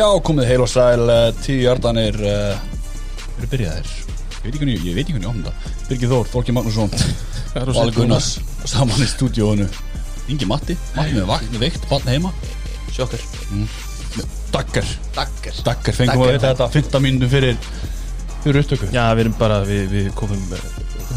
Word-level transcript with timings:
Já, 0.00 0.06
komið 0.24 0.46
heil 0.48 0.62
og 0.64 0.68
sæl, 0.70 1.02
uh, 1.12 1.26
tíu 1.44 1.58
hjartanir 1.60 2.14
uh, 2.24 2.60
eru 3.36 3.48
byrjaðir. 3.52 3.88
Ég 3.90 4.46
veit 4.46 4.54
ekki 4.54 4.60
hvernig, 4.62 4.84
ég 4.86 4.94
veit 4.96 5.02
ekki 5.02 5.12
hvernig 5.12 5.26
ég 5.26 5.32
opna 5.34 5.50
þetta. 5.50 5.72
Birgir 5.90 6.08
Þór, 6.08 6.30
Þorki 6.30 6.54
Magnússon 6.56 6.94
og 7.60 7.80
Ali 7.82 7.92
Gunnars 7.92 8.30
saman 8.70 9.02
í 9.04 9.08
stúdíónu 9.10 9.66
Ingi 10.32 10.48
Matti, 10.48 10.78
Matti 10.94 11.18
með 11.18 11.26
vakt, 11.28 11.50
með 11.52 11.64
veikt, 11.66 11.84
bann 11.90 12.08
heima. 12.08 12.32
Sjokkar. 12.96 13.26
Daggar, 14.54 14.88
Daggar 15.18 15.60
Daggar, 15.68 15.98
fengum 15.98 16.24
við 16.24 16.40
þetta 16.46 16.70
15 16.78 17.04
mínútum 17.04 17.34
fyrir 17.34 17.60
fyrir 18.40 18.62
upptöku. 18.62 18.88
Já, 18.96 19.04
við 19.18 19.26
erum 19.26 19.36
bara, 19.42 19.60
við, 19.68 19.84
við 19.92 20.10
komum 20.16 20.56
eh, 20.56 20.64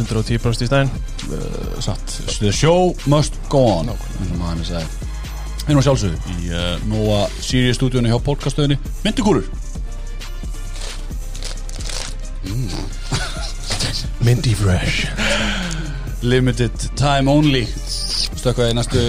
110% 0.02 0.68
í 0.68 0.71
stæðin 0.73 0.91
uh, 0.91 1.79
Satt, 1.88 2.20
the 2.36 2.52
show 2.52 2.91
must 3.07 3.39
go 3.47 3.64
on. 3.78 3.95
Eins 3.95 4.28
og 4.28 4.37
maður 4.43 4.59
með 4.59 4.71
sagði 4.73 5.12
Erum 5.63 5.79
að 5.79 5.85
sjálfsögðu 5.87 6.17
í 6.43 6.49
uh, 6.51 6.73
Nóa 6.91 7.19
Sirius 7.39 7.77
stúdíónu 7.79 8.09
hjá 8.11 8.17
podcastöðinni 8.25 8.77
Myndikúrur 9.05 9.45
Minty 14.23 14.53
Fresh. 14.55 15.07
Limited 16.23 16.71
time 16.95 17.27
only. 17.31 17.65
Stökkva 18.39 18.69
í 18.71 18.75
næstu 18.77 19.01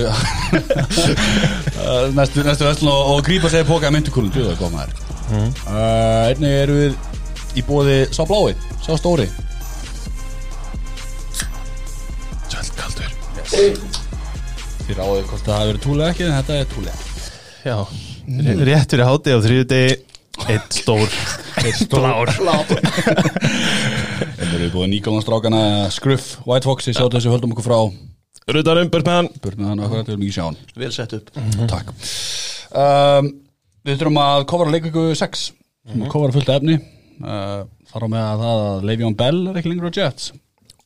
næstu, 2.18 2.42
næstu 2.46 2.66
vestlun 2.66 2.91
og, 2.91 3.10
og 3.14 3.20
grípa 3.27 3.50
sér 3.52 3.66
póka 3.68 3.91
myndikúlun, 3.94 4.32
þú 4.34 4.48
það 4.50 4.58
koma 4.62 4.84
þær 4.86 5.00
Mhm. 5.24 5.46
uh, 5.64 6.27
einnig 6.28 6.52
eru 6.52 6.74
við 6.77 6.92
í 7.56 7.62
bóði 7.64 7.94
sá 8.12 8.27
blái, 8.28 8.52
sá 8.84 8.92
stóri. 9.00 9.24
Sjöld 12.52 12.74
kaldur 12.77 13.08
þér 14.88 15.05
áður 15.05 15.29
hvort 15.30 15.48
það 15.48 15.69
verið 15.69 15.84
túlega 15.84 16.15
ekki 16.15 16.27
en 16.27 16.36
þetta 16.39 16.55
er 16.61 16.67
túlega 16.72 16.98
Já, 17.64 17.77
mm. 18.28 18.64
rétt 18.69 18.91
fyrir 18.92 19.08
háti 19.08 19.36
á 19.36 19.39
þriðu 19.45 19.67
degi 19.70 19.95
Eitt 20.50 20.75
stór. 20.75 21.12
Eitt 21.62 21.92
blár. 21.92 22.33
Þetta 22.34 24.48
eru 24.48 24.67
búið 24.73 24.89
nýgálanstrákana 24.91 25.61
Skruff, 25.95 26.41
White 26.42 26.67
Fox, 26.67 26.89
ég 26.91 26.97
sjá 26.98 27.06
þessu 27.06 27.31
höldum 27.31 27.55
okkur 27.55 27.67
frá. 27.69 27.78
Rutarum, 28.50 28.91
burt 28.91 29.06
með 29.06 29.19
hann. 29.20 29.31
Burt 29.45 29.58
með 29.61 29.70
hann 29.70 29.84
akkurat, 29.86 30.11
við 30.11 30.14
erum 30.17 30.25
ekki 30.27 30.34
sjá 30.34 30.45
hann. 30.48 30.58
Vel 30.83 30.91
sett 30.97 31.14
upp. 31.17 31.30
Takk. 31.70 31.86
Um, 32.75 33.30
Við 33.84 34.01
þurfum 34.01 34.23
að 34.25 34.41
kofara 34.51 34.75
leikvíku 34.75 35.05
6 35.12 35.45
mm 35.53 35.92
-hmm. 35.92 36.11
kofara 36.11 36.34
fullt 36.34 36.51
efni. 36.56 36.77
Uh, 37.20 37.61
þar 37.92 38.05
á 38.05 38.08
með 38.11 38.25
að 38.27 38.39
það 38.42 38.56
að 38.67 38.84
Le'Veon 38.91 39.19
Bell 39.23 39.41
er 39.47 39.55
ekki 39.61 39.70
lengur 39.70 39.92
á 39.92 39.95
Jets. 39.95 40.25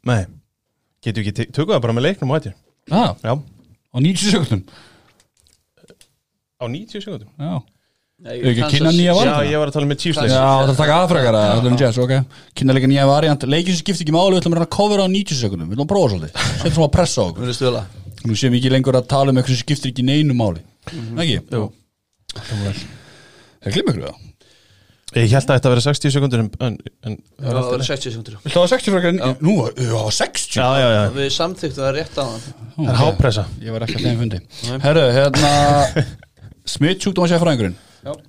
Nei, 0.08 0.24
getur 1.04 1.22
við 1.22 1.32
ekki 1.32 1.52
tökum 1.52 1.74
það 1.74 1.84
bara 1.84 1.94
með 1.96 2.06
leiknum 2.06 2.32
og 2.32 2.38
hættir 2.38 2.54
ah, 2.94 3.10
Já, 3.22 3.32
á 3.92 3.96
90 3.98 4.32
sekundum 4.34 4.62
á 6.58 6.64
90 6.66 7.02
sekundum 7.04 7.28
Já, 7.38 7.58
Nei, 8.18 8.32
ekki 8.42 8.60
Kansas- 8.64 8.72
kynna 8.74 8.90
nýja 8.96 9.12
val? 9.14 9.26
Já, 9.28 9.36
ég 9.46 9.60
var 9.62 9.70
að 9.70 9.76
tala 9.78 9.86
með 9.92 10.00
Chiefs 10.02 10.18
leik 10.18 10.32
Já 10.32 10.40
það 10.42 10.62
er 10.64 10.72
að 10.72 10.80
taka 10.80 10.96
aðfrekar 11.04 11.36
að 11.38 11.44
það 11.48 11.60
er 11.60 11.70
um 11.70 11.76
Jets, 11.78 11.98
ok. 12.02 12.14
Kynna 12.58 12.74
leika 12.74 12.88
nýja 12.90 13.04
variant, 13.06 13.46
leikin 13.46 13.76
sem 13.76 13.82
skiptir 13.84 14.02
ekki 14.08 14.14
máli 14.16 14.34
við 14.34 14.40
ætlum 14.42 14.56
að 14.56 14.58
reyna 14.58 14.66
að 14.66 14.74
kofara 14.74 15.06
á 15.06 15.08
90 15.12 15.38
sekundum, 15.38 15.68
við 15.70 15.76
ætlum 15.78 15.86
að 15.86 15.92
prófa 15.92 16.10
svolítið. 16.12 16.32
Settum 16.58 16.74
svona 16.74 16.88
að 16.88 16.94
pressa 16.98 17.22
á 17.22 17.26
okkur. 17.28 17.44
Við 17.44 17.52
erum 17.52 17.58
stöðla 17.60 17.84
Nú 18.26 18.34
séum 18.34 18.50
við 18.56 18.58
ekki 18.58 18.72
lengur 18.74 18.98
að 18.98 19.06
tala 19.14 19.30
um 19.30 19.38
eitthvað 19.38 19.54
sem 19.54 19.62
skiptir 19.62 19.92
ekki 19.92 20.02
neinu 20.08 20.34
máli. 20.34 20.64
Ekki? 20.90 21.36
Jú. 21.54 21.68
Það 22.34 23.76
glimur 23.76 23.94
ykkur 23.94 24.08
það 24.08 24.27
Ég 25.16 25.30
held 25.32 25.48
að 25.48 25.56
þetta 25.56 25.68
að 25.68 25.72
vera 25.72 25.82
60 25.86 26.12
sekundur 26.12 26.40
en, 26.42 26.48
en, 26.60 26.74
en 27.08 27.14
Það 27.40 27.58
var 27.70 27.84
60 27.86 28.12
sekundur 28.12 28.34
Viltu 28.44 28.60
hafa 28.60 28.70
60 28.74 28.92
frekar? 28.92 29.14
en- 29.14 29.38
Nú, 29.40 29.54
já, 29.72 30.02
60 30.18 30.58
Já, 30.60 30.66
já, 30.82 30.88
já, 30.92 31.02
Við 31.16 31.28
samþyktum 31.38 31.84
það 31.86 31.92
rétt 31.96 32.18
á 32.20 32.24
hann 32.28 32.42
það 32.76 32.90
er 32.92 32.98
hápressa. 33.00 33.44
Ég 33.64 33.72
var 33.74 33.86
ekki 33.86 33.96
að 33.98 34.04
þeim 34.04 34.20
fundi. 34.22 34.40
Herru, 34.84 35.04
hérna 35.16 35.52
Smitt 36.76 37.00
sjúkdóma 37.06 37.30
sér 37.32 37.40
fræðingurinn 37.42 37.78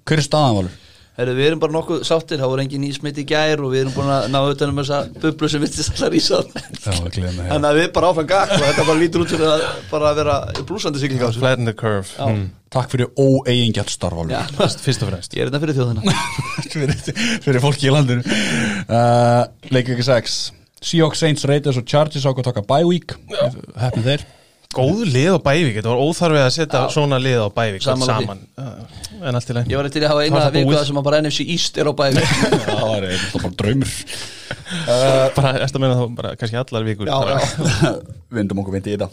Hver 0.07 0.21
er 0.23 0.25
staðan 0.25 0.71
Herru, 1.19 1.33
við 1.35 1.49
erum 1.49 1.59
bara 1.59 1.75
nokkuð 1.75 2.03
sáttir 2.07 2.39
Það 2.39 2.51
voru 2.53 2.63
engin 2.63 2.83
nýsmitt 2.85 3.17
í 3.19 3.25
gær 3.27 3.59
Og 3.59 3.73
við 3.73 3.81
erum 3.83 3.95
búin 3.97 4.11
að 4.13 4.27
ná 4.31 4.37
utan 4.39 4.71
um 4.71 4.79
þessa 4.79 4.99
bublu 5.19 5.49
sem 5.51 5.63
vittist 5.63 5.91
allar 5.97 6.15
í 6.15 6.21
sá 6.23 6.37
Já, 6.39 6.61
það 6.85 7.09
glemur 7.17 7.35
mig 7.35 7.49
Þannig 7.51 7.69
að 7.69 7.79
við 7.79 7.89
bara 7.97 8.11
áfram 8.13 8.29
gakk 8.29 8.53
Og 8.55 8.63
þetta 8.63 8.85
bara 8.87 9.01
lítur 9.01 9.25
út 9.25 9.33
fyrir 9.33 9.49
að 9.49 9.65
bara 9.89 10.13
vera 10.15 10.37
blúsandi 10.69 11.01
sigling 11.01 11.19
á 11.19 11.27
þessu. 11.27 11.43
Flatten 11.43 11.67
the 11.67 11.75
curve. 11.75 12.07
Mm. 12.23 12.45
Takk 12.71 12.93
fyrir 12.93 13.11
óeigingjart 13.19 13.91
starf 13.91 14.23
Já, 14.29 14.39
Fyrst 14.85 15.03
og 15.03 15.11
fremst. 15.11 15.35
Ég 15.35 15.43
er 15.43 15.51
þetta 15.51 15.61
fyrir 15.65 15.77
þjóðina. 15.79 16.15
Fyrir, 16.69 16.95
fyrir 17.41 17.63
fólki 17.63 17.89
í 17.89 17.93
landinu. 17.93 18.21
Uh, 18.85 19.47
Leik 19.73 19.89
ekki 19.89 20.05
6 20.05 20.35
Seahawks, 20.79 21.19
Saints, 21.19 21.47
Raiders 21.49 21.79
og 21.81 21.87
Chargers 21.89 22.27
að 22.29 22.43
taka 22.45 22.63
bye 22.67 22.85
week. 22.87 23.15
Hefnir 23.79 24.05
þeir 24.05 24.27
Góð 24.69 24.99
lið 25.09 25.33
á 25.33 25.39
Bævík, 25.41 25.79
þetta 25.79 25.89
var 25.89 26.01
óþarfið 26.03 26.43
að 26.43 26.51
setja 26.53 26.79
svona 26.93 27.17
lið 27.17 27.39
á 27.41 27.49
Bævík 27.49 27.81
saman. 27.81 28.41
Uh, 28.53 28.99
En 29.25 29.33
allt 29.35 29.49
í 29.49 29.55
leið 29.55 29.71
Ég 29.73 29.79
var 29.79 29.87
til 29.89 30.03
að 30.03 30.11
hafa 30.11 30.25
eina 30.27 30.35
var 30.35 30.43
það 30.43 30.57
viku 30.59 30.69
búið. 30.69 30.75
Það 30.77 30.83
sem 30.89 30.99
að 30.99 31.07
bara 31.07 31.21
NFC 31.23 31.45
East 31.55 31.79
er 31.81 31.89
á 31.89 31.93
bæði 31.97 32.25
Það 32.67 32.83
var 32.83 33.07
eitthvað 33.07 33.39
bara 33.39 33.57
draumur. 33.61 33.95
Bara, 35.39 35.53
eftir 35.65 35.79
að 35.79 35.83
meina 35.83 35.95
þá 35.97 36.03
bara 36.19 36.35
kannski 36.37 36.59
allar 36.61 36.85
vikur? 36.85 37.09
Já, 37.09 37.17
já. 37.33 37.89
Vindum 38.37 38.61
okkur 38.61 38.75
vindi 38.77 38.93
í 38.93 38.99
þetta. 38.99 39.09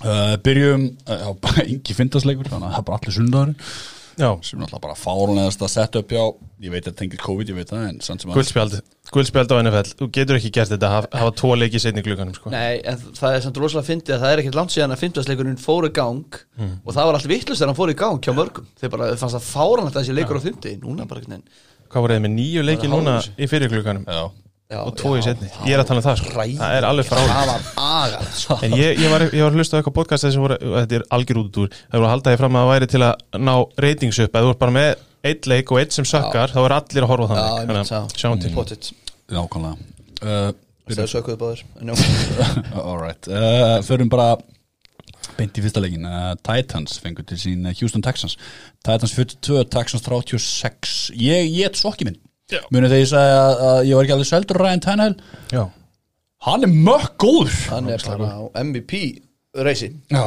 Uh, 0.00 0.34
Byrjum 0.44 0.84
uh, 1.08 1.16
Já, 1.16 1.26
bara 1.44 1.64
engi 1.64 1.96
fyndasleikur 1.96 2.48
Þannig 2.52 2.68
að 2.68 2.76
það 2.76 2.80
er 2.82 2.86
bara 2.90 3.00
allir 3.00 3.16
sundagur 3.16 3.72
Já, 4.20 4.30
sem 4.44 4.56
er 4.58 4.62
náttúrulega 4.62 4.84
bara 4.84 4.96
fárunlegast 5.00 5.64
að 5.64 5.72
setja 5.72 6.00
upp 6.04 6.12
hjá 6.12 6.22
ég 6.60 6.72
veit 6.72 6.84
að 6.84 6.90
það 6.90 6.98
tengir 7.00 7.20
COVID, 7.24 7.52
ég 7.52 7.58
veit 7.60 7.72
það 7.72 7.84
en 7.88 8.00
samt 8.04 8.24
sem 8.24 8.32
að 8.32 8.80
guldspjald 9.14 9.54
á 9.54 9.56
NFL 9.60 9.92
Þú 9.98 10.08
getur 10.16 10.38
ekki 10.38 10.52
gert 10.54 10.72
þetta 10.72 10.88
að 10.88 10.94
hafa, 10.96 11.10
hafa 11.20 11.34
tvo 11.40 11.54
leiki 11.58 11.80
setni 11.82 12.04
glugganum 12.06 12.36
sko. 12.36 12.52
Nei, 12.52 12.80
en 12.84 13.00
það 13.16 13.36
er 13.36 13.44
samt 13.46 13.60
rosalega 13.62 13.88
fyndið 13.88 14.14
að 14.16 14.22
það 14.24 14.34
er 14.34 14.42
ekkert 14.42 14.58
langt 14.60 14.74
síðan 14.74 14.94
að 14.94 15.02
fimmtastleikurinn 15.04 15.60
fór 15.60 15.88
í 15.88 15.92
gang 15.96 16.40
og 16.84 16.92
það 16.94 17.08
var 17.10 17.18
allt 17.18 17.30
vittlust 17.30 17.60
þegar 17.60 17.72
hann 17.72 17.80
fór 17.80 17.94
í 17.94 17.98
gang 18.02 18.20
hjá 18.24 18.32
mörgum. 18.36 18.68
Þeir 18.80 18.94
bara 18.94 19.10
fannst 19.20 19.40
að 19.40 19.90
þessi 19.96 20.16
leikur 20.16 20.38
á 20.38 20.46
fimmti 20.46 20.76
núna 20.82 21.08
bara 21.10 21.24
veginn. 21.24 21.48
Hvað 21.90 22.06
voruð 22.06 22.16
þið 22.16 22.24
með 22.26 22.34
nýju 22.36 22.62
leiki 22.68 22.86
Það 22.86 22.94
var 22.94 23.02
núna 23.02 23.18
í 23.34 23.50
fyrir 23.50 23.68
Já, 24.70 24.84
og 24.86 24.94
tvo 24.94 25.16
í 25.18 25.22
setni 25.24 25.48
Ég 25.66 25.74
er 25.74 25.80
að 25.82 25.88
tala 25.88 25.98
um 25.98 26.04
það 26.04 26.20
sko. 26.20 26.30
Það 26.30 26.74
er 26.76 26.84
alveg 26.86 27.06
frá 27.08 27.18
það 27.18 27.48
var 27.50 27.64
sko. 28.38 28.54
En 28.62 28.70
ég, 28.78 29.00
ég, 29.02 29.08
var, 29.10 29.24
ég 29.26 29.42
var 29.42 29.50
að 29.50 29.56
hlusta 29.58 29.74
á 29.74 29.78
eitthvað 29.80 29.96
podcast 29.96 30.28
voru, 30.38 30.54
og 30.62 30.76
þetta 30.78 30.94
er 31.00 31.04
algjör 31.16 31.40
eitt 35.26 35.48
leik 35.50 35.70
og 35.72 35.80
eitt 35.82 35.94
sem 35.96 36.06
sökkar 36.08 36.52
þá 36.52 36.60
er 36.62 36.76
allir 36.78 37.06
að 37.06 37.12
horfa 37.12 37.28
þannig 37.36 37.92
sjáum 38.18 38.40
til. 38.42 38.52
Pottit, 38.56 38.92
nákvæmlega. 39.32 39.76
Það 40.90 41.04
er 41.04 41.10
sökuðu 41.12 41.38
báður 41.38 41.60
alright 42.80 43.28
uh, 43.30 43.76
förum 43.86 44.08
bara 44.10 44.32
beint 45.36 45.58
í 45.58 45.62
fyrsta 45.62 45.82
leikin 45.84 46.08
uh, 46.08 46.32
Titans 46.42 46.96
fengur 47.02 47.26
til 47.28 47.38
sín 47.38 47.68
uh, 47.68 47.74
Houston 47.78 48.02
Texans. 48.04 48.34
Titans 48.82 49.14
42, 49.14 49.62
Texans 49.70 50.02
36 50.06 50.96
ég 51.20 51.52
get 51.54 51.78
svokki 51.78 52.08
minn. 52.08 52.18
Munið 52.74 52.90
þegar 52.90 53.04
ég 53.04 53.10
sagði 53.12 53.36
að, 53.38 53.60
að 53.68 53.80
ég 53.86 53.96
var 53.96 54.06
ekki 54.06 54.16
alveg 54.16 54.30
seldur 54.32 54.58
Ryan 54.58 54.82
Tannehill? 54.82 55.16
Já, 55.54 55.62
hann 56.48 56.66
er 56.66 56.72
mökk 56.74 57.14
góður. 57.22 57.58
Hann 57.70 57.92
er 57.94 58.06
bara 58.08 58.64
MVP 58.64 59.02
reysi 59.50 59.88
já, 60.12 60.20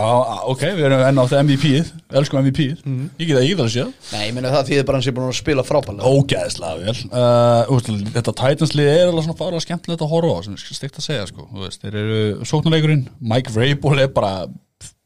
ok, 0.52 0.64
við 0.76 0.86
erum 0.90 1.02
enn 1.08 1.20
á 1.22 1.26
það 1.32 1.42
MVP-ið 1.46 1.92
elskum 2.20 2.42
MVP-ið, 2.42 2.82
ég 3.22 3.30
get 3.30 3.38
það 3.38 3.44
ekki 3.46 3.56
það 3.60 3.64
að 3.64 3.70
sé 3.74 3.86
Nei, 4.12 4.24
ég 4.28 4.34
meina 4.36 4.52
það 4.52 4.68
þýðir 4.70 4.88
bara 4.90 5.00
hann 5.00 5.06
sé 5.06 5.14
búin 5.16 5.30
að 5.30 5.38
spila 5.38 5.64
frábælega 5.64 6.12
ógæðslega 6.12 6.82
vel. 6.82 6.96
Uh, 7.08 7.72
úst, 7.72 7.92
þetta 8.18 8.34
Titans-lið 8.42 8.90
er 8.92 9.06
alveg 9.06 9.28
svona 9.28 9.40
fara 9.40 9.62
skemmtilegt 9.64 10.04
að 10.04 10.12
horfa 10.12 10.34
á 10.36 10.40
sem 10.44 10.58
er 10.58 10.76
steikt 10.80 11.00
að 11.00 11.08
segja 11.08 11.30
sko. 11.30 11.48
Þú 11.54 11.64
veist, 11.64 11.86
þeir 11.86 11.98
eru 12.02 12.50
sóknarleikurinn 12.52 13.06
Mike 13.32 13.56
Vrabel 13.56 14.04
er 14.04 14.12
bara 14.12 14.34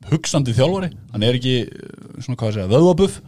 hugsandi 0.09 0.57
þjálfari. 0.57 0.89
Hann 1.13 1.27
er 1.29 1.37
ekki 1.37 1.55
uh, 1.67 2.17
svona 2.17 2.41
hvað 2.41 2.49
að 2.49 2.57
segja 2.57 2.73
vöðvabuff. 2.73 3.21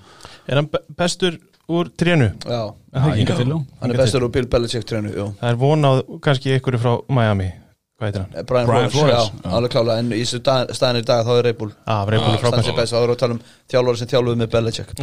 Er 0.50 0.58
hann 0.64 0.74
be- 0.74 0.86
bestur 0.98 1.38
úr 1.70 1.94
trénu? 1.94 2.32
Já, 2.50 2.62
Já, 2.74 3.00
hann 3.06 3.92
er 3.94 4.00
bestur 4.02 4.26
úr 4.26 4.34
Bill 4.34 4.50
Belichick 4.50 4.90
trénu, 4.90 5.14
Það 5.38 5.50
er 5.54 5.60
vonað 5.62 6.00
kannski 6.26 6.56
ykkur 6.58 6.82
frá 6.82 6.96
Miami 7.14 7.52
Hvað 8.00 8.08
heitir 8.08 8.22
hann? 8.24 8.46
Brian, 8.48 8.68
Brian 8.70 8.92
Flores, 8.94 8.94
Flores, 8.96 9.14
já, 9.28 9.42
já. 9.44 9.52
alveg 9.58 9.74
klálega. 9.74 10.00
En 10.00 10.14
í 10.16 10.22
staðan 10.24 11.00
í 11.02 11.04
dag 11.04 11.26
þá 11.28 11.32
er 11.34 11.48
Reybúl 11.50 11.70
Ah, 11.84 12.06
Vreipul 12.08 12.30
er 12.32 12.40
stansi 12.40 12.72
frábært 12.72 12.78
best, 12.78 12.94
þá 12.94 13.00
erum 13.02 13.10
við 13.12 13.18
að 13.18 13.22
tala 13.26 13.36
um 13.36 13.42
þjálfari 13.74 14.00
sem 14.00 14.12
þjálfuð 14.14 14.40
með 14.40 14.52
Belichick. 14.56 14.94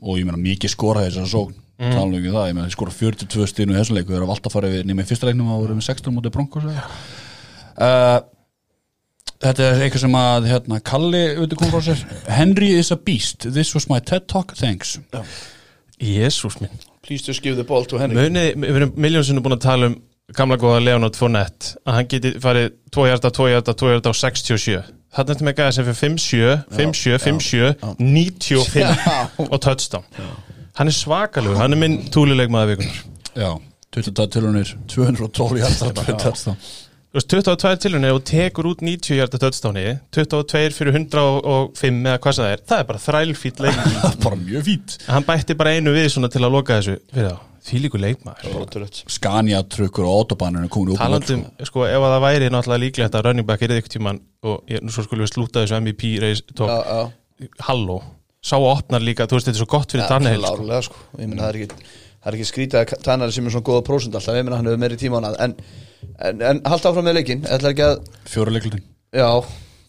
Og 0.00 0.16
ég 0.16 0.24
meina 0.24 0.40
mikið 0.40 0.72
skora 0.72 1.04
þessar 1.04 1.28
sókn. 1.28 1.58
Mm. 1.76 1.92
tala 1.92 2.06
um 2.08 2.14
ekki 2.16 2.30
það, 2.32 2.46
ég 2.48 2.56
meina 2.56 2.72
skora 2.72 2.94
42 2.96 3.46
stinu 3.50 3.74
í 3.74 3.76
þessum 3.76 3.98
leiku, 3.98 4.08
þeir 4.14 4.22
eru 4.22 4.32
alltaf 4.32 4.54
farið 4.56 4.78
við 4.78 4.86
nema 4.88 5.04
í 5.04 5.08
fyrsta 5.10 5.28
leiknum 5.28 5.50
að 5.52 5.58
voru 5.60 5.74
með 5.76 5.84
16 5.90 6.14
mútið 6.16 6.32
Broncos 6.32 6.64
uh, 6.64 8.20
Þetta 9.44 9.66
er 9.66 9.82
eitthvað 9.84 10.04
sem 10.06 10.16
að 10.16 10.46
hérna, 10.48 10.78
Kalli, 10.80 11.20
veitu 11.36 11.58
kom 11.60 11.68
frá 11.74 11.82
sér? 11.84 12.00
Henry 12.32 12.70
is 12.80 12.88
a 12.94 12.96
beast, 12.96 13.44
this 13.52 13.74
was 13.76 13.90
my 13.92 14.00
TED 14.00 14.24
talk. 14.32 14.56
Thanks. 14.56 14.96
Jésús 16.00 16.56
minn. 16.62 16.72
Please 17.04 17.20
just 17.20 17.44
give 17.44 17.60
the 17.60 17.64
ball 17.68 17.84
to 17.84 18.00
Henry. 18.00 18.16
Muni, 18.16 18.46
við 18.56 18.80
erum 18.80 18.96
miljónsinu 18.96 19.44
búin 19.44 19.58
að 19.58 19.66
tala 19.68 19.90
um 19.92 19.98
gamla 20.34 20.56
góða 20.58 20.80
Leonard 20.82 21.16
Fournette 21.18 21.76
að 21.86 21.98
hann 21.98 22.08
geti 22.10 22.32
farið 22.42 22.72
2 22.94 23.04
hjarta, 23.10 23.30
2 23.30 23.48
hjarta, 23.52 23.74
2 23.78 23.92
hjarta 23.92 24.12
og 24.12 24.18
67 24.18 24.80
Þannig 25.16 25.38
er 25.40 25.46
með 25.46 25.54
gæða 25.60 25.74
sem 25.76 25.86
fyrir 25.86 25.98
5-7 26.00 26.40
5-7, 26.76 27.12
5-7, 27.22 27.68
95 28.02 29.46
og 29.46 29.60
touchdown. 29.64 30.04
Hann 30.76 30.90
er 30.90 30.96
svakalugur, 30.96 31.56
hann 31.60 31.72
er 31.72 31.80
minn 31.80 31.96
túlileg 32.12 32.50
maður 32.52 32.74
vikunar 32.74 32.98
Já, 33.36 33.52
22 33.96 34.26
tilunir 34.34 34.74
212 34.92 35.62
hjarta, 35.62 35.92
2 36.02 36.18
touchdown 36.24 36.58
veist, 37.16 37.30
22 37.32 37.80
tilhörni 37.86 38.10
og 38.14 38.22
tekur 38.28 38.68
út 38.70 38.84
90 38.84 39.18
hjarta 39.18 39.40
touchdowni 39.42 39.84
22 40.14 40.76
fyrir 40.76 40.96
105 41.00 42.00
eða 42.06 42.20
hvað 42.22 42.38
það 42.40 42.52
er, 42.54 42.62
það 42.70 42.82
er 42.82 42.88
bara 42.92 43.02
þrælfýtt 43.06 43.60
leik 43.66 43.82
bara 44.24 44.38
mjög 44.40 44.64
fínt 44.70 44.96
hann 45.10 45.26
bætti 45.28 45.56
bara 45.58 45.74
einu 45.76 45.94
við 45.96 46.08
svona 46.14 46.30
til 46.32 46.42
að 46.46 46.54
loka 46.56 46.78
þessu 46.80 46.96
fyrir 47.14 47.30
þá, 47.32 47.38
því 47.66 47.80
líku 47.82 47.98
leikmaður 48.02 48.58
Ótrúlegt. 48.62 49.00
Scania 49.10 49.62
trukkur 49.76 50.06
og 50.06 50.20
autobaninu 50.20 50.68
komin 50.70 50.94
út 50.94 51.00
talandum, 51.02 51.46
sko, 51.66 51.86
ef 51.88 51.98
að 52.06 52.12
það 52.16 52.24
væri 52.28 52.50
náttúrulega 52.54 52.84
líklegt 52.84 53.16
að 53.18 53.26
running 53.26 53.48
back 53.48 53.64
er 53.66 53.74
eitthvað 53.74 53.96
tíman 53.96 54.20
og 54.46 54.70
ég, 54.70 54.84
nú 54.86 54.94
svo 54.94 55.06
skulum 55.06 55.26
við 55.26 55.32
slúta 55.34 55.64
þessu 55.64 55.80
MVP 55.82 56.12
reis 56.22 56.44
tók, 56.52 56.70
Já, 56.70 56.78
já. 56.86 57.50
halló 57.66 57.98
sá 58.46 58.54
að 58.60 58.68
opnar 58.76 59.02
líka, 59.02 59.26
þú 59.26 59.40
veist, 59.40 59.48
þetta 59.48 59.58
er 59.58 59.62
svo 59.64 59.70
gott 59.72 59.90
fyrir 59.96 60.04
Ja, 60.04 60.10
Daniel 60.12 60.44
sko. 60.46 60.82
sko. 60.86 61.00
Ég 61.18 61.26
meina, 61.32 61.42
það 61.42 61.48
er 61.48 61.58
ekki 61.64 61.80
það 62.22 62.30
er 62.30 62.36
ekki 62.38 62.46
skrítið 62.52 62.78
að 62.84 62.94
tænari 63.08 63.34
sem 63.34 63.48
er 63.48 63.54
svona 63.56 63.66
góða 63.66 63.82
prósent 63.88 64.14
alltaf, 64.18 64.36
ég 64.38 64.46
meina 64.46 64.60
hann 64.60 64.68
hefur 64.70 64.82
meiri 64.84 64.98
tíma 65.00 65.18
á 65.18 65.26
hann 65.26 65.36
en, 65.48 65.56
en, 66.28 66.42
en 66.50 66.64
halda 66.64 66.92
áfram 66.92 67.06
með 67.08 67.20
leikinn. 67.20 67.46
Ætla 67.46 67.72
ekki 67.74 67.86
að, 67.86 68.10
fjóra 68.30 68.54
leiklutin. 68.56 68.84
Já. 69.16 69.30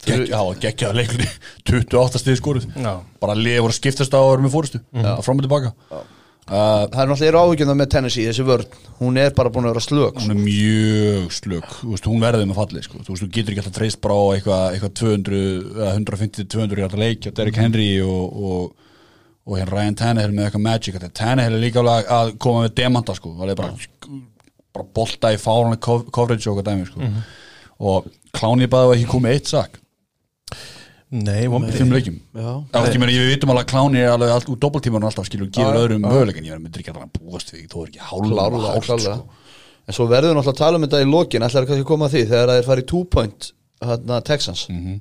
Gekk, 0.08 0.28
já, 0.30 0.42
geggjaða 0.62 0.96
leiklutin 1.02 1.32
28 1.68 2.20
stið 2.22 2.38
skoruð 2.40 2.68
Já. 2.78 2.92
bara 3.20 3.34
voru 3.36 3.74
að 3.74 3.80
skiptast 3.80 4.14
á 4.16 4.22
vera 4.22 4.44
með 4.44 4.54
fórustu 4.54 4.80
að 4.94 5.26
fram 5.26 5.42
og 5.42 5.48
tilbaka. 5.48 5.74
Uh, 6.48 6.86
það 6.94 7.02
er 7.02 7.10
náttúrulega 7.10 7.40
áhyggjum 7.44 7.72
með 7.76 7.90
Tennessee, 7.92 8.28
þessi 8.30 8.44
vörn. 8.48 8.76
Hún 9.02 9.18
er 9.20 9.34
bara 9.36 9.50
búin 9.52 9.66
að 9.68 9.74
vera 9.74 9.84
slök 9.84 10.22
hún 10.22 10.32
er 10.32 10.38
mjög 10.40 11.34
slög 11.36 11.66
þú 11.82 11.90
veist, 11.92 12.08
hún 12.08 12.24
verður 12.24 12.48
með 12.48 12.60
falli 12.62 12.84
sko. 12.86 13.02
þú 13.04 13.12
veist, 13.12 13.24
þú 13.26 13.28
getur 13.36 13.52
ekki 13.52 13.64
alltaf 13.66 13.76
treyst 13.76 14.00
bara 14.06 14.16
á 14.16 14.24
eitthvað 14.38 14.78
eitthva 14.78 14.92
200, 15.02 15.42
eða 15.74 15.90
150-200 15.98 16.82
hjarta 16.84 17.02
leik 17.02 17.28
og 17.28 17.36
Derrick 17.36 17.60
Henry 17.60 17.90
og, 18.06 18.40
og, 18.48 18.96
og 19.44 19.60
hérna 19.60 19.76
Ryan 19.76 20.00
Tannehill 20.00 20.38
með 20.38 20.48
eitthvað 20.48 20.66
magic. 20.70 21.02
Tannehill 21.20 21.58
er 21.60 21.66
líka 21.66 21.84
alveg 21.84 22.16
að 22.22 22.34
koma 22.48 22.64
með 22.64 22.78
demanta 22.80 23.18
sko, 23.20 23.36
það 23.42 23.52
er 23.52 23.60
bara, 23.60 23.76
bara 24.78 24.88
bolta 25.02 25.34
í 25.36 25.42
fáranlega 25.42 25.98
coverage 26.14 26.48
og 26.48 26.56
eitthvað 26.62 26.70
dæmi 26.72 26.88
sko. 26.88 27.12
og 27.80 28.08
Kláni 28.38 28.68
baði 28.70 28.98
ekki 29.00 29.12
komið 29.12 29.36
eitt 29.38 29.50
sak. 29.52 29.80
Nei, 31.08 31.46
í 31.48 31.72
fimm. 31.72 31.94
Það 32.36 32.98
meina, 33.00 33.14
ég 33.16 33.30
vitum 33.32 33.52
alveg 33.54 33.64
að 33.64 33.70
Kláni 33.72 34.02
er 34.04 34.10
alveg 34.12 34.32
allt 34.34 34.50
úr 34.52 34.58
doppeltímanum 34.60 35.08
alltaf 35.08 35.28
skilur 35.30 35.48
og 35.48 35.54
gefur 35.56 35.78
öðrum 35.80 36.04
möguleikin 36.04 36.48
ég 36.50 36.60
myndir 36.60 36.84
ekki 36.84 36.92
að 36.92 37.06
búast 37.16 37.54
við, 37.54 37.68
þú 37.72 37.84
er 37.86 37.92
ekki 37.94 38.02
hálf 38.10 38.26
klárlega, 38.28 38.72
hálft, 38.74 38.90
klárlega. 38.90 39.14
Sko. 39.16 39.54
en 39.88 39.96
svo 39.96 40.08
verður 40.12 40.34
við 40.34 40.36
náttúrulega 40.36 40.52
að 40.58 40.60
tala 40.60 40.76
um 40.82 40.84
þetta 40.84 41.00
í 41.00 41.08
lokin 41.08 41.46
ætlar 41.48 41.68
kannski 41.70 41.86
að 41.86 41.92
koma 41.94 42.10
að 42.10 42.18
því 42.18 42.24
þegar 42.28 42.52
það 42.52 42.60
er 42.60 42.68
farið 42.68 42.88
two 42.92 43.04
point 43.16 43.48
hérna, 43.88 44.18
Texans. 44.28 44.66
Mhm. 44.68 44.98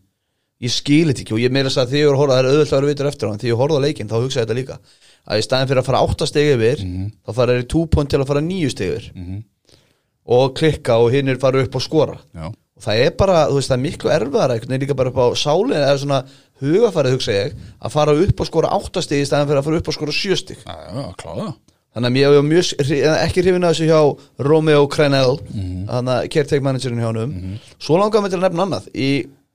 ég 0.62 0.70
skil 0.72 1.08
þetta 1.10 1.20
ekki 1.26 1.34
og 1.34 1.42
ég 1.42 1.50
meira 1.52 1.68
þess 1.68 1.82
að 1.82 1.90
því 1.90 1.98
ég 2.04 2.12
að 2.12 2.20
horfa 2.22 2.36
það 2.36 2.38
er 2.38 2.50
auðvitað 2.52 2.76
að 2.76 2.80
vera 2.80 2.92
vitur 2.94 3.10
eftir 3.10 3.28
en 3.32 3.38
því 3.42 3.50
ég 3.50 3.58
horfði 3.60 3.76
á 3.76 3.84
leikinn 3.86 4.08
þá 4.08 4.16
hugsaði 4.22 4.44
þetta 4.46 4.58
líka. 4.60 4.78
Að 5.26 5.38
í 5.42 5.42
staðin 5.42 5.68
fyrir 5.68 5.82
að 5.82 5.88
fara 5.90 6.04
átta 6.06 6.26
stegi 6.30 6.54
yfir 6.54 6.78
Mhm. 6.86 7.10
þá 7.26 7.30
fara 7.34 7.52
þeir 7.52 7.64
í 7.66 7.68
two 7.74 7.86
point 7.90 8.08
til 8.14 8.20
að 8.22 8.26
fara 8.30 8.40
níu 8.46 8.70
stegi 8.70 8.94
yfir 8.94 9.10
og 10.26 10.54
klikka 10.58 10.96
og 11.02 11.12
hinn 11.14 11.28
er 11.28 11.38
fara 11.42 11.62
upp 11.62 11.74
og 11.78 11.82
skora 11.84 12.16
Já. 12.34 12.46
og 12.50 12.82
það 12.82 13.02
er 13.06 13.10
bara, 13.18 13.46
þú 13.50 13.54
veist, 13.60 13.70
það 13.70 13.76
er 13.78 13.84
miklu 13.86 14.10
erfiðara 14.10 14.56
einhvern 14.56 14.72
veginn 14.74 14.84
líka 14.86 14.96
bara 14.98 15.12
upp 15.12 15.20
á 15.22 15.26
sálinn 15.38 15.76
eða 15.78 15.98
svona 16.02 16.20
hugafærið 16.62 17.14
hugsa 17.16 17.32
ég 17.36 17.54
að 17.84 17.94
fara 17.94 18.16
upp 18.26 18.40
og 18.42 18.46
skora 18.50 18.72
átta 18.76 19.02
stegi 19.04 19.22
í 19.22 19.28
staðin 19.28 19.48
fyrir 19.50 19.60
að 19.62 19.68
fara 19.70 19.80
upp 19.82 19.88
og 19.92 19.96
skora 19.98 20.12
sjö 20.16 20.36
stegi 20.40 20.60
Já, 20.66 20.76
já, 20.96 21.06
kláða 21.22 21.54
Þannig 21.96 22.10
að 22.28 22.44
mjög, 22.44 22.72
ekki 23.24 23.40
hrifin 23.40 23.64
að 23.64 23.70
þessu 23.72 23.86
hjá 23.88 24.00
Romeo 24.44 24.82
Crenell 24.92 25.38
Mhm. 25.48 25.86
þannig 25.88 26.12
að 26.12 26.26
caretaker 26.34 26.64
managerin 26.66 26.98
hjá 27.00 27.06
honum 27.08 27.32
svo 27.80 27.96
langar 27.96 28.20
mig 28.20 28.30
til 28.34 28.38
að 28.40 28.44
nefna 28.50 28.66
annað 28.66 28.88
í, 28.92 29.08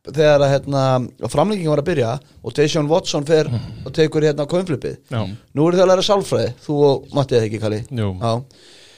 þegar 0.10 0.42
að 0.42 0.52
hérna, 0.56 0.82
framlenging 1.30 1.70
var 1.70 1.78
að 1.84 1.90
byrja 1.92 2.16
og 2.44 2.54
Deshaun 2.58 2.90
Watson 2.90 3.26
fer 3.30 3.46
og 3.86 3.94
tekur 3.94 4.26
hérna 4.26 4.48
coinflipið 4.50 4.98
Já. 5.14 5.22
nú 5.54 5.68
eru 5.68 5.78
þið 5.78 5.84
að 5.86 5.92
læra 5.94 6.08
sálfræði 6.10 6.54
þú 6.66 6.80
og 6.90 7.06
Matti 7.14 7.36
eða 7.38 7.46
ekki 7.52 7.62
Kalli 7.62 7.84
Jú. 7.92 8.10
Já. 8.18 8.34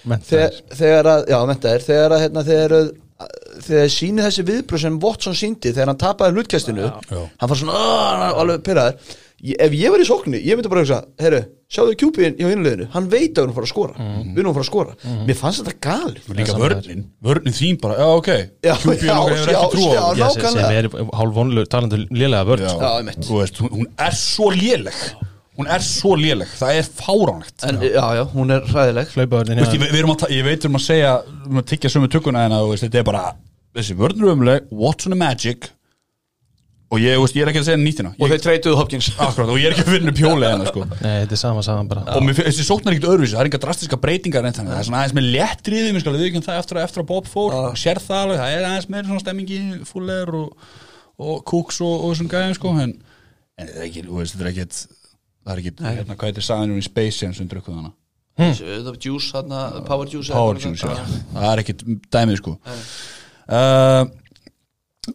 Þegar, 0.03 0.59
þegar 0.75 1.11
að, 1.13 1.25
já 1.31 1.37
mentaðir 1.47 1.83
þegar 1.87 2.15
að 2.17 2.23
hérna, 2.25 2.43
þegar, 2.47 2.73
þegar 3.63 3.91
síni 3.93 4.23
þessi 4.25 4.43
viðbröð 4.49 4.81
sem 4.83 4.95
Watson 5.03 5.37
síndi 5.39 5.71
þegar 5.71 5.93
hann 5.93 6.01
tapaði 6.01 6.35
hlutkæstinu 6.37 6.87
Já. 6.89 7.21
hann 7.39 7.49
far 7.51 7.59
svona 7.59 7.77
"Ah", 7.77 8.33
alveg 8.41 8.63
pyrraður 8.65 9.19
ef 9.43 9.73
ég 9.75 9.91
var 9.91 9.99
í 9.99 10.05
sókninni, 10.07 10.39
ég 10.47 10.55
myndi 10.55 10.69
bara 10.71 10.81
hugsa 10.85 10.97
herru, 11.19 11.41
sjáðu 11.71 11.95
kjúpiðin 11.99 12.37
hjá 12.39 12.47
hinliðinu 12.47 12.85
hann 12.93 13.09
veit 13.11 13.35
að 13.35 13.47
hún 13.49 13.55
fara 13.57 13.67
að 13.67 13.71
skora, 13.73 13.93
við 13.99 14.39
erum 14.39 14.51
að 14.53 14.55
fara 14.57 14.63
að 14.63 14.69
skora. 14.69 14.93
Mér 15.27 15.35
fannst 15.39 15.63
þetta 15.63 15.73
gali 15.83 16.21
Líka 16.39 16.55
vörnin, 16.61 17.01
vörnin 17.27 17.57
þín 17.57 17.79
bara, 17.83 17.97
já 17.99 18.07
ok. 18.21 18.29
Já, 18.63 18.73
okkar 18.79 19.35
hefur 19.35 19.51
ekki 19.51 19.71
trú 19.75 19.85
á. 19.99 20.03
Já, 20.15 20.27
sem, 20.47 20.59
er 20.63 20.87
hálf 21.19 21.35
vonlu 21.35 21.65
talandi 21.67 21.99
lélega 22.15 22.47
vörð 22.47 22.63
Já, 22.63 22.71
sko. 22.71 22.87
Já, 22.87 22.93
einmitt. 23.01 23.19
þú 23.27 23.41
veist, 23.41 23.59
hún, 23.59 23.73
hún 23.81 23.87
er 24.07 24.15
svo 24.15 24.47
léleg 24.55 25.03
Hún 25.53 25.67
er 25.69 25.83
svo 25.85 26.15
léleg, 26.17 26.49
það 26.57 26.79
er 26.79 26.87
fáránlegt. 26.97 27.65
En, 27.67 27.77
já, 27.85 28.05
já, 28.17 28.23
hún 28.33 28.53
er 28.55 28.63
Þú 28.65 29.59
veist, 29.59 29.75
ég, 29.77 29.83
við 29.85 29.99
erum 29.99 30.13
að, 30.15 30.19
ta- 30.23 30.31
ég 30.33 30.47
veit 30.47 30.57
við 30.57 30.65
erum 30.65 30.79
að 30.79 30.85
segja 30.87 31.11
við 31.27 31.45
erum 31.45 31.61
að 31.61 31.67
tyggja 31.69 31.91
sömu 31.93 32.09
tökuna 32.09 32.45
en 32.47 32.55
að 32.57 32.63
þú 32.65 32.71
veist, 32.73 32.85
þetta 32.87 33.01
er 33.03 33.07
bara 33.11 33.23
þessi 33.77 33.97
vörnur 33.99 34.33
umleg, 34.33 34.67
Watson 34.73 35.13
er 35.13 35.21
magic 35.21 35.69
og 36.93 37.01
ég, 37.01 37.15
þú 37.17 37.23
veist, 37.23 37.37
ég 37.37 37.45
er 37.45 37.49
ekki 37.51 37.61
að 37.61 37.67
segja 37.67 37.81
nýttina. 37.81 38.11
Og 38.21 38.29
þeir 38.29 38.41
treytuðu 38.43 38.77
Hopkins. 38.77 39.07
Akkurat, 39.17 39.49
og 39.49 39.57
ég 39.57 39.65
er 39.69 39.73
ekki 39.73 39.85
að 39.85 39.95
finna 39.95 40.13
pjóli 40.13 40.45
hennar 40.45 40.69
sko. 40.69 40.83
Nei, 41.01 41.15
þetta 41.23 41.33
er 41.37 41.41
sama 41.41 41.63
saman 41.65 41.89
bara. 41.89 42.03
Og 42.13 42.25
mér, 42.25 42.37
þessi 42.37 42.65
sóknar 42.67 42.93
er 42.93 42.97
ekkert 42.99 43.09
öðruvísi, 43.09 43.33
það 43.33 43.41
er 43.45 43.49
enga 43.49 43.61
drastiska 43.63 43.99
breytingar 44.03 44.45
en 44.49 44.57
það 44.59 44.73
er 44.77 44.87
svona 44.89 45.01
aðeins 45.01 45.17
með 45.17 46.03
skal 46.03 46.13
við 46.17 46.27
ekki 46.27 46.43
það 46.45 46.59
eftir 46.61 46.77
að, 46.79 46.85
eftir 46.89 47.01
að 47.03 47.09
Bob 47.09 47.29
fór 47.31 47.57
sér 47.81 48.01
það 48.03 48.19
alveg, 48.27 48.41
það 48.43 48.57
er 48.59 48.67
aðeins 48.69 48.89
meira 48.93 49.09
svona 49.09 49.23
stemmingi 49.25 49.61
fúleir 49.89 50.33
og, 50.37 50.69
og 51.17 51.41
kúks 51.49 51.81
og, 51.81 51.95
og 51.97 52.13
þessum 52.13 52.29
gæðum 52.29 52.57
sko, 52.59 52.75
en, 52.83 52.93
en 53.57 53.73
þetta 53.73 54.45
er 54.45 54.51
ekki, 54.53 54.69
þú 55.43 55.55
veist, 55.55 55.67
er 55.67 55.83
það 55.83 55.87
er 55.87 55.97
ekki, 55.97 55.99
hérna, 55.99 56.15
hvað 56.15 56.31
heitir 56.31 56.47
saðan 56.47 56.77
í 56.77 56.85
Space 56.85 57.23
Jam 57.23 57.33
sem 57.33 57.47
drukkuð 57.51 57.75
hana 57.81 57.93
var 58.37 58.97
juice, 58.97 59.31
hérna, 59.35 59.85
power 59.85 60.07
juice 60.09 60.33
Power 60.33 60.57
Juice, 60.57 60.87
já. 60.87 61.05
það 61.33 61.49
er 61.51 61.61
ekkit 61.61 61.83
dæmið 62.11 62.39
sko. 62.39 62.57
Uh, 63.43 64.05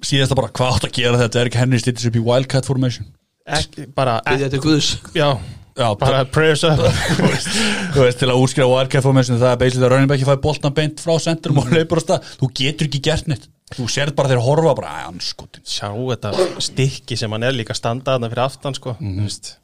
síðast 0.04 0.34
að 0.34 0.40
bara 0.42 0.52
hvað 0.54 0.74
átt 0.76 0.88
að 0.88 0.96
gera 1.00 1.20
þetta? 1.24 1.40
Er 1.40 1.50
ekki 1.50 1.62
henni 1.62 1.80
stýttis 1.82 2.08
upp 2.10 2.18
í 2.18 2.24
Wildcat 2.24 2.68
Formation. 2.68 3.08
Ekki, 3.48 3.88
bara, 3.96 4.20
er 4.28 4.54
guðs. 4.62 4.98
Já, 5.16 5.32
já, 5.74 5.86
bara 5.98 6.24
prayers 6.30 6.64
up. 6.68 6.78
Þú 7.18 7.26
veist, 7.26 7.52
þú 7.94 8.02
veist, 8.04 8.22
til 8.22 8.30
að 8.30 8.42
útskrifa 8.44 8.70
Wildcat 8.70 9.06
Formation 9.06 9.40
það 9.40 9.54
er 9.54 9.62
basically 9.64 9.88
að 9.88 9.94
running 9.94 10.10
back 10.10 10.26
fæði 10.28 10.42
boltan 10.44 10.76
beint 10.76 11.02
frá 11.02 11.16
centrum 11.24 11.62
og 11.62 11.72
leipur 11.72 11.98
á 11.98 12.02
stað, 12.04 12.34
þú 12.42 12.50
getur 12.60 12.90
ekki 12.90 13.06
gert 13.08 13.30
neitt. 13.32 13.48
Þú 13.74 13.84
sérð 13.92 14.14
bara 14.16 14.30
þeir 14.30 14.44
horfa 14.46 14.76
bara, 14.78 14.92
æ, 14.94 15.08
anskotin. 15.10 15.64
Sjá 15.68 15.90
þetta 15.90 16.30
stykki 16.64 17.18
sem 17.20 17.32
hann 17.34 17.48
er 17.48 17.56
líka 17.56 17.76
standaðna 17.76 18.30
fyrir 18.30 18.46
aftan 18.46 18.76
sko 18.76 18.94
mm 18.96 19.10
-hmm. 19.18 19.56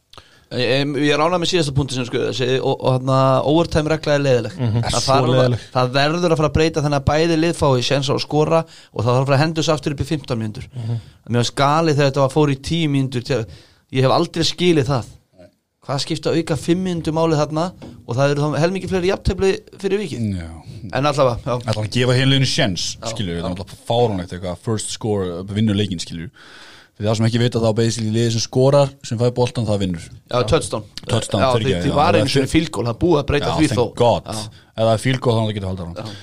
Ég, 0.54 0.92
ég 1.04 1.10
er 1.14 1.22
ánað 1.24 1.40
með 1.42 1.50
síðasta 1.50 1.74
punkti 1.76 1.96
sem 1.98 2.06
sko 2.08 2.20
þessi, 2.28 2.48
og, 2.60 2.84
að 3.14 3.48
overtime 3.50 3.90
regla 3.94 4.14
er 4.18 4.22
leiðileg 4.24 4.54
það, 4.54 4.88
Svo 4.90 5.00
þarf 5.06 5.24
að- 5.24 5.32
leiðileg. 5.34 5.64
það 5.74 5.90
verður 5.98 6.34
að 6.34 6.40
fara 6.42 6.50
að 6.50 6.56
breyta 6.58 6.84
þannig 6.84 7.00
að 7.00 7.08
bæði 7.10 7.38
liðfái 7.42 7.82
séns 7.88 8.10
á 8.10 8.14
að 8.14 8.22
skora 8.26 8.60
og 8.92 9.00
það 9.02 9.10
þarf 9.10 9.20
að 9.22 9.28
fara 9.30 9.36
að 9.38 9.44
hendus 9.44 9.68
aftur 9.74 9.96
upp 9.96 10.00
í 10.04 10.08
15 10.12 10.38
mínútur. 10.44 10.68
Mér 11.28 11.40
var 11.42 11.50
skalið 11.50 11.98
þegar 11.98 12.10
þetta 12.12 12.24
var 12.26 12.34
fór 12.36 12.54
í 12.54 12.58
10 12.70 12.88
mínútur 12.94 13.24
til- 13.24 13.44
ég 13.94 14.02
hef 14.06 14.10
aldrei 14.14 14.44
skilið 14.48 14.90
það. 14.92 15.12
Hvað 15.84 15.98
skipta 16.00 16.32
auka 16.32 16.56
5 16.56 16.78
mínútur 16.80 17.12
málið 17.12 17.40
þarna 17.42 17.64
og 18.08 18.16
það 18.16 18.30
eru 18.32 18.40
þá 18.40 18.58
helmingi 18.62 18.88
fleiri 18.88 19.10
jafntefli 19.10 19.50
fyrir 19.82 19.98
vikið? 20.00 20.22
Já. 20.38 20.46
En 20.96 21.04
allavega, 21.04 21.36
Það 21.44 21.66
er 21.68 21.80
að 21.82 21.90
gefa 21.92 22.14
heimleginu 22.16 22.48
skilur 22.48 23.42
það 23.44 23.60
er 23.60 23.74
fáránlegt 23.88 24.32
eitthvað, 24.32 24.56
first 24.64 24.88
score 24.96 25.42
vinnur 25.44 25.76
leikin, 25.76 26.00
skilur 26.00 26.30
fyrir 26.94 27.08
það 27.10 27.16
sem 27.18 27.26
ekki 27.28 27.40
vita 27.42 27.62
þá 27.62 27.68
basically 27.78 28.12
liðið 28.14 28.34
sem 28.36 28.44
skorar 28.44 28.92
sem 29.06 29.18
fæði 29.20 29.34
boltan 29.38 29.66
það 29.68 29.80
vinnur. 29.84 30.04
Já 30.30 30.36
touchdown. 30.52 30.84
Touchdown, 31.10 31.42
já, 31.42 31.48
því 31.82 31.90
já, 31.90 31.94
var 31.96 32.18
einu 32.18 32.30
svona 32.30 32.46
fyr- 32.46 32.52
fylgól 32.54 32.86
það 32.90 32.98
búið 33.02 33.20
að 33.22 33.26
breyta 33.30 33.48
Já, 33.50 33.56
því 33.58 33.70
thank 33.72 33.80
þó. 33.80 33.86
God. 33.98 34.28
Já. 34.30 34.44
Ef 34.74 34.84
það 34.84 34.92
er 34.94 35.02
fílgóð 35.04 35.38
þannig 35.38 35.44
að 35.44 35.50
það 35.50 35.56
getur 35.58 35.70
haldið 35.70 35.88
áfram. 35.88 36.14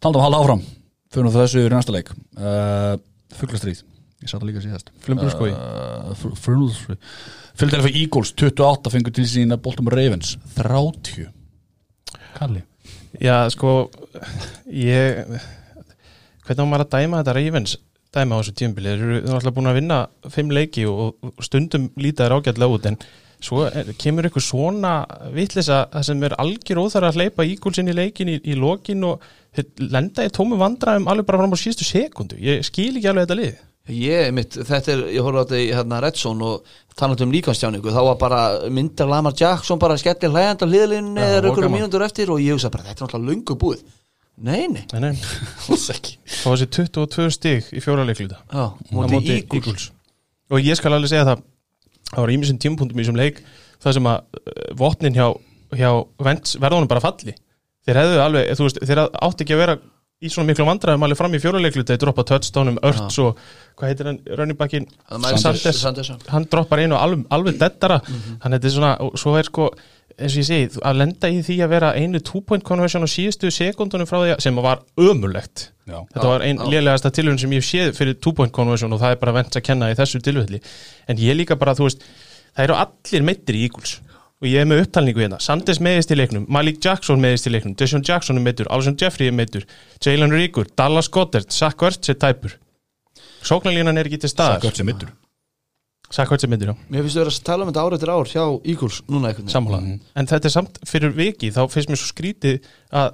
Talandum 0.00 0.20
að 0.20 0.26
halda 0.28 0.42
áfram. 0.44 0.64
Fyrir 1.10 1.26
nú 1.26 1.32
þessu 1.34 1.62
yfir 1.62 1.72
í 1.72 1.78
næsta 1.78 1.94
leik. 1.96 2.12
Uh, 2.38 2.94
Fuglastrýð 3.40 3.80
Ég 4.20 4.28
satt 4.28 4.42
að 4.42 4.50
líka 4.50 4.60
síðast. 4.60 4.90
Flumbrúskói. 5.00 5.48
uh, 5.48 6.12
fyrir 7.56 7.86
Eagles 7.88 8.34
28 8.36 8.92
fengur 8.92 9.14
til 9.16 9.24
sína 9.24 9.56
Boltum 9.56 9.88
Ravens. 9.88 10.34
30 10.58 11.30
Kalli. 12.36 12.60
Já, 13.20 13.48
sko 13.52 13.88
ég 14.68 15.24
hvernig 16.44 16.60
á 16.60 16.68
maður 16.68 16.84
að 16.84 16.92
dæma 16.94 17.20
þetta 17.22 17.34
Ravens 17.36 17.76
dæma 18.14 18.36
á 18.36 18.40
þessu 18.40 18.54
tímbili 18.58 18.92
þeir 18.92 19.16
eru 19.20 19.34
alltaf 19.36 19.56
búin 19.56 19.70
að 19.70 19.80
vinna 19.80 19.98
fimm 20.34 20.54
leiki 20.54 20.86
og, 20.90 21.18
stundum 21.44 21.90
líta 22.00 22.26
þær 22.26 22.40
ágætlega 22.40 22.76
út 22.78 22.88
en 22.90 22.98
svo 23.40 23.64
er, 23.68 23.92
kemur 24.00 24.28
ykkur 24.28 24.44
svona 24.44 24.94
vitlisa 25.34 25.84
það 25.92 26.06
sem 26.10 26.26
er 26.26 26.36
algjör 26.42 26.82
óþar 26.84 27.08
að 27.08 27.20
hleypa 27.20 27.46
ígúlsinn 27.48 27.90
í 27.90 27.96
leikin 27.96 28.32
í, 28.34 28.36
í 28.44 28.56
lokin 28.58 29.06
og 29.08 29.24
þeir 29.56 29.90
lenda 29.96 30.26
í 30.26 30.32
tómu 30.34 30.58
vandræðum 30.60 31.08
alveg 31.10 31.28
bara 31.28 31.42
fram 31.42 31.56
á 31.56 31.58
síðustu 31.58 31.88
sekundu. 31.88 32.38
Ég 32.42 32.64
skil 32.66 32.92
ekki 32.92 33.10
alveg 33.10 33.26
þetta 33.26 33.38
lið. 33.40 33.66
Ég, 33.90 34.28
mitt, 34.36 34.54
þetta 34.54 34.92
er, 34.92 35.00
ég 35.16 35.24
horfði 35.24 35.40
á 35.40 35.44
þetta 35.48 35.60
í 35.62 35.70
hérna 35.74 36.00
Redson 36.04 36.42
og 36.46 36.74
talandi 37.00 37.24
um 37.24 37.32
líkanstjáningu 37.34 37.94
þá 37.94 38.00
var 38.10 38.18
bara 38.20 38.40
myndar 38.70 39.08
Lamar 39.10 39.34
Jackson 39.34 39.80
bara 39.82 39.96
skellir 39.98 40.30
hlægjand 40.30 40.62
á 40.62 40.66
hliðlinni 40.68 41.24
eða 41.24 41.54
gaman. 41.56 41.72
mínútur 41.78 42.04
eftir 42.04 42.30
og 42.30 42.42
ég 42.44 42.54
hugsa 42.54 42.70
bara 42.70 42.86
þetta 42.90 43.00
er 43.00 43.08
náttúrulega 43.08 43.32
löngu 43.32 43.56
búið 43.58 43.82
Nei, 44.40 44.66
nei, 44.72 44.86
nei, 44.94 45.00
nei, 45.04 45.14
þá 46.40 46.46
var 46.48 46.60
þessi 46.60 46.68
22 46.72 47.30
stig 47.36 47.72
í 47.76 47.82
fjóra 47.84 48.06
leikluta 48.08 48.38
já, 48.48 48.70
móti 48.96 49.42
Eagles. 49.42 49.90
og 50.48 50.64
ég 50.64 50.78
skal 50.80 50.94
alveg 50.96 51.12
segja 51.12 51.26
það 51.28 51.42
það 52.10 52.24
var 52.24 52.32
ímissum 52.34 52.58
tímapunktum 52.62 52.98
í 52.98 53.04
þessum 53.04 53.20
leik 53.20 53.42
það 53.80 53.96
sem 53.96 54.10
að 54.10 54.40
uh, 54.40 54.66
vopnin 54.80 55.16
hjá, 55.16 55.26
hjá 55.76 55.90
verðunum 56.20 56.90
bara 56.90 57.02
falli. 57.04 57.36
Þeir 57.86 58.00
hefðu 58.02 58.20
alveg, 58.24 58.50
þú 58.58 58.66
veist, 58.66 58.80
þeir 58.90 59.02
átti 59.06 59.46
ekki 59.46 59.56
að 59.56 59.62
vera 59.62 59.76
í 60.20 60.28
svona 60.28 60.50
miklu 60.50 60.66
vandræðum 60.68 61.06
alveg 61.06 61.16
fram 61.16 61.36
í 61.36 61.40
fjóruleiklu 61.40 61.84
þeir 61.88 62.00
droppa 62.02 62.26
touchdownum, 62.28 62.76
Örts 62.84 63.16
og 63.22 63.38
hvað 63.78 63.92
heitir 63.92 64.10
hann, 64.10 64.18
running 64.36 64.58
backin 64.58 64.88
Sanders, 65.08 65.80
Sanders. 65.80 66.10
Hann 66.28 66.44
droppar 66.52 66.82
einu 66.82 66.98
alveg, 66.98 67.24
alveg 67.32 67.56
dettara 67.62 68.02
hann 68.04 68.52
þetta 68.52 68.68
er 68.68 68.74
svona, 68.74 68.92
svo 69.16 69.32
er 69.40 69.48
sko 69.48 69.70
eins 70.20 70.34
og 70.36 70.42
ég 70.42 70.48
segi, 70.48 70.68
að 70.86 70.98
lenda 71.00 71.30
í 71.32 71.40
því 71.44 71.56
að 71.64 71.72
vera 71.72 71.90
einu 71.96 72.20
two-point 72.24 72.64
conversion 72.66 73.04
á 73.04 73.08
síðustu 73.10 73.50
sekundunum 73.54 74.08
frá 74.08 74.18
því 74.20 74.34
að, 74.34 74.42
sem 74.44 74.60
var 74.60 74.82
ömulegt 75.00 75.70
Já. 75.88 75.98
þetta 76.12 76.28
var 76.28 76.44
einn 76.46 76.60
lélegasta 76.70 77.12
tilhörun 77.14 77.40
sem 77.40 77.54
ég 77.56 77.62
hef 77.62 77.68
séð 77.68 77.90
fyrir 77.98 78.18
two-point 78.20 78.54
conversion 78.54 78.92
og 78.92 79.00
það 79.02 79.16
er 79.16 79.20
bara 79.22 79.36
vent 79.40 79.58
að 79.58 79.66
kenna 79.66 79.90
í 79.90 79.96
þessu 79.98 80.22
tilfelli. 80.24 80.62
En 81.10 81.20
ég 81.20 81.38
líka 81.38 81.58
bara, 81.60 81.74
þú 81.78 81.88
veist 81.88 82.06
það 82.54 82.64
eru 82.66 82.78
allir 82.84 83.26
meittir 83.26 83.58
í 83.58 83.66
Eagles. 83.68 83.98
Og 84.40 84.48
ég 84.48 84.62
er 84.62 84.68
með 84.68 84.86
upptalningu 84.86 85.20
hérna, 85.20 85.36
Sanders 85.44 85.82
meðist 85.84 86.14
í 86.14 86.16
leiknum 86.16 86.46
Malik 86.48 86.78
Jackson 86.80 87.20
meðist 87.20 87.50
í 87.50 87.52
leiknum, 87.52 87.76
Deshaun 87.76 88.06
Jackson 88.06 88.40
er 88.40 88.46
meittur 88.46 88.70
Alson 88.72 88.96
Jeffrey 88.96 89.28
er 89.28 89.36
meittur, 89.36 89.68
Jalen 90.00 90.32
Ríkur 90.32 90.70
Dallas 90.80 91.12
Goddard, 91.12 91.52
Zach 91.52 91.84
Ertz 91.84 92.08
er 92.08 92.16
tæpur. 92.16 92.56
Sóknarlínan 93.44 94.00
er 94.00 94.08
ekki 94.08 94.22
til 94.24 94.32
staðar 94.32 94.64
Gött 96.10 96.42
sem 96.42 96.50
meittur, 96.50 96.72
já. 96.72 96.76
Mér 96.90 97.04
finnst 97.04 97.16
þú 97.16 97.22
vera 97.22 97.32
að 97.32 97.42
tala 97.46 97.64
um 97.64 97.70
þetta 97.70 97.82
ár 97.84 97.94
eftir 97.96 98.10
ár 98.10 98.30
hjá 98.30 98.44
Eagles 98.66 99.00
núna 99.06 99.30
veginn. 99.30 99.50
Sammála. 99.52 99.80
En 100.18 100.30
þetta 100.30 100.48
er 100.48 100.54
samt 100.56 100.80
fyrir 100.90 101.12
viki 101.14 101.52
þá 101.54 101.60
finnst 101.70 101.92
mér 101.92 102.00
svo 102.00 102.08
skrítið 102.10 102.64
að 102.90 103.12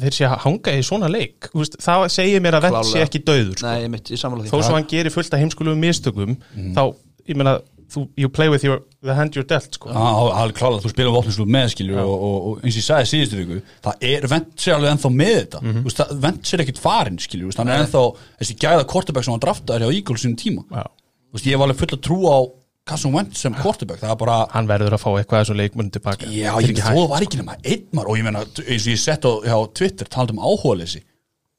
þeir 0.00 0.16
sé 0.16 0.28
að 0.28 0.38
hanga 0.46 0.76
í 0.78 0.86
svona 0.86 1.10
leik. 1.12 1.50
Þú 1.52 1.60
veist, 1.60 1.76
það 1.84 2.06
segir 2.14 2.44
mér 2.44 2.56
að 2.56 2.68
vent 2.68 2.88
sé 2.88 3.02
ekki 3.04 3.20
döður 3.26 3.58
sko. 3.58 3.66
Nei, 3.66 3.82
ég 3.84 3.92
mitt, 3.92 4.08
ég 4.08 4.22
sammála 4.22 4.46
því. 4.46 4.52
Þó 4.54 4.64
svo 4.64 4.78
hann 4.78 4.88
gerir 4.88 5.14
fullt 5.14 5.36
af 5.36 5.42
heimskulegu 5.42 5.80
mistökum 5.82 6.38
þá, 6.76 6.82
ég 7.28 7.40
meina, 7.40 7.58
þú, 7.90 8.04
you 8.16 8.30
play 8.32 8.48
with 8.52 8.64
your, 8.64 8.80
the 9.04 9.16
hand 9.18 9.36
you're 9.36 9.46
dealt 9.46 9.76
sko. 9.76 9.90
alveg 9.92 10.56
klálega, 10.56 10.84
þú 10.84 10.92
spilum 10.92 11.16
vopninslu 11.16 11.46
með 11.50 11.72
skilju 11.74 11.98
og, 12.00 12.14
og, 12.14 12.36
og 12.50 12.64
eins 12.64 12.76
og 12.76 12.80
ég 12.80 12.86
sagði 12.86 13.10
síðustu 13.10 13.40
viku 13.40 13.60
það 13.86 14.06
er, 14.12 14.26
vent 14.30 14.54
sér 14.62 14.76
alveg 14.76 14.94
ennþá 14.94 15.12
með 15.16 15.34
þetta. 15.36 15.62
Mm 15.64 15.76
-hmm. 15.80 16.16
vent 16.24 16.52
sér 16.52 16.64
ekkit 16.64 16.80
farin 16.80 17.20
skilju 17.20 17.52
hann 17.58 17.72
er 17.74 17.84
ennþá, 17.84 18.04
þessi 18.40 18.58
gæða 18.62 18.86
kortebæk 18.94 19.26
sem 19.26 19.34
hann 19.34 19.44
draftaði 19.44 19.84
hjá 19.84 19.94
Eagles 19.98 20.24
sinni 20.24 20.38
tíma. 20.40 20.64
Já. 20.70 20.86
Veist, 21.30 21.46
ég 21.46 21.60
var 21.60 21.68
alveg 21.68 21.82
full 21.82 21.94
að 21.96 22.02
trú 22.06 22.18
á 22.26 22.38
Carson 22.90 23.14
Wentz 23.14 23.44
sem 23.44 23.54
er 23.54 24.16
bara 24.18 24.40
hann 24.54 24.70
verður 24.70 24.96
að 24.96 25.02
fá 25.04 25.10
eitthvað 25.12 25.44
þessu 25.44 25.58
leikmunni 25.58 25.94
tilbaka 25.94 26.30
já, 26.32 26.50
er 26.56 26.80
þó 26.80 27.04
var 27.12 27.26
ekki 27.26 27.38
nema 27.38 27.58
einn 27.60 27.86
mar 27.94 28.10
og 28.10 28.18
ég 28.18 28.26
meina, 28.26 28.42
eins 28.42 28.88
og 28.88 28.94
ég 28.94 29.00
sett 29.02 29.28
á 29.28 29.32
hjá 29.44 29.56
Twitter 29.78 30.10
talað 30.10 30.34
um 30.34 30.42
áhugalesi 30.42 31.04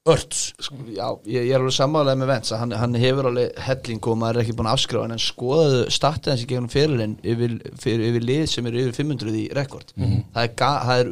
Örts, 0.09 0.55
Já, 0.95 1.11
ég, 1.29 1.43
ég 1.45 1.51
er 1.53 1.59
alveg 1.61 1.75
sammálaðið 1.75 2.21
með 2.23 2.31
að 2.39 2.55
hann, 2.57 2.71
hann 2.73 2.95
hefur 2.97 3.27
alveg 3.29 3.59
helling 3.61 4.07
og 4.09 4.15
maður 4.17 4.39
er 4.39 4.41
ekki 4.41 4.55
búin 4.57 4.69
að 4.71 4.77
afskrifa 4.79 5.03
hann 5.05 5.13
en 5.13 5.21
skoðaðu 5.21 5.83
statið 5.93 6.31
hans 6.31 6.41
í 6.41 6.47
gegnum 6.49 6.71
fyrirlin 6.73 7.13
yfir, 7.21 7.53
fyrir, 7.83 8.07
yfir 8.07 8.25
lið 8.25 8.41
sem 8.49 8.69
eru 8.71 8.81
yfir 8.81 8.97
500 8.97 9.37
í 9.37 9.43
rekord. 9.53 9.93
Það, 9.93 10.39
er 10.41 10.55
ga, 10.57 10.71
það 10.87 11.03
er 11.03 11.11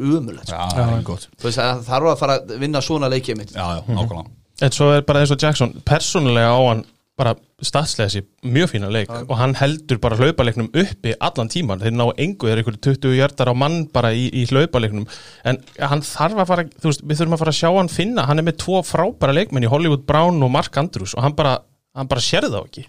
er 0.96 1.06
gott. 1.06 1.28
Þú 1.38 1.50
veist 1.52 1.62
það 1.62 1.84
þarf 1.92 2.10
að 2.10 2.18
fara 2.24 2.40
að 2.40 2.56
vinna 2.66 2.82
svona 2.88 3.12
leikið 3.14 3.40
mitt. 3.44 3.54
Já, 3.54 3.68
já, 3.78 3.84
nákvæmlega. 3.94 4.34
En 4.66 4.76
svo 4.80 4.90
er 4.96 5.06
bara 5.06 5.22
eins 5.22 5.36
og 5.38 5.46
Jackson 5.46 5.78
persónulega 5.86 6.50
á 6.50 6.62
hann 6.72 6.84
bara 7.20 7.36
statslega 7.66 8.08
þessi 8.08 8.52
mjög 8.56 8.72
fína 8.72 8.90
leik 8.94 9.12
og 9.12 9.34
hann 9.40 9.56
heldur 9.60 10.00
bara 10.02 10.18
hlaupaleiknum 10.20 10.70
uppi 10.72 11.16
allan 11.20 11.52
tíman 11.52 11.82
þeir 11.84 11.96
ná 11.98 12.06
engu, 12.16 12.48
þeir 12.48 12.54
eru 12.56 12.64
ykkur 12.64 12.78
20 12.88 13.18
hjartar 13.18 13.52
á 13.52 13.56
mann 13.60 13.82
bara 13.94 14.14
í, 14.16 14.30
í 14.32 14.46
hlaupaleiknum. 14.50 15.08
En 15.50 15.60
hann 15.92 16.04
þarf 16.06 16.40
að 16.40 16.52
fara, 16.54 16.66
veist, 16.86 17.04
við 17.04 17.20
þurfum 17.20 17.36
að 17.36 17.44
fara 17.44 17.56
að 17.56 17.60
sjá 17.60 17.70
hann 17.76 17.92
finna, 17.92 18.28
hann 18.30 18.40
er 18.40 18.48
með 18.48 18.62
tvo 18.64 18.80
frábæra 18.88 19.36
leikmenn 19.36 19.68
í 19.68 19.72
Hollywood 19.72 20.08
Brown 20.08 20.40
og 20.46 20.54
Mark 20.56 20.80
Andrews 20.80 21.18
og 21.18 21.26
hann 21.28 21.36
bara, 21.38 21.58
hann 21.98 22.10
bara 22.12 22.24
sérði 22.24 22.54
þá 22.56 22.62
ekki. 22.64 22.88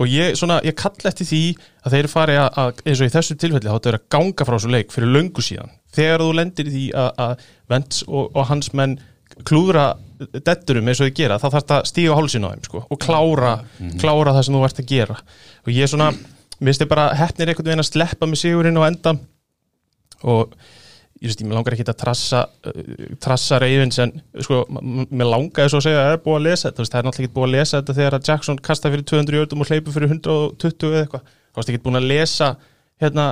Og 0.00 0.08
ég, 0.08 0.38
svona, 0.38 0.60
ég 0.64 0.76
kall 0.78 1.10
eftir 1.10 1.26
því 1.28 1.42
að 1.84 1.96
þeir 1.96 2.08
fari 2.12 2.38
að, 2.40 2.78
eins 2.86 3.02
og 3.02 3.10
í 3.10 3.12
þessu 3.12 3.36
tilfelli 3.36 3.68
þá 3.68 3.74
þetta 3.74 3.90
er 3.90 3.98
að 3.98 4.08
ganga 4.14 4.46
frá 4.46 4.56
þessu 4.56 4.70
leik 4.72 4.94
fyrir 4.94 5.12
löngu 5.16 5.44
síðan. 5.44 5.74
Þegar 5.90 6.22
þú 6.22 6.34
lendir 6.38 6.70
í 6.70 6.74
því 6.76 6.84
að, 7.02 7.10
að 7.24 7.48
Vents 7.70 8.04
og, 8.06 8.30
og 8.30 8.46
hans 8.48 8.70
menn 8.78 9.00
klúðra 9.46 9.86
detturum 10.44 10.90
eins 10.90 11.00
og 11.00 11.08
þau 11.08 11.16
gera 11.16 11.38
þá 11.40 11.46
þarf 11.46 11.56
þetta 11.60 11.78
að 11.78 11.88
stíga 11.90 12.18
hálsin 12.18 12.44
á 12.46 12.52
þeim 12.52 12.66
sko, 12.66 12.82
og 12.84 13.00
klára, 13.00 13.54
klára 14.00 14.34
það 14.36 14.44
sem 14.46 14.58
þú 14.58 14.66
ert 14.66 14.82
að 14.82 14.90
gera. 14.90 15.16
Og 15.64 15.72
ég 15.72 15.86
er 15.86 15.92
svona, 15.92 16.10
mér 16.58 16.70
finnst 16.70 16.84
ég 16.84 16.90
bara 16.90 17.08
hefnir 17.16 17.52
einhvern 17.52 17.70
veginn 17.70 17.84
að 17.84 17.90
sleppa 17.90 18.28
með 18.28 18.42
sigurinn 18.42 18.80
á 18.80 18.82
enda. 18.88 19.14
Og 20.28 20.54
ég 21.20 21.28
veist, 21.28 21.40
ég 21.40 21.48
mér 21.48 21.58
langar 21.58 21.76
ekki 21.76 21.86
að 21.88 22.00
trassa 22.00 22.42
uh, 22.48 22.80
trassa 23.20 23.60
reyfins 23.60 24.00
en 24.04 24.12
sko, 24.44 24.62
mér 24.70 25.30
langaði 25.30 25.72
svo 25.72 25.80
að 25.80 25.86
segja 25.88 26.02
að 26.02 26.08
það 26.08 26.16
er 26.16 26.24
búið 26.26 26.38
að 26.40 26.46
lesa 26.48 26.68
þetta. 26.68 26.88
Það 26.90 27.00
er 27.00 27.08
náttúrulega 27.08 27.28
ekki 27.28 27.36
búið 27.38 27.48
að 27.48 27.56
lesa 27.56 27.80
þetta 27.80 27.96
þegar 28.00 28.18
að 28.18 28.30
Jackson 28.30 28.60
kasta 28.68 28.92
fyrir 28.92 29.08
200 29.12 29.40
jördum 29.40 29.64
og 29.64 29.72
hleypu 29.72 29.96
fyrir 29.96 30.14
120 30.16 30.90
eða 30.90 31.04
eitthvað, 31.06 31.32
þá 31.50 31.60
varst 31.60 31.72
ekki 31.72 31.84
búin 31.86 32.00
að 32.00 32.10
lesa 32.12 32.50
hérna 33.00 33.24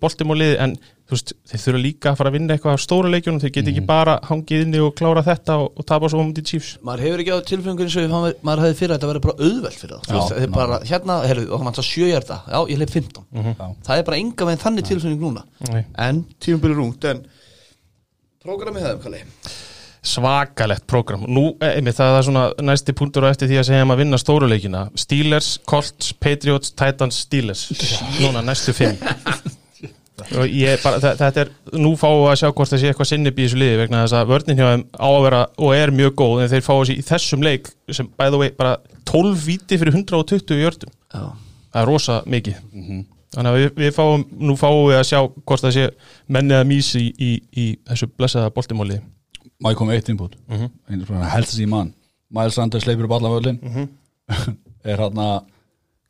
boltum 0.00 0.30
og 0.34 0.38
liði 0.40 0.56
en 0.62 0.74
þú 1.06 1.14
veist, 1.14 1.32
þeir 1.50 1.60
þurfa 1.62 1.80
líka 1.82 2.10
að 2.10 2.16
fara 2.18 2.30
að 2.32 2.36
vinna 2.36 2.54
eitthvað 2.56 2.76
á 2.78 2.82
stóra 2.82 3.10
leikjunum, 3.12 3.40
þeir 3.42 3.52
geta 3.54 3.70
ekki 3.72 3.82
bara 3.86 4.14
hangið 4.26 4.62
inni 4.64 4.80
og 4.82 4.94
klára 4.98 5.22
þetta 5.26 5.56
og, 5.62 5.68
og 5.78 5.86
tapa 5.86 6.10
svo 6.10 6.22
um 6.24 6.32
til 6.34 6.44
Chiefs. 6.50 6.72
Maður 6.86 7.04
hefur 7.06 7.22
ekki 7.22 7.34
á 7.34 7.38
tilfengunum 7.50 7.92
sem 7.94 8.10
hann- 8.10 8.40
maður 8.46 8.64
hefði 8.66 8.78
fyrir 8.80 8.94
að 8.94 8.98
þetta 8.98 9.10
verið 9.12 9.24
bara 9.26 9.36
auðvelt 9.46 9.78
fyrir 9.82 9.94
það 9.94 10.10
Já, 10.10 10.16
veist, 10.18 10.34
þeir 10.40 10.52
bara, 10.56 10.80
hérna, 10.90 11.18
heyrðu, 11.30 11.46
og 11.54 11.62
hann 11.66 11.78
það 11.78 11.88
sjöjarda 11.92 12.40
já, 12.50 12.58
ég 12.74 12.82
leif 12.82 12.96
15 12.96 13.24
Já. 13.30 13.68
það 13.86 14.00
er 14.02 14.08
bara 14.10 14.20
enga 14.24 14.48
veginn 14.50 14.64
þannig 14.66 14.88
tilfengung 14.90 15.22
núna. 15.28 15.46
Nei. 15.70 15.84
en 16.08 16.24
tímabili 16.42 16.78
rúnt 16.80 17.08
en 17.12 17.22
prógramið 18.46 18.86
hefðum 18.86 19.02
kalli 19.06 19.22
svakalegt 20.06 20.86
prógram. 20.88 21.26
Nú, 21.28 21.48
eh, 21.60 21.76
einmitt, 21.76 21.98
það 21.98 22.18
er 22.18 22.26
svona 22.28 22.44
næsti 22.62 22.94
punktur 22.96 23.26
á 23.26 23.32
eftir 23.32 23.50
því 23.50 23.60
að 23.60 23.68
segja 23.70 23.86
um 23.86 23.94
að 23.94 24.02
vinna 24.04 24.20
stóru 24.20 24.48
leikina. 24.48 24.86
Steelers, 24.94 25.58
Colts, 25.66 26.12
Patriots, 26.12 26.72
Titans 26.72 27.22
Steelers, 27.26 27.68
núna 28.20 28.44
næstu 28.44 28.74
fimm. 28.76 28.98
Og 30.16 30.48
ég 30.48 30.80
bara 30.80 30.98
þetta 30.98 31.42
er, 31.42 31.50
nú 31.76 31.92
fáum 32.00 32.22
við 32.22 32.30
að 32.32 32.38
sjá 32.40 32.48
hvort 32.48 32.70
það 32.72 32.80
sé 32.80 32.90
eitthvað 32.90 33.08
sinnib 33.10 33.36
í 33.36 33.44
þessu 33.44 33.58
liði 33.60 33.80
vegna 33.82 34.00
þess 34.02 34.16
að 34.16 34.30
vörnin 34.30 34.58
hjá 34.58 34.68
þeim 34.70 34.84
á 34.96 35.08
að 35.08 35.24
vera 35.26 35.40
og 35.60 35.74
er 35.76 35.92
mjög 35.94 36.14
góð 36.16 36.40
en 36.42 36.50
þeir 36.52 36.64
fá 36.64 36.72
þessi 36.72 36.96
í 36.96 37.04
þessum 37.06 37.44
leik 37.44 37.68
sem 37.92 38.08
by 38.16 38.30
the 38.32 38.40
way 38.40 38.54
bara 38.56 38.78
12 39.12 39.44
víti 39.44 39.78
fyrir 39.78 39.94
120 40.00 40.62
jördum 40.62 40.90
já, 40.90 41.20
það 41.20 41.82
er 41.82 41.90
rosa 41.92 42.16
mikið. 42.26 42.62
Þannig 43.36 43.50
að 43.50 43.58
við, 43.60 43.68
við 43.82 43.92
fáum, 43.98 44.24
nú 44.40 44.56
fáum 44.56 44.86
við 44.88 44.98
að 45.02 45.06
sjá 45.10 45.20
hvort 45.20 45.66
það 45.66 45.76
sé 45.76 45.86
mennið 46.32 46.62
að 46.62 46.68
mís 46.72 46.90
í, 46.96 47.04
í, 47.12 47.30
í 47.52 47.66
þessu 47.84 48.08
blessaða 48.16 48.54
boltimóli 48.56 48.98
má 49.62 49.72
ég 49.72 49.78
koma 49.80 49.96
eitt 49.96 50.08
input 50.12 50.36
mm 50.48 50.68
-hmm. 50.68 51.24
helst 51.32 51.54
þessi 51.54 51.68
mann 51.70 51.94
Miles 52.30 52.54
Sanders 52.54 52.86
leipur 52.86 53.04
upp 53.04 53.16
allan 53.18 53.36
völlin 53.36 53.88
er 54.90 54.98
hann 54.98 55.18
að 55.18 55.42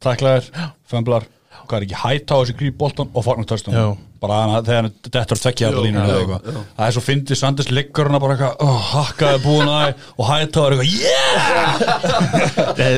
taklaðir, 0.01 0.51
fömblar 0.85 1.27
hvað 1.67 1.79
er 1.79 1.87
ekki 1.87 2.03
hætt 2.03 2.33
á 2.33 2.37
þessi 2.37 2.57
gríp 2.59 2.77
boltan 2.79 3.11
og 3.13 3.25
fagnar 3.25 3.47
Já. 3.47 3.51
törstum 3.53 3.97
bara 4.21 4.61
þegar 4.65 4.87
hann 4.87 4.95
dettur 5.05 5.41
tvekja 5.41 5.69
þetta 5.71 5.83
línu 5.85 6.01
eða 6.01 6.17
eitthvað. 6.21 6.59
það 6.77 6.87
er 6.87 6.95
svo 6.97 7.03
fyndið 7.05 7.39
Sanders 7.41 7.71
liggur 7.75 8.09
hana 8.09 8.21
bara 8.23 8.37
eitthvað 8.37 8.65
oh, 8.65 8.79
hakkaði 8.93 9.43
búin 9.45 9.71
að 9.73 10.07
og 10.17 10.31
hætt 10.31 10.57
á 10.57 10.61
er 10.63 10.77
eitthvað 10.77 10.91
yeah! 10.97 11.71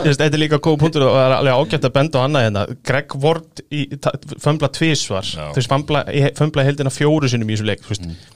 Þetta 0.08 0.28
er 0.28 0.40
líka 0.40 0.60
góð 0.62 0.78
punktur 0.84 1.06
og 1.08 1.16
það 1.16 1.26
er 1.26 1.36
alveg 1.38 1.58
ágætt 1.58 1.88
að 1.88 1.94
benda 1.98 2.22
á 2.22 2.24
annað 2.24 2.46
hérna. 2.46 2.64
Greg 2.86 3.18
Ward 3.24 3.52
fömbla 4.44 4.72
tvísvar 4.78 5.26
veist, 5.56 5.70
fömbla, 6.38 6.66
heldina 6.68 6.94
fjóru 6.94 7.30
sinum 7.30 7.50
í 7.50 7.56
þessu 7.56 7.68
leik 7.68 7.84
þú 7.86 7.94
veist, 7.94 8.26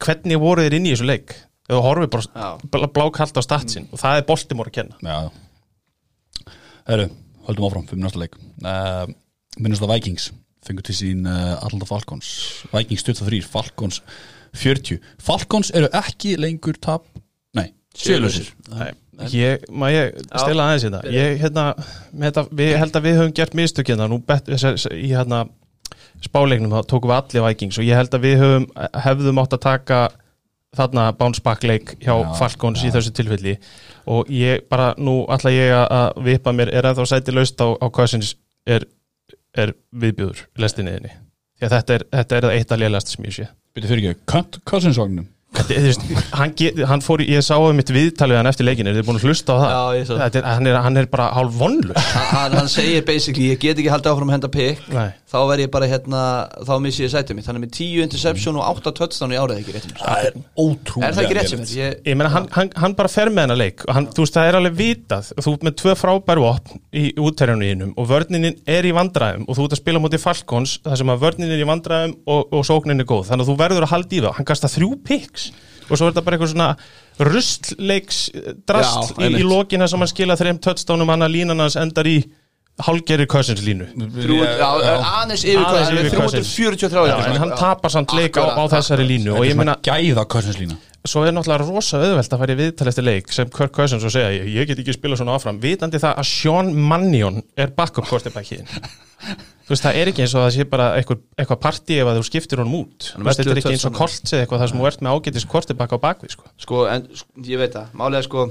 hvernig 0.00 0.42
voru 0.42 0.66
þeir 0.66 0.78
inn 0.78 0.88
í 0.90 0.94
þessu 0.94 1.10
leik 1.10 1.34
ef 1.70 1.76
þú 1.76 1.82
horfið 1.86 2.10
bara 2.16 2.26
Já. 2.34 2.50
bl- 2.74 2.90
blákalt 2.98 3.38
á 3.38 3.42
statsin 3.46 3.86
og 3.94 4.02
það 4.02 4.18
er 4.20 4.26
Baltimore 4.28 4.72
að 4.72 4.76
kenna. 4.80 4.98
Já. 5.06 6.54
Herru, 6.90 7.06
höldum 7.46 7.68
áfram 7.70 7.86
fyrir 7.88 8.02
næsta 8.04 8.20
leik. 8.20 8.34
Uh, 8.60 9.06
Minnast 9.60 9.84
að 9.86 9.94
Vikings 9.94 10.30
fengur 10.66 10.84
til 10.84 10.96
sín 10.98 11.24
uh, 11.30 11.56
Atlanta 11.62 11.86
Falcons. 11.88 12.32
Vikings 12.74 13.06
23, 13.06 13.40
Falcons 13.46 14.02
40 14.56 14.98
Falcons 15.22 15.70
eru 15.78 15.86
ekki 15.94 16.34
lengur 16.40 16.78
tap 16.82 17.04
Nei, 17.56 17.68
sjölusir 17.96 18.50
Nei, 18.72 18.90
ég, 19.30 19.62
má 19.70 19.86
ég 19.92 20.16
stela 20.26 20.66
aðeins 20.66 20.86
hérna? 20.88 21.02
Ég, 21.14 21.36
hérna, 21.42 21.66
með 22.10 22.32
þetta, 22.32 22.44
við 22.60 22.72
held 22.82 22.98
að 22.98 23.06
við 23.06 23.18
höfum 23.20 23.34
gert 23.38 23.56
mistök 23.58 23.92
hérna, 23.92 24.08
nú 24.10 24.18
bet, 24.26 24.48
þess, 24.50 24.66
þess, 24.66 24.88
í 24.96 25.12
hérna 25.12 25.44
spáleiknum, 26.24 26.74
þá 26.74 26.90
tókum 26.90 27.12
við 27.12 27.18
allir 27.20 27.46
Vikings 27.46 27.78
og 27.80 27.86
ég 27.86 28.00
held 28.00 28.16
að 28.18 28.26
við 28.26 28.42
höfum, 28.42 28.66
hefðum 29.06 29.42
átt 29.44 29.56
að 29.56 29.64
taka 29.68 30.00
þarna 30.76 31.08
bounce 31.18 31.42
back 31.42 31.64
leik 31.66 31.96
hjá 31.98 32.12
Já, 32.14 32.34
Falcons 32.38 32.82
í 32.86 32.90
þessu 32.94 33.12
tilfelli. 33.16 33.56
Og 34.10 34.28
ég 34.32 34.68
bara, 34.70 34.94
nú 34.98 35.26
ætla 35.28 35.50
ég 35.50 35.72
að- 35.74 36.22
vipa 36.24 36.52
mér, 36.52 36.72
er 36.74 36.82
ennþá 36.90 37.06
sæti 37.06 37.34
laust 37.34 37.58
á, 37.60 37.74
á 37.80 37.86
Cousins 37.90 38.34
er, 38.66 38.86
er 39.54 39.74
viðbjöður 39.94 40.46
lestinniðinni, 40.56 41.10
því 41.58 41.66
að 41.66 41.74
þetta 41.76 41.94
er, 41.94 42.04
þetta 42.12 42.36
er 42.36 42.44
eitt 42.50 42.70
að 42.72 42.78
lélegast 42.84 43.08
sem 43.08 43.24
ég 43.24 43.32
sé. 43.34 43.48
Byrju 43.74 43.88
fyrir 43.88 44.10
ekki, 44.14 44.20
þú 44.26 44.42
veist, 44.82 45.39
hann, 45.68 46.54
hann 46.90 47.02
fór, 47.04 47.22
ég 47.24 47.44
sá 47.44 47.56
um 47.60 47.76
mitt 47.76 47.90
viðtalið 47.94 48.40
hann 48.40 48.50
eftir 48.50 48.66
leikin, 48.68 48.88
er 48.90 48.96
þið 48.98 49.06
búin 49.08 49.20
að 49.20 49.26
hlusta 49.28 49.54
á 49.54 49.56
það? 49.60 49.70
Já, 49.70 49.82
ég 50.00 50.06
sá. 50.08 50.12
Það. 50.14 50.22
Þetta 50.24 50.40
er, 50.40 50.48
hann, 50.50 50.68
er, 50.70 50.78
hann 50.86 51.00
er 51.02 51.08
bara 51.12 51.26
hálf 51.36 51.56
vonlu 51.60 51.96
hann, 51.96 52.56
hann- 52.58 52.70
segir 52.70 53.04
basically 53.06 53.50
ég 53.50 53.60
get 53.62 53.78
ekki 53.80 53.90
haldið 53.92 54.12
áfram 54.14 54.30
að 54.30 54.36
henda 54.38 54.50
pick 54.54 54.84
Nei. 54.94 55.08
þá 55.30 55.36
verð 55.50 55.64
ég 55.64 55.70
bara 55.74 55.88
hérna 55.90 56.22
þá 56.66 56.72
missi 56.82 57.04
ég 57.04 57.12
sætið 57.12 57.38
mitt. 57.38 57.46
Hann 57.50 57.58
er 57.58 57.64
með 57.64 57.72
10 57.76 58.04
interception 58.06 58.58
og 58.60 58.66
8 58.80 58.92
touchdown 58.98 59.34
í 59.34 59.38
árið 59.40 59.60
ekki 59.62 59.74
rétt 59.76 59.88
er 59.90 59.96
Það 60.00 60.26
er 60.28 60.38
ótrúlega 60.58 61.08
er 61.10 61.16
það 61.16 61.24
ekki 61.26 61.38
rétt 61.38 61.50
sem 61.52 61.62
er 61.64 61.74
ég, 61.80 61.98
Ég 62.10 62.18
meina, 62.18 62.30
hann, 62.34 62.48
hann, 62.54 62.70
hann 62.82 62.96
bara 62.98 63.10
fer 63.12 63.30
með 63.30 63.46
hennar 63.46 63.60
leik. 63.60 63.84
Og 63.86 63.94
hann, 63.96 64.08
þú 64.14 64.24
veist, 64.24 64.36
það 64.36 64.48
er 64.50 64.58
alveg 64.60 64.76
vitað. 64.80 65.30
Þú 65.40 65.54
ert 65.54 65.66
með 65.68 65.76
tvö 65.82 65.94
frábæru 66.00 66.46
opn 66.50 66.80
í 66.94 67.04
útterjunum 67.20 67.92
og 68.00 68.08
vörninin 68.10 68.58
er 68.70 68.86
í 68.88 68.92
vandræðum 68.96 69.46
og 69.46 69.58
þú 69.58 69.66
ert 69.66 69.76
að 69.76 69.82
spila 69.82 70.02
mútið 70.02 70.22
Falcons 70.24 70.76
þar 70.84 71.00
sem 71.02 71.12
að 71.14 71.22
vörninin 71.24 71.54
er 71.56 71.62
í 71.64 71.68
vandræðum 71.70 72.14
og, 72.26 72.54
og 72.58 72.66
sóknin 72.66 73.02
er 73.02 73.08
góð. 73.08 73.28
Þannig 73.30 73.46
að 73.46 73.50
þú 73.52 73.56
verður 73.62 73.86
að 73.86 73.92
halda 73.94 74.16
í 74.18 74.22
það. 74.24 74.34
Hann 74.40 74.48
kasta 74.50 74.70
þrjú 74.72 74.90
picks 75.06 75.49
og 75.90 75.98
svo 75.98 76.06
er 76.08 76.12
þetta 76.14 76.24
bara 76.26 76.38
eitthvað 76.38 76.52
svona 76.54 76.68
rustleiks 77.30 78.20
drast 78.68 79.16
Já, 79.18 79.26
í, 79.28 79.40
í 79.40 79.46
lokina 79.46 79.88
sem 79.90 80.00
hann 80.00 80.10
skila 80.10 80.38
þreim 80.40 80.60
touchdownum 80.62 81.10
hann 81.12 81.26
að 81.26 81.34
línan 81.36 81.64
hans 81.66 81.76
endar 81.80 82.08
í 82.08 82.20
hálgeri 82.80 83.26
Cousins 83.28 83.60
línu. 83.60 83.90
Aðeins 84.00 85.42
yfir 85.44 86.14
Cousins. 86.16 86.54
343 86.56 87.08
Já, 87.10 87.16
en 87.28 87.42
hann 87.42 87.56
tapar 87.58 87.92
samt 87.92 88.14
leik 88.16 88.38
á, 88.40 88.56
á 88.56 88.62
þessari 88.72 89.04
línu 89.08 89.34
og 89.36 89.44
ég 89.44 89.58
meina, 89.58 89.76
Gæða 89.84 90.24
Cousinslína 90.30 90.78
svo 91.08 91.22
er 91.24 91.32
náttúrulega 91.34 91.64
rosa 91.64 92.00
auðvelt 92.00 92.34
að 92.34 92.42
fara 92.42 92.54
í 92.54 92.58
viðtal 92.58 92.88
eftir 92.90 93.06
leik 93.06 93.30
sem 93.32 93.52
Kirk 93.52 93.72
Cousins 93.76 94.04
og 94.04 94.12
segja, 94.12 94.44
ég, 94.44 94.68
get 94.68 94.82
ekki 94.82 94.96
spila 94.96 95.18
svona 95.18 95.36
áfram. 95.38 95.60
Vitandi 95.62 96.00
það 96.02 96.20
að 96.20 96.28
Sean 96.28 96.72
Mannion 96.76 97.40
er 97.56 97.72
backup 97.76 98.08
quarterbackiðin 98.10 98.68
þú 99.64 99.74
veist, 99.74 99.84
það 99.84 100.00
er 100.00 100.10
ekki 100.10 100.24
eins 100.24 100.34
og 100.34 100.44
það 100.44 100.54
sé 100.56 100.66
bara 100.70 100.88
eitthvað, 100.98 101.22
eitthvað 101.38 101.62
partí 101.62 102.00
ef 102.02 102.10
að 102.10 102.20
þú 102.20 102.24
skiptir 102.26 102.62
honum 102.62 102.80
út. 102.82 103.12
Hann 103.14 103.22
Þú 103.22 103.28
veist, 103.28 103.42
þetta 103.42 103.54
er 103.54 103.62
ekki 103.62 103.74
eins 103.76 103.86
og 103.86 103.92
11 103.94 104.00
Colts 104.00 104.34
eða 104.34 104.44
eitthvað 104.44 104.64
þar 104.64 104.72
sem 104.72 104.88
ert 104.90 105.04
með 105.06 105.14
ágætis 105.16 105.46
quarterback 105.52 105.94
á 105.94 105.98
bakvið 106.04 106.34
sko. 106.34 106.50
Sko, 106.64 106.82
en 106.90 107.06
ég 107.46 107.60
veit 107.62 107.76
það, 107.76 107.94
málega 108.00 108.26
sko 108.26 108.48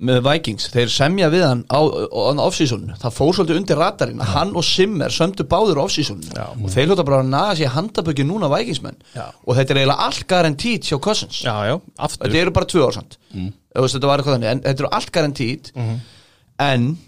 með 0.00 0.18
Vikings, 0.26 0.66
þeir 0.74 0.88
semja 0.90 1.28
við 1.30 1.44
hann 1.46 1.60
á, 1.70 1.78
á 1.78 2.32
off-season, 2.42 2.88
það 2.98 3.14
fór 3.14 3.36
svolítið 3.36 3.60
undir 3.60 3.78
radarinn, 3.78 4.20
hann 4.26 4.50
og 4.58 4.64
Simmer 4.66 5.12
sömdu 5.14 5.46
báður 5.46 5.78
á 5.78 5.82
off-season 5.86 6.20
Já. 6.34 6.48
og 6.50 6.66
þeir 6.74 6.88
hljóta 6.90 7.04
bara 7.06 7.20
að 7.22 7.30
naga 7.30 7.54
sér 7.60 7.72
handaböki 7.76 8.26
núna 8.26 8.50
Vikingsmenn. 8.50 8.96
Já. 9.14 9.28
og 9.46 9.54
þetta 9.56 9.70
er 9.76 9.80
eiginlega 9.84 10.06
allt 10.08 10.26
garantít 10.26 10.88
hjá 10.90 10.98
Cousins. 11.00 11.40
Já, 11.46 11.54
já, 11.70 11.76
þetta 12.18 12.40
eru 12.42 12.50
bara 12.50 12.66
tvö 12.66 12.84
ársand 12.88 13.16
mm. 13.34 13.52
þetta 13.74 14.06
var 14.10 14.18
eitthvað 14.18 14.36
þannig, 14.38 14.50
en 14.50 14.60
þetta 14.66 14.82
eru 14.84 14.92
allt 14.98 15.12
garantít 15.14 15.72
Mhm. 15.74 16.00
en 16.58 16.98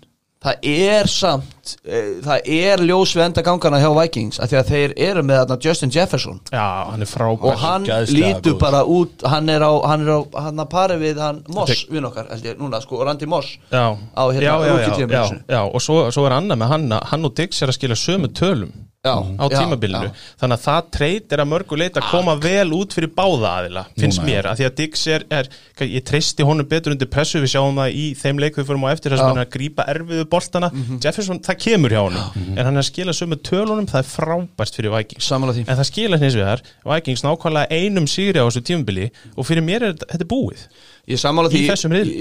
það 0.47 0.69
er 0.71 1.11
samt 1.11 1.75
e, 1.83 2.01
það 2.25 2.51
er 2.57 2.83
ljós 2.87 3.15
við 3.17 3.25
enda 3.27 3.45
gangana 3.47 3.81
hjá 3.83 3.89
Vikings 3.97 4.41
af 4.43 4.51
því 4.53 4.59
að 4.61 4.73
þeir 4.73 4.95
eru 5.09 5.25
með 5.27 5.41
þarna 5.43 5.59
Justin 5.67 5.95
Jefferson. 5.95 6.41
Já, 6.53 6.67
hann 6.93 7.03
er 7.03 7.11
frábær. 7.11 7.51
Og 7.51 7.61
hann 7.65 7.89
lítur 8.15 8.59
bara 8.61 8.85
út 8.87 9.27
hann 9.27 9.51
er 9.53 9.67
á, 9.67 9.73
hann 9.91 10.07
er 10.07 10.13
á, 10.15 10.21
hann 10.47 10.63
að 10.63 10.71
pari 10.73 10.99
við 11.03 11.23
hann 11.23 11.43
Moss, 11.53 11.87
vinn 11.91 12.07
okkar, 12.09 12.31
held 12.33 12.47
ég, 12.47 12.59
núna 12.61 12.81
sko, 12.85 13.03
Randi 13.07 13.29
Moss 13.31 13.57
já, 13.71 13.87
á, 13.93 14.23
hérna, 14.33 14.43
já, 14.47 14.75
já, 14.87 15.07
já, 15.07 15.25
já, 15.49 15.61
og 15.67 15.83
svo, 15.83 16.07
svo 16.15 16.27
er 16.29 16.37
annað 16.39 16.63
með 16.63 16.75
hann 16.75 16.93
að 16.97 17.09
hann 17.13 17.29
og 17.29 17.35
Diggs 17.39 17.63
er 17.63 17.73
að 17.73 17.79
skila 17.81 17.99
sömu 17.99 18.31
tölum 18.37 18.75
já, 19.07 19.15
á 19.39 19.45
tímabilinu. 19.53 20.09
já. 20.11 20.25
þannig 20.43 20.57
að 20.59 20.65
það 20.67 20.91
treyt 20.97 21.35
er 21.37 21.43
að 21.45 21.51
mörgu 21.53 21.79
leita 21.81 22.03
að 22.03 22.11
koma 22.11 22.35
vel 22.43 22.69
út 22.77 22.97
fyrir 22.97 23.13
báða 23.17 23.53
aðila 23.61 23.85
finnst 23.97 24.21
Núna, 24.21 24.29
mér, 24.31 24.49
að 24.51 24.61
því 24.61 24.67
að 24.69 24.75
Diggs 24.81 25.07
er, 25.15 25.25
er 25.31 25.51
ég 25.87 26.05
treysti 26.11 26.47
honum 26.49 26.69
betur 26.71 26.95
undir 26.95 27.11
pressu 27.13 27.41
við 27.43 27.53
sjáum 27.55 27.79
það 27.81 27.97
í 27.97 28.07
þeim 28.19 28.43
leik 28.43 28.59
við 28.59 28.69
fyrir 28.71 28.83
á 28.87 28.89
eftir 28.93 29.15
þess 29.15 29.23
að 29.25 29.31
hann 29.31 29.41
er 29.41 29.47
að 29.47 29.53
grípa 29.57 29.87
erfiðu 29.93 30.27
boltana. 30.33 30.71
Jefferson, 31.03 31.41
það 31.47 31.61
kemur 31.67 31.95
hjá 31.97 32.03
honum 32.03 32.53
en 32.57 32.63
hann 32.65 32.77
er 32.77 32.83
að 32.83 32.89
skila 32.91 33.15
sömu 33.17 33.39
tölunum, 33.47 33.87
það 33.91 34.03
er 34.03 34.11
frábært 34.11 34.77
fyrir 34.81 34.95
Vikings. 34.97 35.31
En 35.67 35.79
það 35.81 35.89
skila 35.91 36.21
hins 36.21 36.37
vegar 36.39 36.65
Vikings 36.87 37.25
nákvæmlega 37.27 37.81
einum 37.81 38.07
sigri 38.11 38.43
á 38.43 38.47
þessu 38.49 38.65
tímabili 38.67 39.11
og 39.37 39.47
fyrir 39.49 39.65
mér 39.67 39.91
er 39.91 39.97
þetta- 39.97 40.27
búið. 40.31 40.67
Ég 41.07 41.21
því, 41.53 41.61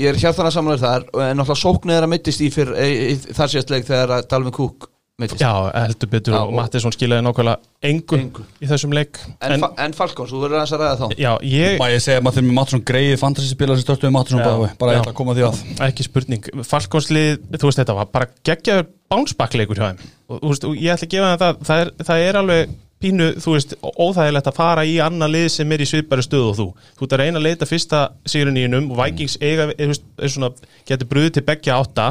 ég 0.04 0.10
er 0.12 0.20
hjartan 0.22 0.46
að 0.50 0.54
sammála 0.60 0.78
þar 0.78 1.06
en 1.26 1.40
náttúrulega 1.40 1.62
sóknir 1.64 1.98
er 1.98 2.06
að 2.06 2.12
mittist 2.12 2.42
í, 2.46 2.52
fyrr, 2.54 2.74
í, 2.78 2.92
í 3.16 3.34
þar 3.34 3.50
síðast 3.54 3.74
leik 3.74 3.88
þegar 3.88 4.28
Dalvin 4.30 4.54
Cook 4.54 4.90
mittist 5.22 5.40
Já, 5.40 5.52
heldur 5.72 6.10
betur. 6.12 6.34
Já, 6.36 6.42
og 6.44 6.50
og- 6.50 6.56
Mattisson 6.58 6.92
skilaði 6.92 7.24
nákvæmlega 7.24 7.58
engu, 7.88 8.18
Engu. 8.20 8.44
í 8.60 8.68
þessum 8.68 8.92
leik. 8.94 9.20
En, 9.42 9.54
en, 9.56 9.64
en 9.86 9.94
Falcons, 9.96 10.32
þú 10.32 10.42
verður 10.44 10.60
aðeins 10.60 10.74
að 10.76 10.82
ræða 10.84 10.98
þá. 11.00 11.16
Já, 11.18 11.32
ég, 11.42 11.78
Má 11.80 11.86
ég 11.94 12.02
segja 12.04 12.20
að 12.20 12.26
maður 12.28 12.36
þeim 12.40 12.50
með 12.50 12.58
Mattsson 12.60 12.84
greiði 12.90 13.18
fantasy 13.22 13.50
spila 13.54 13.76
sem 13.78 13.86
störtuði 13.86 14.12
Mattsson 14.12 14.40
Já, 14.40 14.46
bara, 14.46 14.72
bara 14.82 14.92
ég 14.98 15.02
ætla 15.04 15.14
að 15.14 15.20
koma 15.22 15.36
því 15.38 15.46
að. 15.48 15.62
Ekki 15.88 16.08
spurning. 16.10 16.50
Falkonslið, 16.68 17.38
þú 17.56 17.70
veist 17.70 17.80
þetta 17.80 17.96
var 17.96 18.10
bara 18.12 18.28
geggjaður 18.44 18.88
bánsbakleikur 19.14 19.80
hjá 19.80 19.88
þeim. 19.94 20.10
Og, 20.28 20.42
þú 20.42 20.52
veist, 20.52 20.66
og 20.68 20.76
ég 20.76 20.96
ætla 20.98 21.08
að 21.08 21.14
gefa 21.16 21.38
það 21.46 21.64
það 21.70 21.86
er, 21.86 21.94
það 22.10 22.26
er 22.28 22.40
alveg 22.42 22.76
pínu, 23.06 23.26
þú 23.44 23.52
veist, 23.56 23.74
óþægilegt 23.84 24.48
að 24.50 24.56
fara 24.56 24.84
í 24.88 24.96
annan 25.04 25.32
lið 25.32 25.48
sem 25.52 25.72
er 25.76 25.84
í 25.84 25.88
svipari 25.88 26.24
stöðu 26.26 26.50
og 26.52 26.56
þú. 26.60 26.68
Þú 26.98 27.06
ert 27.06 27.16
að 27.16 27.22
reyna 27.22 27.40
að 27.40 27.44
leita 27.48 27.68
fyrsta 27.70 28.00
sigurinn 28.26 28.58
í 28.58 28.64
hennum 28.66 28.88
og 28.92 29.00
Vikings 29.04 29.36
eiga, 29.44 29.68
er, 29.78 29.92
er 29.96 30.32
svona 30.32 30.50
getur 30.88 31.08
brúðið 31.12 31.34
til 31.38 31.44
beggja 31.46 31.76
átta 31.84 32.08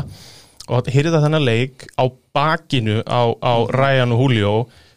og 0.68 0.88
hýrða 0.94 1.20
þennan 1.24 1.44
leik 1.44 1.86
á 2.00 2.04
bakinu 2.34 3.00
á, 3.04 3.20
á 3.36 3.54
Ryan 3.68 4.14
og 4.16 4.22
Julio 4.24 4.52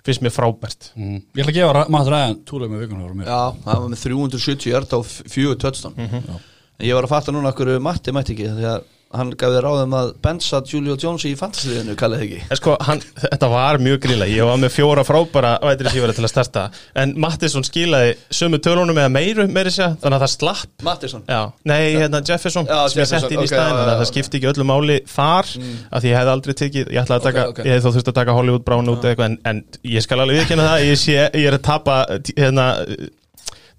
finnst 0.08 0.24
mér 0.24 0.32
frábært 0.36 0.92
mm. 0.96 1.18
Ég 1.36 1.44
ætla 1.44 1.52
að 1.52 1.58
gefa 1.60 1.86
Matt 1.92 2.12
Ryan 2.12 2.38
túlega 2.48 2.72
með 2.74 2.86
vikunum 2.86 3.08
frá 3.10 3.18
mér 3.20 3.28
Já, 3.32 3.42
hann 3.65 3.82
var 3.84 3.89
með 3.92 4.04
370 4.06 4.70
hjart 4.72 4.96
á 4.96 5.00
fjögur 5.04 5.60
tötstan 5.63 5.98
Mhm. 5.98 6.38
En 6.78 6.86
ég 6.86 6.94
var 6.94 7.08
að 7.08 7.10
fatta 7.15 7.34
núna 7.34 7.50
okkur 7.52 7.72
Matti 7.82 8.13
mætti 8.13 8.36
ekki 8.36 8.52
því 8.54 8.68
að 8.70 8.84
hann 9.15 9.32
gaf 9.39 9.54
þér 9.54 9.65
ráðum 9.65 9.93
að 9.96 10.10
bensa 10.24 10.60
Julio 10.67 10.98
Jones 11.00 11.24
í 11.28 11.32
fantasy-liðinu, 11.39 11.96
kallið 12.00 12.24
ekki? 12.26 12.39
Sko, 12.60 12.76
hann, 12.88 13.02
þetta 13.22 13.50
var 13.52 13.80
mjög 13.84 14.02
grilla 14.04 14.28
Ég 14.28 14.48
var 14.48 14.60
með 14.60 14.74
fjóra 14.76 15.06
frábæra 15.08 15.54
vætri 15.63 15.93
sífara 15.93 16.15
til 16.17 16.26
að 16.26 16.32
starta. 16.34 16.65
En 16.98 17.13
Mattisson 17.24 17.65
skilaði 17.67 18.15
sömu 18.34 18.60
tölunum 18.63 19.00
eða 19.00 19.12
meiru, 19.13 19.48
meiri 19.52 19.72
sér 19.74 19.96
Þannig 20.02 20.17
að 20.17 20.26
það 20.26 20.34
slapp. 20.34 20.74
Mattisson? 20.88 21.24
Já, 21.30 21.41
nei, 21.72 21.96
hérna 21.96 22.22
Jefferson 22.28 22.67
Já, 22.67 22.80
sem 22.91 23.00
ég 23.00 23.06
Jefferson, 23.06 23.24
setti 23.24 23.38
inn 23.38 23.43
í 23.43 23.48
ok, 23.48 23.54
staðinn 23.54 23.72
já, 23.72 23.78
þannig 23.78 23.93
að 23.93 23.96
já, 23.96 24.02
það 24.02 24.12
skipti 24.12 24.41
ekki 24.41 24.52
öllu 24.52 24.67
máli 24.67 24.98
þar 25.12 25.54
af 25.58 26.04
því 26.04 26.12
ég 26.12 26.20
hefði 26.20 26.34
aldrei 26.34 26.58
tekið, 26.62 26.91
ég 26.91 27.04
ætlaði 27.04 27.20
að 27.22 27.28
taka 27.28 27.46
ok. 27.52 27.62
ég 27.63 27.78
hefði 27.78 27.86
þó 27.86 27.96
þurft 27.98 28.12
að 28.12 28.17
taka 28.20 28.36
Hollywood 28.38 28.65
Brown 28.67 28.91
út 28.91 29.06
eða 29.06 29.13
eitthvað 29.13 29.30
en, 29.32 29.38
en 29.52 29.63
ég 29.96 30.06
skal 30.06 30.20
alveg 30.24 30.41
viðkynna 30.41 30.67
það 30.67 30.86
ég, 30.88 31.00
sé, 31.02 31.17
ég 31.24 31.48
er 31.48 31.58
að 31.58 31.63
tapa 31.67 31.98
hérna, 32.38 32.67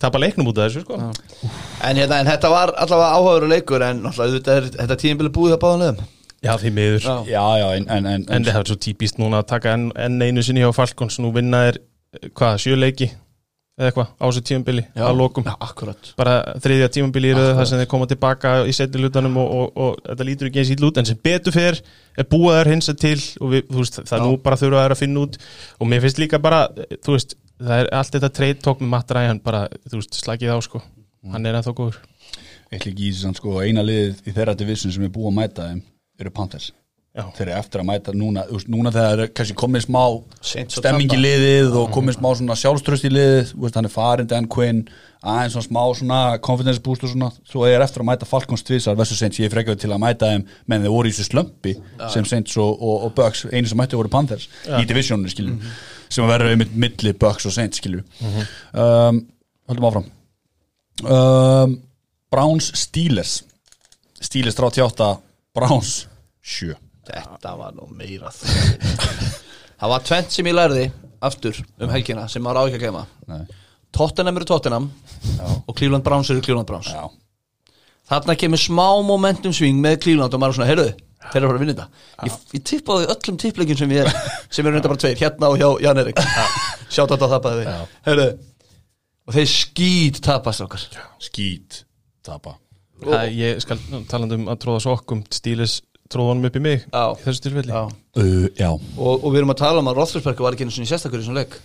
tapa 0.02 0.20
leiknum 0.22 0.50
út 0.50 0.60
af 0.60 0.68
þessu 0.68 0.84
sko. 0.84 0.98
En, 0.98 1.98
hérna, 1.98 2.20
en 2.20 2.30
þetta 2.30 2.52
var 2.52 2.74
allavega 2.76 3.18
áhugaður 3.18 3.50
leikur 3.52 3.84
en 3.86 4.04
þetta, 4.14 4.60
er, 4.60 4.70
þetta 4.78 4.98
tíðinbili 5.02 5.34
búið 5.34 5.56
að 5.56 5.62
báðan 5.64 5.84
lögum 5.86 6.06
Já, 6.38 6.52
því 6.54 6.70
miður. 6.70 7.02
Já. 7.02 7.14
Já, 7.58 7.70
en, 7.74 7.86
en, 7.90 8.04
en, 8.06 8.26
En 8.30 8.44
það 8.46 8.60
er 8.60 8.68
svo 8.70 8.76
típist 8.78 9.16
núna 9.18 9.40
að 9.42 9.48
taka 9.56 9.72
enn, 9.74 10.20
einu 10.22 10.44
sinni 10.46 10.62
hjá 10.62 10.70
Falcons 10.76 11.18
nú 11.18 11.32
vinna 11.34 11.64
er, 11.72 11.80
hvað, 12.30 12.60
sjöleiki 12.62 13.08
eða 13.78 13.90
eitthvað, 13.90 14.12
á 14.18 14.24
þessu 14.26 14.42
tímabili 14.46 14.84
að 14.98 15.18
lokum. 15.18 15.46
Já, 15.46 15.54
bara 16.18 16.36
þriðja 16.62 16.88
tímabili 16.94 17.30
í 17.30 17.34
röðu 17.36 17.56
þar 17.58 17.68
sem 17.70 17.82
þeir 17.82 17.90
koma 17.90 18.08
tilbaka 18.10 18.54
í 18.66 18.74
setni 18.74 19.02
lutanum 19.02 19.36
og, 19.38 19.50
og, 19.54 19.68
og 19.84 20.00
þetta 20.06 20.26
lítur 20.26 20.50
ekki 20.50 20.62
eins 20.62 20.72
í 20.74 20.78
lút 20.82 20.98
en 20.98 21.06
sem 21.06 21.20
betur 21.28 21.54
fer 21.54 21.78
er 22.18 22.26
búið 22.30 22.58
þær 22.58 22.72
hinsa 22.72 22.94
til 22.98 23.18
og 23.38 23.52
við, 23.54 23.68
veist, 23.74 24.00
það 24.02 24.18
Já. 24.18 24.24
nú 24.26 24.40
bara 24.42 24.58
þurfa 24.58 24.82
þær 24.86 24.96
að 24.96 25.02
finna 25.02 25.22
út. 25.26 25.38
Og 25.78 25.90
mér 25.90 26.02
finnst 26.06 26.18
líka 26.22 26.42
bara, 26.42 26.64
þú 26.98 27.14
veist 27.14 27.38
það 27.60 27.82
er 27.82 27.90
allt 27.98 28.14
þetta 28.16 28.32
trade 28.40 28.62
talk 28.64 28.82
með 28.82 28.92
Matt 28.94 29.14
Ryan 29.16 29.42
bara, 29.44 29.66
þú 29.88 30.00
veist, 30.00 30.18
slagið 30.22 30.54
á 30.54 30.58
sko. 30.64 30.82
Hann 31.32 31.46
er 31.46 31.58
ennþá 31.58 31.74
góður. 31.76 32.00
Eitthvað 32.68 32.92
ekki 32.92 33.08
í 33.08 33.14
þessu 33.14 33.34
sko, 33.38 33.60
eina 33.64 33.84
liðið 33.84 34.28
í 34.28 34.34
þeirra 34.36 34.58
division 34.58 34.94
sem 34.94 35.06
er 35.08 35.14
búið 35.14 35.32
að 35.32 35.38
mæta 35.40 35.70
þeim 35.70 35.80
eru 36.20 36.34
Panthers. 36.34 36.72
Já. 37.18 37.24
þeir 37.34 37.48
eru 37.48 37.54
eftir 37.58 37.80
að 37.80 37.86
mæta 37.88 38.12
núna 38.14 38.42
veist, 38.46 38.68
núna 38.70 38.90
þegar 38.94 39.20
er 39.24 39.30
kannski 39.34 39.54
komið 39.58 39.86
smá 39.88 40.02
stemming 40.44 41.14
í 41.16 41.18
liðið 41.18 41.76
og 41.80 41.88
komið 41.90 42.18
smá 42.18 42.28
svona 42.36 42.56
sjálfströst 42.60 43.08
í 43.08 43.10
liðið 43.10 43.54
veist, 43.58 43.78
hann 43.78 43.88
er 43.88 43.90
farin 43.90 44.28
Dan 44.30 44.46
Quinn 44.52 44.84
aðeins 45.18 45.56
svona 45.56 45.66
smá 45.66 45.80
svona 45.98 46.20
confidence 46.44 46.82
boost 46.84 47.02
og 47.02 47.10
svona. 47.10 47.32
Svo 47.48 47.64
er 47.66 47.82
eftir 47.82 48.04
að 48.04 48.10
mæta 48.12 48.28
Falcons 48.28 48.62
tvisar 48.62 48.94
versus 48.98 49.18
Saints. 49.18 49.40
Ég 49.40 49.48
er 49.48 49.56
frekjaði 49.56 49.82
til 49.82 49.90
að 49.90 50.02
mæta 50.04 50.30
þeim 50.30 50.44
menn 50.70 50.84
þeir 50.84 50.94
voru 50.94 51.10
í 51.10 51.16
þessu 51.16 51.26
slömpi 51.32 51.74
sem 52.12 52.28
Saints 52.28 52.54
og, 52.60 52.76
og, 52.76 53.08
og 53.08 53.16
Bucks 53.18 53.48
einu 53.50 53.66
sem 53.66 53.80
mætti 53.80 53.98
voru 53.98 54.12
Panthers 54.12 54.46
í 54.68 54.84
divisioninu 54.86 55.32
skilju 55.32 55.58
sem 56.08 56.24
að 56.24 56.32
verður 56.32 56.54
einmitt 56.54 56.74
milli 56.74 57.12
Bucks 57.20 57.46
og 57.48 57.54
Saints 57.54 57.80
skilju 57.80 58.02
um, 58.24 59.20
höldum 59.68 59.88
áfram. 59.88 60.08
Um, 61.04 61.76
Browns 62.32 62.72
Steelers. 62.76 63.42
Steelers 64.18 64.58
38 64.58 65.12
Browns 65.54 65.92
7 66.42 66.74
Þetta 67.08 67.52
var 67.56 67.76
nú 67.76 67.86
meira. 67.96 68.32
Það 69.78 69.92
var 69.94 70.02
tvent 70.04 70.34
sem 70.34 70.48
ég 70.50 70.56
lærði 70.58 70.88
aftur 71.24 71.56
um 71.78 71.92
helgina 71.92 72.26
sem 72.28 72.42
maður 72.44 72.60
á 72.60 72.62
ekki 72.68 72.90
að 72.90 72.98
Nei. 73.30 73.40
Tottenham 73.94 74.36
eru 74.36 74.48
Tottenham 74.48 74.90
og 75.64 75.72
Cleveland 75.78 76.04
Browns 76.04 76.28
eru 76.30 76.42
Cleveland 76.44 76.68
Browns. 76.68 76.90
Já, 76.92 77.06
Þarna 78.08 78.36
kemur 78.40 78.60
smá 78.60 78.86
momentum 79.04 79.52
sving 79.52 79.80
með 79.84 79.98
Cleveland 80.04 80.32
og 80.32 80.40
maður 80.40 80.54
er 80.54 80.58
svona, 80.58 80.68
heyrðu, 80.70 80.92
þeir 81.26 81.40
eru 81.42 81.50
að 81.52 81.62
vinna 81.64 81.74
þetta. 81.74 81.88
Ég, 82.28 82.36
ég 82.56 82.64
tippaði 82.72 83.10
öllum 83.14 83.40
tippleikin 83.42 83.80
sem 83.80 83.96
ég 83.96 84.06
er 84.06 84.12
sem 84.48 84.64
eru 84.66 84.76
reynda 84.76 84.92
bara 84.92 85.02
tveir, 85.02 85.18
hérna 85.20 85.50
og 85.50 85.58
hjá 85.60 85.68
Jan 85.84 86.02
Erik 86.04 86.22
Sjátt 86.88 87.12
að 87.12 87.24
það 87.24 87.34
tapaði 87.34 87.60
við 87.60 87.82
Heyrðu, 88.06 88.28
og 89.28 89.36
þeir 89.36 89.50
skýt 89.52 90.22
tapast 90.24 90.64
okkar 90.64 90.86
skít 91.22 91.82
tapa. 92.28 92.56
Það, 92.98 93.28
ég 93.38 93.60
skal 93.62 93.78
talandi 94.10 94.38
um 94.40 94.48
að 94.50 94.62
tróða 94.64 94.82
sokkum 94.82 95.22
stílis 95.32 95.78
tróðanum 96.08 96.48
upp 96.48 96.56
í 96.56 96.62
mig 96.64 96.84
Já. 96.88 97.04
í 97.12 97.24
þessu 97.26 97.44
tilfelli. 97.44 97.74
Já. 97.74 97.82
uh, 98.18 98.46
Já, 98.56 98.70
og, 98.72 99.12
og 99.12 99.28
við 99.28 99.42
erum 99.42 99.52
að 99.52 99.60
tala 99.60 99.82
um 99.82 99.90
að 99.90 100.00
Roethlisberger 100.00 100.46
var 100.46 100.56
ekki 100.56 100.66
einu 100.66 100.74
sinni 100.74 100.88
sérstakur 100.88 101.20
í 101.20 101.26
svona 101.26 101.44
leik. 101.44 101.58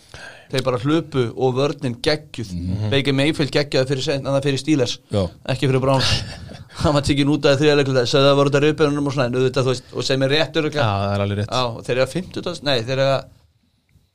Þeir 0.51 0.65
bara 0.67 0.81
hlupu 0.83 1.23
og 1.31 1.55
vörnin 1.57 1.95
geggjuð. 2.03 2.51
Mm 2.53 2.73
-hmm. 2.75 2.91
Baker 2.91 3.15
Mayfield 3.17 3.53
geggjaði 3.55 3.89
fyrir, 3.93 4.27
fyrir 4.43 4.59
Steelers 4.59 4.97
Já. 5.09 5.23
ekki 5.47 5.69
fyrir 5.71 5.81
Browns 5.81 6.11
hann 6.81 6.95
var 6.95 7.05
tekinn 7.05 7.31
út 7.33 7.45
af 7.49 7.59
þriða 7.61 7.77
leiklulega 7.79 8.09
sagði 8.09 8.23
að 8.23 8.29
það 8.29 8.39
voru 8.39 8.51
þetta 8.51 8.63
rauðbjörnum 8.65 9.07
og 9.09 9.15
svona 9.15 9.27
auðvitað, 9.29 9.67
þú 9.67 9.73
veist, 9.73 9.87
og 9.93 10.07
sem 10.07 10.25
er 10.25 10.33
rétt 10.33 10.53
Já, 10.57 10.59
öruglega 10.61 10.89
það 10.89 11.13
er 11.13 11.23
alveg 11.25 11.39
rétt. 11.39 11.53
Já, 11.53 11.81
þeir 11.87 11.95
eru 11.95 12.05
að 12.05 12.13
50 12.17 12.61
nei, 12.67 12.75
þeir 12.81 12.93
eru 12.97 13.07
að 13.13 13.23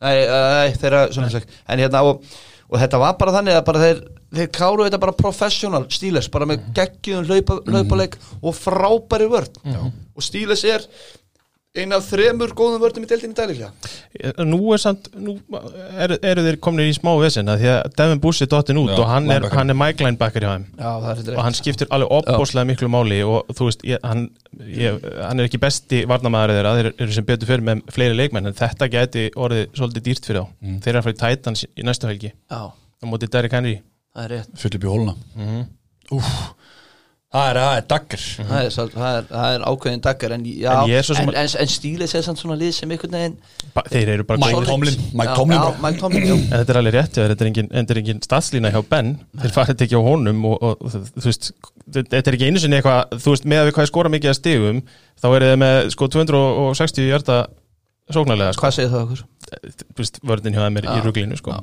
nei, 0.09 0.77
þeir 0.79 0.89
eru 0.91 1.01
að 1.01 1.17
svona 1.17 1.33
slik. 1.35 1.53
En 1.69 1.83
hérna, 1.83 2.03
og, 2.09 2.39
og 2.69 2.83
þetta 2.83 3.03
var 3.05 3.19
bara 3.23 3.37
þannig 3.39 3.59
að 3.59 3.65
bara 3.69 3.85
þeir, 3.85 4.03
þeir 4.41 4.51
káru 4.59 4.89
þetta 4.89 5.03
bara 5.07 5.17
professional 5.23 5.85
Steelers, 5.95 6.31
bara 6.35 6.49
með 6.51 6.67
geggjum 6.79 7.29
hlaupa, 7.29 7.61
hlaupaleik 7.69 8.19
og 8.43 8.59
frábæri 8.59 9.31
vörn. 9.31 9.63
Og 10.19 10.27
Steelers 10.27 10.65
er 10.67 10.87
Ein 11.79 11.95
af 11.95 12.07
þremur 12.09 12.53
góðum 12.59 12.81
vörnum 12.83 13.05
í 13.05 13.09
deildinni 13.11 13.37
dæliklega 13.37 14.45
Nú 14.49 14.59
er 14.75 14.81
samt, 14.83 15.09
nú 15.15 15.37
eru, 16.01 16.17
eru 16.27 16.45
þeir 16.47 16.59
komin 16.65 16.89
í 16.89 16.95
smá 16.97 17.11
vesinn 17.21 17.51
að 17.53 17.63
því 17.63 17.71
að 17.75 17.97
Devin 18.01 18.23
Bush 18.25 18.45
er 18.45 18.51
dottin 18.51 18.81
út 18.81 18.93
Já, 18.93 18.97
og 19.03 19.11
hann 19.11 19.31
er, 19.35 19.47
hann 19.53 19.73
er 19.73 19.79
Mike 19.79 20.05
Linebacker 20.05 20.47
hjá 20.47 20.51
þeim. 20.55 20.67
Já, 20.79 20.91
er 21.13 21.33
og 21.37 21.43
hann 21.47 21.59
skiptir 21.59 21.91
alveg 21.95 22.15
opbóslega 22.19 22.69
miklu 22.71 22.91
máli 22.93 23.21
og 23.27 23.53
þú 23.55 23.69
veist, 23.69 23.85
ég, 23.89 24.03
hann, 24.07 24.27
ég, 24.65 24.99
hann 25.23 25.39
er 25.39 25.49
ekki 25.49 25.61
besti 25.63 26.03
varnamæður 26.11 26.57
þeirra, 26.57 26.75
þeir 26.81 26.91
eru 26.95 27.17
sem 27.19 27.29
betur 27.29 27.53
fyrir 27.53 27.67
með 27.71 27.85
fleiri 27.95 28.19
leikmenn, 28.19 28.51
en 28.51 28.59
þetta 28.59 28.91
geti 28.95 29.27
orðið 29.39 29.65
svolítið 29.79 30.07
dýrt 30.09 30.31
fyrir 30.31 30.45
þá, 30.45 30.77
þeir 30.85 30.93
eru 30.95 31.03
að 31.03 31.09
fara 31.09 31.17
í 31.17 31.21
Titans 31.25 31.67
í 31.69 31.87
næstu 31.87 32.11
helgi, 32.11 32.33
Já, 32.35 32.63
á 32.75 33.05
móti 33.07 33.31
Derrick 33.31 33.55
Henry. 33.55 33.79
Það 34.17 34.25
er 34.25 34.35
rétt. 34.39 34.55
Fyll 34.59 34.75
upp 34.79 34.87
í 34.89 34.93
hóluna. 34.95 35.19
Mhm. 35.37 35.67
Úf 36.17 36.29
Það 37.29 37.49
er, 37.51 37.59
það 37.61 37.75
er 37.77 37.83
daggar 37.91 38.21
það 38.25 38.59
er, 38.59 38.71
það 38.73 39.17
er, 39.19 39.27
það 39.29 39.55
er 39.55 39.65
ákveðin 39.69 40.03
daggar 40.07 40.33
en, 40.33 40.45
En 40.49 40.93
er 40.97 41.09
en, 41.13 41.33
en, 41.37 41.51
en 41.61 41.69
stílis 41.69 42.15
er 42.17 42.23
samt 42.25 42.41
svona 42.41 42.57
lið 42.57 42.71
sem 42.79 42.95
einhvern 42.95 43.17
veginn 43.19 43.35
þeir 43.93 44.13
eru 44.15 44.25
bara 44.31 44.41
Mike. 44.41 44.63
Tomlin 44.65 44.97
Mike 45.13 45.35
Tomlin 45.37 45.61
já. 45.61 45.75
Mike 45.83 46.01
Tomlin, 46.01 46.47
þetta 46.55 46.73
er 46.73 46.81
alveg 46.81 46.97
rétt, 46.97 47.19
þetta 47.19 47.45
er 47.45 47.51
engin, 47.51 47.69
er 47.83 48.01
engin 48.01 48.23
stadslína 48.25 48.73
hjá 48.73 48.81
Ben, 48.89 49.13
þeir 49.43 49.55
farið 49.59 49.85
ekki 49.85 50.01
á 50.01 50.03
honum 50.09 50.41
og, 50.49 50.65
og 50.71 50.97
veist, 51.21 51.51
þetta 51.99 52.23
er 52.23 52.39
ekki 52.39 52.49
einu 52.49 52.65
sinni 52.65 52.81
eitthvað, 52.81 53.13
þú 53.21 53.35
veist, 53.35 53.49
með 53.53 53.61
að 53.61 53.69
við 53.69 53.77
hvað 53.77 53.91
skora 53.93 54.15
mikið 54.17 54.33
að 54.33 54.39
stigum, 54.41 54.81
þá 55.21 55.29
eru 55.35 55.53
þið 55.53 55.61
með 55.67 55.81
sko 55.95 56.11
260 56.17 57.11
hjarta 57.13 57.39
sóknarlega, 58.09 58.57
sko, 58.57 58.65
Hvað 58.65 58.77
segir 58.79 58.95
það 58.95 59.05
okkur? 59.05 59.25
Vörðin 60.29 60.55
hjá 60.57 60.61
þeim 60.67 60.77
er 60.81 60.87
í 60.89 60.95
Já, 60.99 61.03
ruglinu, 61.07 61.37
sko. 61.41 61.55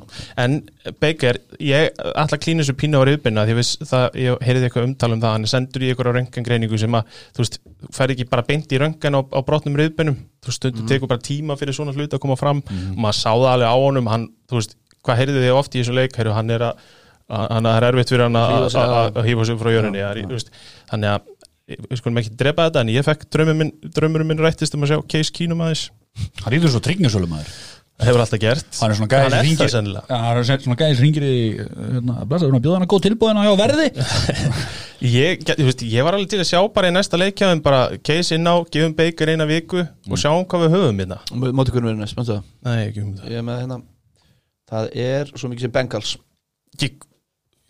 En 0.42 0.56
Baker, 1.02 1.40
ég 1.62 1.92
ætla 2.02 2.38
að 2.38 2.42
klína 2.46 2.64
þessu 2.66 2.76
pínu 2.82 3.02
á 3.02 3.04
reyðbyrna, 3.10 3.46
því 3.50 3.56
veist, 3.60 3.86
það, 3.90 4.06
ég 4.24 4.44
heyrði 4.48 4.68
eitthvað 4.70 4.88
umtal 4.90 5.12
um 5.16 5.22
það, 5.24 5.36
hann 5.38 5.48
sendur 5.54 5.86
í 5.86 5.92
eitthvað 5.94 6.12
röngangreiningu 6.20 6.80
sem 6.82 6.98
að, 7.00 7.16
þú 7.38 7.44
veist, 7.46 7.60
fer 7.96 8.16
ekki 8.16 8.28
bara 8.32 8.46
beint 8.50 8.76
í 8.76 8.82
röngan 8.82 9.20
á, 9.20 9.22
á 9.22 9.40
brotnum 9.46 9.78
reyðbyrnum, 9.80 10.18
þú 10.42 10.52
veist, 10.52 10.62
stundum 10.62 10.90
tekur 10.90 11.12
bara 11.12 11.26
tíma 11.30 11.58
fyrir 11.60 11.78
svona 11.78 11.94
hluti 11.96 12.18
að 12.18 12.24
koma 12.26 12.38
fram, 12.40 12.64
og 12.66 13.00
maður 13.06 13.20
sá 13.22 13.32
það 13.34 13.50
alveg 13.54 13.70
á 13.72 13.78
honum, 13.86 14.12
hann, 14.14 14.28
þú 14.50 14.60
veist, 14.62 14.78
hvað 15.06 15.22
heyrði 15.22 15.44
þið 15.46 15.58
oft 15.60 15.76
í 15.78 15.82
þessu 15.84 15.96
leik, 16.00 16.18
heyrðu, 16.18 16.34
hann 16.38 16.50
er 16.58 16.70
að 16.72 16.86
að- 17.26 17.48
hann 17.56 17.66
er 17.66 17.84
erfitt 17.88 18.12
fyrir 18.14 18.28
hann 18.28 18.36
að- 18.38 19.26
hýfa 19.26 19.46
sig 19.50 19.56
frá 19.58 19.70
jörunni 19.74 19.98
ja, 19.98 20.12
þannig 20.92 21.10
að 21.10 21.22
við 21.90 21.98
skulum 21.98 22.20
ekki 22.22 22.36
drepa 22.38 22.68
þetta 22.70 22.82
en 22.86 22.92
ég 22.94 23.06
fekk 23.08 23.24
draumur 23.34 24.24
minn 24.30 24.38
rættist 24.46 24.76
um 24.78 24.84
að 24.86 24.92
sjá 24.94 25.00
Case 25.10 25.32
Keenum 25.34 25.64
aðeins 25.66 25.88
Hann 26.44 26.54
rýður 26.56 26.72
svo 26.76 26.82
tryggingasölu 26.86 27.28
maður. 27.32 27.50
Það 27.96 28.10
hefur 28.10 28.22
alltaf 28.26 28.40
gert. 28.44 28.66
Hann 28.82 28.92
er 28.92 28.98
svona 29.00 29.08
gæði 29.12 29.22
Hann 29.24 29.32
sem 29.32 29.38
er 29.38 29.42
það 29.42 29.46
ringir 29.48 29.70
sennilega. 29.72 30.06
Já, 30.10 30.18
Hann 30.26 30.38
er 30.42 30.48
svona 30.66 30.78
gæði 30.82 30.96
sem 30.98 31.06
ringir 31.06 31.26
í 31.26 31.36
hérna, 31.56 32.16
Blessa, 32.28 32.50
að 32.50 32.64
bjóða 32.66 32.76
hann 32.76 32.86
að 32.86 32.92
góð 32.92 33.04
tilbúðina 33.06 33.46
hjá 33.46 33.54
verði. 33.62 33.86
Ég, 35.06 35.42
get- 35.46 35.60
þú 35.60 35.66
veist, 35.68 35.82
ég 35.92 36.06
var 36.08 36.16
alveg 36.18 36.30
til 36.32 36.40
að 36.42 36.48
sjá 36.50 36.60
bara 36.76 36.90
í 36.90 36.94
næsta 36.96 37.20
leikjaðum 37.20 37.62
bara 37.64 37.80
Case 38.08 38.36
inn 38.36 38.48
á, 38.48 38.56
gefum 38.72 38.94
Baker 38.98 39.32
eina 39.32 39.46
viku 39.48 39.82
og 39.84 40.20
sjáum 40.20 40.46
hvað 40.50 40.64
við 40.66 40.76
höfum 40.76 41.02
hérna. 41.04 41.18
Móti 41.36 41.74
hvernig 41.76 41.90
verður 41.92 42.00
næst, 42.02 42.16
mannstu 42.18 42.38
það? 42.38 42.46
Nei, 42.68 42.78
ekki 42.90 43.04
um 43.04 43.12
það. 43.20 43.28
Ég 43.32 43.42
er 43.42 43.46
með 43.48 43.60
hérna 43.64 43.78
Það 44.72 44.88
er 45.06 45.32
svo 45.36 45.52
mikið 45.52 45.68
sem 45.68 45.74
Bengals. 45.76 46.14
Ég- 46.82 47.06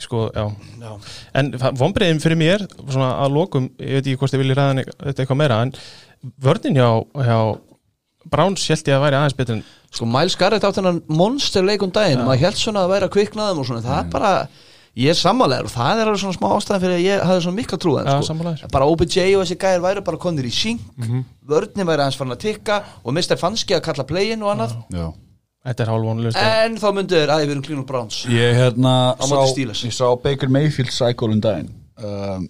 sko, 0.06 0.22
já. 0.38 0.46
Já, 0.86 0.94
En 1.42 1.52
vonbreiðin 1.82 2.22
fyrir 2.24 2.40
mér, 2.40 2.66
svona 2.88 3.10
að 3.26 3.36
lokum, 3.36 3.70
ég 3.82 3.98
veit 4.00 4.06
ekki 4.08 4.18
hvort 4.22 4.38
ég 4.38 4.42
vilja 4.46 4.58
ræða 4.62 4.86
þetta 4.86 5.26
eitthvað 5.26 5.42
meira, 5.42 5.60
en 5.66 5.74
vörnin 6.46 6.80
hjá, 6.80 6.90
hjá 7.26 7.40
Browns 8.32 8.68
held 8.72 8.88
ég 8.90 8.96
að 8.98 9.04
væri 9.06 9.20
aðeins 9.20 9.38
betur 9.38 9.60
en 9.60 9.66
Sko 9.96 10.08
Miles 10.10 10.36
Garrett 10.36 10.66
átt 10.68 10.80
hennan 10.82 11.02
monster 11.08 11.64
leikum 11.64 11.92
daginn. 11.96 12.24
Maður 12.28 12.42
held 12.44 12.58
svona 12.60 12.84
að 12.84 12.96
væri 12.96 13.08
að 13.08 13.14
kviknaðum 13.16 13.62
og 13.62 13.68
svona. 13.70 13.84
Það 13.86 14.00
er 14.02 14.08
bara, 14.12 14.32
ég 15.00 15.14
er 15.14 15.20
sammálegur 15.20 15.70
og 15.70 15.72
það 15.72 16.02
er 16.02 16.10
alveg 16.10 16.22
svona 16.24 16.36
smá 16.36 16.48
ástæðan 16.56 16.82
fyrir 16.84 16.98
að 16.98 17.06
ég 17.06 17.24
hafði 17.30 17.44
svona 17.46 17.60
mikla 17.62 17.80
trú 17.80 17.94
Já, 17.96 18.16
sko. 18.20 18.36
þér. 18.42 18.66
bara 18.74 18.90
OBJ 18.92 19.28
og 19.38 19.46
þessi 19.46 19.58
gæðir 19.62 19.86
væri 19.86 20.04
bara 20.10 20.20
konir 20.26 20.50
í 20.50 20.52
síng 20.56 20.82
vörnin 21.48 21.88
væri 21.88 22.04
aðeins 22.04 22.20
farin 22.20 22.36
að 22.36 22.42
tikka 22.44 22.82
og 23.04 23.16
Mr. 23.16 23.38
Fanski 23.40 23.78
að 23.78 23.86
kalla 23.88 24.08
playin 24.10 24.44
og 24.44 24.52
annað. 24.52 24.76
Já. 24.92 25.08
Þetta 25.66 25.82
er 25.86 25.90
hálfvonlust 25.90 26.38
en 26.44 26.76
þá 26.78 26.88
myndu 26.94 27.16
þeir 27.18 27.32
að 27.34 27.46
við 27.46 27.54
erum 27.56 27.64
Cleveland 27.66 27.88
Browns. 27.90 28.20
Ég 28.30 28.60
hérna 28.60 29.16
sá, 29.18 29.40
ég 29.58 29.96
sá 29.96 30.06
Baker 30.22 30.52
Mayfield 30.54 30.92
cycle 30.94 31.32
um 31.34 31.42
daginn. 31.42 31.72
Um, 31.98 32.46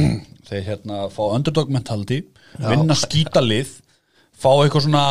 Þeir 0.50 0.64
hérna 0.66 1.04
fá 1.14 1.20
underdog 1.28 1.68
mentality 1.70 2.24
vinna 2.58 2.96
skýta 2.98 3.38
lið 3.44 3.76
fá 4.40 4.50
eitthvað 4.54 4.86
svona 4.86 5.04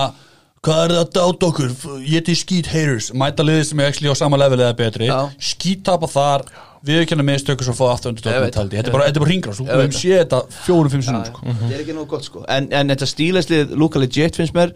hvað 0.65 0.81
er 0.83 0.93
það 0.93 1.03
að 1.03 1.11
dáta 1.15 1.49
okkur, 1.49 1.75
ég 2.03 2.25
til 2.27 2.35
skít 2.35 2.71
haters. 2.71 3.13
Mæta 3.15 3.45
liðið 3.45 3.69
sem 3.69 3.79
er 3.79 3.91
actually 3.91 4.11
á 4.11 4.15
sama 4.19 4.39
level 4.39 4.59
eða 4.59 4.75
betri. 4.79 5.07
Já. 5.07 5.29
skítapa 5.39 6.09
þar 6.11 6.49
við 6.85 7.01
ekki 7.03 7.15
hennar 7.15 7.27
mistöku 7.27 7.65
svo 7.67 7.75
fá 7.75 7.85
aftur 7.91 8.13
underdog 8.13 8.31
Ég 8.31 8.43
veit 8.43 8.47
mentality 8.47 8.75
það, 8.75 8.79
þetta 8.79 8.91
er 8.91 8.95
bara, 8.95 9.07
þetta 9.09 9.19
er 9.19 9.23
bara 9.23 9.33
ringra, 9.33 9.55
við 9.57 9.73
hefum 9.73 9.97
séð 9.97 10.15
þetta 10.21 10.39
fjórum, 10.61 10.93
fimm 10.93 11.03
sinnum 11.05 11.25
sko. 11.27 11.55
það 11.59 11.73
er 11.75 11.83
ekki 11.83 11.95
nóg 11.97 12.07
gott 12.13 12.27
sko. 12.27 12.43
En, 12.55 12.69
en 12.79 12.93
þetta 12.93 13.09
stíleslið 13.09 13.75
Luka 13.79 14.01
Legit 14.01 14.39
finnst 14.39 14.55
mér 14.55 14.73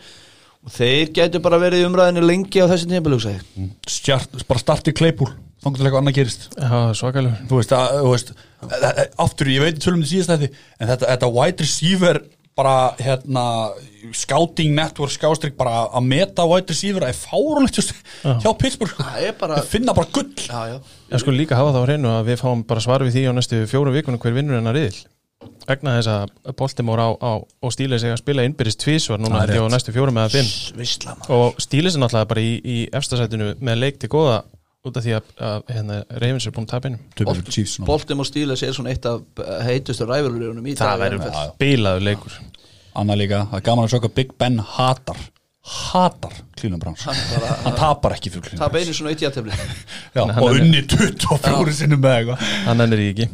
og 0.64 0.76
þeir 0.76 1.14
getur 1.16 1.44
bara 1.44 1.60
verið 1.64 1.84
í 1.84 1.88
umræðinu 1.88 2.26
lengi 2.28 2.64
á 2.64 2.68
þessum 2.72 2.92
tíma 2.92 3.34
mm. 3.40 3.72
Bara 4.52 4.64
starti 4.64 4.96
kleipúl 4.96 5.32
þannig 5.64 5.80
til 5.80 5.88
eitthvað 5.88 6.02
annað 6.02 6.18
gerist. 6.18 6.48
Svakalur 7.00 7.36
að, 8.68 9.04
aftur, 9.24 9.52
ég 9.54 9.64
veit 9.64 9.80
tölum 9.80 10.04
til 10.04 10.18
síðast 10.18 10.34
þetta 10.34 10.50
en 10.52 10.90
þetta, 10.92 11.08
þetta 11.14 11.30
wide 11.38 11.64
receiver 11.64 12.20
bara 12.56 12.94
hérna, 13.00 13.44
scouting 14.14 14.76
network 14.78 15.14
skástrík 15.16 15.56
bara 15.58 15.88
að 15.90 16.06
meta 16.06 16.46
wide 16.50 16.70
receiver 16.70 17.06
er 17.08 17.16
fárunlegt 17.18 17.80
hjá 18.44 18.52
Pittsburgh. 18.60 18.94
Það 19.00 19.26
bara- 19.40 19.62
finna 19.66 19.94
bara 19.98 20.08
gull. 20.14 20.30
Já, 20.38 20.62
já. 20.70 20.78
Ég 21.12 21.20
sko 21.24 21.32
líka 21.34 21.58
hafa 21.58 21.74
það 21.74 21.82
á 21.82 21.88
hreinu 21.88 22.14
að 22.14 22.30
við 22.30 22.44
fáum 22.44 22.64
bara 22.68 22.84
svar 22.86 23.02
við 23.06 23.16
því 23.18 23.26
á 23.30 23.34
næstu 23.34 23.64
fjórum 23.70 23.94
vikunum 23.98 24.22
hver 24.22 24.34
vinnur 24.38 24.60
hennar 24.60 24.78
riðil 24.78 25.02
vegna 25.68 25.98
þess 25.98 26.08
að 26.12 26.56
Baltimore 26.60 27.04
á, 27.04 27.10
á 27.20 27.32
og 27.44 27.72
Stílis 27.74 28.04
eiga 28.04 28.16
að 28.16 28.22
spila 28.24 28.44
núna 29.20 29.40
Það 29.40 29.44
er 29.44 29.52
held 29.54 29.60
ég 29.60 29.66
á 29.68 29.74
næstu 29.74 29.94
fjórum 29.96 30.20
eða 30.20 30.34
fimm. 30.34 31.28
Og 31.30 31.60
Stílis 31.64 31.96
er 31.98 32.04
náttúrulega 32.04 32.30
bara 32.32 32.44
í, 32.44 32.54
í 32.64 32.78
efstasætinu 32.92 33.50
með 33.60 33.80
leik 33.82 34.00
til 34.00 34.10
góða 34.12 34.44
út 34.84 34.98
af 35.00 35.06
því 35.06 35.14
að, 35.16 35.28
að 35.48 35.70
hérna, 35.72 35.98
Ravens 36.20 36.46
er 36.50 36.54
búin 36.56 36.66
að 36.68 36.74
Töpur 37.16 37.38
Chiefs 37.56 37.78
svona. 37.78 37.88
Baltimore 37.88 38.28
Steelers 38.28 38.64
er 38.68 38.74
svona 38.76 38.92
eitt 38.92 39.06
af 39.08 39.22
eh, 39.40 39.62
heitustu 39.70 40.08
ræfurlurunum 40.10 40.66
í 40.68 40.74
það 40.76 40.90
dag. 40.90 41.04
verður 41.06 41.54
bilaður 41.62 42.04
leikur. 42.10 42.36
Annað 43.00 43.22
líka, 43.24 43.40
það 43.54 43.62
er 43.62 43.64
gaman 43.70 43.88
að 43.88 43.94
hvað 44.04 44.16
Big 44.20 44.34
Ben 44.44 44.60
hatar. 44.74 45.22
Hatar 45.64 46.36
Cleveland 46.60 46.84
Browns. 46.84 47.06
Bara- 47.08 47.56
hann 47.64 47.78
tapar 47.80 48.18
ekki 48.18 48.34
fyrir 48.34 48.58
Það 48.60 48.60
Cleveland 48.60 48.74
beinir 48.76 48.98
svona 48.98 49.14
eitt 49.14 49.22
játefli 49.24 49.56
Já, 50.18 50.20
hann 50.26 50.36
og 50.44 50.50
er- 50.52 50.60
unni 50.66 50.82
24 50.92 51.76
sinnum 51.80 52.04
með 52.04 52.18
eitthvað. 52.20 52.44
Hann 52.68 52.84
ennir 52.84 53.00
í 53.06 53.10
ekki. 53.14 53.30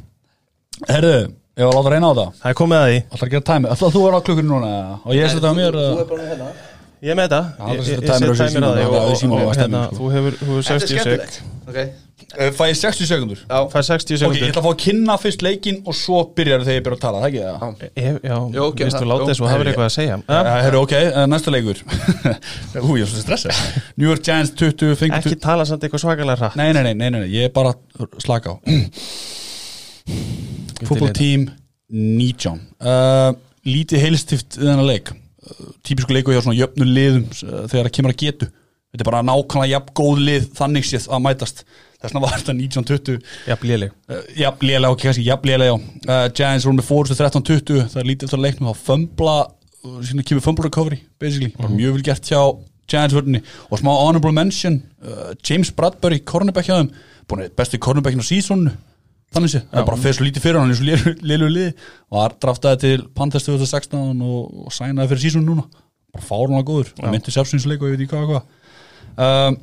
Herðu, 0.85 1.15
ég 1.57 1.65
var 1.65 1.73
að 1.73 1.79
láta 1.79 1.93
reyna 1.95 2.11
á 2.13 2.13
það. 2.19 2.35
Það 2.43 2.51
er 2.53 2.59
komið 2.61 2.83
að 2.83 2.89
því. 2.91 2.99
Ætlar 3.09 3.25
að 3.25 3.33
gera 3.33 3.47
tæmi, 3.49 3.71
þú 3.97 4.03
að 4.03 4.05
vera 4.05 4.21
á 4.21 4.25
klukkunni 4.29 4.51
núna 4.53 4.69
eða? 4.77 4.99
og 5.01 5.17
ég 5.17 5.33
setja 5.33 5.49
á 5.49 5.55
mér 5.57 5.79
Þú 5.79 5.87
er 6.03 6.11
bara 6.13 6.21
með 6.21 6.29
hérna 6.35 6.51
ég 7.05 7.15
með 7.15 7.25
þetta. 7.29 7.41
Já, 7.55 7.63
ég, 7.63 7.69
það 7.69 7.71
ég, 7.71 7.79
ég 7.79 7.87
set 7.89 8.05
tæmir 8.09 8.29
að 8.29 8.39
það 8.39 9.57
hérna, 9.59 9.81
sko. 9.87 9.95
þú 9.99 10.11
hefur, 10.15 10.37
þú 10.39 10.51
hefur 10.51 10.63
Þetta 10.67 10.75
er 10.75 10.79
60 10.79 10.87
sek 10.89 10.99
skemmtilegt 10.99 11.41
Ok. 11.69 11.77
Eh, 12.29 12.49
Fæ 12.53 12.63
ég 12.67 12.75
60 12.77 13.07
sekundur? 13.09 13.39
Já. 13.47 13.59
Fær 13.71 13.85
60 13.87 13.89
Ok, 13.89 14.09
ég 14.11 14.19
sekundur 14.19 14.49
ætla 14.49 14.61
að 14.61 14.65
fá 14.65 14.71
að 14.73 14.79
kynna 14.83 15.15
fyrst 15.21 15.43
leikinn 15.45 15.77
og 15.87 15.95
svo 15.97 16.19
byrjar 16.35 16.65
þegar 16.65 16.77
ég 16.77 16.83
byrja 16.85 16.97
að 16.97 17.03
tala, 17.05 17.21
það 17.23 17.29
ekki 17.29 17.41
það? 17.45 17.85
Ef- 18.03 18.19
já, 18.27 18.35
Jú, 18.57 18.65
ok, 18.65 18.83
vistu 18.83 18.99
það- 18.99 19.09
láta 19.11 19.23
jú. 19.23 19.29
þess 19.29 19.41
og 19.45 19.49
hafur 19.53 19.69
eitthvað 19.71 19.87
að 19.87 19.93
segja? 19.95 20.17
Herru, 20.65 20.81
ok, 20.83 20.93
uh, 20.99 21.21
næsta 21.31 21.53
leikur. 21.55 21.81
Ú, 22.85 22.97
ég 22.99 23.05
er 23.05 23.09
svo 23.13 23.23
stressað 23.23 23.61
New 23.95 24.09
York 24.09 24.25
Giants 24.27 24.51
20, 24.59 24.95
fengur 24.99 25.21
ekki 25.23 25.39
tala 25.39 25.65
samt 25.69 25.85
eitthvað 25.87 26.03
svakalega 26.03 26.37
hratt. 26.43 26.59
Nei, 26.59 26.69
nei, 26.75 26.83
nei, 26.89 26.93
nei, 26.93 27.09
nei, 27.09 27.19
nei, 27.23 27.31
ég 27.37 27.47
er 27.49 27.55
bara 27.55 27.73
slaka 28.19 28.53
á. 28.53 28.55
Fútbol 30.83 31.13
tím 31.15 31.47
19 31.89 32.59
uh, 32.83 33.31
Lítið 33.67 34.03
heilstift 34.05 34.57
við 34.59 34.69
þennan 34.71 34.87
leik 34.89 35.11
Típisku 35.85 36.15
leiku 36.15 36.33
hjá 36.33 36.41
svona 36.43 36.57
jöfnu 36.59 36.87
liðum 36.87 37.27
uh, 37.27 37.61
þegar 37.69 37.89
það 37.89 37.93
kemur 37.97 38.15
að 38.15 38.23
getu. 38.23 38.49
Þetta 38.89 39.05
er 39.05 39.09
bara 39.11 39.21
nákvæmlega 39.27 39.73
jafn 39.75 39.93
góð 39.99 40.23
lið 40.25 40.49
þannig 40.57 40.87
séð 40.89 41.07
að 41.13 41.23
mætast. 41.27 41.63
Þess 41.99 42.13
vegna 42.13 42.23
var 42.23 42.35
þetta 42.39 42.55
1920 42.55 43.17
já, 43.49 43.55
blíðleg 43.59 43.95
Uh, 44.09 44.23
jafn 44.39 44.65
lélega, 44.65 44.95
ok, 44.95 45.03
kannski 45.03 45.25
jafn 45.27 45.49
lélega, 45.49 45.75
já. 45.75 46.05
Uh, 46.07 46.23
Giants 46.33 46.65
voru 46.65 46.79
með 46.79 46.87
fórustu 46.87 47.17
13-20 47.19 47.83
það 47.91 47.99
er 48.01 48.07
lítið 48.07 48.25
eftir 48.25 48.39
að 48.39 48.45
leiknum 48.47 48.69
þá 48.71 48.85
fömbla 48.87 49.35
síðan 50.07 50.25
kemur 50.25 50.43
fumble 50.43 50.65
recovery, 50.65 50.99
basically. 51.21 51.51
Bara 51.59 51.69
mjög 51.73 51.97
vel 51.97 52.05
gert 52.07 52.31
hjá 52.31 52.39
Giants 52.89 53.15
vörðinni 53.15 53.43
og 53.69 53.81
smá 53.81 53.91
honorable 53.93 54.33
mention 54.33 54.79
uh, 55.05 55.35
James 55.45 55.69
Bradbury, 55.75 56.23
cornerback 56.25 56.69
hjá 56.69 56.79
þeim 56.79 56.89
búin 57.29 57.45
að 57.45 57.53
bestu 57.59 57.79
cornerbackin 57.81 58.23
á 58.23 58.25
sísonu 58.25 58.73
þannig 59.35 59.53
sé, 59.53 59.61
það 59.69 59.81
er 59.81 59.87
bara 59.89 60.01
fyrir 60.03 60.17
svo 60.17 60.27
lítið 60.27 60.45
fyrir 60.45 60.59
hann 60.59 60.73
eins 60.73 60.81
og 60.81 60.87
liður 61.21 61.53
liði. 61.53 61.73
Það 62.09 62.37
draftaði 62.45 62.81
til 62.83 63.07
Panthers 63.17 63.47
2016 63.47 64.23
og, 64.25 64.69
sænaði 64.73 65.11
fyrir 65.13 65.25
sísonu 65.25 65.53
núna. 65.53 65.65
Bara 66.15 66.25
fárunlega 66.25 66.67
góður, 66.69 66.93
það 66.97 67.13
myndi 67.13 67.33
sérfsynsleik 67.35 67.83
og 67.83 67.91
ég 67.91 67.97
veit 67.97 68.05
ekki 68.05 68.15
hvað 68.15 68.31
hvað. 68.31 68.47
Um, 69.19 69.59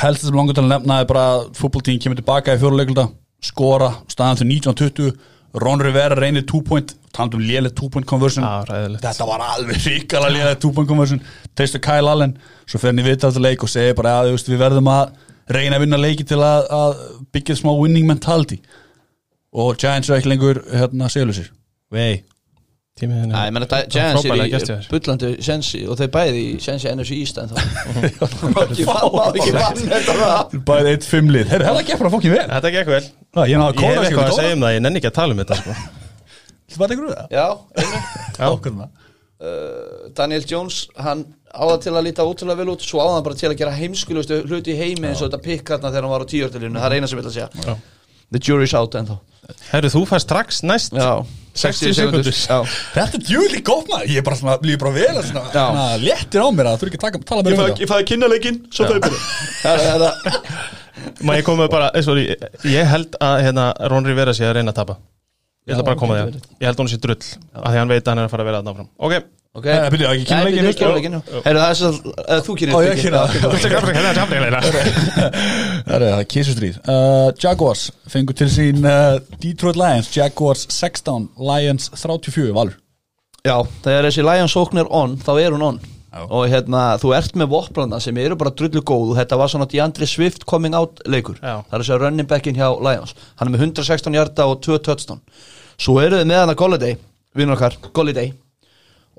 helst 0.00 0.24
sem 0.24 0.36
langar 0.36 0.56
til 0.56 0.64
að 0.64 0.72
nefna 0.72 1.00
er 1.02 1.10
bara 1.10 1.26
að 1.34 1.50
fútboltíðin 1.58 2.00
kemur 2.04 2.20
tilbaka 2.20 2.54
í 2.56 2.62
fjóruleikulta 2.62 3.10
skora, 3.44 3.90
staðan 4.08 4.40
til 4.40 4.48
1920 4.52 5.12
Ron 5.60 5.82
Rivera 5.82 6.14
reynir 6.14 6.44
2 6.46 6.60
point 6.62 6.92
talað 7.10 7.40
um 7.40 7.42
lélega 7.42 7.74
2 7.74 7.88
point 7.90 8.06
conversion. 8.06 8.44
Já, 8.44 8.68
ræðilegt. 8.68 9.02
þetta 9.02 9.26
var 9.26 9.42
alveg 9.56 9.80
ríkala 9.88 10.30
lélega 10.30 10.58
2 10.62 10.70
point 10.76 10.88
conversion. 10.88 11.22
Treystu 11.58 11.80
Kyle 11.82 12.10
Allen 12.10 12.36
svo 12.66 12.78
fer 12.78 12.92
hann 12.92 13.02
í 13.02 13.06
viðtal 13.06 13.32
til 13.34 13.42
leik 13.42 13.64
og 13.66 13.72
segir 13.72 13.96
bara 13.98 14.20
að 14.20 14.36
við 14.36 14.60
verðum 14.60 14.90
að 14.92 15.10
reyna 15.56 15.78
að 15.78 15.84
vinna 15.86 16.00
leiki 16.00 16.26
til 16.28 16.40
að, 16.44 16.68
að 16.74 17.04
byggja 17.34 17.58
smá 17.60 17.72
winning 17.78 18.06
mentality. 18.08 18.60
Og 19.50 19.78
Giants 19.80 20.10
er 20.10 20.20
ekki 20.20 20.30
lengur 20.30 20.62
hérna 20.70 21.08
segjulisir 21.10 21.50
vei, 21.90 22.22
Giants 23.00 24.26
er 24.28 24.42
í 24.44 24.76
bullandi 24.90 25.30
sensi 25.42 25.80
og 25.88 25.96
þeir 25.98 26.10
bæði 26.12 26.40
í 26.42 26.56
sensi 26.62 26.90
NFC 26.92 27.16
East 27.16 27.38
en 27.40 27.48
þá. 27.48 27.56
Bæðið 30.68 30.90
eitt 30.92 31.06
fimmlið 31.08 31.46
Herra, 31.54 31.70
þetta 31.70 31.86
gekk 31.88 32.02
bara 32.02 32.12
fokkin 32.12 32.34
vel. 32.34 32.46
Þetta 32.50 32.72
gekk 32.76 32.92
vel. 32.92 33.04
Ná, 33.32 33.40
Ég 33.48 33.56
hef 33.56 34.04
eitthvað 34.04 34.26
að 34.26 34.36
segja 34.36 34.56
um 34.58 34.66
það, 34.66 34.74
ég 34.76 34.84
nenni 34.84 35.00
ekki 35.00 35.10
að 35.10 35.16
tala 35.16 35.36
um 35.36 35.40
þetta 35.42 35.60
sko. 35.62 35.78
Þú 36.70 36.82
var 36.82 36.94
eitthvað 36.94 37.14
það? 37.16 37.26
Já, 37.34 37.46
einu 37.80 37.94
Já. 37.96 38.46
Ákveðum 38.50 38.82
það 38.84 38.90
uh, 39.40 40.10
Daniel 40.16 40.44
Jones, 40.48 40.82
hann 41.00 41.24
á 41.50 41.62
það 41.66 41.78
til 41.86 41.94
að 41.96 42.06
líta 42.06 42.26
ótrúlega 42.26 42.60
vel 42.62 42.74
út 42.74 42.84
svo 42.86 43.02
á 43.02 43.08
það 43.16 43.24
bara 43.28 43.40
til 43.40 43.48
að 43.50 43.58
gera 43.62 43.74
heimskulustu 43.74 44.42
hluti 44.46 44.74
í 44.74 44.78
heimi 44.78 45.10
eins 45.10 45.22
og 45.22 45.30
þetta 45.30 45.42
pikk 45.46 45.74
hérna 45.74 45.90
þegar 45.90 46.06
hann 46.06 46.14
var 46.14 46.24
á 46.24 46.30
tíörtilinu 46.30 46.80
það 46.80 46.86
er 46.90 46.96
eina 46.98 47.10
sem 47.10 47.18
ég 47.18 47.24
vil 47.24 47.32
að 47.32 47.36
segja. 47.38 47.50
Já. 47.66 47.74
The 48.30 48.40
jury's 48.46 48.74
out 48.78 48.94
ennþá. 48.94 49.18
Herru, 49.72 49.90
þú 49.90 50.02
fær 50.06 50.22
strax 50.22 50.60
næst 50.62 50.94
Já, 50.94 51.24
60 51.58 51.96
sekúndur. 51.98 52.30
Já, 52.30 52.58
Þetta 52.94 53.18
er 53.18 53.24
djúli 53.26 53.62
gótt 53.66 53.88
maður. 53.90 54.12
Ég 54.12 54.20
er 54.20 54.26
bara 54.28 54.38
svona, 54.38 54.54
líður 54.62 54.82
bara 54.84 54.92
vel 54.94 55.16
að 55.16 55.30
svona, 55.32 55.86
léttir 55.98 56.44
á 56.44 56.48
mér 56.54 56.70
að 56.70 56.76
þú 56.78 56.86
er 56.86 56.92
ekki 56.92 57.00
að 57.00 57.06
taka, 57.08 57.22
tala 57.26 57.42
með 57.46 57.56
um 57.56 57.64
þetta. 57.64 57.88
fæði 57.90 58.06
kynnaleikin, 58.12 58.60
svo 58.70 58.86
Það 59.64 59.88
er 59.88 60.04
það 60.04 60.70
Má 61.24 61.34
ég 61.36 61.46
koma 61.46 61.66
bara, 61.72 61.90
eh, 61.96 62.04
sorry, 62.04 62.28
ég 62.68 62.88
held 62.88 63.16
að 63.24 63.46
hérna, 63.46 63.70
Ron 63.90 64.06
Rivera 64.06 64.34
sé 64.36 64.46
að 64.46 64.58
reyna 64.60 64.74
að 64.74 64.82
tapa 64.82 65.00
Ég 65.70 65.76
ætla 65.78 65.86
bara 65.86 65.96
að 65.96 66.02
koma 66.02 66.16
því 66.18 66.40
Ég 66.60 66.66
held 66.66 66.74
að 66.76 66.82
hún 66.84 66.90
sé 66.92 66.98
drull 67.04 67.20
af 67.20 67.28
Því 67.30 67.70
að 67.70 67.78
hann 67.80 67.92
veit 67.94 68.02
að 68.02 68.10
hann 68.10 68.20
er 68.20 68.26
að 68.26 68.32
fara 68.34 68.44
að 68.44 68.50
vera 68.50 68.60
að 68.64 68.66
náfram 68.72 68.90
Ok. 68.98 69.14
Ok, 69.50 69.64
Eh, 69.66 69.88
byrju, 69.90 70.06
ekki 70.06 70.26
kynleikin 70.28 70.60
Nei, 70.62 70.66
fyrst? 70.70 70.78
kynnaleikin 70.78 71.14
Herru, 71.42 71.58
það 71.58 71.70
er 71.70 71.78
svo 71.80 71.88
að 72.22 72.42
þú 72.46 72.52
kynir 72.60 72.74
Ó, 72.76 72.78
ég 72.86 73.00
kynna. 73.02 73.22
Það 74.70 75.94
er 75.96 76.04
það, 76.06 76.20
kísustríð 76.30 76.76
uh, 76.86 77.30
Jaguars 77.42 77.82
fengur 78.12 78.36
til 78.38 78.48
sín 78.52 78.84
uh, 78.86 79.16
Detroit 79.42 79.78
Lions, 79.80 80.10
Jaguars 80.14 80.66
16 80.70 81.28
Lions 81.40 81.88
34, 81.96 82.52
Valur. 82.56 82.76
Já, 83.46 83.56
þegar 83.84 84.06
þessi 84.10 84.24
Lions 84.26 84.54
sókn 84.54 84.82
er 84.82 84.90
on 84.94 85.16
þá 85.24 85.32
er 85.40 85.56
hún 85.56 85.66
on. 85.72 85.80
Já. 86.10 86.24
og 86.26 86.48
hérna, 86.50 86.84
þú 86.98 87.12
ert 87.14 87.36
með 87.38 87.52
vopplana 87.52 88.00
sem 88.02 88.16
eru 88.18 88.34
bara 88.38 88.50
drullu 88.58 88.80
góð 88.82 89.12
og 89.12 89.18
þetta 89.20 89.36
var 89.38 89.50
svona 89.52 89.66
DeAndre 89.70 90.08
Swift 90.10 90.42
coming 90.50 90.74
out 90.74 90.98
leikur. 91.06 91.36
Já. 91.38 91.60
það 91.70 91.76
er 91.76 91.84
þessi 91.84 91.98
running 92.02 92.26
backin 92.30 92.56
hjá 92.58 92.66
Lions. 92.82 93.12
Hann 93.38 93.46
er 93.46 93.54
með 93.54 93.62
116 93.68 94.16
hjarta 94.18 94.46
og 94.50 94.58
2 94.66 94.78
touchdown 94.88 95.20
svo 95.80 95.96
eru 96.02 96.20
þið 96.20 96.28
með 96.28 96.42
hann 96.42 96.52
að 96.52 96.60
Golladay 96.60 96.96
vinnur 97.36 97.56
okkar, 97.56 97.76
Golladay 97.96 98.32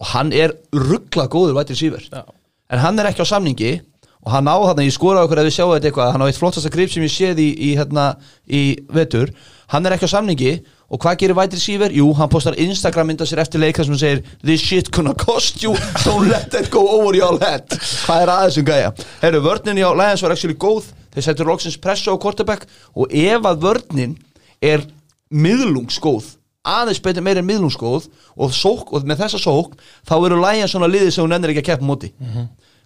og 0.02 0.12
hann 0.13 0.34
er 0.34 0.54
ruggla 0.74 1.28
góður 1.32 1.58
vættir 1.58 1.80
Já. 2.12 2.26
en 2.71 2.80
hann 2.80 3.00
er 3.00 3.12
ekki 3.12 3.26
á 3.26 3.32
samningi 3.34 3.80
og 4.21 4.32
hann 4.36 4.50
á 4.50 4.54
þarna, 4.54 4.86
ég 4.86 4.93
skoraði 4.93 5.26
okkur 5.26 5.41
ef 5.41 5.47
við 5.47 5.56
sjáum 5.56 5.71
þetta 5.74 5.89
eitthvað 5.89 6.12
hann 6.13 6.21
á 6.21 6.28
eitt 6.30 6.38
flottasta 6.38 6.69
grip 6.74 6.91
sem 6.93 7.06
ég 7.06 7.13
séð 7.13 7.41
í, 7.41 7.50
í, 7.58 7.69
hérna, 7.80 8.12
í 8.45 8.62
vetur, 8.93 9.32
hann 9.74 9.86
er 9.86 9.95
ekki 9.95 10.06
á 10.10 10.13
samningi 10.13 10.54
og 10.91 11.00
hvað 11.02 11.21
gerir 11.21 11.38
White 11.38 11.58
Receiver? 11.58 11.93
Jú, 11.95 12.10
hann 12.17 12.30
postar 12.30 12.58
Instagram 12.60 13.10
mynda 13.10 13.26
sér 13.26 13.41
eftir 13.41 13.63
leika 13.63 13.86
sem 13.86 13.95
hann 13.95 14.02
segir 14.02 14.24
This 14.43 14.62
shit 14.62 14.91
gonna 14.93 15.15
cost 15.17 15.63
you, 15.63 15.74
don't 16.04 16.28
let 16.30 16.52
that 16.54 16.69
go 16.74 16.84
over 17.00 17.15
your 17.17 17.39
head 17.41 17.71
Hvað 17.80 18.26
er 18.26 18.34
aðeins 18.36 18.60
um 18.60 18.67
gæja? 18.67 18.91
Herru, 19.24 19.41
vörnin 19.45 19.80
hjá 19.80 19.89
Lions 19.95 20.26
var 20.26 20.36
actually 20.36 20.60
góð 20.60 20.91
þeir 21.15 21.28
settur 21.30 21.50
loksins 21.50 21.80
pressu 21.82 22.12
á 22.13 22.19
quarterback 22.21 22.67
og 22.93 23.10
ef 23.10 23.47
að 23.47 23.63
vörnin 23.63 24.17
er 24.62 24.84
miðlungsgóð 25.32 26.36
aðeins 26.67 27.00
betur 27.02 27.24
meira 27.26 27.41
en 27.41 27.47
miðlungsgóð 27.50 28.08
og, 28.38 28.52
sók, 28.54 28.91
og 28.93 29.06
með 29.10 29.24
þessa 29.24 29.39
sók 29.41 29.78
þá 30.08 30.13
eru 30.28 30.38
Lions 30.43 30.71
svona 30.76 30.89
liðið 30.91 31.13
sem 31.15 31.26
hún 31.26 31.34
ennir 31.38 31.54
ekki 31.56 31.63
að 31.63 31.69
keppa 31.71 31.86
á 31.86 31.89
móti. 31.89 32.12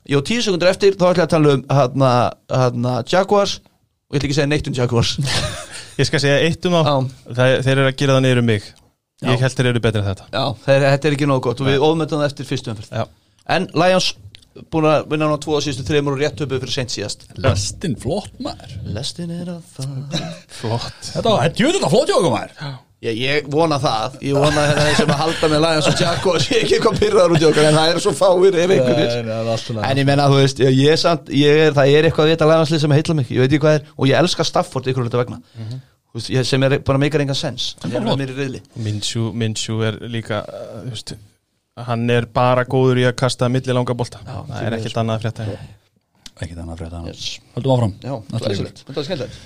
Jó, 0.05 0.19
tíu 0.21 0.41
sekundur 0.45 0.69
eftir 0.69 0.93
þá 0.95 1.07
ætla 1.09 1.23
ég 1.23 1.25
að 1.25 1.33
tala 1.33 1.53
um 1.57 1.63
hana, 1.73 2.11
hana, 2.53 2.95
Jaguars. 3.09 3.57
Og 4.05 4.15
ég 4.15 4.19
ætla 4.21 4.27
ekki 4.29 4.35
að 4.35 4.39
segja 4.41 4.51
neitt 4.51 4.67
um 4.69 4.75
Jaguars. 4.77 5.15
Ég 5.99 6.05
skal 6.09 6.19
segja 6.19 6.41
eitt 6.43 6.65
um 6.67 6.73
þá. 6.75 6.81
Já. 6.83 6.95
Það- 7.39 7.61
Þeir 7.65 7.71
eru 7.79 7.88
að 7.89 7.95
gera 8.01 8.15
það 8.17 8.23
niður 8.25 8.39
um 8.41 8.47
mig. 8.51 8.65
Já. 9.23 9.29
Ég 9.31 9.39
held 9.45 9.53
þeir 9.57 9.69
eru 9.71 9.81
betri 9.85 10.01
en 10.01 10.07
þetta. 10.09 10.25
Já, 10.35 10.43
þeir, 10.65 10.83
þetta 10.91 11.07
er 11.09 11.15
ekki 11.15 11.27
nógu 11.31 11.43
gott 11.47 11.61
og 11.63 11.69
við 11.71 11.85
ofmyndum 11.88 12.19
það 12.19 12.25
eftir 12.29 12.47
fyrstu 12.49 12.71
umferð. 12.73 12.89
Já. 12.99 13.05
En 13.55 13.67
Lions 13.79 14.09
búin 14.71 14.88
að 14.91 15.07
vinna 15.13 15.29
á 15.31 15.38
tvo 15.39 15.55
og 15.57 15.63
síðustu 15.63 15.85
þreymur 15.88 16.17
og 16.17 16.21
rétt 16.21 16.43
uppi 16.43 16.59
fyrir 16.61 16.75
seint 16.75 16.91
síðast. 16.93 17.23
Lestin 17.39 17.95
flott 18.03 18.35
maður. 18.43 18.75
Lestin 18.97 19.31
er 19.39 19.53
að 19.55 19.63
það 19.77 20.27
Flott. 20.59 20.99
Þetta 21.13 21.25
var, 21.31 21.47
þetta 21.47 21.88
er 21.88 21.89
flott 21.95 22.13
okkur 22.19 22.31
maður 22.35 22.75
Ég, 23.05 23.17
ég 23.21 23.47
vona 23.53 23.77
það, 23.81 24.15
ég 24.25 24.37
vona 24.37 24.61
að 24.63 24.79
þeir 24.79 24.95
sem 24.97 25.11
að 25.13 25.19
halda 25.19 25.49
með 25.51 25.59
Lions 25.65 25.89
og 25.91 25.99
Jaguars, 26.01 26.45
ég 26.49 26.55
er 26.57 26.63
ekki 26.63 26.77
eitthvað 26.77 27.01
pyrraður 27.03 27.33
út 27.35 27.43
í 27.43 27.47
okkar 27.49 27.67
en 27.69 27.75
það 27.77 27.89
er 27.91 27.99
svo 28.01 28.13
fáir 28.17 28.57
ef 28.63 28.71
einhvernir 28.75 29.81
En 29.89 29.99
ég 30.01 30.07
menna, 30.07 30.25
þú 30.31 30.39
veist, 30.39 30.61
ég, 30.63 30.79
ég 30.79 31.01
samt, 31.01 31.29
ég 31.35 31.61
er, 31.67 31.75
það 31.75 31.91
er 31.99 32.07
eitthvað 32.09 32.25
að 32.25 32.31
vita 32.33 32.47
Lionslið 32.49 32.81
sem 32.81 32.95
heitla 32.95 33.17
mig, 33.19 33.29
ég 33.29 33.43
veit 33.43 33.51
ekki 33.51 33.61
hvað 33.65 33.77
er 33.77 33.91
og 33.93 34.09
ég 34.09 34.17
elska 34.23 34.47
Stafford 34.47 34.89
ykkur 34.89 35.05
hluta 35.05 35.21
vegna. 35.21 35.37
Þú 35.45 36.17
veist, 36.17 36.31
ég, 36.33 36.47
sem 36.49 36.65
er 36.65 36.77
bara 36.87 37.01
meikar 37.03 37.21
engan 37.21 37.37
sens. 37.37 37.67
Hann 37.83 37.93
er 37.93 38.01
er 39.85 39.99
líka 40.15 40.41
uh, 40.47 40.81
veist, 40.87 41.13
Hann 41.85 42.07
er 42.09 42.25
bara 42.31 42.63
góður 42.63 43.03
í 43.03 43.05
að 43.05 43.17
kasta 43.19 43.51
milli 43.51 43.75
langa 43.75 43.93
bolta. 43.99 44.21
Já, 44.23 44.37
Það 44.47 44.61
er 44.63 44.77
ekkert 44.79 45.01
annað 45.01 45.17
að 45.19 45.25
frétta 45.25 45.47
Ekki 46.35 46.55
þannig 46.55 46.73
að 46.73 46.79
frétta. 46.81 47.01
Höldum 47.55 47.75
áfram. 47.75 47.93
Það 48.31 48.47
er 48.47 48.57
þetta 48.79 48.99
er 49.01 49.07
skemmtilegt 49.09 49.43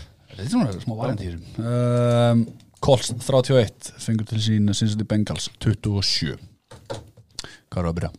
Colts 2.84 3.12
31 3.12 3.94
fengur 4.00 4.28
til 4.30 4.42
sín 4.44 4.72
Cincinnati 4.74 5.08
Bengals 5.10 5.50
27 5.64 6.38
Hvað 7.70 7.84
er 7.84 7.88
að 7.90 7.96
byrja? 8.00 8.12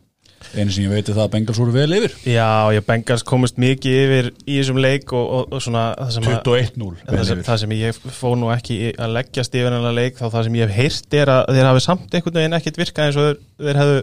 Einu 0.50 0.72
sem 0.72 0.86
ég 0.86 0.90
veit 0.90 1.04
er 1.06 1.14
það 1.14 1.26
að 1.26 1.32
Bengals 1.34 1.58
voru 1.60 1.74
vel 1.74 1.94
yfir 1.98 2.14
Já, 2.26 2.72
ég 2.74 2.86
Bengals 2.86 3.24
komist 3.28 3.58
mikið 3.60 3.98
yfir 4.00 4.30
í 4.46 4.56
þessum 4.56 4.80
leik 4.82 5.12
og, 5.14 5.26
og, 5.36 5.52
og 5.54 5.62
svona 5.62 5.84
það 5.98 6.14
sem, 6.16 6.28
að, 6.30 6.40
21-0 6.48 6.88
það, 7.04 7.42
það 7.46 7.60
sem 7.62 7.74
ég 7.76 8.00
fór 8.16 8.38
nú 8.40 8.50
ekki 8.54 8.78
að 8.96 9.14
leggjast 9.18 9.58
yfir 9.60 9.76
hennar 9.76 9.96
leik 9.96 10.18
þá 10.18 10.24
það 10.26 10.48
sem 10.48 10.58
ég 10.58 10.72
hef 10.72 10.80
heyrt 10.80 11.18
er 11.20 11.34
að 11.36 11.52
þeir 11.54 11.68
hafi 11.70 11.84
samt 11.84 12.16
einhvern 12.16 12.40
veginn 12.40 12.58
ekkit 12.58 12.80
virkað 12.80 13.10
eins 13.10 13.20
og 13.20 13.44
þeir, 13.60 13.80
hefðu 13.82 14.00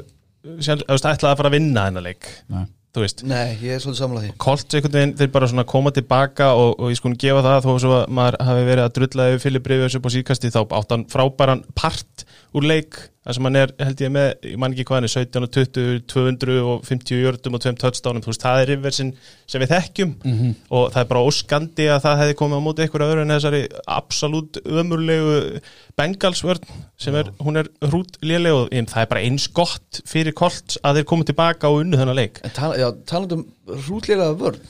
sjálf, 0.63 0.86
þú 0.86 0.93
veist, 0.93 1.10
ætlað 1.12 1.32
að 1.34 1.39
fara 1.41 1.52
að 1.52 1.58
vinna 1.58 1.88
hennar 1.89 2.06
leik 2.06 2.30
Nei. 2.54 2.65
Þú 2.98 3.04
veist. 3.06 3.24
Nei, 3.30 3.58
ég 3.62 3.76
er 3.76 3.84
svolítið 3.84 4.02
samlað 4.02 4.26
því. 4.26 4.32
Colts 4.42 4.78
einhvern 4.78 4.96
veginn, 4.98 5.14
þeir 5.20 5.34
bara 5.36 5.50
svona 5.52 5.68
koma 5.70 5.94
tilbaka 5.96 6.50
og, 6.58 6.72
og 6.78 6.94
ég 6.94 7.00
skulum 7.00 7.20
gefa 7.22 7.44
það 7.46 7.68
þó 7.68 7.70
að 7.78 8.16
maður 8.18 8.40
hafi 8.50 8.66
verið 8.72 8.86
að 8.88 8.96
drulla 8.98 9.28
yfir 9.34 9.44
Filip 9.46 9.70
Rivers 9.72 10.00
upp 10.00 10.10
á 10.10 10.16
síðkasti 10.16 10.54
þá 10.56 10.60
átt 10.66 10.96
hann 10.96 11.06
frábæran 11.12 11.64
part 11.78 12.26
úr 12.58 12.68
leik. 12.68 13.00
Þar 13.28 13.36
sem 13.36 13.48
hann 13.50 13.60
er, 13.60 13.72
held 13.84 14.02
ég 14.06 14.12
með, 14.16 14.28
ég 14.48 14.60
man 14.64 14.72
ekki 14.72 14.86
hvað 14.88 15.02
hann 15.02 15.08
er 15.10 15.12
17 15.12 15.44
og 15.44 15.50
20, 15.52 16.04
250 16.08 17.18
jördum 17.26 17.58
og 17.58 17.64
2 17.66 17.74
touchdownum, 17.82 18.24
þú 18.24 18.32
veist, 18.32 18.46
það 18.46 18.62
er 18.62 18.70
Riversin 18.72 19.10
sem 19.52 19.64
við 19.64 19.74
þekkjum. 19.74 20.14
Mhm. 20.24 20.54
og 20.72 20.86
það 20.94 21.02
er 21.02 21.10
bara 21.12 21.26
óskandi 21.28 21.90
að 21.92 22.00
það 22.06 22.22
hefði 22.22 22.38
komið 22.40 22.62
á 22.64 22.66
móti 22.68 22.86
einhverju 22.86 23.10
öðru 23.12 23.26
en 23.26 23.36
þessari 23.36 23.62
absolutt 23.98 24.62
ömurlegu 24.64 25.36
Bengalsvörn 25.98 26.62
sem 27.02 27.16
er, 27.18 27.32
hún 27.42 27.58
er 27.58 27.72
hrút 27.90 28.20
léleg 28.22 28.54
og 28.54 28.68
það 28.70 29.02
er 29.02 29.08
bara 29.10 29.22
eins 29.26 29.48
gott 29.50 30.02
fyrir 30.06 30.36
Colts 30.38 30.78
að 30.86 31.00
þeir 31.00 31.08
komið 31.10 31.30
tilbaka 31.32 31.72
og 31.72 31.80
unnu 31.82 31.98
þennan 31.98 32.20
leik. 32.20 32.38
En 32.46 32.54
tala, 32.54 32.78
já, 32.78 32.92
talandi 33.10 33.40
um 33.40 33.80
hrútlega 33.88 34.28
vörn 34.38 34.62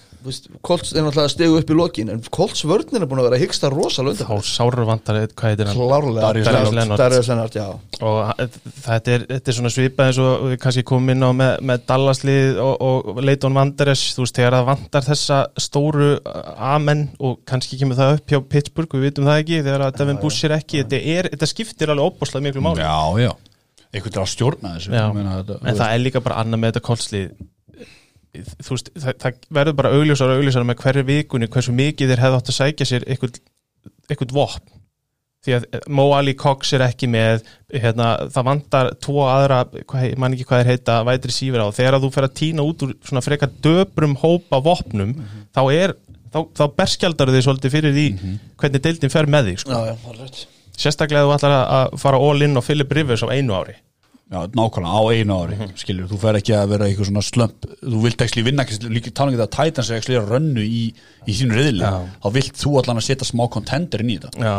Colts 0.65 0.93
er 0.93 1.05
náttúrulega 1.05 1.27
að 1.27 1.33
stegu 1.33 1.57
upp 1.59 1.71
í 1.71 1.75
lokin 1.77 2.11
en 2.13 2.21
Colts 2.33 2.63
vörnin 2.67 3.03
er 3.03 3.09
búin 3.09 3.21
að 3.21 3.27
vera 3.29 3.37
að 3.37 3.43
hyggsta 3.45 3.69
rosalega 3.71 4.27
þá 4.27 4.47
sáru 4.47 4.85
vantar 4.87 5.19
hvað 5.31 5.53
heitir 5.53 5.69
hann? 5.69 5.77
Klárlega. 5.77 6.95
Darius 6.99 7.29
já. 7.55 7.67
Og 8.03 8.43
þetta 8.85 9.15
er, 9.15 9.25
þetta 9.31 9.51
er 9.51 9.57
svona 9.57 9.71
svipað 9.73 10.11
eins 10.11 10.21
og 10.23 10.45
við 10.51 10.59
kannski 10.63 10.85
komum 10.87 11.13
inn 11.13 11.25
á 11.25 11.31
með, 11.41 11.53
með 11.71 11.87
Dallaslið 11.91 12.61
og, 12.63 12.85
og 12.87 13.21
Leighton 13.23 13.57
Wanderers 13.57 14.05
þú 14.17 14.25
veist, 14.25 14.37
þegar 14.37 14.57
það 14.57 14.69
vantar 14.71 15.07
þessa 15.07 15.41
stóru 15.67 16.13
uh, 16.17 16.53
amen 16.75 17.07
og 17.17 17.41
kannski 17.47 17.79
kemur 17.81 17.99
það 17.99 18.15
upp 18.19 18.33
hjá 18.33 18.41
Pittsburgh, 18.55 18.97
við 18.97 19.09
vitum 19.09 19.27
það 19.29 19.43
ekki 19.43 19.61
þegar 19.63 19.87
að 19.87 19.99
Devin 20.01 20.23
Bush 20.23 20.47
er 20.47 20.57
ekki, 20.59 20.83
þetta, 20.83 21.03
er, 21.17 21.31
þetta 21.35 21.51
skiptir 21.53 21.93
alveg 21.93 22.11
óbúslega 22.11 22.47
miklu 22.47 22.65
máli. 22.65 22.85
Já, 22.85 23.27
já. 23.27 23.31
Einhvern 23.87 24.17
er 24.17 24.23
að 24.23 24.33
stjórna 24.33 24.73
þessu. 24.75 24.91
Já, 24.91 25.03
ég 25.05 25.13
meina, 25.15 25.37
þetta, 25.41 25.61
en 25.63 25.77
það 25.79 25.93
er 25.93 26.01
líka 26.03 26.21
bara 26.25 26.41
annað 26.43 26.61
með 26.61 26.73
þetta 26.73 26.87
kolslið 26.89 27.29
þú 27.37 27.45
veist, 28.35 28.89
það, 28.95 29.13
það 29.23 29.37
verður 29.59 29.77
bara 29.79 29.91
augljósar 29.97 30.31
og 30.33 30.41
augljósar 30.41 30.65
með 30.67 30.81
hverju 30.83 31.03
vikunni 31.07 31.49
hversu 31.53 31.75
mikið 31.75 32.11
þeir 32.13 32.23
hefði 32.25 32.39
átt 32.41 32.51
að 32.51 32.57
sækja 32.57 32.87
sér 32.89 33.05
eitthvað, 33.07 33.39
vopn. 34.35 34.73
Því 35.47 35.53
að 35.55 35.65
eh, 35.77 35.83
Mo 35.93 36.07
Ali 36.17 36.33
Cox 36.35 36.73
er 36.75 36.83
ekki 36.87 37.07
með 37.13 37.45
hérna, 37.71 38.07
það 38.33 38.47
vantar 38.49 38.89
tvo 39.03 39.21
aðra 39.29 39.61
hvað, 39.69 40.07
ég 40.09 40.17
man 40.19 40.33
ekki 40.35 40.47
hvað 40.49 40.63
þeir 40.63 40.71
heita, 40.73 40.97
vætri 41.07 41.35
sífur 41.35 41.63
á. 41.63 41.67
Þegar 41.77 41.97
að 41.99 42.07
þú 42.07 42.11
fer 42.17 42.27
að 42.27 42.35
týna 42.41 42.65
út 42.67 42.83
úr 42.87 42.93
svona 43.05 43.23
frekar 43.23 43.53
döbrum 43.63 44.17
hópa 44.23 44.59
vopnum 44.65 45.13
þá 45.55 45.61
er, 45.71 45.95
þá, 46.33 46.39
þá 46.57 46.63
berskjaldar 46.81 47.31
þið 47.31 47.45
svolítið 47.47 47.75
fyrir 47.77 47.95
því 47.95 48.07
hvernig 48.59 48.83
deildin 48.89 49.13
fer 49.13 49.29
með 49.37 49.51
þig 49.53 49.63
sko. 49.63 49.77
Já, 49.77 49.93
já, 49.93 49.95
er 50.27 50.45
sérstaklega 50.77 51.25
þú 51.25 51.35
ætlar 51.37 51.55
að- 51.63 51.95
fara 52.01 52.19
all 52.21 52.41
in 52.45 52.57
á 52.57 52.61
Philip 52.61 52.91
Rivers 52.93 53.23
á 53.25 53.33
einu 53.33 53.55
ári 53.57 53.77
Já, 54.27 54.41
nákvæmlega, 54.51 54.91
á 54.91 55.01
einu 55.15 55.35
ári 55.39 55.55
Mhm. 55.55 55.69
skilur, 55.79 56.07
þú 56.11 56.17
fer 56.19 56.35
ekki 56.35 56.51
að 56.53 56.67
vera 56.73 56.85
eitthvað 56.89 57.07
svona 57.07 57.21
slömp 57.23 57.67
þú 57.79 58.01
vilt 58.03 58.17
ekki 58.25 58.43
vinna, 58.43 58.65
líka 58.91 59.13
tala 59.15 59.31
ekki 59.31 59.39
það 59.39 59.47
að 59.47 59.55
Titans 59.57 59.89
er 59.91 59.99
ekki 60.01 60.17
að 60.19 60.27
rönnu 60.33 60.63
í, 60.67 60.81
í 61.27 61.31
sínu 61.37 61.55
riðli 61.55 61.79
Já. 61.85 61.93
þá 62.23 62.27
vilt 62.35 62.57
þú 62.59 62.73
allan 62.81 62.97
að 62.99 63.05
setja 63.07 63.23
smá 63.29 63.47
contender 63.49 64.01
inn 64.03 64.09
í 64.11 64.17
þetta 64.19 64.43
Já, 64.43 64.57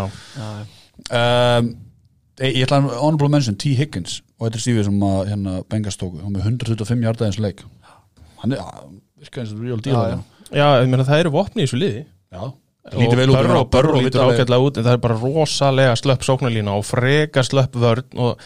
um, 1.59 1.69
ég, 2.41 2.55
ég 2.57 2.65
ætla 2.67 2.79
að 2.81 2.89
honorable 3.03 3.29
mention 3.33 3.57
T. 3.61 3.75
Higgins 3.79 4.21
og 4.39 4.49
þetta 4.49 4.61
er 4.61 4.65
stífið 4.65 4.87
sem 4.89 5.03
að 5.09 5.19
hérna 5.33 5.57
Bengals 5.69 5.99
tóku, 6.01 6.23
hann 6.23 6.33
með 6.37 6.47
125 6.49 7.05
hjartaðins 7.05 7.41
leik 7.43 7.63
hann 8.43 8.55
er, 8.55 8.63
virka 9.21 9.43
eins 9.43 9.53
og 9.53 9.61
real 9.65 9.83
deal 9.85 9.97
Já, 9.99 10.09
já. 10.15 10.23
já, 10.49 10.63
já 10.63 10.69
ég 10.85 10.89
meina 10.93 11.05
það 11.09 11.21
eru 11.27 11.35
vopni 11.35 11.65
í 11.65 11.67
þessu 11.69 11.81
liði 11.83 12.03
já. 12.33 12.43
lítið 12.95 13.17
vel 13.21 13.29
út 13.35 13.37
Börro, 13.43 13.63
Börro 13.69 14.01
lítur 14.01 14.23
alveg- 14.25 14.41
ágætlega 14.41 14.65
út 14.71 14.79
en 14.81 14.85
það 14.89 14.97
er 14.97 15.03
bara 15.05 15.21
rosalega 15.21 15.97
slöpp 16.01 16.25
sóknarlína 16.25 16.73
og 16.79 16.87
frekar 16.89 17.45
slöpp 17.45 17.77
vörn 17.77 18.17
og 18.17 18.39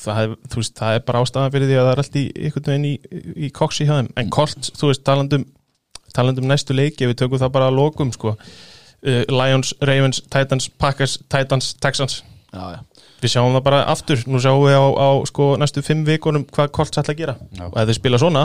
það 0.00 0.34
þú 0.50 0.60
veist, 0.60 0.74
það 0.78 0.94
er 0.98 1.02
bara 1.08 1.20
ástæðan 1.24 1.52
fyrir 1.54 1.68
því 1.70 1.76
að 1.78 1.84
það 1.86 1.92
er 1.94 2.02
allt 2.02 2.16
í 2.18 2.24
einhvern 2.34 2.70
veginn 2.70 2.86
í, 2.88 2.94
í 3.46 3.50
koksi 3.54 3.86
hjá 3.86 3.94
þeim, 4.00 4.08
en 4.20 4.30
Colts, 4.34 4.72
þú 4.78 4.90
veist, 4.90 5.04
talandum 5.06 5.44
talandum 6.14 6.46
næstu 6.50 6.74
leiki, 6.76 7.06
við 7.10 7.16
tökum 7.22 7.38
það 7.42 7.52
bara 7.56 7.68
að 7.70 7.78
lokum, 7.78 8.12
sko 8.14 8.34
uh, 8.34 9.22
Lions, 9.30 9.74
Ravens, 9.82 10.20
Titans, 10.30 10.68
Packers, 10.78 11.18
Titans 11.30 11.72
Texans, 11.82 12.20
já, 12.54 12.62
já. 12.76 12.80
við 13.22 13.32
sjáum 13.34 13.54
það 13.56 13.64
bara 13.70 13.82
aftur, 13.90 14.22
nú 14.30 14.38
sjáum 14.42 14.62
við 14.66 14.78
á, 14.78 14.84
á 14.94 15.08
sko, 15.30 15.48
næstu 15.62 15.82
fimm 15.86 16.04
vikunum 16.06 16.44
hvað 16.54 16.70
Colts 16.76 16.98
ætla 17.02 17.14
að 17.14 17.20
gera 17.24 17.34
Já. 17.54 17.66
og 17.70 17.78
ef 17.82 17.88
þeir 17.90 17.98
spila 18.00 18.20
svona, 18.22 18.44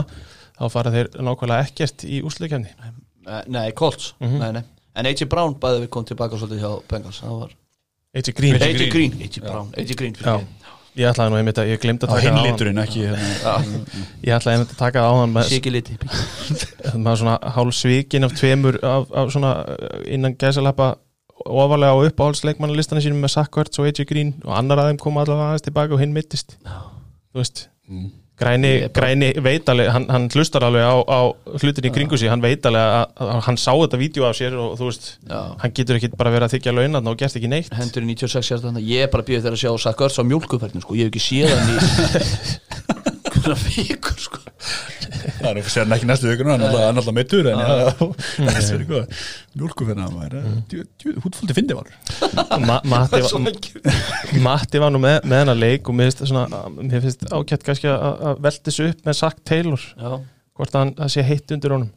þá 0.58 0.64
fara 0.74 0.90
þeir 0.94 1.10
nákvæmlega 1.18 1.66
ekkert 1.70 2.06
í 2.08 2.22
úsleikefni 2.26 2.74
Eh, 3.30 3.42
Nei, 3.52 3.70
Colts, 3.76 4.14
Mhm. 4.18 4.38
nei, 4.40 4.52
nei 4.56 4.62
En 4.96 5.06
A.J. 5.06 5.26
Brown 5.30 5.52
bæði 5.60 5.82
við 5.84 5.88
kom 5.92 6.04
tilbaka 6.08 6.38
svolítið 6.40 6.62
hjá 6.64 6.70
Bengals 6.88 7.20
AJ 8.16 8.32
Green, 8.34 8.56
AJ. 8.56 8.88
Green. 8.90 9.12
A.J. 9.22 9.40
Brown, 9.44 9.68
A.J. 9.76 9.94
Green 9.94 10.14
fyrir 10.18 10.40
ég 11.00 11.10
ætlaði 11.10 11.32
nú 11.32 11.38
einmitt 11.40 11.60
að, 11.60 11.70
ég 11.72 11.82
glemd 11.82 12.04
að 12.04 12.12
taka 12.12 12.22
það 12.22 12.30
á 12.30 12.30
hann. 12.30 12.40
hinliturinn 12.44 12.80
ekki 12.82 13.04
hérna. 13.06 13.66
ég 14.26 14.34
ætlaði 14.36 14.56
einmitt 14.56 14.74
að 14.74 14.80
taka 14.82 15.04
það 15.04 15.10
á 15.10 15.14
hann 15.20 15.34
með, 15.34 15.50
Siki 15.50 15.72
liti. 15.74 15.98
Maður 17.04 17.20
svona 17.22 17.36
hálf 17.56 17.78
svikin 17.78 18.28
af 18.28 18.34
tveimur 18.38 18.80
af, 18.84 19.10
af 19.22 19.32
svona 19.34 19.54
uh, 19.64 20.00
innan 20.12 20.36
gæsalappa 20.40 20.92
ofalega 21.40 21.96
á 21.96 21.98
uppáhaldsleikmannalistana 22.10 23.02
sínum 23.04 23.22
með 23.24 23.34
Sackwarts 23.38 23.80
og 23.80 23.88
AJ 23.88 24.08
Green 24.10 24.34
og 24.44 24.54
annar 24.58 24.82
að 24.82 24.90
þeim 24.90 25.02
koma 25.02 25.24
allavega 25.24 25.54
aðeins 25.54 25.68
tilbaka 25.68 25.96
og 25.96 26.02
hinn 26.02 26.16
mittist 26.16 26.58
þú 26.60 27.40
veist. 27.40 27.68
Mm. 27.88 28.10
Græni, 28.40 28.72
græni 28.96 29.30
veit 29.44 29.68
alveg 29.72 29.90
hann, 29.94 30.06
hann 30.10 30.28
hlustar 30.32 30.64
alveg 30.66 30.86
á, 30.86 30.96
á 31.04 31.20
hlutin 31.60 31.88
í 31.90 31.92
kringu 31.94 32.18
sig 32.20 32.32
hann 32.32 32.42
veit 32.44 32.66
alveg 32.66 32.96
að, 33.00 33.04
að 33.26 33.42
hann 33.48 33.60
sá 33.60 33.70
þetta 33.74 34.00
vídeo 34.00 34.26
af 34.28 34.38
sér 34.38 34.56
og 34.60 34.78
þú 34.80 34.88
veist, 34.90 35.10
Já. 35.28 35.40
hann 35.62 35.76
getur 35.76 36.00
ekki 36.00 36.12
bara 36.16 36.32
verið 36.34 36.48
að 36.48 36.56
þykja 36.56 36.76
launan 36.78 37.12
og 37.12 37.20
gert 37.20 37.36
ekki 37.40 37.52
neitt 37.52 37.74
Hendur 37.76 38.06
í 38.06 38.10
96 38.14 38.52
hjarta 38.52 38.70
þannig 38.70 38.88
Ég 38.90 39.06
er 39.06 39.12
bara 39.12 39.26
býðið 39.28 39.46
þegar 39.46 39.58
að 39.58 39.62
sjá 39.64 39.84
Sack 39.84 40.06
Ertz 40.06 40.18
á 40.20 40.24
mjólkuferðinu 40.26 40.84
sko. 40.84 40.96
Ég 40.98 41.08
hef 41.08 41.14
ekki 41.14 41.24
séð 41.28 41.54
hann 41.54 41.70
í 41.70 42.96
Hvernig 43.40 43.76
vikur 43.76 44.20
sko. 44.20 44.40
Það 45.40 45.46
er 45.50 45.58
að 45.60 45.68
segja 45.72 45.96
ekki 45.96 46.08
næstu 46.08 46.28
vikuna 46.28 46.56
Hann 46.56 46.64
er 46.68 46.86
alltaf 46.90 47.14
meittur 47.16 47.48
en 47.50 47.60
já, 47.60 47.70
það 48.36 48.50
er 48.50 48.66
fyrir 48.66 48.84
hvað 48.90 49.22
Mjölkufinna 49.60 50.08
maður 50.14 50.36
Hútfóldi 51.24 51.56
fyndi 51.56 51.76
var. 51.78 51.90
Ma 52.62 52.78
Matti, 52.92 53.22
var, 53.24 53.44
mikið. 53.46 53.88
Matti 54.44 54.82
var 54.82 54.94
nú 54.94 55.00
með, 55.02 55.18
með 55.24 55.42
hennar 55.44 55.58
leik 55.58 55.90
og 55.90 55.96
mér 55.98 56.10
finnst, 56.10 56.22
svona, 56.30 56.62
mér 56.76 57.04
finnst 57.06 57.26
ágætt 57.30 57.66
kannski 57.66 57.90
að, 57.90 58.46
þessu 58.68 58.90
upp 58.92 59.08
með 59.08 59.18
Sack 59.22 59.42
Taylor. 59.48 59.88
Já, 59.96 60.16
hvort 60.60 60.76
það 60.76 61.04
sé 61.16 61.26
heitt 61.26 61.56
undir 61.56 61.76
honum. 61.76 61.90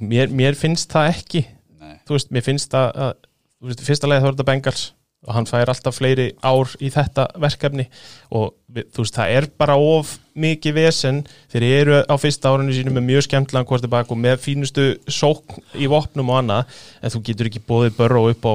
Mér, 0.00 0.30
mér 0.34 0.58
finnst 0.58 0.90
það 0.92 1.12
ekki. 1.14 1.44
Nei. 1.80 1.96
þú 2.06 2.18
veist, 2.18 2.32
mér 2.34 2.46
finnst 2.46 2.74
það 2.74 2.90
að, 3.06 3.14
þú 3.58 3.70
veist, 3.70 3.82
í 3.82 3.88
fyrsta 3.88 4.10
leið 4.10 4.24
þá 4.24 4.28
er 4.28 4.34
þetta 4.34 4.50
Bengals 4.50 4.88
og 5.26 5.34
hann 5.36 5.48
fær 5.48 5.68
alltaf 5.68 5.98
fleiri 5.98 6.30
ár 6.40 6.70
í 6.80 6.88
þetta 6.92 7.26
verkefni 7.40 7.84
og 8.32 8.54
þú 8.72 9.04
veist, 9.04 9.16
það 9.18 9.34
er 9.36 9.48
bara 9.60 9.76
of 9.76 10.14
mikið 10.40 10.76
vesen 10.78 11.20
þeir 11.52 11.66
eru 11.68 12.00
á 12.08 12.14
fyrsta 12.20 12.52
árunni 12.52 12.76
sínu 12.76 12.94
með 12.96 13.08
mjög 13.10 13.26
skemmtlan 13.28 13.68
hvort 13.68 13.84
tilbaka 13.84 14.14
og 14.14 14.22
með 14.22 14.40
fínustu 14.46 14.86
sókn 15.10 15.60
í 15.76 15.90
vopnum 15.92 16.32
og 16.32 16.40
annað 16.40 16.80
en 17.02 17.12
þú 17.12 17.24
getur 17.28 17.50
ekki 17.50 17.64
bóðið 17.68 17.98
börra 18.00 18.24
upp 18.32 18.48
á 18.48 18.54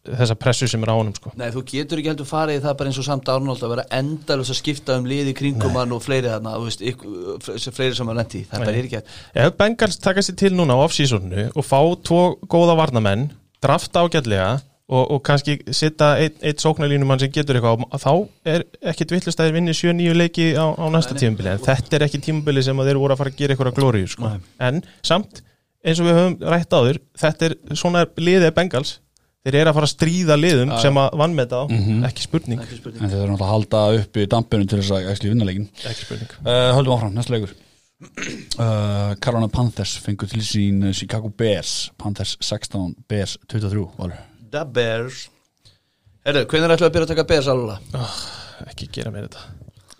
þessa 0.00 0.36
pressu 0.38 0.64
sem 0.70 0.80
er 0.80 0.92
á 0.94 0.96
honum 0.96 1.12
sko. 1.12 1.32
Nei, 1.36 1.50
þú 1.52 1.62
getur 1.68 2.00
ekki 2.00 2.08
heldur 2.08 2.28
farið 2.28 2.62
það 2.64 2.76
bara 2.78 2.92
eins 2.92 3.00
og 3.02 3.04
samt 3.04 3.28
Arnold 3.28 3.66
að 3.66 3.74
vera 3.74 3.84
endalus 3.98 4.52
að 4.54 4.60
skipta 4.62 4.96
um 4.96 5.08
liði 5.10 5.34
kringum 5.36 5.76
hann 5.76 5.92
og 5.92 6.00
fleiri 6.04 6.30
þarna, 6.30 6.54
veist, 6.64 6.86
fleiri 7.76 7.98
sem 7.98 8.08
hann 8.08 8.16
lendi, 8.16 8.46
það 8.48 8.62
Nei. 8.62 8.64
bara 8.64 8.78
er 8.78 8.88
ekki 8.88 9.02
Ef 9.44 9.58
Bengals 9.60 10.00
taka 10.00 10.24
sér 10.24 10.38
til 10.40 10.54
núna 10.56 10.78
á 10.80 10.82
off-seasonu 10.86 11.50
og 11.52 11.66
fá 11.66 11.78
tvo 12.06 12.22
góða 12.48 12.78
varnamenn 12.80 13.28
drafta 13.60 14.06
ágætlega 14.06 14.54
og, 14.90 15.04
og 15.14 15.20
kannski 15.22 15.54
sitta 15.76 16.16
eitt, 16.18 16.40
eitt 16.42 16.58
sóknarlínumann 16.64 17.20
sem 17.22 17.30
getur 17.30 17.54
eitthvað 17.60 17.84
á- 17.86 18.02
þá 18.02 18.12
er 18.54 18.64
ekkit 18.92 19.12
vittlust 19.14 19.38
að 19.40 19.46
þeir 19.50 19.56
vinni 19.60 19.74
7-9 19.78 20.16
leiki 20.18 20.48
á, 20.58 20.66
á 20.74 20.84
næsta 20.90 21.14
tímabili. 21.14 21.52
En 21.54 21.62
þetta 21.62 21.96
er 22.00 22.06
ekki 22.08 22.20
tímabili 22.26 22.64
sem 22.66 22.76
að 22.82 22.90
þeir 22.90 22.98
voru 23.04 23.14
að 23.14 23.20
fara 23.22 23.30
að 23.30 23.38
gera 23.38 23.54
eitthvað 23.54 23.78
glóriu 23.78 24.08
sko. 24.10 24.32
En 24.58 24.82
samt 25.06 25.42
eins 25.86 26.00
og 26.02 26.10
við 26.10 26.18
höfum 26.18 26.34
rætt 26.52 26.74
áður 26.76 26.98
þetta 27.22 27.46
er 27.50 27.54
svona 27.78 28.02
liðið 28.18 28.52
Bengals. 28.58 28.98
Þeir 29.40 29.54
eru 29.62 29.70
að 29.70 29.76
fara 29.78 29.86
að 29.88 29.94
stríða 29.94 30.34
liðum 30.36 30.72
sem 30.82 30.98
að 31.00 31.14
vannmeta 31.16 31.62
á, 31.62 31.64
Mhm. 31.70 32.02
ekki 32.04 32.26
spurning. 32.26 32.58
Ekki 32.60 32.76
spurning. 32.82 33.02
En 33.02 33.08
þeir 33.08 33.22
eru 33.22 33.30
náttúrulega 33.32 33.46
að 33.46 33.54
halda 33.54 34.02
uppi 34.02 34.26
dampinu 34.28 34.66
til 34.68 34.78
þess 34.82 34.90
að 34.92 35.06
æsli 35.14 35.30
vinna 35.30 35.46
leikin 35.48 35.68
ekki 35.80 36.04
spurning. 36.04 36.28
Uh, 36.44 36.74
Höldum 36.76 36.92
áfram, 36.98 37.14
næsta 37.16 37.32
leikur. 37.32 37.54
Uh, 38.58 39.14
Carolina 39.20 39.48
Panthers 39.48 39.96
fengur 40.04 40.28
til 40.28 40.40
sín 40.44 40.92
Chicago 40.94 41.28
Bears. 41.28 41.90
Panthers 41.98 42.36
16, 42.40 42.94
Bears 43.08 43.38
23 43.48 43.86
Valur. 43.98 44.18
The 44.50 44.64
Bears. 44.66 45.28
Herru, 46.26 46.42
hvernig 46.50 46.74
ætlum 46.74 46.84
við 46.84 46.88
að 46.88 46.94
byrja 46.96 47.06
að 47.06 47.12
taka 47.14 47.26
Bears 47.30 47.48
alveg? 47.50 47.90
ekki 48.70 48.88
gera 48.92 49.12
mér 49.14 49.28
þetta. 49.28 49.44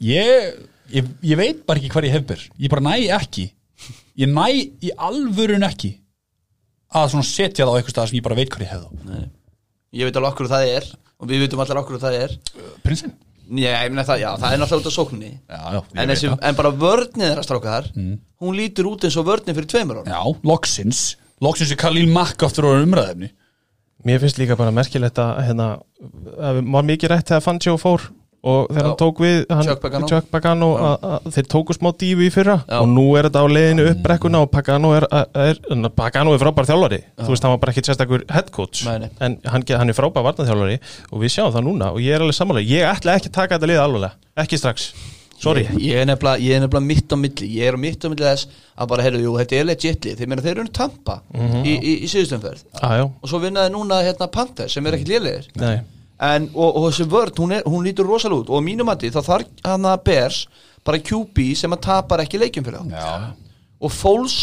Ég, 0.05 0.59
ég, 0.93 1.09
ég 1.31 1.39
veit 1.41 1.63
bara 1.69 1.81
ekki 1.81 1.91
hvað 1.93 2.09
ég 2.09 2.17
hef 2.17 2.27
Bears. 2.29 2.49
Ég 2.61 2.73
bara 2.73 2.85
næ 2.85 2.95
ekki. 3.17 3.47
Ég 4.21 4.33
næ 4.33 4.47
í 4.85 4.93
alvörun 4.99 5.65
ekki 5.69 5.95
að 6.91 7.13
svona 7.15 7.27
setja 7.29 7.65
það 7.65 7.73
á 7.73 7.77
eitthvað 7.79 7.95
stað 7.95 8.11
sem 8.11 8.19
ég 8.19 8.27
bara 8.27 8.39
veit 8.41 8.53
hvað 8.53 8.67
ég 8.67 8.73
hef 8.75 8.85
þá. 8.85 9.09
Nei. 9.09 9.25
Ég 10.01 10.09
veit 10.09 10.19
alveg 10.21 10.35
okkur 10.35 10.51
það 10.51 10.71
er 10.75 10.89
og 11.21 11.31
við 11.31 11.45
veitum 11.45 11.63
allir 11.65 11.81
okkur 11.85 12.03
það 12.03 12.19
er. 12.25 12.37
Prinsinn? 12.85 13.15
Já, 13.51 13.71
ég 13.83 13.91
meina 13.91 14.07
það, 14.07 14.21
já, 14.23 14.29
það 14.39 14.53
er 14.55 14.61
náttúrulega 14.63 14.85
út 14.85 14.89
af 14.91 14.95
sókninni. 14.95 15.31
Já, 15.51 15.61
já, 15.75 15.81
ég 15.99 16.25
en, 16.29 16.35
en 16.51 16.59
bara 16.59 16.71
vörnið 16.71 17.25
þeirra 17.25 17.43
stráka 17.43 17.73
þar 17.75 17.89
hún 18.41 18.55
lítur 18.55 18.87
út 18.93 19.07
eins 19.09 19.17
og 19.19 19.27
vörnið 19.27 19.57
fyrir 19.59 19.71
tveimur 19.73 19.99
ára 20.01 20.13
Já, 20.15 20.21
loksins. 20.47 21.01
Loksins 21.43 21.73
er 21.75 21.81
Khalil 21.81 22.07
Mack 22.15 22.45
aftur 22.47 22.69
á 22.71 22.79
umræðefni 22.79 23.33
Mér 24.07 24.23
finnst 24.23 24.41
líka 24.41 24.57
bara 24.57 24.73
merkilegt 24.75 25.19
að 25.21 25.43
hérna, 25.49 25.69
að 26.41 26.63
var 26.73 26.89
mikið 26.89 27.13
rætt 27.13 27.31
þegar 27.33 27.45
Fangio 27.45 27.77
fór 27.81 28.09
og 28.41 28.71
þegar 28.71 28.81
Já. 28.81 28.89
hann 28.89 28.99
tók 29.01 29.19
við 29.21 29.39
hann, 29.53 29.67
Chuck 30.09 30.29
Pagano. 30.33 30.69
Að, 30.81 31.03
að 31.05 31.27
þeir 31.35 31.49
tóku 31.53 31.77
smá 31.77 31.91
dífu 32.01 32.25
í 32.25 32.31
fyrra 32.33 32.57
Já. 32.63 32.79
og 32.79 32.89
nú 32.89 33.05
er 33.19 33.29
þetta 33.29 33.43
á 33.45 33.47
leiðinu 33.53 33.85
upp 33.91 34.01
brekkuna 34.07 34.41
og 34.47 34.49
Pagano 34.55 34.95
er, 34.97 35.07
er, 35.13 35.61
er, 35.69 35.91
Pagano 35.93 36.33
er 36.33 36.41
frábær 36.41 36.69
þjálfari 36.71 37.03
þú 37.21 37.35
veist, 37.35 37.45
hann 37.45 37.53
var 37.53 37.61
bara 37.61 37.75
ekki 37.75 37.85
sérstakur 37.85 38.25
head 38.33 38.49
coach 38.55 38.87
nei. 38.89 39.11
en 39.21 39.37
hann, 39.45 39.67
hann 39.69 39.93
er 39.93 39.99
frábær 39.99 40.25
varnaþjálfari 40.31 40.81
og 41.11 41.21
við 41.21 41.35
sjáum 41.37 41.53
það 41.53 41.67
núna 41.69 41.93
og 41.93 42.01
ég 42.01 42.17
er 42.17 42.25
alveg 42.25 42.39
sammála 42.39 42.65
ég 42.65 42.89
ætla 42.89 43.19
ekki 43.21 43.29
að 43.29 43.37
taka 43.37 43.59
þetta 43.59 43.71
lið 43.75 43.83
alveg 43.85 44.17
ekki 44.41 44.61
strax, 44.63 44.89
sorry 45.41 45.67
ég, 45.77 45.95
er 46.03 46.09
nefnilega, 46.09 46.41
ég 46.45 46.57
er 46.57 46.65
nefnilega 46.65 46.87
mitt 46.87 47.15
á 47.15 47.17
milli 47.21 47.49
Ég 47.57 47.71
er 47.71 47.79
mitt 47.81 48.05
á 48.05 48.09
milli 48.13 48.27
þess 48.27 48.61
að 48.77 48.91
bara, 48.93 49.07
heyrðu, 49.07 49.23
jú, 49.25 49.37
þetta 49.41 49.59
er 49.59 49.69
legitli 49.71 50.17
Þeir 50.19 50.31
meina 50.33 50.45
þeir 50.45 50.59
eru 50.59 50.75
tampa 50.77 51.21
í, 51.33 51.75
í, 51.75 51.95
í 52.05 52.11
síðustumferð 52.11 52.67
ah, 52.81 52.97
já, 53.01 53.05
Og 53.09 53.33
svo 53.33 53.41
vinnaði 53.43 53.75
núna 53.75 54.03
hérna 54.05 54.31
Panthers 54.33 54.77
sem 54.77 54.87
er 54.87 54.99
ekkit 54.99 55.15
lélegir. 55.15 55.51
Nei, 55.61 55.77
en, 56.31 56.49
og, 56.55 56.77
og 56.77 56.89
þessi 56.91 57.07
vörn, 57.11 57.37
hún, 57.41 57.55
er, 57.57 57.69
hún 57.69 57.87
lítur 57.87 58.09
rosalega 58.09 58.45
út. 58.45 58.51
Og 58.53 58.61
á 58.61 58.63
mínum 58.65 58.89
mati 58.91 59.13
þá 59.13 59.21
þarf 59.25 59.63
hann 59.67 59.89
að 59.89 60.03
Bears 60.09 60.41
bara 60.87 61.01
QB 61.01 61.53
sem 61.61 61.77
að 61.77 61.85
tapar 61.89 62.25
ekki 62.25 62.41
leikjum 62.41 62.67
fyrir 62.67 62.93
Já, 62.93 63.33
og 63.81 63.93
Foles 63.93 64.37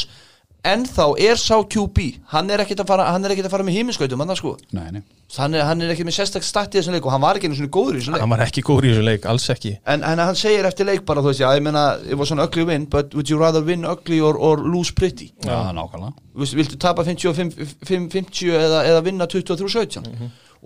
ennþá 0.66 1.06
er 1.22 1.38
sá 1.40 1.56
QB 1.62 2.08
hann 2.34 2.50
er 2.52 2.64
ekkit 2.64 2.82
að 2.82 2.90
fara, 2.90 3.06
er 3.16 3.34
ekkit 3.34 3.48
að 3.48 3.54
fara 3.54 3.66
með 3.68 3.78
híminskautum 3.78 4.24
hann, 4.24 4.34
sko. 4.36 4.56
hann, 4.74 5.54
hann 5.54 5.84
er 5.84 5.94
ekkit 5.94 6.08
með 6.08 6.16
sérstak 6.18 6.46
stætt 6.48 6.76
í 6.76 6.80
þessum 6.80 6.96
leik 6.98 7.06
og 7.08 7.14
hann 7.14 7.24
var 7.24 7.38
ekki 7.38 7.50
einu 7.50 7.60
svona 7.60 7.72
góður 7.78 7.98
í 7.98 8.02
þessum 8.02 8.16
leik. 8.16 8.24
Hann 8.24 8.34
var 8.34 8.44
ekki 8.48 8.64
góður 8.66 8.88
í 8.88 8.92
þessu 8.94 9.06
leik, 9.06 9.28
alls 9.32 9.48
ekki. 9.54 9.74
En, 9.88 10.04
en 10.08 10.24
hann 10.24 10.40
segir 10.40 10.68
eftir 10.68 10.90
leik 10.90 11.06
bara 11.08 11.24
þú 11.24 11.32
veist, 11.32 11.44
já, 11.44 11.48
ég 11.56 11.64
meina 11.68 11.86
it 12.08 12.18
was 12.20 12.34
an 12.36 12.42
ugly 12.44 12.66
win, 12.68 12.90
but 12.90 13.16
would 13.16 13.32
you 13.32 13.40
rather 13.40 13.64
win 13.64 13.86
ugly 13.88 14.20
or, 14.20 14.40
or 14.40 14.64
lose 14.66 14.96
pretty? 14.98 15.30
Já, 15.46 15.70
nákvæmlega. 15.78 16.18
Vistu, 16.42 16.60
viltu 16.60 16.82
tapa 16.82 17.06
55, 17.08 17.56
50 17.88 18.52
eða, 18.58 18.84
eða 18.92 19.06
vinna 19.06 19.30
23-17 19.30 20.12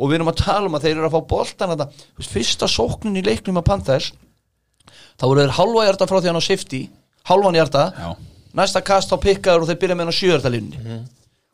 og 0.02 0.10
við 0.10 0.18
erum 0.18 0.32
að 0.32 0.42
tala 0.42 0.70
um 0.70 0.76
að 0.78 0.88
þeir 0.88 0.96
eru 0.96 1.08
að 1.10 1.16
fá 1.18 1.30
boltan 1.30 1.74
að 1.76 1.86
fyrsta 2.24 2.70
sóknin 2.72 3.20
í 3.20 3.24
leiknum 3.26 3.60
að 3.60 3.68
Panthers 3.68 4.12
þá 5.20 5.26
voru 5.28 5.44
þeir 5.44 5.56
halva 5.60 5.86
hjarta 5.86 6.08
frá 6.10 6.18
því 6.20 6.32
hann 6.32 6.40
á 6.40 6.46
safety 6.48 6.82
halvan 7.30 7.58
hjarta, 7.58 7.84
Já, 7.94 8.10
næsta 8.58 8.84
kast 8.86 9.14
á 9.14 9.18
pikkaður 9.22 9.66
og 9.66 9.72
þeir 9.72 9.82
byrja 9.82 9.98
með 9.98 10.06
hann 10.06 10.16
á 10.16 10.20
sjöðartalínni 10.22 11.02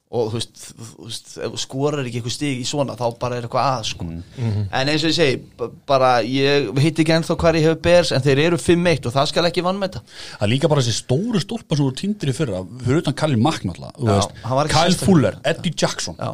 og 0.07 0.29
þú 0.31 0.37
veist, 0.37 0.61
þú 0.71 1.05
veist 1.09 1.33
skorar 1.59 2.05
ekki 2.07 2.21
eitthvað 2.21 2.35
stig 2.37 2.61
í 2.61 2.67
svona 2.67 2.93
þá 2.95 3.05
bara 3.19 3.35
er 3.35 3.43
eitthvað 3.47 3.65
að 3.73 3.87
sko. 3.89 4.05
en 4.07 4.91
eins 4.93 5.03
og 5.03 5.11
ég 5.11 5.17
segi 5.17 5.73
bara 5.89 6.11
ég 6.23 6.69
hitt 6.79 7.01
ekki 7.03 7.15
ennþá 7.17 7.35
hvar 7.41 7.59
ég 7.59 7.67
hef 7.67 7.81
bers 7.83 8.13
en 8.15 8.23
þeir 8.23 8.43
eru 8.45 8.59
5-1 8.61 9.09
og 9.09 9.15
það 9.17 9.29
skal 9.33 9.49
ekki 9.49 9.65
vann 9.65 9.81
með 9.81 9.97
þetta 9.97 10.15
það 10.37 10.47
er 10.47 10.53
líka 10.53 10.71
bara 10.71 10.85
þessi 10.85 11.01
stóru 11.01 11.43
stólpa 11.43 11.75
sem 11.75 11.83
voru 11.83 11.99
týndir 11.99 12.31
í 12.31 12.37
fyrra 12.39 12.63
fyrir 12.85 13.03
utan 13.03 13.19
Khalil 13.19 13.41
Mack 13.43 13.67
náttúrulega 13.67 14.23
Já, 14.23 14.67
Kyle. 14.71 14.99
Fuller, 15.03 15.39
Eddie 15.43 15.75
Jackson 15.75 16.15
já, 16.15 16.31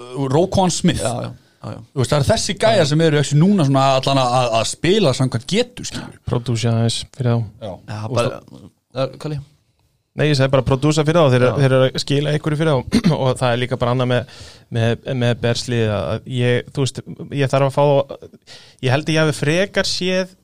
uh, 0.00 0.28
Roquan 0.32 0.72
Smith. 0.72 1.04
Já, 1.04 1.28
já, 1.28 1.30
já, 1.60 1.72
já. 1.76 1.80
Veist, 1.94 2.10
það 2.10 2.20
er 2.22 2.28
þessi 2.32 2.56
gæjar 2.64 2.88
sem 2.88 3.04
eru 3.04 3.20
ekki 3.20 3.36
núna 3.40 3.68
svona 3.68 3.86
allan 3.98 4.20
að, 4.24 4.52
að, 4.58 4.68
spila 4.72 5.12
samkvæmt 5.16 5.50
getur 5.52 6.04
prodúsja 6.24 6.72
aðeins 6.72 7.02
fyrir 7.12 7.36
þá. 7.36 7.44
Já, 7.60 7.74
Já, 7.92 8.00
bara, 8.16 8.40
uh, 8.96 9.18
Kalli 9.20 9.44
Nei, 10.14 10.28
ég 10.28 10.36
segi 10.38 10.50
bara 10.52 10.62
prodúsa 10.62 11.02
fyrir 11.02 11.18
þá, 11.18 11.32
þeir, 11.32 11.44
þeir 11.56 11.72
eru 11.72 11.78
að 11.88 11.96
skila 11.98 12.32
einhverju 12.34 12.58
fyrir 12.60 12.76
þá. 12.76 12.98
Og 13.24 13.30
það 13.40 13.48
er 13.48 13.60
líka 13.64 13.78
bara 13.80 13.94
annað 13.96 14.10
með, 14.12 14.38
með, 14.76 15.08
með 15.24 15.34
berslið 15.42 15.90
að 15.90 16.28
ég, 16.30 16.70
þú 16.70 16.84
veist, 16.84 17.00
ég 17.34 17.50
þarf 17.50 17.66
að 17.66 17.74
fá 17.74 17.84
ég 18.86 18.94
held 18.94 19.08
að 19.10 19.14
ég 19.16 19.24
hafi 19.24 19.36
frekar 19.40 19.90
séð 19.90 20.36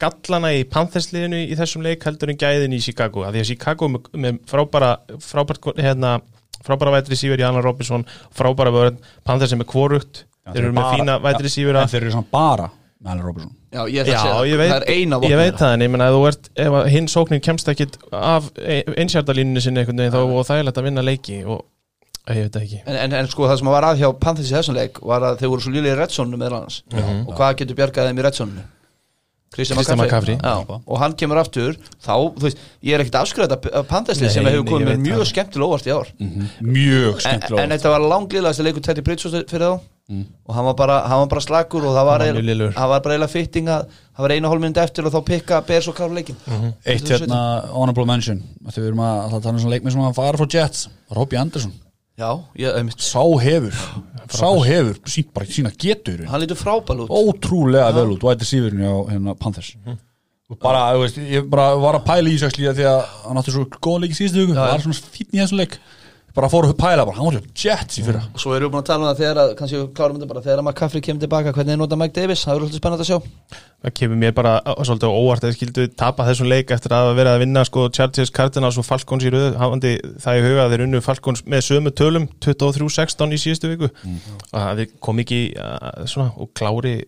gallana 0.00 0.54
í 0.56 0.62
Panthersliðinu 0.70 1.42
í 1.42 1.58
þessum 1.58 1.82
leik 1.84 2.06
heldur 2.06 2.30
en 2.30 2.38
gæðin 2.40 2.78
í 2.78 2.82
Chicago. 2.84 3.26
Að 3.26 3.36
því 3.36 3.42
að 3.42 3.50
Chicago 3.50 3.90
með, 3.90 4.10
með 4.14 4.40
frábara 4.48 4.92
frábært, 5.26 5.72
hérna, 5.82 6.16
frábæra 6.62 6.94
vætri 7.00 7.18
síver 7.18 7.42
í 7.42 7.48
Anna 7.50 7.64
Robinson, 7.66 8.06
frábæra 8.30 8.72
vörn. 8.74 9.02
Panthers 9.26 9.52
sem 9.52 9.66
er 9.66 9.68
kvorugt, 9.74 10.24
þeir 10.52 10.68
eru 10.68 10.76
með 10.78 10.94
fína 10.94 11.18
vætri 11.26 11.50
sífera 11.52 11.82
En 11.82 11.90
þeir 11.90 12.04
eru 12.06 12.14
svona 12.14 12.30
bara 12.30 12.70
með 13.00 13.12
Allen 13.14 13.26
Robertson 13.26 13.56
Já, 13.70 13.82
ég, 13.86 14.08
Já, 14.10 14.22
ég 14.50 14.58
veit, 14.60 14.70
það 14.70 14.78
er 14.80 14.88
eina 14.94 15.20
ég 15.24 15.40
veit 15.40 15.58
það 15.60 15.74
en 15.76 15.84
ég 15.84 15.92
menna 15.94 16.08
að 16.10 16.16
þú 16.16 16.22
ert 16.30 16.48
ef 16.64 16.78
að 16.80 16.88
hinn 16.94 17.10
sóknin 17.10 17.44
kemst 17.44 17.70
ekkit 17.70 17.98
af 18.10 18.48
einsjartalínunni 18.60 19.62
sinni 19.64 19.82
einhvern 19.84 20.02
veginn 20.02 20.16
þá 20.16 20.22
og 20.24 20.48
þægilegt 20.48 20.80
að 20.80 20.88
vinna 20.90 21.06
leiki 21.06 21.38
og 21.46 21.62
ég 22.30 22.44
veit 22.44 22.54
það 22.54 22.66
ekki. 22.66 22.82
En, 22.84 22.98
en, 23.04 23.14
en 23.20 23.30
sko 23.30 23.46
það 23.48 23.62
sem 23.62 23.70
var 23.72 23.86
að 23.88 24.02
hjá 24.02 24.10
Panthers 24.22 24.50
í 24.50 24.56
þessum 24.58 24.76
leik 24.76 25.00
var 25.12 25.24
að 25.30 25.40
þeir 25.40 25.52
voru 25.54 25.64
svo 25.64 25.72
lýlega 25.74 25.96
í 25.96 25.98
Redsonu 25.98 26.38
með 26.38 26.58
annars. 26.58 26.82
Og 27.24 27.32
hvað 27.38 27.56
getur 27.62 27.78
bjargað 27.80 28.10
þeim 28.10 28.20
í 28.20 28.26
Redsonu 28.26 28.66
Kristján. 29.50 29.80
Já, 30.38 30.52
og 30.62 31.00
hann 31.02 31.14
kemur 31.18 31.40
aftur 31.40 31.74
þá, 31.98 32.12
þú 32.36 32.44
veist, 32.44 32.60
ég 32.86 32.94
er 32.94 33.02
ekkert 33.02 33.16
afskrifað 33.24 33.56
þetta 33.56 33.82
Panthers 33.90 34.20
Nei, 34.22 34.28
sem 34.30 34.46
hefur 34.46 34.68
komið 34.68 35.00
mjög 35.02 35.24
það. 35.24 35.30
skemmtilega 35.32 35.66
óvart 35.66 35.88
í 35.88 35.94
ár. 35.96 36.12
Mjög 36.62 37.08
en, 37.16 37.24
skemmtilega 37.24 37.64
en 37.64 37.74
þetta 37.74 37.94
var 37.96 38.04
langliðast 38.12 38.62
að 38.62 38.68
leikur 38.68 38.84
Teddy 38.86 39.04
Bridges 39.08 39.34
fyrir 39.50 39.64
þá 39.66 39.72
og 40.10 40.54
hann 40.56 40.64
var, 40.66 40.74
bara, 40.78 40.96
hann 41.06 41.20
var 41.22 41.28
bara 41.30 41.42
slagur 41.44 41.84
og 41.86 41.94
það 41.94 42.06
var, 42.08 42.24
Hann 42.24 42.34
var 42.40 42.46
lélegur. 42.48 42.72
það 42.74 42.88
var 42.92 43.02
bara 43.04 43.14
eiginlega 43.14 43.32
fitting 43.34 43.68
að 43.70 43.84
það 43.94 44.24
var 44.24 44.34
einu 44.34 44.50
hálfmynd 44.50 44.80
eftir 44.82 45.06
og 45.06 45.14
þá 45.14 45.20
pikka 45.28 45.60
Bears 45.68 45.88
og 45.90 45.96
klára 46.00 46.16
leikin 46.16 46.40
eitt 46.84 47.12
hérna 47.14 47.38
honorable 47.70 48.06
mention. 48.10 48.42
Að 48.66 48.74
þau 48.78 48.82
erum 48.88 49.04
að, 49.06 49.36
tala 49.36 49.54
um 49.54 49.62
svona 49.62 49.74
leikmið 49.76 49.94
sem 49.94 50.02
að 50.08 50.18
fara 50.18 50.40
frá 50.40 50.48
Jets. 50.56 50.88
Robbie 51.14 51.38
Anderson. 51.40 51.72
Já, 52.20 52.30
ég, 52.60 52.90
sá 53.00 53.22
hefur. 53.40 53.78
Sá 54.30 54.48
hefur 54.66 54.98
sínt 55.08 55.30
bara 55.34 55.46
sína 55.48 55.70
getur 55.72 56.26
hann 56.28 56.42
lítur 56.42 56.58
frábæl 56.58 57.06
út. 57.06 57.14
Ótrúlega 57.14 57.94
vel 57.96 58.10
út. 58.16 58.26
Væti 58.26 58.48
sífurinn 58.50 58.84
á 58.84 58.94
hérna, 59.08 59.34
Panthers. 59.38 59.72
Og 60.50 60.58
bara, 60.58 60.82
þú 60.96 61.04
veist, 61.04 61.18
ég 61.30 61.46
bara 61.48 61.70
var 61.78 62.00
að 62.00 62.06
pæla 62.10 62.28
í 62.28 62.34
þessu 62.34 62.74
því 62.74 62.86
að 62.90 63.00
hann 63.28 63.38
átti 63.38 63.54
svo 63.54 63.64
góð 63.78 64.00
leik 64.02 64.12
í 64.16 64.18
síðustu 64.18 64.42
hugu 64.42 64.58
var 64.58 64.82
svona 64.82 65.14
fítn 65.14 65.38
í 65.38 65.42
þessum 65.44 65.60
leik 65.62 65.76
bara 66.36 66.50
fór 66.52 66.68
að 66.68 66.76
pæla, 66.78 67.06
bara, 67.06 67.16
hann 67.16 67.26
var 67.26 67.38
svo 67.38 67.64
Jets 67.64 67.98
í 68.00 68.04
fyrra. 68.06 68.22
Og 68.30 68.42
svo 68.42 68.54
erum 68.54 68.68
við 68.68 68.74
búin 68.74 68.84
að 68.84 68.90
tala 68.90 69.02
um 69.02 69.08
það 69.10 69.20
þegar 69.22 69.40
að, 69.42 69.52
kannski 69.58 69.78
við 69.78 69.88
klárum 69.98 70.16
þetta 70.18 70.30
bara 70.30 70.42
þegar 70.44 70.62
að 70.62 70.66
McCaffrey 70.66 71.04
kemur 71.06 71.24
tilbaka 71.24 71.54
hvernig 71.56 71.74
er 71.74 71.80
nota 71.80 71.98
Mike 71.98 72.16
Davis, 72.16 72.44
það 72.46 72.54
er 72.54 72.62
svolítið 72.62 72.82
spennandi 72.82 73.06
að 73.06 73.10
sjá. 73.10 73.60
Það 73.80 73.94
kemur 73.96 74.20
mér 74.20 74.34
bara 74.36 74.54
svolítið 74.84 75.14
óvart 75.16 75.46
að 75.48 75.54
skildu 75.56 75.86
tapa 75.98 76.26
þessum 76.28 76.50
leik 76.50 76.72
eftir 76.74 76.94
að 76.94 77.12
vera 77.16 77.34
að 77.34 77.44
vinna 77.46 77.62
sko 77.64 77.86
Chargers, 77.96 78.32
Cardinals 78.36 78.78
og 78.80 78.86
Falcons 78.86 79.24
í 79.24 79.32
röðu 79.32 79.54
hafandi 79.56 79.94
það 80.20 80.40
í 80.40 80.42
huga 80.44 80.66
að 80.66 80.74
þeir 80.74 80.84
unnu 80.86 81.00
Falcons 81.06 81.42
með 81.48 81.64
sömu 81.64 81.94
tölum 81.96 82.26
23-16 82.44 83.32
í 83.32 83.40
síðustu 83.40 83.72
viku. 83.72 83.88
Og 84.50 84.60
að 84.60 84.82
þeir 84.82 84.92
kom 85.00 85.24
ekki 85.24 85.40
uh, 85.56 86.04
svona 86.04 86.34
og 86.36 86.52
klári 86.52 86.98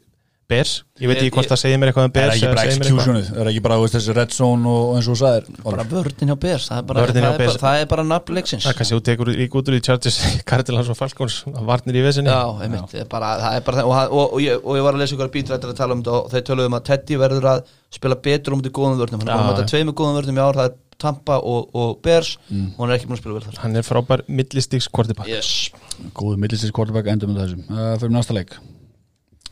Bears, 0.53 0.73
ég 1.01 1.11
veit 1.11 1.19
ekki 1.19 1.33
hvort 1.35 1.47
ég- 1.47 1.53
það 1.53 1.61
segir 1.63 1.81
mér 1.81 1.91
eitthvað 1.91 2.07
um 2.09 2.13
það 2.13 2.23
er 2.23 2.33
ekki 2.33 2.51
bara 2.53 2.65
executionið, 2.69 3.29
það 3.33 3.41
er 3.43 3.51
ekki 3.53 3.63
bara 3.65 3.79
þessi 3.95 4.17
red 4.19 4.35
zone 4.37 4.73
og, 4.73 4.91
eins 4.97 5.09
og 5.09 5.15
þú 5.15 5.21
sagðir? 5.23 5.63
Bara 5.65 5.87
vörðin 5.93 6.33
hjá 6.33 6.37
Bears, 6.45 6.69
það 6.69 6.79
er 6.83 6.87
bara, 6.91 7.05
Vörnin 7.07 7.17
það 7.17 7.27
hjá 7.27 7.33
er 7.33 7.43
bara, 7.43 7.63
það 7.65 7.81
er 7.83 7.91
bara 7.93 8.07
nafn 8.13 8.37
leiksins. 8.39 8.67
Það 8.67 8.73
er 8.73 8.79
kannski 8.83 8.99
þú 8.99 9.03
tekur 9.09 9.33
líka 9.33 9.59
út 9.63 9.73
úr 9.73 9.79
í 9.79 9.83
Chargers, 9.89 10.21
Cardinals 10.53 10.93
og 10.93 10.99
Falcons 11.01 11.41
varnir 11.73 11.99
í 11.99 12.05
vesinni. 12.07 12.31
Já, 12.31 12.43
einmitt, 12.63 12.87
það 12.93 13.05
er 13.05 13.11
bara, 13.17 13.33
það 13.43 13.59
er 13.59 13.67
bara 13.69 13.81
það- 13.81 13.89
og, 13.89 13.97
hann- 13.99 14.13
og, 14.13 14.25
og, 14.37 14.41
ég, 14.45 14.63
og 14.63 14.79
ég 14.81 14.87
var 14.89 14.99
að 14.99 15.03
lesa 15.05 15.17
ykkur 15.17 15.33
bítrættir 15.39 15.73
að 15.73 15.81
tala 15.83 15.97
um 15.97 16.03
þetta 16.05 16.17
og 16.21 16.31
þeir 16.33 16.47
töluðum 16.53 16.79
að 16.79 16.87
Teddy 16.93 17.21
verður 17.25 17.51
að 17.53 17.67
spila 17.93 18.17
betur 18.29 18.57
um 18.57 18.63
þetta 18.63 18.77
góðum 18.79 19.01
vörnum. 19.03 19.21
Hann 19.23 19.29
er 19.29 19.37
búin 19.37 19.43
að 19.43 19.53
já. 19.53 19.59
mæta 19.59 19.71
tveimur 19.73 19.97
góðum 19.99 20.19
vörnum 20.21 20.39
í 20.39 20.45
ár 20.45 20.59
það 20.61 20.71
er 20.71 20.81
Tampa 21.03 21.39
og, 21.43 21.73
og 21.75 21.97
Bears 22.05 22.37
og 22.47 22.79
hann 22.79 22.93
er 22.93 22.99
ekki 22.99 23.09
búin 23.11 23.19
að 23.19 23.23
spila 23.25 23.35
vel 23.39 23.47
þar. 23.49 23.59
Hann 23.65 23.81
er 23.81 23.87
frábær 23.87 24.23
millistiks 24.29 24.87
kvortibak 24.93 25.27
yes. 25.27 25.71
góðu 26.15 26.39
millisins 26.39 26.71
quarterback 26.75 27.11
endur 27.11 27.33
með 27.33 27.43
þessum. 27.43 27.65
Uh, 27.73 27.97
fyrir 27.99 28.15
næsta 28.15 28.37
leik 28.37 28.55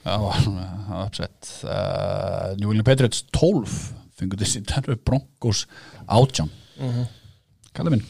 það 0.04 0.22
var 0.26 0.50
uh, 0.50 0.92
uppsett 1.04 1.50
uh, 1.64 2.50
New 2.58 2.70
England 2.72 2.88
Patriots 2.88 3.24
12 3.36 3.78
fengur 4.20 4.40
þessi 4.40 4.60
Denver 4.68 4.98
Broncos 5.00 5.64
átján. 6.04 6.50
Kallið 7.76 7.94
minn. 7.94 8.02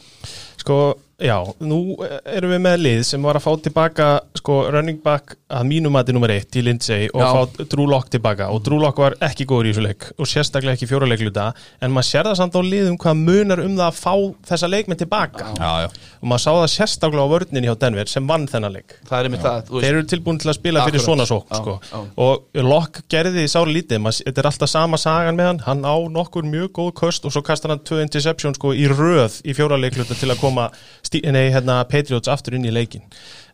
Sko, 0.59 0.75
já, 1.21 1.37
nú 1.61 1.79
erum 2.25 2.51
við 2.55 2.61
með 2.63 2.77
lið 2.81 3.01
sem 3.07 3.25
var 3.25 3.37
að 3.39 3.45
fá 3.45 3.51
tilbaka 3.67 4.07
sko, 4.37 4.57
running 4.73 4.99
back 5.03 5.35
að 5.51 5.67
mínum 5.69 5.93
mati 5.93 6.13
nummer 6.15 6.31
eitt 6.33 6.55
í 6.57 6.63
Lindsay 6.65 7.09
og 7.11 7.21
Já. 7.21 7.29
fá 7.35 7.65
Drew 7.71 7.85
Lock 7.89 8.09
tilbaka 8.13 8.47
og 8.53 8.61
Drew 8.65 8.79
Lock 8.81 9.01
var 9.01 9.15
ekki 9.27 9.45
góður 9.49 9.69
í 9.69 9.73
þessu 9.73 9.83
leik 9.85 10.07
og 10.17 10.29
sérstaklega 10.29 10.77
ekki 10.77 10.89
fjóralegluta 10.89 11.49
en 11.81 11.93
maður 11.93 12.07
sér 12.09 12.29
það 12.29 12.37
samt 12.39 12.57
á 12.57 12.61
liðum 12.65 12.97
hvað 13.01 13.21
munar 13.21 13.61
um 13.63 13.75
það 13.77 13.85
að 13.87 13.99
fá 13.99 14.13
þessa 14.51 14.69
leikmenn 14.71 15.01
tilbaka 15.01 15.51
já, 15.57 15.71
já. 15.85 15.89
og 16.21 16.31
maður 16.31 16.43
sá 16.45 16.51
það 16.51 16.69
sérstaklega 16.75 17.27
á 17.27 17.33
vörninni 17.35 17.69
hjá 17.69 17.75
Denver 17.83 18.11
sem 18.11 18.31
vann 18.31 18.47
þennan 18.51 18.75
leik 18.77 18.97
það 19.09 19.17
er 19.19 19.29
einmitt 19.29 19.45
það 19.45 19.61
þú 19.69 19.83
Þeir 19.85 19.91
eru 19.91 20.07
tilbúin 20.15 20.41
til 20.41 20.51
að 20.51 20.57
spila 20.57 20.85
fyrir 20.87 21.01
Akkurat. 21.01 21.07
svona 21.09 21.27
sók 21.29 21.53
sko. 21.59 21.77
og 22.25 22.63
Locke 22.71 23.05
gerði 23.11 23.43
því 23.43 23.51
sári 23.51 23.75
lítið 23.77 24.01
maður, 24.05 24.23
þetta 24.29 24.43
er 24.43 24.51
alltaf 24.51 24.71
sama 24.71 25.01
sagan 25.01 25.37
með 25.37 25.51
hann 25.51 25.61
hann 25.67 25.85
á 25.85 25.95
nokkur 26.17 26.47
mjög 26.47 26.71
góð 26.79 26.91
köst 27.01 27.27
og 27.27 27.35
svo 27.35 27.43
kastar 27.45 27.75
hann 27.75 27.83
tvö 27.85 28.01
interception 28.05 28.55
sko, 28.57 28.73
í 28.73 28.87
röð 28.89 29.41
í 29.45 29.55
fjóraleikluta 29.57 30.17
til 30.17 30.31
að 30.31 30.41
koma 30.41 30.69
nei, 31.11 31.47
hérna, 31.53 31.81
Patriots 31.91 32.31
aftur 32.31 32.55
inn 32.57 32.67
í 32.67 32.73
leikin 32.73 33.03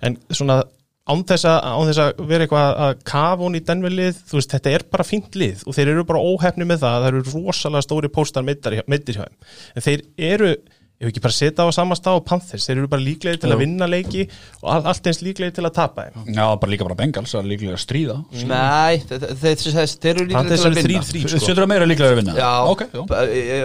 en 0.05 0.19
svona 0.29 0.61
án 1.07 1.23
þess 1.27 1.47
að, 1.47 1.57
án 1.71 1.89
þess 1.89 2.01
að 2.03 2.23
vera 2.29 2.45
eitthvað 2.45 2.79
að 2.85 3.03
kafa 3.07 3.43
hún 3.43 3.57
í 3.57 3.63
denverlið, 3.67 4.17
þú 4.27 4.39
veist, 4.39 4.53
þetta 4.55 4.73
er 4.75 4.85
bara 4.91 5.05
fínt 5.07 5.37
lið 5.39 5.63
og 5.63 5.77
þeir 5.77 5.91
eru 5.93 6.05
bara 6.07 6.23
óhefni 6.23 6.67
með 6.67 6.83
það 6.83 6.97
það 6.97 7.09
eru 7.11 7.21
rosalega 7.31 7.85
stóri 7.85 8.11
póstar 8.11 8.45
meittir 8.47 8.81
hjá 8.81 9.23
þeim. 9.23 9.37
En 9.73 9.85
þeir 9.85 10.03
eru 10.33 10.51
ef 10.97 11.11
ekki 11.11 11.21
bara 11.21 11.35
setja 11.35 11.61
á 11.61 11.69
sama 11.75 11.93
stað 11.93 12.15
og 12.17 12.23
Panthers 12.25 12.65
þeir 12.65 12.79
eru 12.81 12.87
bara 12.89 13.03
líklegir 13.05 13.37
til 13.43 13.51
að 13.53 13.59
vinna 13.61 13.85
leiki 13.85 14.23
og 14.63 14.69
all- 14.73 14.87
allt 14.89 15.05
eins 15.11 15.19
líklegir 15.21 15.53
til 15.53 15.63
að 15.67 15.73
tapa 15.75 16.07
þeim. 16.07 16.31
Já, 16.33 16.45
bara 16.57 16.71
líka 16.73 16.87
bara 16.87 16.97
Bengals 16.97 17.35
það 17.35 17.43
er 17.43 17.49
líklega 17.51 17.75
að 17.77 17.83
stríða. 17.85 18.15
Nei, 18.49 18.97
þeir, 19.05 19.19
þeir, 19.43 19.55
þeir, 19.61 19.93
þeir 20.01 20.21
eru 20.23 20.33
Panthers 20.33 20.61
til 20.61 20.71
að 20.71 20.77
eru 20.77 20.87
vinna. 20.87 21.03
3-3 21.05 21.27
sko. 21.35 21.43
Sjöndra 21.45 21.67
meira 21.69 21.85
líklega 21.85 22.11
að 22.15 22.19
vinna. 22.23 22.33
Já, 22.41 22.51
ok, 22.73 22.81
já. 22.89 23.03
e- 23.27 23.45
e- 23.45 23.61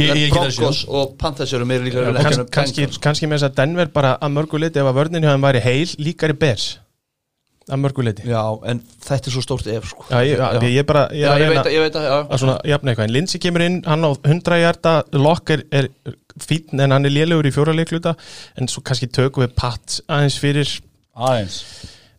e- 0.00 0.30
Broncos 0.34 0.84
og 0.88 1.16
Panthers 1.18 1.52
eru 1.54 1.64
meira 1.70 1.84
líka 1.86 2.02
að 2.02 2.10
vinna. 2.10 2.22
Kans, 2.24 2.36
heldur 2.36 2.46
en 2.48 2.54
kannski, 2.58 2.80
Bengals. 2.82 2.98
kannski 3.06 3.26
með 3.30 3.38
þess 3.38 3.48
að 3.50 3.54
Denver 3.62 3.86
bara 3.94 4.18
að 4.18 4.32
mörguleiti 4.40 4.82
ef 4.82 4.90
að 4.90 4.98
vörnin 4.98 5.22
hjá 5.22 5.32
þeim 5.36 5.46
væri 5.46 5.60
heil 5.62 5.86
líkari 6.02 6.38
bers 6.38 6.78
að 7.68 7.80
mörguleiti 7.82 8.24
Já, 8.28 8.40
en 8.70 8.80
þetta 9.04 9.30
er 9.30 9.34
svo 9.34 9.42
stórt 9.44 9.68
ef 9.70 9.88
sko. 9.90 10.06
Já, 10.10 10.20
ég, 10.26 10.40
ég, 10.40 10.66
ég 10.78 10.86
bara 10.88 11.04
ég 11.12 11.24
Já, 11.26 11.30
að 11.34 11.42
ég 11.44 11.52
veit 11.52 11.60
að, 11.62 11.72
ég 11.74 11.84
veit 11.84 11.98
að, 12.00 12.06
já. 12.08 12.16
að 12.24 12.42
svona 12.42 12.56
jafna 12.72 12.92
eitthvað. 12.92 13.08
En 13.10 13.14
Lindsay 13.16 13.42
kemur 13.42 13.64
inn, 13.66 13.78
hann 13.86 14.06
á 14.06 14.10
100 14.16 14.60
hjarta 14.62 14.94
Locke 15.18 15.58
er, 15.58 15.64
er 15.70 15.90
fín 16.40 16.80
en 16.80 16.94
hann 16.96 17.06
er 17.06 17.14
lélegur 17.14 17.48
í 17.50 17.52
fjóra 17.54 17.74
leikluta 17.76 18.14
en 18.58 18.70
svo 18.70 18.82
kannski 18.86 19.10
tökum 19.12 19.44
við 19.44 19.54
Pat 19.60 20.00
aðeins 20.08 20.38
fyrir. 20.40 20.72
Aðeins? 21.20 21.60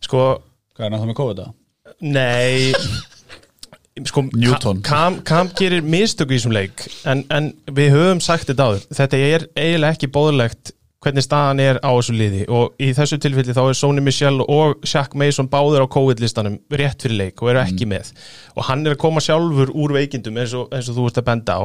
Sko, 0.04 0.28
hvað 0.76 0.86
er 0.86 0.94
náttúrulega 0.94 1.12
með 1.12 1.18
COVID 1.22 1.42
það? 1.42 1.56
nei. 2.02 2.72
Sko, 4.08 4.22
Newton. 4.32 4.78
Kam, 4.86 5.18
Kam 5.28 5.50
gerir 5.58 5.82
mistöku 5.84 6.32
í 6.32 6.38
þessum 6.38 6.54
leik 6.56 6.86
en, 7.04 7.26
en 7.28 7.50
við 7.76 7.90
höfum 7.92 8.22
sagt 8.24 8.48
þetta 8.48 8.70
áður. 8.70 8.86
Þetta 8.96 9.18
er 9.20 9.44
eiginlega 9.52 9.98
ekki 9.98 10.08
bóðlegt 10.14 10.72
hvernig 11.02 11.24
staðan 11.24 11.60
er 11.62 11.80
á 11.82 11.90
þessu 11.90 12.14
liði. 12.16 12.42
Og 12.52 12.76
í 12.82 12.90
þessu 12.96 13.18
tilfelli 13.22 13.54
þá 13.56 13.62
er 13.64 13.78
Sony 13.78 14.04
Michel 14.04 14.40
og 14.42 14.82
Shaq 14.88 15.16
Mason 15.18 15.50
báður 15.52 15.84
á 15.84 15.92
COVID-listanum 15.92 16.58
rétt 16.72 17.04
fyrir 17.04 17.18
leik 17.18 17.42
og 17.42 17.52
eru 17.52 17.62
ekki 17.62 17.88
með. 17.90 18.12
Og 18.56 18.66
hann 18.68 18.86
er 18.86 18.96
að 18.96 19.02
koma 19.04 19.22
sjálfur 19.24 19.72
úr 19.74 19.94
veikindum 19.96 20.40
eins 20.42 20.54
og, 20.58 20.68
eins 20.74 20.90
og 20.90 20.98
þú 20.98 21.06
ert 21.10 21.22
að 21.22 21.28
benda 21.28 21.58
á. 21.58 21.62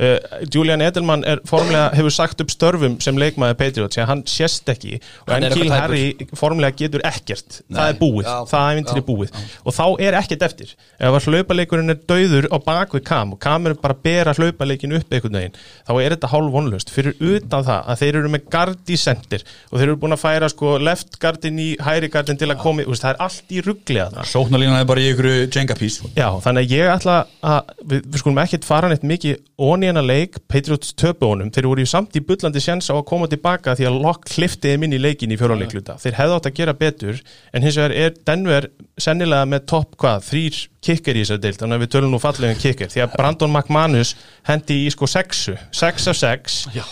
Uh, 0.00 0.16
Julian 0.52 0.84
Edelman 0.84 1.24
er 1.28 1.42
formlega 1.48 1.90
hefur 1.96 2.14
sagt 2.14 2.44
upp 2.44 2.52
störfum 2.52 2.98
sem 3.04 3.18
leikmaði 3.20 3.58
Patriots 3.60 4.00
hann 4.10 4.24
sést 4.28 4.68
ekki. 4.72 4.98
Og 5.26 5.34
Hann 5.34 5.46
eitthvað 5.46 5.74
Harry 5.76 6.28
formlega 6.38 6.76
getur 6.78 7.04
ekkert. 7.06 7.60
Það 7.68 7.80
Nei. 7.80 7.88
er 7.90 7.98
búið, 8.00 8.28
Já, 8.30 8.36
það 8.50 8.70
er 8.70 8.78
myndir 8.80 9.00
já, 9.00 9.06
búið. 9.06 9.34
Og 9.64 9.76
þá 9.76 9.84
er 10.06 10.16
ekkert 10.20 10.46
eftir. 10.46 10.74
Ef 11.00 11.28
hlaupaleikurinn 11.30 11.92
er 11.92 12.00
dauður 12.08 12.48
á 12.50 12.56
bakvið 12.62 13.04
kam 13.06 13.34
og 13.34 13.40
kam 13.42 13.68
er 13.68 13.76
bara 13.80 13.96
að 13.96 14.02
bera 14.06 14.34
hlaupaleikin 14.36 14.94
upp 14.98 15.14
einhvern 15.14 15.38
veginn, 15.38 15.58
þá 15.86 15.92
er 16.00 16.14
þetta 16.14 16.30
hálf 16.32 16.54
vonlust 16.54 16.92
fyrir 16.94 17.16
utan 17.20 17.66
það 17.66 17.90
að 17.92 18.02
þeir 18.02 18.20
eru 18.20 18.32
með 18.32 18.46
gard 18.70 18.90
í 18.90 18.98
sendir. 18.98 19.44
Og 19.70 19.78
þeir 19.78 19.88
eru 19.88 19.98
búin 20.00 20.14
að 20.14 20.22
færa 20.22 20.48
sko 20.50 20.76
left 20.80 21.18
gardin 21.22 21.58
í 21.60 21.68
hæri 21.82 22.10
gardin 22.12 22.38
til 22.40 22.50
að 22.50 22.60
komi, 22.62 22.86
það 22.88 23.12
er 23.12 23.20
allt 23.26 23.54
í 23.54 23.62
ruggli 23.64 24.00
að 24.02 24.16
það 24.18 24.30
sóknarlínan 24.30 24.80
er 24.80 24.88
bara 24.88 25.02
í 25.02 25.10
ykkur 25.12 25.28
Jenga 25.50 25.76
piece 25.78 26.10
Já, 26.16 26.28
þannig 26.44 26.66
að 26.66 26.74
ég 26.74 26.90
ætla 26.94 27.16
að 27.40 27.72
við, 27.82 28.02
við 28.06 28.22
skulum 28.22 28.42
ekkert 28.42 28.68
fara 28.68 28.90
neitt 28.90 29.06
mikið 29.06 29.38
að 29.60 30.06
leik, 30.06 30.38
Patriots 30.48 30.94
töpu 30.96 31.28
honum. 31.28 31.50
Þeir 31.52 31.68
voru 31.68 31.86
samt 31.88 32.16
í 32.16 32.24
bullandi 32.24 32.62
sjens 32.62 32.88
á 32.88 32.94
að 32.96 33.06
koma 33.10 33.28
tilbaka 33.30 33.74
því 33.76 33.88
að 33.90 34.00
Locke 34.00 34.34
hlifti 34.36 34.72
þeim 34.72 34.86
inn 34.86 34.96
í 34.96 35.00
leikin 35.00 35.34
í 35.34 35.38
fjóraleikluta 35.40 35.98
þeir 36.00 36.16
hefðu 36.18 36.38
átt 36.38 36.48
að 36.50 36.56
gera 36.60 36.76
betur. 36.78 37.20
En 37.52 37.66
hins 37.66 37.78
vegar 37.78 37.96
er 37.96 38.16
Denver 38.26 38.70
sennilega 39.00 39.48
með 39.48 39.66
topp 39.74 39.98
hvað, 40.00 40.24
þrýr 40.30 40.62
kicker 40.84 41.16
í 41.18 41.24
þessari 41.24 41.44
deild? 41.44 41.60
Þannig 41.60 41.78
að 41.78 41.84
við 41.84 41.92
tölum 41.94 42.14
nú 42.14 42.22
fallega 42.22 42.56
um 42.56 42.62
kicker. 42.62 42.90
Því 42.92 43.04
að 43.04 43.14
Brandon 43.18 43.52
McManus 43.52 44.16
hendi 44.48 44.82
í 44.86 44.90
sko 44.92 45.08
sexu, 45.10 45.56
sex 45.76 46.08
af 46.10 46.20
sex. 46.20 46.62
Já. 46.76 46.86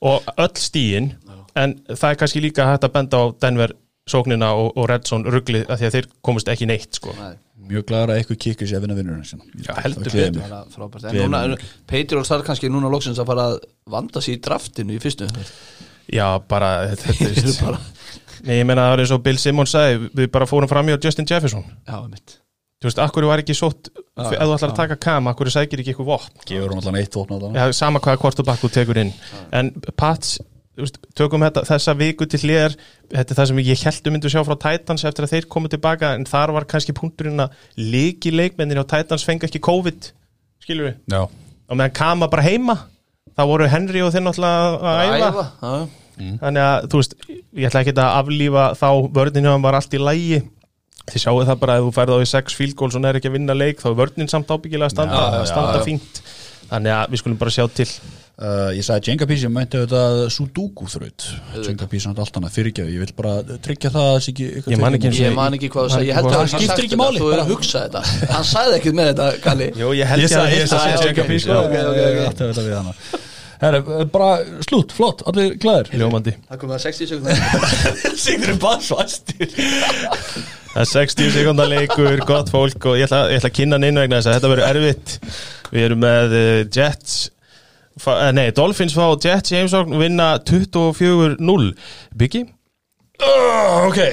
Og 0.00 0.28
öll 0.38 0.54
stíin 0.60 1.12
en 1.58 1.74
það 1.90 2.08
er 2.12 2.18
kannski 2.22 2.42
líka 2.44 2.66
hægt 2.68 2.86
að 2.86 2.94
benda 2.94 3.18
á 3.18 3.24
Denver 3.42 3.72
sóknina 4.08 4.52
og, 4.56 4.70
og 4.78 4.88
Redzone 4.88 5.28
rugglið 5.32 5.66
að 5.68 5.80
því 5.82 5.88
að 5.88 5.94
þeir 5.98 6.06
komist 6.24 6.48
ekki 6.48 6.68
neitt 6.70 6.96
sko. 6.96 7.12
Nei. 7.18 7.34
mjög 7.68 7.84
glæður 7.90 8.12
að 8.14 8.20
eitthvað 8.22 8.38
kikkur 8.44 8.68
sér 8.70 8.78
að 8.78 8.84
vinna 8.86 8.94
er 11.10 11.28
núna, 11.28 11.40
erum- 11.44 11.66
Patriots 11.90 12.30
þarf 12.32 12.46
kannski 12.46 12.70
núna 12.72 12.88
loksins 12.94 13.18
að 13.20 13.28
fara 13.28 13.44
að 13.50 13.58
vanda 13.92 14.22
sig 14.24 14.38
í 14.38 14.40
draftinu 14.46 14.96
í 14.96 15.02
fyrstu. 15.02 15.28
Já, 16.08 16.24
bara 16.48 16.70
þetta 16.94 17.16
er 17.28 17.52
bara 17.60 17.82
Nei, 18.46 18.60
ég 18.60 18.64
meina 18.70 18.86
það 18.86 18.94
er 18.94 19.02
eins 19.02 19.12
og 19.18 19.22
Bill 19.26 19.38
Simmons 19.42 19.72
sagði 19.74 20.08
við 20.14 20.30
bara 20.32 20.46
fórum 20.48 20.70
fram 20.70 20.88
í 20.88 20.94
á 20.94 21.02
Justin 21.02 21.26
Jefferson. 21.28 21.66
Já, 21.84 21.98
mitt 22.08 22.38
Þú 22.78 22.86
veist, 22.86 23.00
akkur 23.02 23.26
var 23.26 23.42
ekki 23.42 23.56
sótt 23.58 23.88
Já, 23.90 24.28
ef 24.28 24.38
þú 24.38 24.54
ætlar 24.54 24.70
að 24.70 24.76
taka 24.78 24.96
kam, 25.02 25.26
akkur 25.30 25.50
sækir 25.50 25.80
ekki 25.82 25.94
eitthvað 25.94 26.12
vopn? 26.12 26.44
Gefur 26.46 26.70
hún 26.70 26.78
allan 26.82 26.98
eitt 27.00 27.16
vopn 27.18 27.34
allan. 27.34 27.56
Já, 27.58 27.72
sama 27.74 27.98
hvaða 28.02 28.20
hvort 28.22 28.38
þú 28.38 28.44
bakku 28.46 28.70
tekur 28.70 29.00
inn. 29.02 29.10
En 29.54 29.72
Pats 29.98 30.36
þú 30.78 30.84
veist, 30.84 30.98
tökum 31.18 31.42
þetta, 31.42 31.64
þessa 31.66 31.94
viku 31.98 32.28
til 32.30 32.38
hliðar. 32.44 32.76
Þetta 33.10 33.34
er 33.34 33.38
það 33.40 33.48
sem 33.50 33.60
ég 33.64 33.82
held 33.88 34.10
um 34.10 34.14
myndu 34.14 34.30
sjá 34.30 34.42
frá 34.46 34.54
Titans 34.62 35.04
eftir 35.10 35.26
að 35.26 35.32
þeir 35.34 35.48
komu 35.50 35.70
tilbaka 35.72 36.12
en 36.14 36.26
þar 36.28 36.54
var 36.54 36.68
kannski 36.70 36.94
punkturinn 36.94 37.42
að 37.42 37.56
líki 37.82 38.30
leikmennir 38.30 38.78
á 38.78 38.90
Titans 38.94 39.26
fengi 39.26 39.48
ekki 39.48 39.62
COVID 39.64 40.12
skilur 40.62 40.92
við, 40.92 41.00
Já, 41.10 41.24
og 41.26 41.80
meðan 41.80 41.96
kama 41.98 42.28
bara 42.30 42.46
heima 42.46 42.76
þá 43.34 43.42
voru 43.48 43.66
Henry 43.70 44.04
og 44.06 44.12
þeir 44.14 44.24
náttúrulega 44.26 44.92
að 44.92 45.02
æfa. 45.02 45.32
Æfa, 45.32 45.46
já. 45.62 46.30
þannig 46.44 46.62
að 46.68 46.86
þú 46.92 47.02
veist, 47.02 47.18
ég 47.32 47.68
ætla 47.70 47.82
ekki 47.82 47.94
að 47.96 48.14
aflífa 48.20 48.68
þá 48.78 48.88
vörninu 49.18 49.50
hann 49.50 49.66
var 49.66 49.78
allt 49.78 49.98
í 49.98 50.02
lægi 50.02 50.40
þið 51.12 51.22
sjáu 51.24 51.40
það 51.48 51.60
bara 51.62 51.72
að 51.76 51.80
ef 51.82 51.86
þú 51.88 51.92
færð 51.98 52.14
á 52.14 52.18
í 52.20 52.28
sex 52.32 52.46
field 52.58 52.74
goals 52.78 52.94
og 52.98 53.02
er 53.08 53.14
ekki 53.20 53.30
að 53.30 53.36
vinna 53.38 53.54
leik 53.56 53.76
þá 53.82 53.88
er 53.92 53.98
vörnin 54.02 54.28
samt 54.30 54.48
ábyggilega 54.52 54.88
að 54.90 54.94
standa, 54.96 55.18
Já, 55.18 55.20
já, 55.38 55.42
standa 55.52 55.78
já. 55.80 55.84
fínt. 55.88 56.14
Þannig 56.68 56.92
að 56.92 57.04
við 57.14 57.18
skulum 57.22 57.38
bara 57.40 57.52
sjá 57.54 57.64
til. 57.72 57.88
Uh, 58.38 58.70
ég 58.76 58.84
sagði 58.86 59.08
Jenga 59.08 59.26
Písi, 59.26 59.46
ég 59.48 59.50
meinti 59.50 59.78
auðvitað 59.80 60.18
Sudoku 60.30 60.84
þraut. 60.92 61.24
Jenga 61.64 61.86
Písi 61.90 62.06
er 62.10 62.20
allt 62.22 62.36
annað 62.38 62.52
fyrirgefið. 62.54 62.92
Ég 62.92 63.00
vil 63.02 63.14
bara 63.18 63.32
tryggja 63.64 63.90
það 63.94 64.06
það 64.12 64.20
Ég 64.74 64.78
man 64.82 64.94
ekki 64.98 65.08
Ég 65.16 65.32
man 65.34 65.56
ekki 65.56 65.68
hvað 65.72 65.82
þú 65.88 65.92
sagði, 65.96 66.08
ég 66.10 66.14
held 66.18 66.28
að 66.28 66.32
Það 66.36 66.42
hann 66.44 66.52
skiptir 66.52 66.84
ekki 66.84 66.98
máli, 67.00 67.18
Þú 67.18 67.24
er 67.24 67.28
bara- 67.34 67.46
að 67.46 67.50
hugsa 67.54 67.78
þetta. 67.86 68.00
Hann 68.36 68.46
sagði 68.52 68.74
ekkert 68.78 68.96
með 69.00 69.06
þetta, 69.10 69.26
Kalli. 69.48 69.68
Ég 69.80 70.06
held 70.12 70.22
Ég 70.22 70.28
að 70.28 70.32
sagði 70.36 70.54
já, 70.92 70.98
Jenga 71.08 71.24
Þetta 73.58 73.94
er 73.98 74.10
bara 74.12 74.60
slút, 74.62 74.92
flott, 74.94 75.24
allir 75.26 75.56
glæðir 75.58 75.88
Ljómandi. 75.98 76.34
Það 76.46 76.60
komið 76.60 76.76
að 76.76 76.84
60 76.84 77.08
sekundar 77.10 77.38
Sigður 78.24 78.52
er 78.52 78.60
bara 78.62 78.84
svastir 78.86 79.54
Það 80.68 80.82
er 80.84 80.90
60 80.92 81.32
sekundar 81.34 81.72
leikur, 81.72 82.22
gott 82.28 82.52
fólk 82.54 82.86
og 82.86 83.00
ég 83.00 83.08
ætla, 83.08 83.24
ég 83.32 83.40
ætla 83.40 83.50
að 83.50 83.56
kynna 83.58 83.78
hann 83.78 83.88
inn 83.88 83.98
vegna 83.98 84.20
þess 84.20 84.30
að 84.30 84.36
þetta 84.36 84.52
verður 84.52 84.68
erfitt. 84.68 85.14
Við 85.72 85.86
erum 85.88 86.02
með 86.04 86.36
uh, 86.38 86.60
Jets 86.76 87.16
eh, 87.98 88.28
Nei, 88.36 88.44
Dolphins 88.54 88.94
fá 88.94 89.08
Jets 89.16 89.50
í 89.50 89.58
heimsókn 89.58 89.98
vinna 89.98 90.28
24-0 90.46 91.72
Biggi? 92.20 92.44
Oh, 93.18 93.88
ok, 93.88 93.98
ég, 93.98 94.12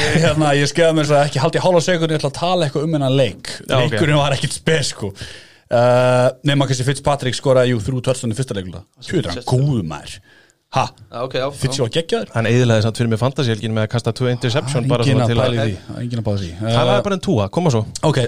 ég, 0.00 0.14
hérna, 0.22 0.54
ég 0.56 0.70
skeða 0.70 0.94
mér 0.96 1.10
svo 1.10 1.18
ekki 1.20 1.42
haldi 1.42 1.60
hálfa 1.60 1.82
sekund, 1.84 2.14
ég 2.14 2.22
ætla 2.22 2.30
að 2.32 2.38
tala 2.38 2.64
eitthvað 2.64 2.86
um 2.86 2.96
hennar 2.96 3.12
leik. 3.12 3.50
Leikurinn 3.68 4.16
var 4.16 4.32
ekkit 4.38 4.56
spes 4.56 4.94
sko 4.94 5.12
uh, 5.70 6.28
nema 6.46 6.66
kannski 6.68 6.86
Fitzpatrick 6.86 7.36
skoraði 7.38 7.72
jú 7.74 7.80
þrjú 7.84 8.02
törstun 8.08 8.34
í 8.34 8.38
fyrsta 8.38 8.56
leikula 8.56 8.82
hvað 9.02 9.20
er 9.22 9.30
hann 9.32 9.46
góðu 9.50 9.84
maður. 9.86 10.18
Ha, 10.76 10.82
Ok, 11.22 11.36
já 11.38 11.46
Fitz 11.54 11.78
var 11.78 11.90
geggjaður? 11.94 12.32
Hann 12.34 12.48
eðilaði 12.50 12.82
samt 12.84 12.98
fyrir 12.98 13.10
mig 13.12 13.20
fantasíelgin 13.20 13.72
með 13.76 13.86
að 13.86 13.92
kasta 13.94 14.12
2 14.18 14.32
interception 14.32 14.88
bara 14.90 15.06
enginn 15.06 15.22
svona 15.22 15.26
að 15.26 15.30
til 15.30 15.38
að 15.38 15.46
Það 15.46 15.54
er 15.54 16.26
að 16.32 16.42
því. 16.42 16.50
Það 16.66 16.90
var 16.90 17.04
bara 17.06 17.16
en 17.16 17.22
túa, 17.26 17.46
koma 17.54 17.72
svo. 17.72 17.84
Ok, 18.10 18.18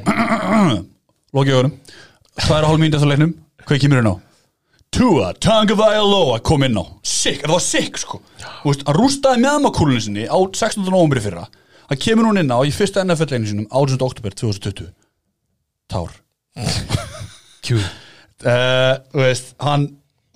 loki 1.36 1.54
ögunum 1.56 1.74
hvað 2.38 2.54
er 2.54 2.62
að 2.62 2.68
hálf 2.70 2.80
mínúti 2.84 3.00
að 3.02 3.10
leiknum. 3.12 3.34
Hvað 3.66 3.82
kemur 3.82 4.00
hérna 4.00 4.14
á? 4.14 4.16
Tua 4.94 5.32
Tagovailoa 5.36 6.38
kom 6.46 6.62
inn 6.64 6.78
á. 6.78 6.84
Sick, 7.04 7.42
það 7.42 7.52
var 7.56 7.64
sick 7.66 7.98
sko. 8.00 8.22
Þú 8.62 8.70
veist, 8.70 8.86
hann 8.86 8.96
rústaði 8.96 9.42
meðmakúlunni 9.42 10.04
sinni 10.06 10.24
á 10.30 10.38
16. 10.38 10.86
novembri 10.88 11.20
fyrra. 11.26 11.44
Hann 11.90 12.00
kemur 12.00 12.30
hún 12.30 12.40
inn 12.40 12.54
á 12.54 12.58
í 12.64 12.72
fyrsta 12.72 13.02
NFL 13.04 13.34
leikinu 13.34 13.50
sinum 13.50 13.68
8. 13.68 13.98
oktober 14.04 14.32
2020 14.38 14.88
Tár 15.88 16.10
Q. 17.68 17.78
Uh, 17.78 18.98
Þú 19.12 19.24
veist, 19.24 19.54
hann 19.64 19.88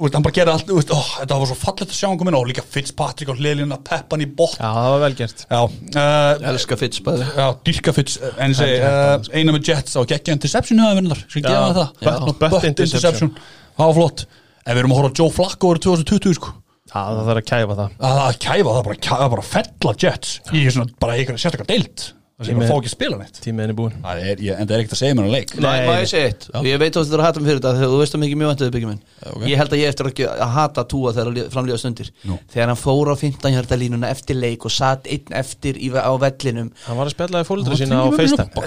veist, 0.03 0.16
hann 0.16 0.24
bara 0.26 0.35
gerði 0.35 0.53
allt, 0.57 0.64
þú 0.66 0.76
veist, 0.80 0.91
ó, 0.91 0.99
þetta 1.20 1.37
var 1.39 1.49
svo 1.53 1.57
fallegt 1.61 1.93
að 1.93 1.95
sjá 1.95 2.07
hann 2.09 2.18
koma 2.18 2.33
inn. 2.33 2.39
Á, 2.43 2.49
líka 2.51 2.64
Fitzpatrick 2.74 3.30
á 3.30 3.35
hliðlínu 3.39 3.76
að 3.76 3.85
peppa 3.87 4.16
hann 4.16 4.24
í 4.24 4.28
bótt 4.41 4.57
Já, 4.59 4.66
það 4.74 4.89
var 4.95 5.03
vel 5.05 5.12
gert. 5.20 5.45
Já, 5.47 5.61
uh, 5.62 6.47
Elska 6.51 6.78
Fitz 6.80 7.03
bæði 7.07 7.28
Já, 7.37 7.45
dýrka 7.68 7.95
Fitz, 7.95 8.16
en 8.35 8.51
ég 8.55 8.59
segi 8.59 8.80
uh, 8.83 9.28
eina 9.39 9.55
með 9.55 9.70
Jets 9.70 9.95
á 9.95 10.03
geggja 10.11 10.35
interception 10.35 10.83
höfða 10.83 10.99
vinnur, 10.99 11.20
sem 11.30 11.45
gefa 11.47 11.68
það. 11.78 11.93
Butt 12.26 12.43
Butt 12.43 12.66
interception. 12.72 13.30
það 13.78 13.93
var 13.93 13.97
flott. 14.01 14.24
En 14.66 14.74
við 14.74 14.83
erum 14.83 14.97
að 14.97 15.01
horfa 15.03 15.14
Joe 15.22 15.35
Flacco 15.39 15.70
árið 15.76 15.87
2020 15.87 16.37
sko. 16.41 16.51
Já, 16.93 16.99
það 16.99 17.22
þarf 17.30 17.41
að 17.41 17.47
kæfa 17.53 17.78
það. 17.78 17.95
Að 18.03 18.16
það 18.18 18.26
að 18.26 18.41
kæfa, 18.49 18.74
það 18.74 18.83
bara, 18.89 18.99
kæfa, 19.07 19.30
bara 19.37 19.47
að 19.47 19.53
fella 19.55 19.95
Jets 20.03 20.35
í 20.51 20.64
svona 20.66 20.99
bara 21.03 21.14
einhverja 21.20 21.45
sérstakar 21.47 21.70
deild. 21.70 22.03
það 22.09 22.22
sem 22.49 22.61
að 22.62 22.70
fá 22.70 22.76
ekki 22.78 22.90
að 22.90 22.95
spila 22.97 23.16
neitt. 23.22 23.40
Tímiðin 23.45 23.72
er 23.72 23.76
búin 23.78 23.95
það 24.03 24.22
er, 24.32 24.43
ég, 24.47 24.53
en 24.59 24.66
það 24.68 24.74
er 24.76 24.82
ekkert 24.82 24.97
að 24.97 25.01
segja 25.03 25.16
mér 25.18 25.26
að 25.28 25.34
leik. 25.36 25.55
Má 25.57 25.62
Nei, 25.62 25.78
ég 26.03 26.11
segja 26.12 26.26
eitt. 26.32 26.43
Og 26.59 26.68
ég 26.68 26.80
veit 26.82 26.97
að 26.97 27.03
þetta 27.03 27.16
er 27.16 27.22
að 27.22 27.26
hata 27.28 27.40
mig 27.43 27.49
fyrir 27.53 27.61
þetta 27.62 27.72
þegar 27.78 27.93
þú 27.93 27.99
veist 28.03 28.16
að 28.16 28.22
mikið 28.22 28.38
mjög 28.43 28.51
vantuði 28.53 28.72
byggjum 28.76 28.90
minn. 28.93 29.03
Ok. 29.32 29.43
ég 29.53 29.57
held 29.62 29.72
að 29.72 29.82
ég 29.82 29.88
eftir 29.93 30.05
að, 30.09 30.14
að 30.32 30.51
hata 30.57 30.84
túa 30.93 31.12
þegar 31.16 31.28
að 31.32 31.51
framlíða 31.53 31.78
stundir. 31.82 32.09
Nú. 32.28 32.38
þegar 32.53 32.68
hann 32.72 32.80
fór 32.82 33.07
á 33.12 33.14
15 33.22 33.55
hjarta 33.57 33.78
línuna 33.78 34.11
eftir 34.12 34.36
leik 34.38 34.66
og 34.66 34.72
satt 34.74 35.07
einn 35.07 35.36
eftir 35.43 35.74
í, 35.78 35.88
á 35.95 36.12
vellinum. 36.22 36.68
Hann 36.86 36.99
var 36.99 37.07
að 37.11 37.14
spjallaði 37.16 37.49
fóldra 37.49 37.72
Hann 37.72 37.80
sína 37.82 38.03
á 38.03 38.07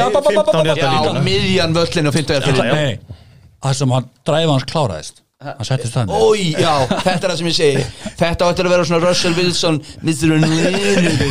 miðjan 1.24 1.74
15 1.74 1.80
völlin 1.80 2.08
og 2.08 2.14
50 2.14 2.34
hjarta 2.34 2.48
Já, 2.48 2.56
já. 2.56 2.64
línuna 2.64 2.74
Nei, 2.74 3.20
það 3.64 3.78
sem 3.80 3.94
hann 3.96 4.10
dræfa 4.28 4.52
hans 4.54 4.68
kláraðist. 4.72 5.20
Hann 5.44 5.68
settist 5.68 5.96
það 5.98 6.14
Ói, 6.16 6.54
já, 6.56 6.74
þetta 7.04 7.28
er 7.28 7.32
það 7.34 7.38
sem 7.42 7.50
ég 7.50 7.56
segi. 7.58 7.86
Þetta 8.20 8.48
áttur 8.48 8.70
að 8.70 8.76
vera 8.78 8.86
svona 8.88 9.04
Russell 9.04 9.36
Wilson 9.36 9.80
Mr. 10.00 10.38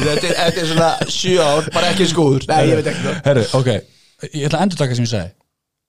Þetta 0.04 0.32
er, 0.36 0.58
svona 0.68 0.90
sjö 1.08 1.38
ár, 1.40 1.70
bara 1.72 1.92
ekki 1.94 2.08
skúður 2.10 2.44
Nei, 2.50 2.66
ég 2.68 2.82
veit 2.82 2.90
ekki 2.92 3.06
það 3.06 3.22
Herru, 3.30 3.46
ok, 3.56 3.70
ég 4.28 4.44
ætla 4.50 4.58
að 4.60 4.66
endur 4.66 4.82
taka 4.82 4.98
sem 4.98 5.06
ég 5.08 5.14
segi 5.14 5.41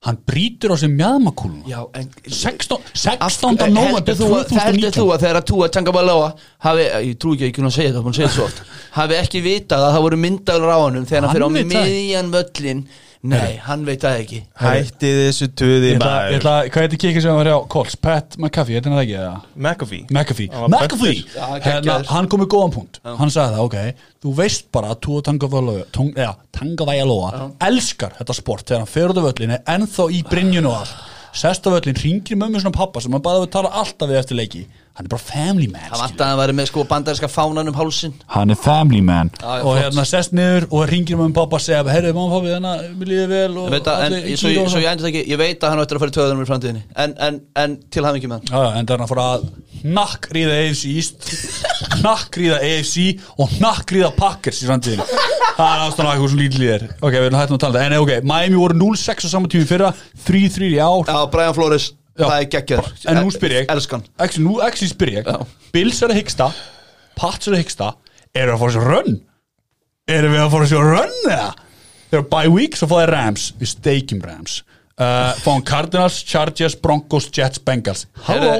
Hann 0.03 0.17
brýtur 0.27 0.73
á 0.73 0.77
sig 0.77 0.89
mjadmakúluna 0.91 1.63
Já, 1.69 1.79
en 1.95 2.09
16. 2.27 2.75
Af- 2.75 3.31
16. 3.39 3.69
november 3.71 4.01
heldur 4.03 4.15
þú, 4.19 4.27
að- 4.35 4.49
heldur 4.65 4.91
þú 4.91 5.05
2019 5.05 5.13
að 5.15 5.21
þegar 5.23 5.37
að 5.39 5.45
Tua 5.51 5.69
Tagovailoa 5.69 6.33
hafi, 6.65 6.87
ég 7.07 7.15
trú 7.23 7.33
ekki 7.35 7.45
að 7.45 7.49
ég 7.51 7.55
kunna 7.55 7.71
segja 7.71 7.93
þetta, 7.93 8.65
hafi 8.97 9.13
ekki 9.21 9.41
vitað 9.47 9.85
að 9.87 9.93
það 9.95 10.01
voru 10.07 10.17
myndaður 10.25 10.73
á 10.75 10.77
honum 10.83 11.05
þegar 11.07 11.21
hann 11.23 11.29
Hann 11.31 11.37
fyrir 11.39 11.47
á 11.47 11.87
miðjan 11.87 12.31
völlin 12.35 12.83
Nei, 13.23 13.53
hann 13.63 13.85
veit 13.87 14.01
það 14.03 14.17
ekki. 14.19 14.39
Hætti 14.59 15.09
þessu 15.15 15.47
tuði 15.55 15.93
Ég 15.93 15.99
ætla, 15.99 16.15
ég 16.27 16.41
ætla, 16.41 16.55
hvað 16.67 16.83
heitir 16.85 16.99
kikið 17.05 17.23
sem 17.23 17.37
var 17.37 17.47
hjá? 17.47 17.55
Coles? 17.71 17.95
Pat 18.03 18.35
McAfee, 18.35 18.75
heitir 18.75 18.91
hann 18.91 18.99
það 18.99 19.05
ekki 19.05 19.15
eða? 19.21 19.35
McAfee. 19.55 20.03
McAfee, 20.11 20.49
McAfee! 20.67 21.21
Hérna, 21.63 21.95
hann 22.09 22.27
kom 22.31 22.43
í 22.43 22.49
góðan 22.51 22.75
punkt. 22.75 22.99
Hann 23.07 23.31
sagði 23.31 23.55
það, 23.55 23.63
ok, 23.69 23.77
þú 24.25 24.35
veist 24.41 24.67
bara 24.75 24.91
að 24.91 25.01
Tua 25.07 25.23
Tangavailoa 26.53 27.47
elskar 27.63 28.13
þetta 28.19 28.35
sport 28.37 28.67
þegar 28.67 28.83
hann 28.83 28.91
fer 28.91 29.13
út 29.13 29.19
af 29.19 29.27
völlin 29.31 29.55
er 29.55 29.63
ennþá 29.73 30.09
í 30.13 30.21
brinjun 30.27 30.67
og 30.69 30.81
allt 30.83 31.12
sest 31.33 31.67
á 31.67 31.69
völlin, 31.73 31.97
ringir 31.97 32.37
mömmu 32.39 32.61
svona 32.61 32.75
pappa 32.75 33.01
sem 33.01 33.13
hann 33.13 33.23
bara 33.25 33.41
við 33.43 33.51
tala 33.55 33.71
alltaf 33.81 34.09
við 34.09 34.19
eftir 34.21 34.39
leiki. 34.39 34.63
Hann 34.93 35.07
er 35.07 35.09
bara 35.09 35.25
family 35.25 35.67
man 35.71 35.81
skilur. 35.87 36.01
vant 36.03 36.19
að 36.21 36.27
hann 36.29 36.37
væri 36.37 36.53
með 36.53 36.67
sko 36.69 36.83
bandarinska 36.85 37.29
fánan 37.33 37.71
um 37.71 37.77
hálsin 37.77 38.13
hann 38.29 38.53
er 38.53 38.59
family 38.61 39.01
man. 39.01 39.31
Og 39.41 39.79
hérna 39.79 40.05
sest 40.05 40.35
niður 40.37 40.67
og 40.69 40.85
ringir 40.91 41.17
mömmu 41.17 41.33
pappa 41.33 41.57
og 41.57 41.65
segja, 41.65 41.81
herru 41.89 42.13
mamma 42.13 42.35
pappi, 42.37 42.53
hérna, 42.53 42.75
mér 42.99 43.09
líði 43.09 43.27
vel 43.31 43.57
og 43.57 43.71
Ég 43.71 43.73
veit 43.79 43.89
að, 43.89 44.03
en, 44.05 44.17
í 44.29 44.37
svo, 44.37 44.53
svo 44.69 44.83
ég 44.83 45.23
ég 45.33 45.41
veit 45.41 45.63
að 45.65 45.73
hann 45.73 45.81
ættir 45.81 45.97
að 45.97 46.05
fara 46.05 46.13
í 46.13 46.17
töðunum 46.19 46.45
í 46.45 46.49
framtíðinni. 46.51 46.85
En, 46.93 47.17
en, 47.17 47.41
en 47.63 47.79
til 47.89 48.05
hann 48.05 48.19
ekki 48.21 48.29
með 48.29 48.43
hann. 48.51 48.77
En 48.77 48.85
það 48.85 48.93
er 48.93 49.01
hann 49.01 49.07
að 49.07 49.15
fara 49.15 49.29
að 49.33 49.49
nakkriða 49.83 50.59
AFC 50.63 50.83
East 50.93 51.29
nakkriða 52.03 52.59
AFC 52.63 53.07
og 53.37 53.55
nakkriða 53.63 54.13
Packers 54.17 54.61
í 54.63 54.69
framtíðinu 54.69 55.07
það 55.57 55.65
er 55.69 55.83
ástæðan 55.87 56.11
eitthvað 56.11 56.31
svo 56.33 56.39
lítið 56.39 56.69
er 56.75 56.85
ok, 56.93 57.11
við 57.13 57.25
erum 57.27 57.39
hættum 57.39 57.57
að 57.57 57.63
tala 57.63 57.73
um 57.73 57.75
þetta. 57.77 57.89
En 57.89 57.97
ok, 57.99 58.13
Miami 58.29 58.61
voru 58.61 58.79
0-6 58.79 59.27
á 59.27 59.29
saman 59.29 59.51
tími 59.53 59.67
fyrra 59.69 59.91
3-3 60.25 60.69
í 60.71 60.79
ár. 60.81 61.03
Já, 61.09 61.19
Brian 61.33 61.57
Flores, 61.57 61.89
Já. 62.13 62.23
það 62.25 62.37
er 62.37 62.47
geggjaður 62.55 63.03
en 63.11 63.19
nú 63.21 63.33
spyr 63.35 63.57
ég. 63.59 63.67
Elskan. 63.73 64.05
Actually, 64.17 64.47
nú 64.47 64.55
actually 64.65 64.93
spyr 64.93 65.13
ég. 65.19 65.29
Bills 65.75 66.01
er 66.01 66.13
að 66.13 66.21
hyggsta 66.21 66.49
Pats 67.13 67.47
er 67.47 67.53
að 67.53 67.61
hyggsta. 67.61 67.91
Eru 68.33 68.55
að 68.55 68.63
fara 68.63 68.73
sér 68.73 68.89
run 68.89 69.19
eru 70.11 70.31
við 70.33 70.41
að 70.43 70.51
fara 70.51 70.67
sér 70.67 70.89
run 70.93 71.13
eða? 71.29 71.51
Þegar 72.11 72.25
bye 72.33 72.53
week 72.53 72.77
svo 72.77 72.89
fáið 72.91 73.09
Rams. 73.13 73.45
Við 73.59 73.71
steikjum 73.71 74.23
Rams 74.25 74.61
uh, 74.99 75.33
fáum 75.43 75.63
Cardinals, 75.65 76.21
Chargers, 76.27 76.75
Broncos, 76.79 77.29
Jets, 77.33 77.61
Bengals. 77.65 78.05
Halló? 78.27 78.55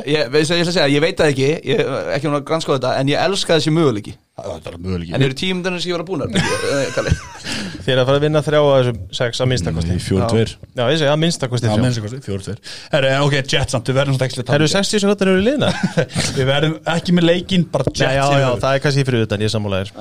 ég, 0.94 1.02
veit 1.04 1.20
það 1.20 1.34
ekki, 1.34 1.50
ég, 1.74 1.84
ekki 2.18 2.30
hún 2.30 2.40
að 2.40 2.46
granska 2.50 2.78
þetta 2.78 2.94
en 3.00 3.12
ég 3.14 3.26
elska 3.28 3.58
þessi 3.60 3.74
möguleiki. 3.76 4.16
Það 4.34 4.70
er 4.72 4.78
möguleiki. 4.82 5.14
En 5.14 5.26
eru 5.28 5.36
tímundarnir 5.38 5.84
sem 5.84 5.92
ég 5.92 5.98
var 6.00 6.02
að 6.02 6.10
búna 6.10 6.26
Þér 7.84 8.00
að 8.02 8.08
fara 8.08 8.18
að 8.18 8.24
vinna 8.24 8.42
þrjá 8.42 8.60
að 8.64 8.74
þessum 8.80 9.00
sex 9.18 9.42
að 9.44 9.50
minnstakosti 9.52 9.98
fjóru 10.02 10.30
tveir 10.32 10.54
Já, 10.56 10.84
ég 10.88 11.00
segi 11.02 11.10
að 11.12 11.20
minnstakosti 11.22 11.68
Já, 11.68 11.74
þrjá. 11.74 11.84
minnst 11.84 12.00
eitthvað, 12.00 12.24
fjóru 12.26 12.46
tveir 12.48 12.72
Herru, 12.94 13.10
en 13.12 13.26
ok, 13.28 13.36
Jets 13.54 13.76
samt, 13.76 13.92
við 13.92 14.00
verðum 14.00 14.18
svona 14.18 14.30
ekki 14.30 14.40
að 14.40 14.54
Herru, 14.54 14.70
tala 14.70 14.70
um 14.70 14.74
60 14.74 15.04
sekundar 15.04 15.32
eru 15.34 15.44
liðna 15.44 15.72
Jets. 15.74 16.32
Við 16.38 16.50
verðum 16.50 16.78
ekki 16.96 17.18
með 17.18 17.28
leikinn, 17.30 17.68
bara 17.74 17.90
Jets 17.92 18.06
Já, 18.08 18.24
já, 18.24 18.40
já, 18.40 18.48
það 18.64 18.78
er 18.80 18.84
kannski 18.88 19.06
fyrir 19.10 19.28
utan, 19.28 19.44
ég 19.44 19.54
sammálaðir 19.54 19.94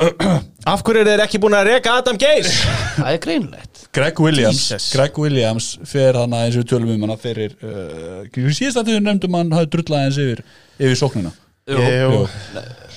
Af 0.00 0.80
hverju 0.84 1.02
eru 1.02 1.12
þeir 1.12 1.22
ekki 1.26 1.40
búin 1.42 1.56
að 1.58 1.66
reka 1.74 1.98
Adam 2.00 2.16
Geis? 2.20 2.62
Það 2.96 3.10
er 3.10 3.20
greinlegt 3.20 3.80
Greg 3.92 4.20
Williams 4.22 4.60
Jesus. 4.70 4.92
Greg 4.94 5.16
Williams 5.18 5.70
fer 5.88 6.16
hann 6.16 6.34
eins 6.38 6.56
og 6.56 6.62
við 6.62 6.68
tölum 6.72 6.92
um 6.94 7.04
hana 7.04 7.16
fyrir 7.20 7.56
uh, 7.60 8.52
síðast 8.54 8.80
að 8.80 8.92
þau 8.92 9.00
nefndum 9.06 9.36
hann 9.36 9.50
hafði 9.56 9.70
drullað 9.74 10.04
eins 10.06 10.20
yfir, 10.22 10.42
yfir 10.78 11.00
sóknina. 11.00 11.32
Jú. 11.70 11.80
Jú. 11.82 12.20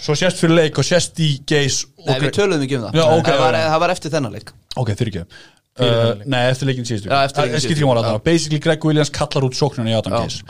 Svo 0.04 0.16
sést 0.20 0.40
fyrir 0.40 0.56
leik 0.60 0.78
og 0.80 0.86
sést 0.88 1.20
í 1.24 1.32
Geis 1.50 1.84
og 1.98 2.12
Nei, 2.12 2.20
við 2.22 2.36
töluðum 2.38 2.68
ekki 2.68 2.78
um 2.78 2.86
það. 2.86 3.00
Já, 3.00 3.04
ok, 3.08 3.28
það, 3.32 3.42
var, 3.42 3.58
það 3.64 3.82
var 3.84 3.96
eftir 3.96 4.14
þennan 4.14 4.38
leik. 4.38 4.54
Ok, 4.84 4.94
fyrir 5.00 5.12
ekki. 5.14 5.42
Uh, 5.74 6.22
nei, 6.30 6.40
eftir 6.52 6.70
leikin 6.70 6.86
síðustu. 6.86 7.10
Já. 7.10 7.34
þarna 7.34 8.20
Basically 8.24 8.62
Greg 8.62 8.86
Williams 8.86 9.10
kallar 9.14 9.48
út 9.48 9.58
sóknina 9.58 9.90
í 9.90 9.98
Adam 9.98 10.14
Geis. 10.22 10.44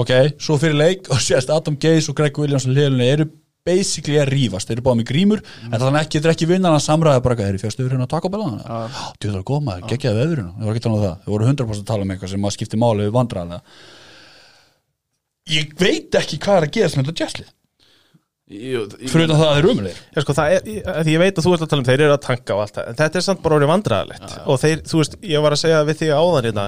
Ok, 0.00 0.14
svo 0.40 0.56
fyrir 0.62 0.78
leik 0.80 1.10
og 1.12 1.20
sést 1.20 1.52
Adam 1.52 1.76
Geis 1.80 2.08
og 2.08 2.16
Greg 2.16 2.40
Williams 2.40 2.64
og 2.68 2.72
liðlunni 2.78 3.10
eru 3.10 3.28
basically 3.70 4.18
að 4.20 4.32
rífast, 4.34 4.68
þeir 4.68 4.76
eru 4.78 4.86
báðum 4.88 5.04
í 5.04 5.08
grímur 5.10 5.40
en 5.68 5.78
þannig 5.78 6.00
ekki, 6.02 6.22
þeir 6.24 6.34
ekki 6.34 6.50
vinna 6.50 6.74
hann 6.74 6.84
samræða 6.84 7.22
bara 7.24 7.38
þeir 7.40 7.54
eru 7.54 7.70
yfir 7.70 7.94
hérna 7.94 8.08
að 8.08 8.12
taka 8.16 8.26
á 8.28 8.34
belan 8.34 8.58
þú 8.60 9.30
það 9.30 9.38
er 9.40 9.46
góð 9.50 9.62
maður, 9.68 9.86
geggjaði 9.92 10.20
veðurinn 10.20 10.50
það 10.56 10.66
var 10.66 10.74
ekki 10.74 10.84
talað 10.86 10.98
um 10.98 11.06
það, 11.06 11.16
þeir 11.24 11.34
voru 11.36 11.48
100% 11.50 11.84
að 11.84 11.90
tala 11.92 12.06
um 12.06 12.12
eitthvað 12.14 12.34
sem 12.34 12.48
að 12.50 12.56
skipti 12.56 12.80
máli 12.80 13.06
við 13.06 13.16
vandræðanlega 13.16 13.62
ég 15.50 15.72
veit 15.80 16.20
ekki 16.20 16.42
hvað 16.42 16.60
er 16.60 16.68
að 16.68 16.76
gerast 16.76 17.00
með 17.00 17.10
þetta 17.12 17.48
Jú, 18.50 18.80
fyrir 19.06 19.30
það 19.30 19.44
að 19.44 19.52
þeir 19.52 19.60
eru 19.60 19.68
umulegir 19.76 19.98
Já, 20.10 20.22
sko, 20.24 20.34
það 20.34 20.52
er, 20.56 20.64
að 20.90 21.04
því 21.06 21.12
ég 21.12 21.20
veit 21.22 21.36
að 21.38 21.44
þú 21.44 21.50
ert 21.54 21.60
að 21.62 21.68
tala 21.70 21.82
um 21.82 21.86
þeir 21.86 22.00
eru 22.00 22.14
að 22.16 22.24
tanka 22.24 22.54
og 22.56 22.62
allt 22.64 22.78
það, 22.80 22.88
en 22.90 22.96
þetta 22.98 23.20
er 23.20 23.24
samt 23.26 23.42
bara 23.44 23.56
orðið 23.60 23.70
vandræðalegt. 23.70 24.32
Og 24.42 24.58
þeir, 24.58 24.80
þú 24.90 24.98
veist, 24.98 25.14
ég 25.30 25.44
var 25.44 25.54
að 25.54 25.60
segja 25.60 25.82
við 25.86 26.00
þig 26.00 26.10
áðan 26.16 26.48
hérna, 26.48 26.64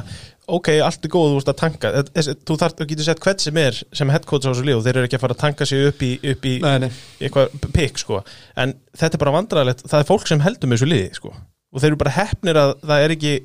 ok, 0.47 0.69
allt 0.83 1.07
er 1.07 1.13
góð, 1.13 1.29
þú 1.31 1.39
veist 1.39 1.53
að 1.53 1.59
tanka. 1.61 1.93
Þú 2.13 2.57
þarf, 2.61 2.77
þú 2.79 2.89
getur 2.91 3.07
sett 3.07 3.23
hvert 3.23 3.45
sem 3.45 3.61
er 3.63 3.79
sem 3.95 4.13
headcoach 4.13 4.49
á 4.49 4.51
þessu 4.51 4.77
og 4.77 4.85
þeir 4.87 4.99
eru 4.99 5.09
ekki 5.09 5.19
að 5.21 5.25
fara 5.27 5.37
að 5.39 5.43
tanka 5.45 5.69
sig 5.69 5.87
upp 5.89 6.03
í, 6.03 6.13
upp 6.33 6.49
í 6.49 6.55
Nei, 6.65 6.79
nei. 6.87 6.91
eitthvað 7.21 7.69
pikk, 7.77 8.03
sko, 8.03 8.23
en 8.59 8.75
þetta 8.99 9.19
er 9.19 9.25
bara 9.25 9.37
vandræðalegt, 9.39 9.87
það 9.87 10.03
er 10.03 10.11
fólk 10.11 10.27
sem 10.31 10.43
heldur 10.45 10.71
með 10.73 10.81
þessu 10.81 10.91
liði, 10.91 11.13
sko. 11.21 11.35
Og 11.73 11.81
þeir 11.81 11.93
eru 11.93 12.03
bara 12.03 12.17
hefnir 12.19 12.59
að 12.61 12.75
það 12.83 13.07
er 13.07 13.15
ekki 13.17 13.37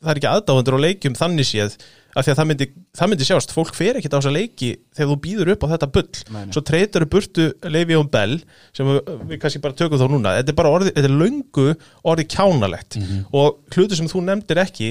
það 0.00 0.12
er 0.12 0.20
ekki 0.20 0.30
aðdáðundur 0.30 0.76
á 0.80 0.84
leikjum 0.86 1.16
þannig 1.18 1.48
séð 1.48 1.74
af 2.16 2.24
því 2.26 2.32
að 2.32 2.38
það 2.40 2.48
myndi, 2.50 2.66
það 2.98 3.10
myndi 3.12 3.26
sjást. 3.28 3.52
Fólk 3.54 3.76
fer 3.76 3.98
ekkert 4.00 4.14
á 4.16 4.18
þessa 4.18 4.32
leiki 4.34 4.70
þegar 4.96 5.10
þú 5.12 5.16
býður 5.26 5.50
upp 5.54 5.62
á 5.62 5.72
þetta 5.74 5.88
bull. 5.94 6.22
Nei. 6.34 6.40
svo 6.56 6.62
treytar 6.66 7.04
þú 7.04 7.08
burtu 7.14 7.46
Levi 7.70 7.98
og 7.98 8.08
Bell 8.10 8.38
sem 8.76 8.88
við, 8.90 8.98
við 9.30 9.40
kannski 9.44 9.62
bara 9.62 9.76
tökum 9.78 10.00
þá 10.00 10.06
núna. 10.10 10.32
Þetta 10.40 10.54
er 10.54 10.58
bara 10.58 10.72
orði, 10.74 10.94
þetta 10.96 11.10
er 11.10 11.16
löngu 11.20 11.66
orði 12.10 12.26
kjánalegt. 12.34 12.98
Og 13.30 13.60
hlutu 13.76 13.98
sem 14.00 14.10
þú 14.10 14.24
nefndir 14.26 14.62
ekki 14.64 14.90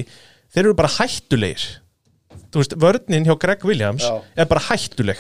þeir 0.54 0.66
eru 0.66 0.76
bara 0.80 0.91
hættulegir. 0.97 1.68
Þú 2.50 2.62
veist, 2.64 2.76
vörnin 2.82 3.26
hjá 3.28 3.36
Greg 3.39 3.64
Williams 3.68 4.04
Já. 4.06 4.14
er 4.41 4.47
bara 4.50 4.64
hættuleg. 4.72 5.20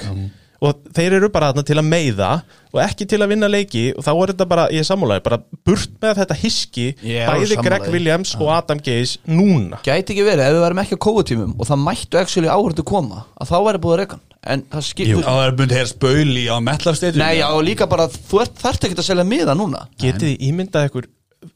Og 0.59 0.75
þeir 0.91 1.13
eru 1.15 1.29
bara 1.31 1.53
þarna 1.53 1.63
til 1.63 1.77
að 1.79 1.85
meiða 1.87 2.29
og 2.73 2.79
ekki 2.83 3.05
til 3.07 3.19
að 3.23 3.29
vinna 3.31 3.47
leiki 3.47 3.83
og 3.95 4.03
þá 4.03 4.09
er 4.11 4.31
þetta 4.33 4.47
bara, 4.51 4.65
ég 4.75 4.81
er 4.83 4.87
sammálaði, 4.89 5.23
bara 5.23 5.37
burt 5.69 5.93
með 6.03 6.17
þetta 6.19 6.35
hiski, 6.41 6.87
Ég 6.99 7.21
er 7.23 7.29
bæði 7.31 7.47
sammála 7.53 7.63
Greg 7.69 7.85
því. 7.85 7.93
Williams 7.95 8.33
og 8.35 8.49
Adam 8.57 8.81
Gaze 8.83 9.21
núna. 9.29 9.79
Gæti 9.85 10.17
ekki 10.17 10.25
verið, 10.27 10.43
ef 10.49 10.57
við 10.57 10.65
værum 10.65 10.81
ekki 10.83 10.97
á 10.99 11.05
kóutímum 11.07 11.53
og 11.55 11.69
það 11.69 11.81
mættu 11.85 12.19
actually 12.19 12.51
áhörðu 12.51 12.83
koma 12.91 13.23
að 13.39 13.53
þá 13.53 13.57
væri 13.69 13.83
búið 13.85 13.95
að 13.95 14.01
reykan 14.03 14.25
en 14.49 14.65
það 14.73 14.85
skipur 14.89 15.23
það 15.29 15.41
er 15.45 15.55
búin 15.61 15.69
að 15.71 15.77
heyra 15.79 15.93
spöli 15.93 16.43
á 16.51 16.55
metlarsteytu 16.67 17.19
Nei, 17.23 17.33
já, 17.39 17.47
og 17.55 17.63
líka 17.63 17.87
bara, 17.91 18.09
þú 18.11 18.43
ert, 18.43 18.59
þarft 18.59 18.89
ekki 18.89 18.99
að 18.99 19.07
selja 19.13 19.27
miða 19.31 19.55
núna. 19.55 19.85
Getið 19.99 20.33
þið 20.33 20.45
ímyndað 20.49 20.89
ykkur 20.91 21.07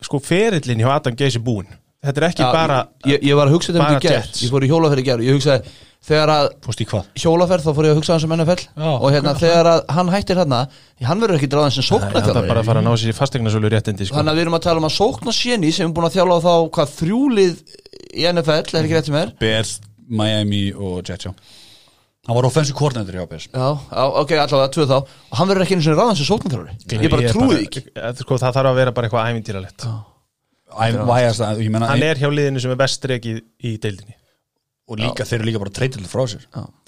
sko 0.08 0.20
ferillin 0.24 0.80
hjá 0.80 0.94
Adam 0.96 1.16
Gaze 1.20 1.42
er 1.42 1.44
búin 1.44 1.68
þetta 2.04 2.22
er 2.22 2.28
ekki 2.30 2.44
Já, 2.44 2.52
bara 2.54 2.78
ég, 3.10 3.24
ég 3.30 3.40
var 3.40 3.50
að 3.50 3.56
hugsa 3.58 3.74
þetta 3.74 3.88
um 3.88 3.98
í 3.98 4.04
gerð. 4.04 4.38
Ég 4.44 4.54
fór 4.54 4.66
í 4.66 4.70
hjólaferð 4.72 5.04
í 5.04 5.06
gerð 5.08 5.26
Ég 5.28 5.38
hugsaði, 5.38 5.74
þegar 6.04 6.32
að 6.34 6.48
fórst 6.66 6.84
í 6.84 6.88
hvað? 6.90 7.08
hjólaferð 7.24 7.64
þá 7.68 7.72
fór 7.78 7.88
ég 7.88 7.94
að 7.94 8.00
hugsa 8.02 8.14
hans 8.18 8.26
um 8.28 8.36
NFL 8.36 8.66
Já, 8.68 8.90
og 8.92 9.08
hérna 9.16 9.34
þegar 9.40 9.70
að 9.72 9.82
hann 9.98 10.12
hættir 10.14 10.42
hérna 10.44 10.60
hann 11.08 11.24
verður 11.24 11.40
ekki 11.40 11.50
dráðan 11.54 11.76
sem 11.78 11.88
sókna 11.88 12.12
það 12.24 12.42
er 12.44 12.50
bara 12.52 12.64
að 12.64 12.70
fara 12.70 12.84
að 12.84 12.88
ná 12.90 12.94
sér 13.00 13.14
í 13.14 13.18
fastegnasölu 13.18 13.72
réttindi 13.72 14.08
sko. 14.10 14.18
þannig 14.20 14.34
að 14.34 14.40
við 14.40 14.46
erum 14.48 14.58
að 14.60 14.66
tala 14.68 14.84
um 14.84 14.88
að 14.90 14.96
sókna 14.98 15.36
séni 15.36 15.72
sem 15.72 15.88
er 15.88 15.96
búin 15.96 16.08
að 16.10 16.16
þjála 16.18 16.38
á 16.38 16.40
þá 16.44 16.54
hvað 16.76 16.94
þrjúlið 17.00 17.58
í 18.14 18.28
NFL, 18.30 18.60
er 18.76 18.84
ekki 18.84 18.98
rétt 19.00 19.10
sem 19.10 19.20
er? 19.20 19.34
Bears, 19.40 19.74
Miami 20.08 20.66
og 20.76 21.02
Jets 21.08 21.28
hann 22.24 22.38
var 22.38 22.46
offensive 22.48 22.78
coordinator 22.80 23.18
hjá 23.20 23.26
Bears. 23.28 23.50
Já, 23.52 23.66
já, 23.92 24.04
ok, 24.22 24.30
allavega 24.40 24.72
tvö 24.72 24.86
þá. 24.88 24.94
Og 25.04 25.40
hann 25.42 25.50
verður 25.50 25.66
ekki 25.66 25.76
einu 25.76 25.84
sinni 25.84 25.98
ráðan 25.98 26.16
sem 26.16 26.28
sóknarþjálfari. 26.30 26.76
Ég 27.04 27.12
bara 27.12 27.34
trúi 27.34 27.58
ekki. 27.66 27.82
Eh, 27.92 28.14
sko, 28.22 28.38
það 28.40 28.56
þarf 28.56 28.70
að 28.72 28.80
vera 28.80 28.94
bara 28.96 29.10
eitthvað 29.10 29.32
ævintýralegt 29.34 29.84
Ég 30.74 31.72
meina 31.74 31.88
hann 31.94 32.04
er 32.10 32.16
hjá 32.22 32.30
liðinu 32.34 32.62
sem 32.64 32.72
er 32.76 32.84
best 32.84 33.10
rekið 33.14 33.42
í 33.64 33.78
deildinni. 33.84 34.18
Og 34.84 34.98
líka 35.00 35.24
þeir 35.24 35.38
eru 35.40 35.46
líka 35.48 35.60
bara 35.62 35.72
treytilega 35.72 36.10
frá 36.12 36.26
sér. 36.28 36.42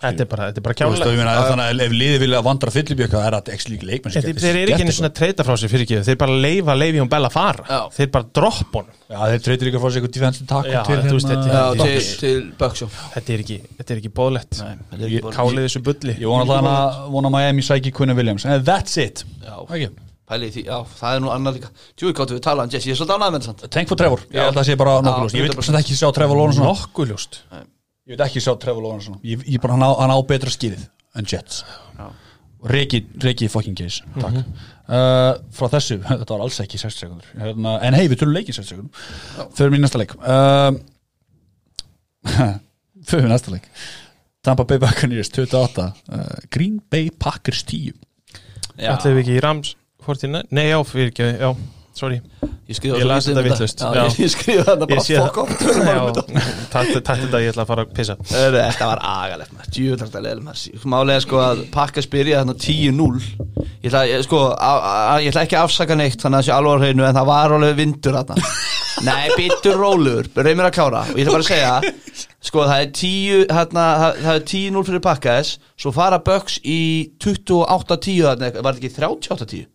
Þetta 0.04 0.24
er 0.26 0.28
bara, 0.28 0.48
þetta 0.50 0.60
er 0.60 0.64
bara 0.66 0.76
kjánlega 0.76 1.12
meina, 1.16 1.36
þannig 1.48 1.70
að 1.72 1.84
ef 1.86 1.94
liði 1.96 2.18
vilja 2.26 2.42
vandra 2.44 2.74
fyllibjöka 2.76 3.22
er 3.24 3.38
það 3.38 3.52
ekki 3.56 3.72
líka 3.72 3.88
leikmenn 3.88 4.16
þeir, 4.18 4.42
þeir 4.44 4.58
eru 4.60 4.74
ekki 4.76 4.84
einu 4.84 4.96
svona 4.98 5.12
treyta 5.16 5.46
frá 5.48 5.56
sér 5.62 5.72
fyrir 5.72 5.86
ekki. 5.86 6.00
Þeir 6.10 6.18
bara 6.26 6.36
leifa 6.44 6.76
Levi 6.76 7.00
og 7.06 7.08
Bell 7.14 7.30
að 7.30 7.34
fara. 7.38 7.64
Já. 7.72 7.80
þeir 7.96 8.12
bara 8.18 8.28
dropp. 8.36 8.76
Já, 9.08 9.18
þeir 9.32 9.46
treytir 9.48 9.70
líka 9.70 9.80
frá 9.80 9.88
sér 9.88 10.02
eitthvað 10.02 10.16
defensive 10.20 10.50
tackle 10.52 10.76
Já, 10.76 10.82
til 10.84 11.00
hérna. 11.00 11.20
Þetta- 11.24 11.56
Já, 11.56 12.52
Bucksjó 12.60 12.90
þetta 13.16 13.34
er 13.38 13.46
ekki, 13.46 13.60
þetta 13.80 13.96
er 13.96 14.02
ekki 14.04 14.14
bóðlegt 14.20 14.60
Nei, 14.60 14.76
þetta 14.92 15.00
er 15.00 15.08
ekki 15.08 15.24
bara- 15.30 15.38
kálið 15.40 15.70
þessu 15.70 15.84
bulli. 15.88 16.18
Ég 16.20 16.28
vona 17.16 17.30
að 17.32 17.32
Miami 17.32 17.62
sæki 17.64 17.94
Quinn 17.96 18.12
Williams. 18.20 18.44
And 18.46 18.66
that's 18.68 18.98
it. 18.98 19.24
Já, 19.40 19.56
okay. 19.64 19.88
Pæli 20.30 20.50
því, 20.54 20.64
já, 20.68 20.78
það 21.00 21.16
er 21.18 21.24
nú 21.24 21.32
annað 21.34 21.58
líka. 21.60 21.70
Tjúi 22.00 22.14
gáttu 22.18 22.36
við 22.38 22.44
tala 22.48 22.66
um 22.66 22.72
Jesse, 22.74 22.90
ég 22.90 22.96
er 22.96 23.00
svolítið 23.00 23.16
annað 23.20 23.34
með 23.36 23.48
þetta 23.50 23.70
Tank 23.76 23.92
for 23.92 24.00
Trevor, 24.02 24.24
ég 24.34 24.42
held 24.42 24.52
að 24.56 24.60
það 24.60 24.68
sé 24.70 24.76
bara 24.82 24.96
Já, 24.96 25.02
nokkuð 25.06 25.26
ljóst. 25.26 25.36
Ég 25.38 25.46
vil 25.46 25.52
100%. 25.54 25.68
samt 25.70 25.80
ekki 25.82 25.98
sjá 26.00 26.08
Trevor 26.18 26.40
Lawrence 26.42 26.64
nokkuð 26.66 27.12
ljóst. 27.14 27.40
Ég 28.06 28.14
vil 28.16 28.26
ekki 28.26 28.42
sjá 28.46 28.52
Trevor 28.62 28.86
Lawrence 28.88 29.18
ég, 29.26 29.44
ég 29.56 29.62
bara, 29.62 29.76
hann, 29.78 29.86
á, 29.86 29.92
hann 30.02 30.14
á 30.14 30.20
betra 30.30 30.54
skilið 30.54 30.88
en 31.16 31.30
Jets. 31.30 31.62
Reki, 32.66 33.04
Reki 33.22 33.46
fucking 33.54 33.76
case 33.78 34.02
Takk. 34.18 34.40
Uh, 34.90 35.36
Frá 35.54 35.68
þessu, 35.76 36.00
þetta 36.10 36.32
var 36.34 36.42
alls 36.48 36.58
ekki 36.64 36.80
60 36.82 37.04
sekundur. 37.04 37.28
Hérna, 37.38 37.76
En 37.86 37.94
hei, 37.98 38.08
við 38.10 38.24
tölum 38.24 38.34
leikið 38.40 38.58
60 38.58 38.72
sekundur 38.74 39.54
Förum 39.60 39.78
í 39.78 39.82
næsta 39.84 40.02
leik. 40.02 40.16
Uh, 40.18 40.74
Förum 43.10 43.28
í 43.30 43.32
næsta 43.32 43.54
leik. 43.54 43.70
Tampa 44.46 44.66
Bay 44.70 44.82
Buccaneers 44.82 45.30
28 45.34 45.86
uh, 45.86 46.26
Green 46.54 46.80
Bay 46.90 47.10
Packers 47.14 47.62
10 47.70 47.94
ætlaðum 48.76 49.16
við 49.18 49.24
ekki 49.24 49.38
í 49.38 49.44
Rams 49.46 49.74
49? 50.06 50.52
nei, 50.56 50.68
já, 50.70 50.78
fyrir 50.90 51.12
ekki, 51.12 51.30
já, 51.42 51.50
sorry. 51.96 52.22
Ég 52.66 52.80
Ég 52.82 53.04
svo 53.04 53.08
las 53.12 53.28
lítið 53.30 53.60
þetta 53.62 53.90
já. 53.94 54.04
Ég, 54.18 54.30
skrifa 54.34 54.64
þetta 54.72 54.88
bara 54.90 55.04
fokk 55.06 55.38
oft 55.44 55.66
um 55.70 55.84
þetta. 55.86 56.24
Þetta, 56.74 57.42
ég 57.44 57.52
ætla 57.52 57.62
að 57.62 57.70
fara 57.70 57.84
að 57.86 57.92
pissa. 58.00 58.16
Þetta 58.26 58.88
var 58.90 59.02
agalegt 59.06 59.54
maður, 59.54 59.72
djúvöldrægt 59.76 60.18
að 60.18 60.42
maður. 60.48 60.88
Málega 60.96 61.26
sko 61.28 61.42
að 61.44 61.62
pakka 61.76 62.04
spyrja 62.06 62.42
þarna 62.42 62.56
10-0 62.66 63.66
Ég 63.86 63.92
ætla, 63.92 64.02
ég, 64.10 64.24
sko, 64.26 64.40
ég 65.22 65.30
ætla 65.30 65.44
ekki 65.46 65.60
að 65.60 65.68
afsaka 65.68 65.98
neitt 66.00 66.18
þannig 66.18 66.40
að 66.40 66.42
það 66.42 66.48
sé 66.48 66.56
alveg 66.56 66.74
á 66.74 66.82
hreinu 66.82 67.06
en 67.06 67.20
það 67.20 67.30
var 67.30 67.54
alveg 67.54 67.76
vindur 67.78 68.18
þarna. 68.18 68.54
Nei, 69.06 69.26
bitur 69.38 69.78
rólegur, 69.78 70.30
reymir 70.42 70.66
að 70.66 70.74
klára. 70.80 71.04
Og 71.12 71.20
ég 71.20 71.28
ætla 71.28 71.36
bara 71.36 71.46
að 71.46 71.52
segja 71.52 72.24
sko 72.46 72.66
það 72.66 72.82
er 72.82 72.90
10 72.98 73.46
hérna, 73.60 73.86
það, 74.02 74.20
það 74.24 74.40
er 74.40 74.44
10-0 74.56 74.84
fyrir 74.90 75.06
pakkaðis 75.06 75.54
svo 75.84 75.94
fara 75.94 76.22
Bucks 76.26 76.58
í 76.66 76.80
28-10 77.22 78.26
þarna, 78.26 78.52
var 78.58 78.78
þetta 78.78 78.82
ekki 78.82 78.94
38-10? 78.98 79.66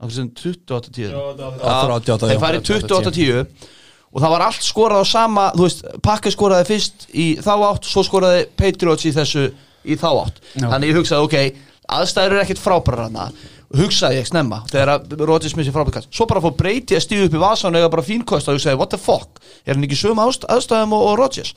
Það 0.00 0.14
sem 0.16 0.30
28-10 0.40 1.12
38, 1.60 2.28
þeir 2.30 2.40
farið 2.40 2.62
28-10 2.70 3.68
og 4.10 4.22
það 4.24 4.32
var 4.32 4.44
allt 4.46 4.64
skorað 4.66 5.04
á 5.04 5.06
sama 5.06 5.44
þú 5.54 5.66
veist, 5.66 5.82
pakka 6.02 6.32
skoraði 6.34 6.66
fyrst 6.70 7.04
í 7.14 7.26
þá 7.44 7.52
átt 7.68 7.86
svo 7.86 8.02
skoraði 8.06 8.46
Patriots 8.58 9.06
í 9.06 9.12
þessu 9.14 9.44
í 9.86 9.96
þá 10.00 10.08
átt, 10.24 10.40
Já. 10.56 10.66
þannig 10.66 10.90
ég 10.90 10.98
hugsaði 10.98 11.28
ok 11.28 11.36
aðstæður 12.00 12.34
eru 12.34 12.42
ekkert 12.42 12.62
frábæra 12.64 13.06
hana 13.06 13.28
hugsaði 13.76 14.18
ég 14.18 14.26
snemma, 14.26 14.64
þegar 14.72 14.94
að 14.96 15.14
Rodgers 15.30 15.54
missi 15.58 15.72
frábæra 15.74 16.00
kast, 16.00 16.10
svo 16.16 16.26
bara 16.30 16.42
fór 16.42 16.56
breyti 16.58 16.96
að 16.98 17.04
stíðu 17.04 17.28
upp 17.28 17.36
í 17.38 17.42
vasan 17.44 17.76
og 17.76 17.78
eiga 17.84 17.92
bara 17.92 18.06
fínkost 18.06 18.50
og 18.50 18.58
hugsaði 18.58 18.80
what 18.80 18.90
the 18.90 18.98
fuck? 18.98 19.38
Er 19.62 19.76
hann 19.76 19.86
ekki 19.86 20.00
ást- 20.10 20.48
aðstæðum 20.50 20.96
og, 20.96 21.06
og 21.12 21.18
Rodgers? 21.20 21.54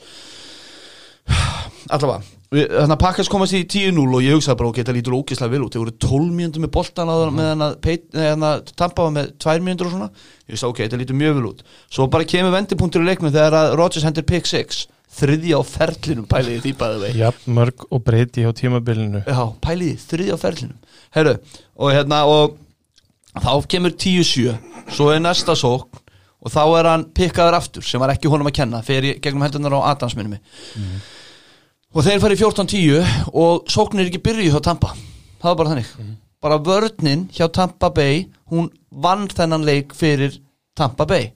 Allavega 1.94 2.22
þannig 2.54 2.94
að 2.94 3.00
pakkas 3.02 3.28
komast 3.32 3.54
í 3.56 3.62
10-0 3.66 4.04
og 4.14 4.22
ég 4.24 4.36
hugsaði 4.36 4.58
bara 4.60 4.68
ok, 4.70 4.78
þetta 4.82 4.94
lítur 4.96 5.16
ógeðslega 5.18 5.50
vel 5.54 5.62
út. 5.66 5.74
Þeir 5.74 5.82
voru 5.84 5.94
12 6.06 6.32
mínútur 6.38 6.62
með 6.64 6.72
boltan 6.76 7.10
á 7.10 7.16
Mhm. 7.16 7.36
með 7.38 7.48
hann 7.50 7.64
að, 7.66 7.74
hann 8.14 8.46
að 8.48 8.72
Tampa 8.76 9.02
var 9.08 9.14
með 9.16 9.30
2 9.38 9.60
mínútur 9.66 9.86
og 9.86 9.92
svona. 9.94 10.10
Ég 10.48 10.54
hugsaði 10.54 10.70
ok, 10.70 10.78
þetta 10.84 11.00
lítur 11.02 11.18
mjög 11.20 11.34
vel 11.38 11.46
út. 11.50 11.62
Svo 11.90 12.06
bara 12.10 12.24
kemur 12.24 12.52
vendipunktur 12.54 13.02
í 13.02 13.08
leiknum 13.10 13.32
þegar 13.32 13.52
að 13.60 13.76
Rodgers 13.76 14.04
hendur 14.04 14.22
pick 14.26 14.46
6 14.46 14.86
þriðja 15.14 15.58
á 15.58 15.62
ferlinum 15.62 16.26
pæliði 16.26 16.60
því 16.64 16.72
bæði 16.74 17.00
vei 17.04 17.12
Já, 17.14 17.30
mörg 17.46 17.84
og 17.90 18.02
breyti 18.04 18.42
á 18.42 18.50
tímabilinu. 18.50 19.24
Já, 19.26 19.54
pæliði, 19.62 19.98
þriðja 20.10 20.34
á 20.34 20.38
ferlinum. 20.42 20.78
Herru, 21.14 21.36
og 21.78 21.92
hérna 21.94 22.24
og 22.26 22.56
þá 23.38 23.66
kemur 23.70 23.90
10-7 23.94 24.58
svo 24.90 25.10
er 25.14 25.20
næsta 25.22 25.54
sókn 25.54 26.00
og 26.44 26.50
þá 26.52 26.60
er 26.78 26.84
hann 26.90 27.04
pikkaður 27.14 27.56
aftur 27.56 27.82
sem 27.86 28.00
var 28.02 28.10
ekki 28.12 28.28
honum 28.28 28.46
að 28.50 28.56
kenna 28.58 28.82
fyrir 28.82 29.20
gegnum 29.22 29.42
hendunar 29.46 29.78
á 29.80 29.94
Adamsminni 29.94 30.40
og 31.94 32.02
þeir 32.02 32.22
farið 32.22 32.42
14-10 32.42 33.10
og 33.32 33.70
sóknin 33.70 34.04
er 34.04 34.10
ekki 34.10 34.22
byrjuð 34.24 34.56
hjá 34.56 34.64
Tampa. 34.66 34.92
Það 35.40 35.50
var 35.50 35.58
bara 35.60 35.72
þannig. 35.72 35.90
Bara 36.44 36.60
vörninn 36.66 37.26
hjá 37.32 37.46
Tampa 37.54 37.90
Bay 37.94 38.24
hún 38.50 38.70
vann 38.90 39.28
þennan 39.30 39.66
leik 39.66 39.94
fyrir 39.96 40.40
Tampa 40.76 41.06
Bay. 41.08 41.30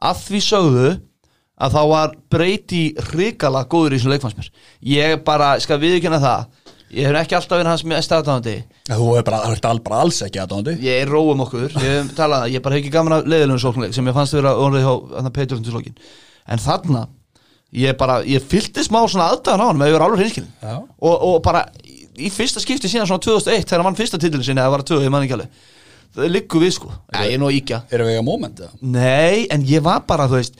Að 0.00 0.22
því 0.26 0.44
sögðu 0.44 0.92
að 1.56 1.76
þá 1.76 1.82
var 1.92 2.14
breyti 2.32 2.84
hrikala 3.10 3.64
góður 3.68 3.96
í 3.96 4.00
þessu 4.00 4.12
leikfannsmér 4.12 4.50
ég 4.92 5.20
bara 5.24 5.54
skal 5.62 5.78
viðkynna 5.80 6.20
það. 6.20 6.48
Ég 6.94 7.08
hef 7.08 7.16
ekki 7.18 7.34
alltaf 7.34 7.58
verið 7.58 7.72
hans 7.72 7.82
með 7.88 8.02
staðdáðandi 8.06 8.52
Þú 8.86 9.06
er 9.18 9.24
bara, 9.26 9.78
bara 9.82 10.02
alls 10.04 10.20
ekki 10.22 10.38
aðdóndi 10.38 10.76
ég 10.84 11.00
er 11.02 11.10
róum 11.10 11.40
okkur, 11.42 11.72
ég 11.82 11.96
hef 11.96 12.12
talað 12.14 12.52
ég 12.54 12.62
bara 12.62 12.76
hef 12.76 12.84
ekki 12.84 12.92
gaman 12.94 13.16
af 13.16 13.26
leiðilegum 13.26 13.58
sóknuleik 13.58 13.96
sem 13.96 14.06
ég 14.06 14.14
fannst 14.14 14.36
vera 14.36 14.52
orðið 14.54 14.86
hjá 14.86 14.92
þannig 15.16 15.34
Petur 15.34 15.64
til 15.64 15.74
slókin 15.74 15.96
en 16.46 16.62
þarna, 16.62 17.00
ég 17.74 17.96
bara 17.98 18.20
ég 18.24 18.44
fyllti 18.46 18.84
smá 18.86 19.00
svona 19.08 19.30
aðdæðan 19.32 19.62
á 19.62 19.66
hann 19.68 19.80
með 19.80 19.88
að 19.88 19.96
vera 19.96 20.06
alveg 20.06 20.20
hreinskilin 20.22 20.52
Já. 20.62 20.76
og, 20.76 21.16
og 21.30 21.40
bara 21.44 21.64
í, 21.82 21.96
í 22.26 22.30
fyrsta 22.32 22.62
skipti 22.62 22.88
síðan 22.90 23.08
svona 23.10 23.24
2001 23.26 23.66
þegar 23.66 23.82
hann 23.82 23.88
vann 23.90 23.98
fyrsta 23.98 24.20
titilin 24.22 24.46
sinni 24.46 24.62
eða 24.62 24.72
var 24.76 24.84
það 24.86 24.94
2, 24.94 25.02
ég 25.06 25.12
man 25.12 25.26
ekki 25.26 25.36
alveg. 25.36 25.58
Það 26.16 26.30
liggur 26.32 26.62
við 26.62 26.72
sko, 26.78 26.92
ja, 27.12 27.24
ég 27.26 27.34
er 27.36 27.40
nú 27.42 27.48
að 27.50 27.56
íkja 27.58 27.78
Erum 27.92 28.06
við 28.08 28.14
ekki 28.14 28.22
að 28.22 28.28
moment 28.30 28.60
eða? 28.62 28.78
Nei, 28.80 29.42
en 29.52 29.66
ég 29.68 29.82
var 29.84 30.04
bara, 30.08 30.28
þú 30.30 30.38
veist 30.38 30.54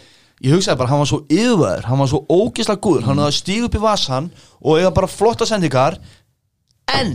Ég 0.44 0.52
hugsaði 0.52 0.76
bara, 0.82 0.90
hann 0.90 1.00
var 1.00 1.08
svo 1.08 1.20
yfirvæður 1.32 1.86
Hann 1.88 2.00
var 2.02 2.10
svo 2.10 2.18
ógislega 2.28 2.82
góður, 2.84 3.06
hann 3.06 3.22
hafði 3.22 3.32
að 3.32 3.38
stíga 3.38 3.68
upp 3.70 3.78
í 3.78 3.80
vasan 3.86 4.26
Og 4.60 4.76
eiga 4.76 4.90
bara 4.98 5.08
flotta 5.08 5.46
sendingar. 5.48 5.96
En 6.92 7.14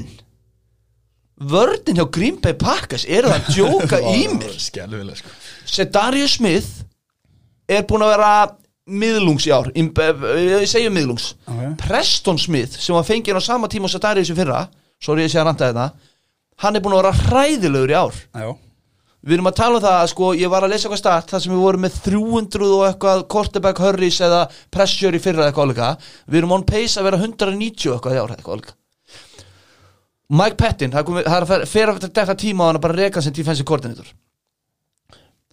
vörnin 1.38 2.00
hjá 2.00 2.08
Green 2.14 2.40
Bay 2.42 2.54
Packers 2.58 3.06
eru 3.06 3.30
það 3.30 3.38
að 3.38 3.52
djóka 3.56 4.00
í 4.10 4.26
mér? 4.34 4.58
sko. 4.58 5.36
Sedarius 5.66 6.36
Smith 6.40 6.82
er 7.70 7.86
búin 7.90 8.04
að 8.06 8.16
vera 8.16 8.32
miðlungs 8.92 9.46
í 9.48 9.54
ár 9.56 9.70
ég 9.76 10.68
segja 10.70 10.92
miðlungs. 10.94 11.32
Ok. 11.48 11.62
Preston 11.82 12.38
Smith 12.42 12.76
sem 12.80 12.96
var 12.98 13.08
fengið 13.08 13.40
á 13.40 13.42
sama 13.44 13.70
tíma 13.72 13.88
og 13.90 13.94
Sedarius 13.96 14.32
í 14.34 14.36
fyrra 14.38 14.66
sorry 15.02 15.24
ég 15.26 15.32
sé 15.34 15.40
að 15.42 15.48
ranta 15.52 15.70
þetta 15.72 15.88
hann 16.62 16.76
er 16.78 16.84
búin 16.86 16.94
að 16.98 17.02
vera 17.02 17.14
hræðilegur 17.26 17.94
í 17.94 17.98
ár. 17.98 18.20
Já, 18.38 18.52
við 19.26 19.34
erum 19.38 19.50
að 19.50 19.56
tala 19.62 19.80
um 19.80 19.84
það 19.86 19.96
að 20.02 20.10
sko 20.12 20.28
ég 20.38 20.50
var 20.54 20.66
að 20.68 20.74
lesa 20.76 20.86
eitthvað 20.88 21.02
start 21.02 21.32
þar 21.34 21.42
sem 21.46 21.54
við 21.56 21.64
vorum 21.64 21.84
með 21.86 21.98
300 22.06 22.68
og 22.76 22.84
eitthvað 22.90 23.24
quarterback 23.34 23.82
hurries 23.82 24.20
eða 24.26 24.44
pressure 24.74 25.18
í 25.18 25.22
fyrra 25.24 25.48
eitthvað 25.50 25.72
álíka 25.72 25.90
við 26.28 26.40
erum 26.44 26.56
on 26.60 26.68
pace 26.70 26.98
að 27.02 27.08
vera 27.10 27.20
190 27.22 27.90
og 27.92 27.98
eitthvað 28.00 28.18
í 28.18 28.22
ár 28.22 28.36
eitthvað 28.36 28.60
álíka 28.60 28.78
Mike 30.32 30.56
Pettin, 30.56 30.94
það 30.96 31.10
er 31.28 31.44
að 31.44 31.50
fer- 31.50 31.66
fer 31.68 31.90
að 31.92 31.98
þetta 32.06 32.36
tíma 32.40 32.64
á 32.64 32.68
hann 32.70 32.78
að 32.80 32.84
bara 32.86 32.96
reka 33.02 33.22
sem 33.24 33.34
defensive 33.36 33.68
coordinator 33.68 34.08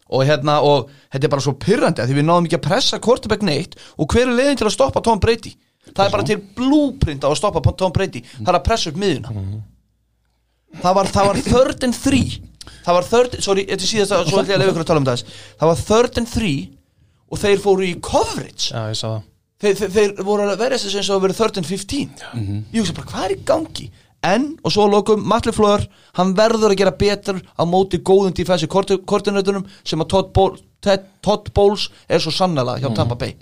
og 0.08 0.24
hérna 0.28 0.58
og 0.64 0.90
þetta 1.12 1.28
er 1.28 1.32
bara 1.34 1.44
svo 1.44 1.54
pyrrandi 1.60 2.02
að 2.02 2.10
því 2.10 2.18
við 2.18 2.28
náðum 2.28 2.48
ekki 2.48 2.58
að 2.58 2.66
pressa 2.68 3.00
quarterback 3.04 3.44
neitt 3.44 3.76
og 3.96 4.08
hver 4.08 4.26
er 4.26 4.36
leiðin 4.36 4.60
til 4.60 4.68
að 4.68 4.76
stoppa 4.76 5.02
Tom 5.04 5.20
Brady? 5.22 5.54
Það 5.88 6.04
er 6.04 6.14
bara 6.14 6.28
til 6.28 6.38
blueprint 6.56 7.24
á 7.24 7.28
að 7.28 7.38
stoppa 7.40 7.62
Tom 7.72 7.92
Brady. 7.94 8.20
Það 8.36 8.50
er 8.52 8.58
að 8.58 8.64
pressa 8.66 8.90
upp 8.92 9.00
miðuna 9.00 9.62
það 10.82 10.98
var, 10.98 11.10
það 11.12 11.30
var 11.30 11.40
third 11.46 11.86
and 11.88 11.96
three. 11.96 12.40
Það 12.84 12.96
var 12.98 13.08
third, 13.08 13.38
sorry, 13.44 13.64
þetta 13.68 13.84
er 13.86 13.90
síðast 13.90 14.14
að 14.14 14.28
svo 14.28 14.40
ætla 14.42 14.52
ég 14.52 14.58
að 14.58 14.62
lefa 14.62 14.72
ykkur 14.74 14.84
að 14.84 14.90
tala 14.90 15.02
um 15.02 15.08
það 15.08 15.22
það 15.60 15.70
var 15.70 15.82
third 15.88 16.20
and 16.20 16.30
three 16.32 16.58
og 17.28 17.40
þeir 17.42 17.62
fóru 17.64 17.86
í 17.86 17.94
coverage. 18.04 18.68
Já, 18.72 18.82
ég 18.92 18.98
sá 18.98 19.06
það. 19.08 19.22
Þeir, 19.58 19.78
þeir, 19.80 19.92
þeir 19.96 20.26
voru 20.28 20.44
að 20.46 20.60
verja 20.60 20.78
þessu 20.78 21.00
eins 21.00 21.08
og 21.10 21.16
að 21.16 21.24
vera 21.26 21.36
third 21.40 21.56
and 21.58 21.66
15 21.66 22.20
ég 22.70 22.76
hugsa 22.78 22.94
bara 22.94 23.08
hvað 23.10 23.24
er 23.24 23.32
í 23.34 23.38
gangi 23.48 23.86
en, 24.26 24.48
og 24.64 24.74
svo 24.74 24.88
lokum, 24.90 25.22
Matli 25.28 25.52
Flöður 25.54 25.86
hann 26.18 26.34
verður 26.38 26.72
að 26.72 26.80
gera 26.80 26.96
betur 26.98 27.38
á 27.38 27.62
móti 27.68 28.00
góðum 28.02 28.34
defensive 28.34 28.70
koordinatunum 29.06 29.66
sem 29.84 30.02
að 30.02 30.10
Todd, 30.14 30.32
Bol 30.34 30.58
Ted, 30.82 31.06
Todd 31.24 31.50
Bowles 31.54 31.88
er 32.06 32.22
svo 32.22 32.30
sannlega 32.34 32.78
hjá 32.78 32.92
Tampa 32.94 33.18
Bay. 33.18 33.34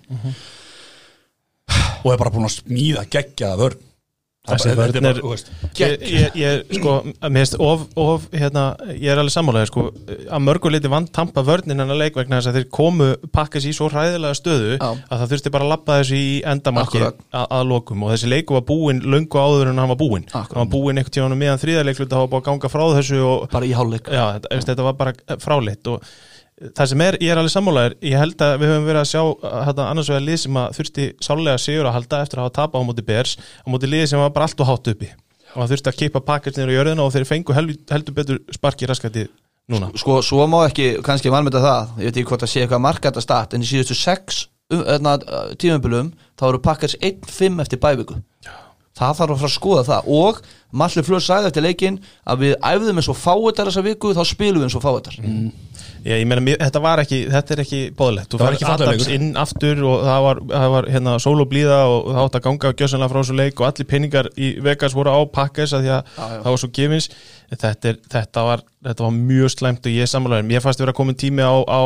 Og 2.05 2.13
er 2.13 2.21
bara 2.21 2.33
búin 2.33 2.49
að 2.49 2.59
smíða 2.61 3.05
geggjaða 3.13 3.61
vörn 3.61 3.83
Þessi 4.47 4.75
vörn 4.79 4.97
er- 5.11 5.21
bara, 5.23 5.37
Ég, 5.77 6.03
ég, 6.07 6.37
ég, 6.39 6.61
sko, 6.79 6.93
finnst 7.23 7.57
of, 7.61 7.83
of, 7.99 8.27
hérna, 8.33 8.65
ég 8.95 9.11
er 9.13 9.19
alveg 9.21 9.35
sammálaðið, 9.35 9.71
sko, 9.73 9.85
að 10.31 10.45
mörgu 10.47 10.71
liti 10.73 10.91
vant 10.93 11.11
tampa 11.13 11.43
vörnin 11.47 11.83
hennar 11.83 11.99
leik 11.99 12.15
vegna 12.17 12.39
þess 12.39 12.51
að 12.53 12.59
þeir 12.61 12.69
komu 12.79 13.09
pakkas 13.35 13.67
í 13.67 13.73
svo 13.77 13.89
hræðilega 13.93 14.39
stöðu 14.39 14.77
Já. 14.79 14.87
að 15.11 15.19
það 15.25 15.33
þurfti 15.35 15.53
bara 15.57 15.67
að 15.67 15.73
lappa 15.75 15.99
þessu 16.01 16.21
í 16.21 16.31
endamarki 16.55 17.01
Akkurat. 17.03 17.21
að, 17.33 17.47
að 17.59 17.67
lokum. 17.73 18.07
Og 18.07 18.15
þessi 18.15 18.31
leiku 18.33 18.57
var 18.59 18.65
búinn 18.71 19.03
löngu 19.05 19.43
áður 19.43 19.73
en 19.73 19.83
hann 19.83 19.93
var 19.93 20.01
búinn. 20.01 20.29
Hann 20.33 20.47
var 20.55 20.71
búinn 20.73 20.97
einhvern 21.03 21.17
tíðanum 21.19 21.43
meðan 21.43 21.63
þriðarleikluta 21.65 22.23
hafa 22.23 22.31
búið 22.33 22.43
að 22.45 22.49
ganga 22.53 22.73
frá 22.73 22.87
þessu 23.01 23.21
og 23.27 23.51
bara 23.53 23.67
í 23.69 23.75
hálfleik. 23.77 24.09
Já, 24.15 24.27
þetta 24.71 24.87
var 24.87 24.97
bara 25.03 25.13
fráleitt 25.43 25.93
og 25.93 26.03
það 26.57 26.91
sem 26.91 27.05
er, 27.05 27.19
ég 27.21 27.33
er 27.33 27.41
alveg 27.41 27.53
sammálaður. 27.53 27.95
Ég 28.07 28.21
held 28.21 28.43
að 28.47 28.55
við 28.63 28.73
höfum 28.73 28.89
verið 28.89 29.03
að 29.03 29.11
sjá 29.11 29.23
þetta 29.69 29.87
annars 29.91 30.11
vegar 30.13 30.25
lið 30.25 30.39
sem 30.43 30.59
að 30.61 30.77
þurfti 30.79 31.07
sálega 31.27 31.63
sigur 31.63 31.89
að 31.89 31.97
halda 31.99 32.21
eftir 32.25 32.41
að 32.41 32.47
hafa 32.47 32.57
tapa 32.61 32.81
á 32.81 32.87
móti 32.87 33.07
Bears 33.07 33.37
á 33.37 33.67
móti 33.73 33.91
lið 33.91 34.07
sem 34.13 34.23
var 34.23 34.33
bara 34.37 34.49
allt 34.49 34.63
og 34.65 34.71
hátt 34.71 34.93
uppi. 34.93 35.11
Og 35.53 35.59
það 35.63 35.75
þurfti 35.75 35.93
að 35.93 35.99
kippa 36.03 36.23
pakkast 36.31 36.61
niður 36.61 36.73
á 36.73 36.77
jörðina 36.77 37.05
og 37.05 37.13
þeir 37.15 37.29
fengu 37.29 37.57
hel, 37.57 37.67
heldur 37.93 38.17
betur 38.17 38.41
sparki 38.57 38.89
raskati 38.89 39.27
núna. 39.73 39.91
Sko, 40.01 40.21
svo 40.25 40.47
má 40.51 40.63
ekki, 40.67 40.95
kannski 41.05 41.33
vanmynda 41.33 41.63
það 41.63 41.97
ég 42.01 42.09
veit 42.09 42.21
ekki 42.21 42.29
hvort 42.31 42.47
að 42.47 42.53
sé 42.53 42.63
eitthvað 42.65 42.85
markætt 42.87 43.21
að 43.21 43.27
start 43.27 43.57
en 43.57 43.65
í 43.65 43.69
síðustu 43.69 43.97
sex 43.99 44.47
um, 44.73 45.11
tímumbilum 45.61 46.13
þá 46.39 46.49
eru 46.51 46.63
pakkars 46.65 46.97
1-5 47.01 47.65
eftir 47.65 47.83
bæviku. 47.83 48.21
Það 48.97 49.19
þarf 49.19 49.35
að 49.35 49.41
fara 49.43 49.51
að 49.51 49.57
skoða 49.59 49.87
það 49.91 50.07
og 50.17 50.39
Malli 50.73 51.03
Flöð 51.07 51.23
sagði 51.23 51.47
eftir 51.53 51.63
leikinn 51.63 52.01
að 52.27 52.39
við 52.43 52.57
æfðum 52.61 52.99
eins 53.01 53.09
og 53.13 53.17
fáetar 53.21 53.69
þessa 53.71 53.85
viku 53.87 54.11
þá 54.17 54.25
spilum 54.27 54.61
við 54.61 54.69
eins 54.69 54.77
og 54.77 54.83
fáetar 54.83 55.15
Mm. 55.23 55.53
ég, 56.07 56.21
ég 56.23 56.27
meina, 56.27 56.41
mér- 56.43 56.59
þetta 56.63 56.81
var 56.83 56.99
ekki, 57.03 57.19
þetta 57.31 57.53
er 57.55 57.61
ekki 57.65 57.81
bóðlegt, 57.97 58.29
þú 58.31 58.39
Það 58.39 58.47
var 58.47 58.79
fær 58.79 58.91
leikur. 58.93 59.13
inn 59.15 59.37
aftur 59.37 59.81
og 59.85 60.05
það 60.07 60.21
var, 60.23 60.41
það 60.53 60.71
var 60.71 60.85
hérna, 60.95 61.15
sól 61.21 61.41
og 61.41 61.49
blíða 61.51 61.79
og 61.91 62.05
það 62.15 62.21
átt 62.27 62.37
að 62.39 62.45
ganga 62.47 62.73
gjössanlega 62.73 63.11
frá 63.11 63.21
þessu 63.23 63.37
leik 63.37 63.61
og 63.61 63.67
allir 63.67 63.87
peningar 63.91 64.29
í 64.37 64.51
Vegas 64.63 64.95
voru 64.95 65.11
á 65.11 65.21
pakkes 65.27 65.73
að 65.75 65.83
því 65.83 65.91
að 65.97 66.03
Já, 66.17 66.29
já. 66.31 66.43
það 66.43 66.51
var 66.51 66.57
svo 66.63 66.71
gefins 66.73 67.09
þetta, 67.51 67.89
er, 67.91 67.97
þetta, 68.11 68.43
var, 68.47 68.63
þetta 68.85 69.05
var 69.07 69.11
mjög 69.13 69.51
slæmt 69.55 69.87
og 69.87 69.93
ég 69.93 70.09
sammálaður, 70.11 70.47
mér 70.51 70.61
fannst 70.63 70.81
vera 70.83 70.93
komin 70.93 71.15
tími 71.15 71.43
á, 71.47 71.55
á 71.67 71.83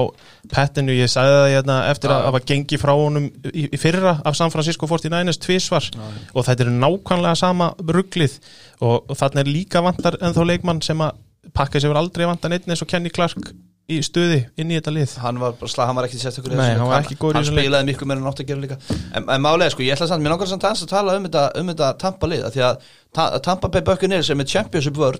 pettinu, 0.52 0.92
ég 0.96 1.08
sagði 1.12 1.36
það 1.36 1.50
hérna, 1.56 1.76
eftir 1.90 2.10
að 2.10 2.20
Já. 2.20 2.26
hafa 2.30 2.40
gengið 2.48 2.80
frá 2.80 2.92
honum 2.96 3.26
í, 3.52 3.66
í 3.68 3.78
fyrra 3.80 4.20
af 4.24 4.36
San 4.36 4.50
Francisco 4.52 4.86
49ers 4.86 5.38
tvísvar 5.40 5.90
og 6.34 6.44
þetta 6.46 6.64
er 6.66 6.72
nákvæmlega 6.80 7.36
sama 7.36 7.74
rugglið 7.80 8.38
og, 8.80 9.10
og 9.10 9.16
þarna 9.18 9.42
er 9.44 9.50
líka 9.50 9.82
vantar 9.84 10.16
ennþá 10.20 10.46
leikmann 10.52 10.80
sem 10.84 11.00
að 11.04 11.18
pakka 11.56 11.80
sem 11.82 11.90
er 11.92 11.98
aldrei 12.00 12.26
vantar 12.28 12.52
neitt 12.52 12.68
eins 12.68 12.82
og 12.84 12.88
Kenny 12.90 13.10
Clark 13.12 13.52
í 13.90 13.96
stuði 14.06 14.44
inn 14.60 14.70
í 14.70 14.76
þetta 14.78 14.92
lið 14.94 15.14
hann 15.24 15.40
var, 15.42 15.56
bara 15.58 15.70
slag, 15.72 15.88
hann 15.90 15.96
var 15.98 16.06
ekki 16.06 16.20
sérstakur 16.20 16.52
í 16.54 16.58
Nei, 16.58 16.68
hann 16.76 16.84
leik. 16.84 16.90
var 16.92 17.00
ekki 17.02 17.16
góður 17.18 17.34
í 17.34 17.40
hann 17.40 17.48
leik. 17.56 17.64
spilaði 17.64 17.88
miklu 17.88 18.06
meira 18.06 18.22
en 18.22 18.28
átt 18.30 18.42
að 18.44 18.50
gera 18.52 18.62
líka 18.62 18.76
en, 19.18 19.24
en 19.24 19.42
málega 19.42 19.72
sko, 19.74 19.82
ég 19.82 19.96
ætla 19.96 20.06
samt, 20.06 20.22
mér 20.22 20.34
langar 20.36 20.50
samt 20.52 20.66
að 20.68 20.84
tala 20.92 21.16
um 21.18 21.26
þetta, 21.26 21.42
um 21.58 21.72
þetta 21.72 21.88
Tampa 22.04 22.30
lið, 22.30 22.44
af 22.46 22.54
því 22.54 22.62
að 22.68 22.84
ta, 23.18 23.24
Tampa 23.48 23.70
Bay 23.74 23.82
Buccaneers 23.88 24.30
sem 24.30 24.44
er 24.44 24.50
championship 24.52 25.00
vörn 25.00 25.18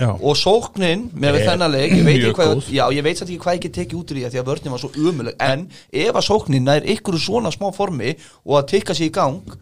Já. 0.00 0.14
og 0.16 0.32
sóknin 0.40 1.10
með 1.12 1.42
þennan 1.44 1.74
leik 1.74 1.92
ég 1.92 2.06
veit, 2.06 2.22
hvað, 2.32 2.62
já, 2.72 2.86
ég 2.96 3.04
veit 3.04 3.18
samt 3.20 3.28
ekki 3.34 3.42
hvað 3.42 3.56
ég 3.58 3.64
get 3.66 3.74
tekið 3.76 3.98
út 3.98 4.12
úr 4.14 4.16
því 4.16 4.22
að 4.24 4.32
því 4.32 4.40
að 4.40 4.46
vörnin 4.48 4.72
var 4.72 4.80
svo 4.80 4.88
umuleg 4.96 5.42
en 5.44 5.66
ef 5.92 6.16
að 6.16 6.24
sóknin 6.24 6.70
er 6.72 6.86
ykkur 6.94 7.18
svona 7.20 7.52
smá 7.52 7.66
formi 7.76 8.14
og 8.46 8.54
að 8.62 8.70
tikka 8.72 8.96
sér 8.96 9.10
í 9.10 9.12
gang 9.12 9.52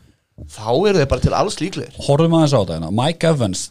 þá 0.47 0.71
eru 0.73 1.01
þeir 1.01 1.11
bara 1.11 1.25
til 1.25 1.35
alls 1.37 1.59
líklegir. 1.63 1.99
Horfum 2.07 2.37
aðeins 2.39 2.55
á 2.55 2.61
þetta 2.61 2.77
hérna. 2.79 2.93
Mike 2.95 3.33
Evans 3.33 3.65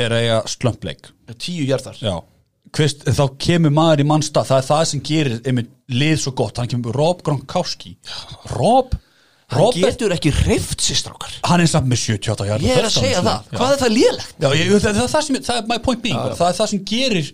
er 0.00 0.14
eiga 0.16 0.40
slömpleik. 0.50 1.10
Tíu 1.38 1.66
hjartar 1.68 1.98
Já. 2.00 2.16
Hvist, 2.76 3.02
þá 3.02 3.24
kemur 3.42 3.72
maður 3.74 4.04
í 4.04 4.06
mannstað 4.06 4.50
það 4.50 4.60
er 4.60 4.66
það 4.68 4.82
sem 4.92 5.04
gerir 5.06 5.38
einmitt 5.42 5.70
lið 5.90 6.18
svo 6.22 6.32
gott. 6.38 6.60
Hann 6.60 6.70
kemur 6.70 6.94
Rob 6.94 7.22
Gronkowski. 7.26 7.96
Rob? 8.54 8.94
Hann 9.50 9.64
Robert, 9.64 9.82
getur 9.82 10.12
ekki 10.14 10.30
reyft 10.44 10.82
sér 10.84 11.00
strákar. 11.00 11.32
Hann 11.48 11.64
er 11.64 11.70
samt 11.70 11.88
með 11.90 12.04
78 12.04 12.46
hjarta 12.46 12.66
ég 12.68 12.76
er 12.78 12.86
að 12.86 12.92
segja 12.94 13.22
það, 13.26 13.48
hvað 13.56 13.72
er 13.74 13.80
það 13.80 13.94
lélegt? 13.96 14.36
Já, 14.36 14.48
ég, 14.54 14.68
það, 14.70 14.84
það, 14.84 15.00
er 15.00 15.10
það, 15.10 15.24
sem, 15.26 15.38
það 15.48 15.56
er 15.56 15.64
my 15.72 15.78
point 15.82 16.04
being 16.04 16.18
bara. 16.20 16.36
það 16.38 16.52
er 16.52 16.58
það 16.60 16.70
sem 16.70 16.82
gerir 16.86 17.30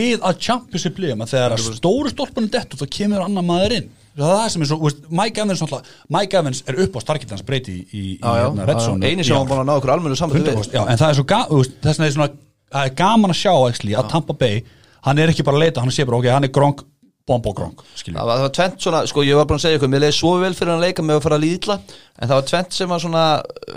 lið 0.00 0.26
að 0.26 0.40
championship 0.48 0.98
liðum 1.00 1.22
að 1.22 1.30
þegar 1.36 1.54
að 1.54 1.68
stóru 1.78 2.10
stólpunum 2.10 2.50
dettu 2.52 2.80
þá 2.80 2.84
kemur 2.98 3.22
annar 3.28 3.46
maður 3.46 3.76
inn 3.78 3.86
það 4.20 4.34
er 4.34 4.40
það 4.42 4.50
sem 4.54 4.62
er 4.66 4.70
svo, 4.70 4.78
veist, 4.84 5.00
Mike 5.20 5.40
Evans 5.44 5.62
náttúrulega- 5.64 5.96
Mike 6.18 6.38
Evans 6.42 6.62
er 6.68 6.80
upp 6.84 6.96
á 6.96 7.00
starkitans 7.06 7.42
breyti 7.46 7.74
í, 7.76 7.82
í, 7.90 8.04
í 8.18 8.20
hérna, 8.20 8.66
Red 8.68 8.80
Zone 8.84 9.06
eini 9.10 9.24
sem 9.26 9.36
hann 9.36 9.48
búin 9.48 9.62
að 9.64 9.68
ná 9.70 9.74
okkur 9.80 9.94
almennu 9.96 10.16
sambandi 10.20 10.44
við. 10.50 10.56
100%, 10.60 10.76
já, 10.78 10.84
en 10.88 11.00
það 11.00 11.08
er 11.10 11.18
svo 11.20 11.26
ga, 11.34 11.40
þú 11.50 11.62
veist, 11.64 11.74
þess 11.80 11.98
vegna 11.98 12.06
er 12.12 12.16
svona 12.18 12.30
það 12.70 12.86
er 12.90 12.94
gaman 13.02 13.30
að 13.34 13.40
sjá 13.42 13.52
actually, 13.68 13.94
að 13.98 14.08
Tampa 14.14 14.32
Bay 14.44 14.62
hann 15.08 15.18
er 15.18 15.28
ekki 15.32 15.44
bara 15.44 15.56
að 15.58 15.64
leita, 15.66 15.80
hann 15.80 15.90
sé 15.94 16.04
bara 16.06 16.18
ok, 16.20 16.30
hann 16.30 16.44
er 16.44 16.52
gronk 16.54 16.84
bombo 17.30 17.52
gronk, 17.54 17.82
skiljum 17.94 18.16
það 18.18 18.26
var, 18.26 18.38
það 18.40 18.52
tvent 18.56 18.80
svona, 18.82 19.00
sko 19.06 19.22
ég 19.22 19.36
var 19.38 19.44
búin 19.46 19.58
að 19.60 19.62
segja 19.62 19.78
ykkur 19.78 19.90
mér 19.92 20.00
leiði 20.02 20.16
svo 20.16 20.30
vel 20.40 20.54
fyrir 20.56 20.72
hann 20.72 20.80
að 20.80 20.86
leika 20.88 21.02
með 21.04 21.18
að 21.20 21.22
fara 21.26 21.36
að 21.38 21.44
líðla 21.44 21.76
en 21.76 22.28
það 22.28 22.32
var 22.34 22.46
tvent 22.48 22.72
sem 22.74 22.88
var 22.90 23.02
svona 23.04 23.24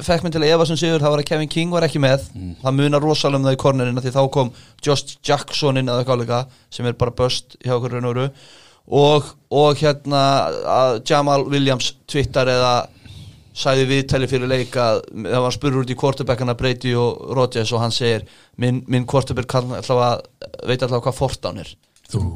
fekk 0.08 0.24
minn 0.24 0.34
til 0.34 0.42
að 0.42 0.54
efa 0.56 0.66
sem 0.72 0.80
sigur, 0.80 1.04
það 1.04 1.14
var 1.14 1.22
að 1.22 1.28
Kevin 1.30 1.52
King 1.54 1.70
var 1.76 1.86
ekki 1.86 2.02
með. 2.02 2.24
Það 2.64 2.74
munar 2.80 3.04
rosalega 3.04 3.38
um 3.38 3.46
það 3.46 3.54
í 3.54 3.62
kornerina 3.62 4.02
því 4.02 4.14
þá 4.16 4.22
kom 4.34 4.50
Josh 4.82 5.18
Jackson 5.28 5.78
inn 5.78 5.92
eða 5.94 6.08
káleika 6.08 6.40
sem 6.74 6.86
er 6.90 6.94
bara 6.98 7.12
böst 7.14 7.54
hjá 7.62 7.76
okkur 7.78 7.94
raun 7.94 8.10
og 8.10 8.16
veru 8.16 8.30
og, 8.88 9.30
og 9.54 9.80
hérna 9.80 10.24
að 10.68 11.00
Jamal 11.08 11.46
Williams 11.48 11.94
twittar 12.10 12.52
eða 12.52 12.74
sæði 13.54 13.86
viðtæli 13.90 14.28
fyrir 14.30 14.50
leik 14.50 14.76
að 14.82 15.04
það 15.14 15.44
var 15.46 15.56
spurur 15.56 15.84
út 15.84 15.94
í 15.94 15.98
quarterbackana 15.98 16.56
Brady 16.58 16.96
og 16.98 17.34
Rodgers 17.38 17.72
og 17.74 17.84
hann 17.84 17.94
segir 17.94 18.26
minn, 18.58 18.82
minn 18.88 19.06
allavega, 19.06 20.22
veit 20.66 20.82
allavega 20.82 21.06
hvað 21.06 21.20
fortán 21.20 21.62
er 21.62 21.70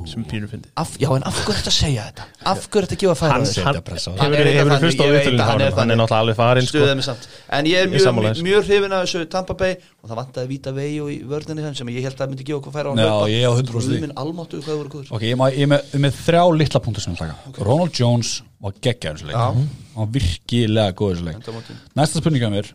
sem 0.09 0.23
pínu 0.25 0.47
fyndi 0.49 0.69
af, 0.78 0.91
já 1.01 1.09
en 1.15 1.23
af 1.28 1.36
hverju 1.45 1.57
þetta 1.59 1.71
að 1.71 1.75
segja 1.78 2.03
þetta? 2.07 2.23
Af 2.51 2.67
hverju 2.69 2.86
þetta 2.88 2.95
að 2.97 3.01
gefa 3.03 3.15
færa 3.19 3.34
Hann- 3.34 3.82
pressa 3.88 4.11
á 4.11 4.17
Hann 4.17 4.34
hefur 4.34 4.39
er 4.39 4.47
eitthvað 4.47 4.71
þannig, 4.73 4.97
ég 4.97 5.11
veit 5.13 5.28
að 5.28 5.38
hann 5.38 5.38
er 5.38 5.43
hann 5.47 5.61
er 5.61 5.71
þannig. 5.78 5.97
náttúrulega 6.01 6.21
alveg 6.21 6.36
farinn 6.39 6.67
sko. 6.67 6.78
stuðið 6.78 6.95
mig 6.97 7.05
samt. 7.07 7.28
En 7.49 7.65
ég 7.65 7.78
er 7.78 7.88
mjög, 7.88 8.01
mjög, 8.17 8.28
þessu. 8.28 8.43
mjög 8.47 8.61
hrifin 8.67 8.91
af 8.97 9.01
þessu 9.05 9.30
Tampa 9.30 9.53
Bay 9.53 9.73
og 10.03 10.09
það 10.09 10.17
vantaði 10.21 10.47
víta 10.53 10.73
vegi 10.73 10.99
og 11.01 11.09
í 11.11 11.17
vörninni 11.28 11.61
þeim 11.67 11.75
sem 11.78 11.88
ég 11.93 12.01
held 12.07 12.17
að 12.17 12.30
myndi 12.34 12.43
gefa 12.47 12.59
okkur 12.61 12.73
færa 12.78 12.88
á 12.89 12.93
Já, 12.97 13.15
ég 13.32 13.43
á 13.47 13.51
100% 13.53 13.91
því. 13.91 14.01
minn 14.01 14.15
almáttu 14.17 14.61
hvað 14.63 14.78
voru 14.82 14.89
góður 14.89 15.11
ok, 15.13 15.21
ég, 15.21 15.36
má- 15.38 15.51
ég 15.53 15.61
er 15.63 15.71
með, 15.73 15.82
með 16.07 16.13
þrjá 16.25 16.43
litla 16.57 16.80
punktur 16.80 17.01
sem 17.03 17.13
ég 17.13 17.19
vil 17.19 17.28
taka. 17.28 17.63
Ronald 17.63 17.93
Jones 17.93 18.41
var 18.61 18.71
geggjaður 18.82 19.17
þessu 19.21 19.28
leik. 19.28 19.36
Já. 19.38 19.53
hann 19.53 19.69
var 19.95 20.07
virkilega 20.17 20.91
góð 20.97 21.13
þessu 21.15 21.25
leik. 21.28 21.36
Enda 21.38 21.51
á 21.51 21.55
móti. 21.57 21.73
næsta 21.95 22.19
spurninga 22.21 22.49
mér 22.51 22.71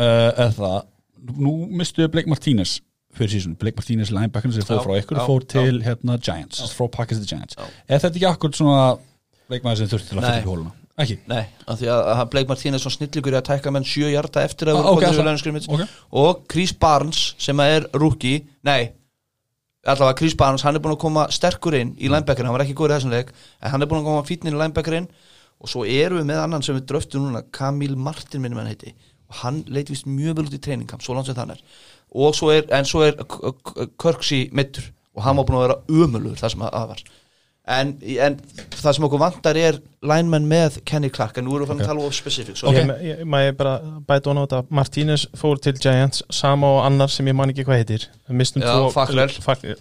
uh, 0.00 0.30
er 0.46 0.50
það, 0.56 0.82
nú 1.36 1.52
mistuðu 1.70 2.08
Blake 2.10 2.28
Martínez 2.30 2.80
fyrir 3.16 3.30
sísun, 3.34 3.56
Blake 3.58 3.76
Martínez 3.80 4.10
linebackerinn 4.14 4.54
sem 4.54 4.62
Já, 4.62 4.82
frá 4.84 4.96
ykkur 5.00 5.18
já. 5.18 5.46
til 5.54 5.80
hérna 5.82 6.18
Giants, 6.22 6.60
frá 6.76 6.86
Packers 6.90 7.18
til 7.18 7.26
Giants. 7.36 7.56
Er 7.88 7.98
þetta 7.98 8.16
ekki 8.16 8.28
akkur 8.30 8.52
svona 8.54 8.98
leikmaður 9.50 9.76
sem 9.82 9.88
þurfti 9.90 10.08
til 10.12 10.18
að 10.18 10.22
fylla 10.28 10.38
upp 10.44 10.52
hóluna? 10.52 10.72
Ekki? 11.00 11.16
Nei, 11.28 11.42
af 11.66 11.78
því 11.80 11.86
að, 11.88 12.22
Blake 12.30 12.48
Martínez 12.50 12.84
var 12.84 12.92
snilligur 12.92 13.32
í 13.32 13.36
að 13.40 13.46
tæka 13.48 13.70
menn 13.72 13.84
sjö 13.88 14.10
hjarta 14.12 14.42
eftir 14.44 14.68
að 14.68 14.76
Ah, 14.78 14.82
voru 14.82 14.92
ok, 14.96 15.02
komnir 15.02 15.16
það- 15.16 15.24
í 15.24 15.28
lænskrimits 15.30 15.68
ok. 15.68 15.88
og 16.12 16.42
Chris 16.48 16.72
Barnes 16.72 17.34
sem 17.38 17.60
er 17.60 17.86
rookie, 17.94 18.44
nei 18.64 18.90
allavega 19.86 20.18
Chris 20.18 20.34
Barnes, 20.36 20.62
hann 20.62 20.76
er 20.76 20.82
búin 20.84 20.92
að 20.96 21.00
koma 21.00 21.26
sterkur 21.32 21.74
inn 21.78 21.94
í 21.96 22.10
linebackerin, 22.12 22.50
hann 22.50 22.56
var 22.58 22.64
ekki 22.66 22.74
góður 22.76 22.92
í 22.92 22.98
þessum 22.98 23.14
leik 23.14 23.30
en 23.62 23.70
hann 23.72 23.82
er 23.82 23.88
búin 23.88 24.02
að 24.02 24.08
koma 24.10 24.26
fítnin 24.28 24.52
í 24.52 24.58
linebackerin 24.60 25.06
og 25.60 25.68
svo 25.72 25.86
erum 25.88 26.20
við 26.20 26.26
með 26.28 26.42
annan 26.44 26.62
sem 26.66 26.76
við 26.76 26.84
dröftum 26.90 27.24
núna 27.30 27.42
Camille 27.52 27.96
Martin 27.96 28.42
minnum 28.44 28.58
hann 28.60 28.68
heiti. 28.68 28.92
Og 29.30 29.36
hann 29.44 29.64
leit 29.68 29.88
vist 29.92 30.04
mjög 30.08 30.36
vel 30.36 30.44
út 30.50 30.54
í 30.56 30.60
treiningkamp, 30.60 31.00
svo 31.04 31.14
langt 31.14 31.26
sem 31.30 31.34
þann 31.38 31.52
er 31.54 31.60
og 32.14 32.34
svo 32.34 32.50
er, 32.54 32.64
en 32.74 32.84
svo 32.88 33.02
er 33.06 33.16
K- 33.22 33.52
K- 33.64 33.86
Kirksey 34.00 34.48
mittur 34.52 34.90
og 35.14 35.22
hann 35.26 35.36
var 35.36 35.44
búin 35.48 35.58
að 35.60 35.66
vera 35.68 35.80
umölur 35.88 36.38
það 36.38 36.50
sem 36.54 36.62
að 36.66 36.76
að 36.80 36.88
var. 36.94 37.02
En, 37.70 37.90
en 38.26 38.36
það 38.74 38.94
sem 38.96 39.04
okkur 39.06 39.20
vantar 39.20 39.58
er 39.60 39.76
lineman 40.02 40.46
með 40.48 40.78
Kenny 40.88 41.10
Clark. 41.12 41.36
En 41.38 41.44
nú 41.46 41.52
erum 41.54 41.66
við 41.68 41.70
fann 41.74 41.82
að 41.84 41.90
tala 41.90 42.06
of 42.08 42.14
specific 42.16 42.56
so, 42.58 42.70
Ok, 42.70 42.78
ég, 43.04 43.20
maður 43.30 43.52
bara 43.60 43.74
bæta 44.08 44.30
hún 44.32 44.40
á 44.40 44.44
þetta? 44.46 44.62
Martínez 44.74 45.26
fór 45.38 45.60
til 45.62 45.76
Giants 45.78 46.22
sama 46.34 46.66
og 46.78 46.80
annar 46.88 47.12
sem 47.12 47.28
ég 47.30 47.36
man 47.38 47.52
ekki 47.52 47.66
hvað 47.68 47.82
heitir. 47.82 48.06
Já, 48.64 48.72
tvo- 48.72 48.94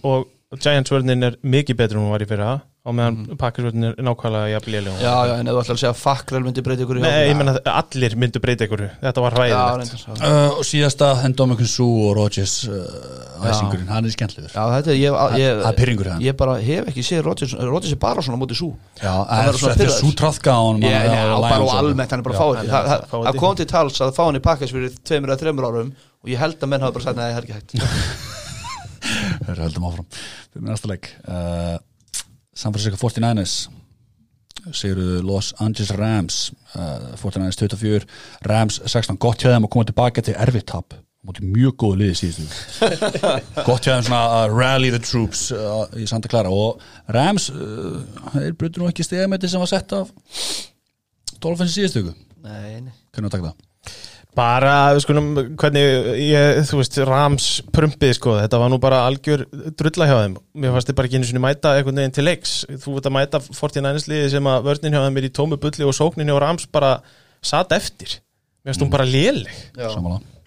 og 0.04 0.60
Giants 0.60 0.92
vörnin 0.94 1.24
er 1.32 1.38
mikið 1.42 1.78
betur 1.82 1.98
en 1.98 2.04
hún 2.06 2.14
var 2.14 2.26
í 2.26 2.30
fyrra 2.30 2.52
og 2.88 2.96
meðan 2.96 3.16
mm. 3.26 3.38
Packers 3.40 3.66
vörnin 3.68 3.90
er 3.90 3.98
nákvæmlega 4.08 4.52
jafn 4.54 4.72
léleg 4.72 5.02
já, 5.04 5.12
já, 5.28 5.34
en 5.36 5.50
þú 5.50 5.56
ætlar 5.60 5.76
að 5.76 5.80
segja 5.82 5.90
að 5.92 5.98
Fakkrel 6.00 6.40
myndi 6.46 6.62
breyta 6.64 6.86
ykkur 6.86 7.00
Nei, 7.04 7.28
ég 7.28 7.36
menna 7.36 7.54
að 7.58 7.68
allir 7.74 8.14
myndu 8.22 8.40
breyta 8.44 8.64
ykkur. 8.66 8.82
Þetta 9.02 9.24
var 9.26 9.36
já, 9.36 9.38
hræðilegt 9.42 9.92
já. 10.00 10.14
uh, 10.16 10.52
og 10.54 10.64
síðasta 10.68 11.08
Endomikun 11.28 11.68
Sú 11.70 11.88
og 12.06 12.14
Rodgers 12.16 12.54
uh, 12.72 12.78
æsingurinn, 13.50 13.92
hann 13.92 14.08
er 14.08 14.14
skemmtilegur. 14.16 14.54
Já, 14.56 14.64
þetta 14.78 14.90
er, 14.94 14.98
ég, 15.02 15.12
ég, 15.42 15.60
í 15.60 16.08
hann. 16.08 16.24
ég 16.24 16.34
bara 16.40 16.56
hef 16.64 16.88
ekki 16.94 17.04
séð 17.10 17.22
Rodgers, 17.28 17.54
Rodgers 17.60 17.94
er 17.98 18.02
bara 18.06 18.24
svona 18.24 18.40
á 18.40 18.42
móti 18.46 18.56
sú 18.56 18.72
Já, 18.96 19.12
þetta 19.28 19.76
er. 19.76 19.92
Sú 20.00 20.16
trafka 20.16 20.56
á 20.56 20.62
hann 20.64 20.80
neða, 20.80 21.36
bara 21.44 21.60
og 21.66 21.76
almennt, 21.76 22.16
hann 22.16 22.24
er 22.24 22.28
bara 22.30 22.40
Já, 22.40 22.42
fáið 22.46 22.56
hann 22.64 22.72
Það 22.72 23.04
fáið. 23.12 23.40
kom 23.44 23.54
til 23.60 23.70
tals 23.76 24.00
að 24.08 24.16
fá 24.16 24.24
hann 24.24 24.40
í 24.40 24.44
pakkas 24.48 24.72
fyrir 24.72 24.96
tveimur 25.04 25.36
eða 25.36 25.42
þreimur 25.44 25.68
árum 25.68 25.92
og 26.24 26.28
ég 26.32 26.40
held 26.40 26.60
að 26.64 26.72
menn 26.72 26.84
hafa 26.88 26.96
bara 26.96 27.06
sagt, 30.80 31.84
San 32.60 32.76
Francisco 32.76 33.00
49ers 33.00 33.70
Sigurðu 34.76 35.22
Los 35.24 35.54
Angeles 35.64 35.94
Rams 35.96 36.40
uh, 36.76 37.14
49ers 37.16 37.60
24 37.62 38.08
Rams 38.50 38.82
16, 38.84 39.16
gott 39.22 39.40
hjá 39.40 39.54
þeim 39.54 39.68
að 39.68 39.72
koma 39.76 39.88
tilbaka 39.88 40.24
til 40.26 40.36
erfitt 40.36 40.68
tap. 40.72 40.98
Móti 41.26 41.44
mjög 41.44 41.76
góðu 41.82 42.00
liði 42.00 42.16
síðustu. 42.16 42.88
Gott 43.68 43.84
hjá 43.84 43.98
þeim 43.98 44.06
svona 44.08 44.22
að 44.38 44.54
rally 44.56 44.92
the 44.94 45.02
troops 45.04 45.50
uh, 45.52 45.82
í 46.00 46.08
Santa 46.08 46.32
Clara. 46.32 46.48
Og 46.48 46.80
Rams 47.12 47.50
uh, 47.52 47.98
þeir 48.38 48.56
brutur 48.56 48.86
nú 48.86 48.92
ekki 48.92 49.04
stegamæti 49.04 49.52
sem 49.52 49.60
var 49.60 49.72
sett 49.72 49.96
af 49.98 50.14
Dolphins 51.44 51.76
viku. 51.76 52.16
Nei, 52.40 52.80
nei. 52.86 52.94
Hvernig 53.12 53.28
að 53.28 53.36
taka 53.36 53.50
það? 53.50 53.69
Bara, 54.38 54.94
við 54.94 55.02
skulum, 55.04 55.30
hvernig 55.58 55.86
ég, 56.22 56.60
þú 56.70 56.78
veist, 56.80 56.98
Rams 57.10 57.48
prumpið 57.74 58.12
sko, 58.16 58.36
þetta 58.38 58.60
var 58.62 58.70
nú 58.72 58.78
bara 58.82 59.02
algjör 59.10 59.42
drulla 59.80 60.06
hjá 60.06 60.16
þeim. 60.22 60.36
Mér 60.62 60.76
fannst 60.76 60.92
þið 60.92 60.98
bara 61.00 61.10
ekki 61.10 61.18
einu 61.20 61.30
sinni 61.30 61.42
mæta 61.44 61.72
einhvern 61.76 61.98
veginn 62.04 62.14
til 62.16 62.28
leiks. 62.28 62.54
Þú 62.84 62.94
veit 63.00 63.10
að 63.10 63.16
mæta 63.18 63.42
49 63.48 64.06
liði 64.12 64.30
sem 64.36 64.50
að 64.54 64.68
vörnin 64.70 64.96
hjá 64.96 65.02
þeim 65.08 65.18
er 65.20 65.28
í 65.28 65.32
tómu 65.40 65.60
bulli 65.60 65.88
og 65.90 65.98
sóknin 65.98 66.30
hjá 66.30 66.38
Rams 66.46 66.70
bara 66.72 66.92
satt 67.42 67.74
eftir. 67.76 68.20
Mér 68.62 68.76
finnst 68.76 68.86
hún 68.86 68.94
bara 68.94 69.10
léleg. 69.10 69.50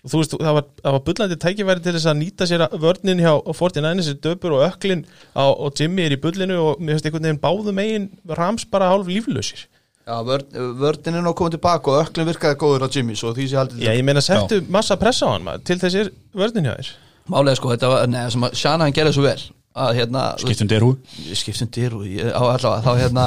Og 0.03 0.11
þú 0.11 0.19
veist, 0.23 0.33
það 0.39 0.57
var, 0.57 0.65
það 0.83 0.95
var 0.97 1.03
bullandi 1.07 1.37
tækifæri 1.43 1.83
til 1.85 1.93
þess 1.95 2.09
að 2.11 2.17
nýta 2.23 2.47
sér 2.51 2.65
að 2.65 2.73
vörnin 2.83 3.21
hjá 3.23 3.35
49 3.55 4.07
sem 4.07 4.17
döpur 4.25 4.57
og 4.57 4.65
öklin 4.67 5.05
á, 5.35 5.47
og 5.47 5.79
Jimmy 5.79 6.07
er 6.07 6.17
í 6.17 6.23
bullinu 6.23 6.57
og 6.59 6.81
mér 6.83 6.97
finnst 6.97 7.07
einhvern 7.07 7.29
veginn 7.29 7.43
báðum 7.45 7.79
megin 7.79 8.09
Rams 8.35 8.65
bara 8.67 8.89
hálf 8.91 9.07
líflausir 9.11 9.69
Já, 10.03 10.17
vörn, 10.27 10.49
vörnin 10.81 11.19
er 11.21 11.23
nú 11.23 11.33
komið 11.39 11.57
tilbaka 11.57 11.93
og 11.93 12.01
öklum 12.03 12.27
virkaði 12.27 12.59
góður 12.59 12.87
á 12.87 12.89
Jimmy 12.91 13.15
svo 13.19 13.31
því 13.37 13.49
sé 13.53 13.59
haldið 13.61 13.85
Já, 13.85 13.93
ég 13.95 14.07
meina 14.07 14.23
settu 14.25 14.59
massa 14.75 14.97
pressa 14.99 15.29
á 15.31 15.35
hann 15.37 15.47
maður, 15.47 15.63
til 15.69 15.79
þessir 15.79 16.11
vörnin 16.35 16.67
hjá 16.67 16.75
þér. 16.75 16.93
Málega 17.31 17.61
sko, 17.61 17.71
þetta 17.71 17.91
var, 17.93 18.09
neða, 18.11 18.33
sem 18.35 18.47
að 18.49 18.57
Shanahan 18.59 18.97
gerði 18.97 19.15
svo 19.15 19.27
vel 19.29 19.39
að 19.73 19.99
hérna 20.01 20.25
Skiptum 20.43 20.69
derhú 20.69 20.95
skiptum 21.39 22.03
ég, 22.11 22.33
á 22.35 22.43
allavega 22.43 22.83
þá 22.83 22.99
hérna 22.99 23.27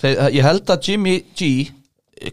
þeir, 0.00 0.20
ég 0.38 0.46
held 0.46 0.70
að 0.70 0.88
Jimmy 0.88 1.16
G 1.34 1.50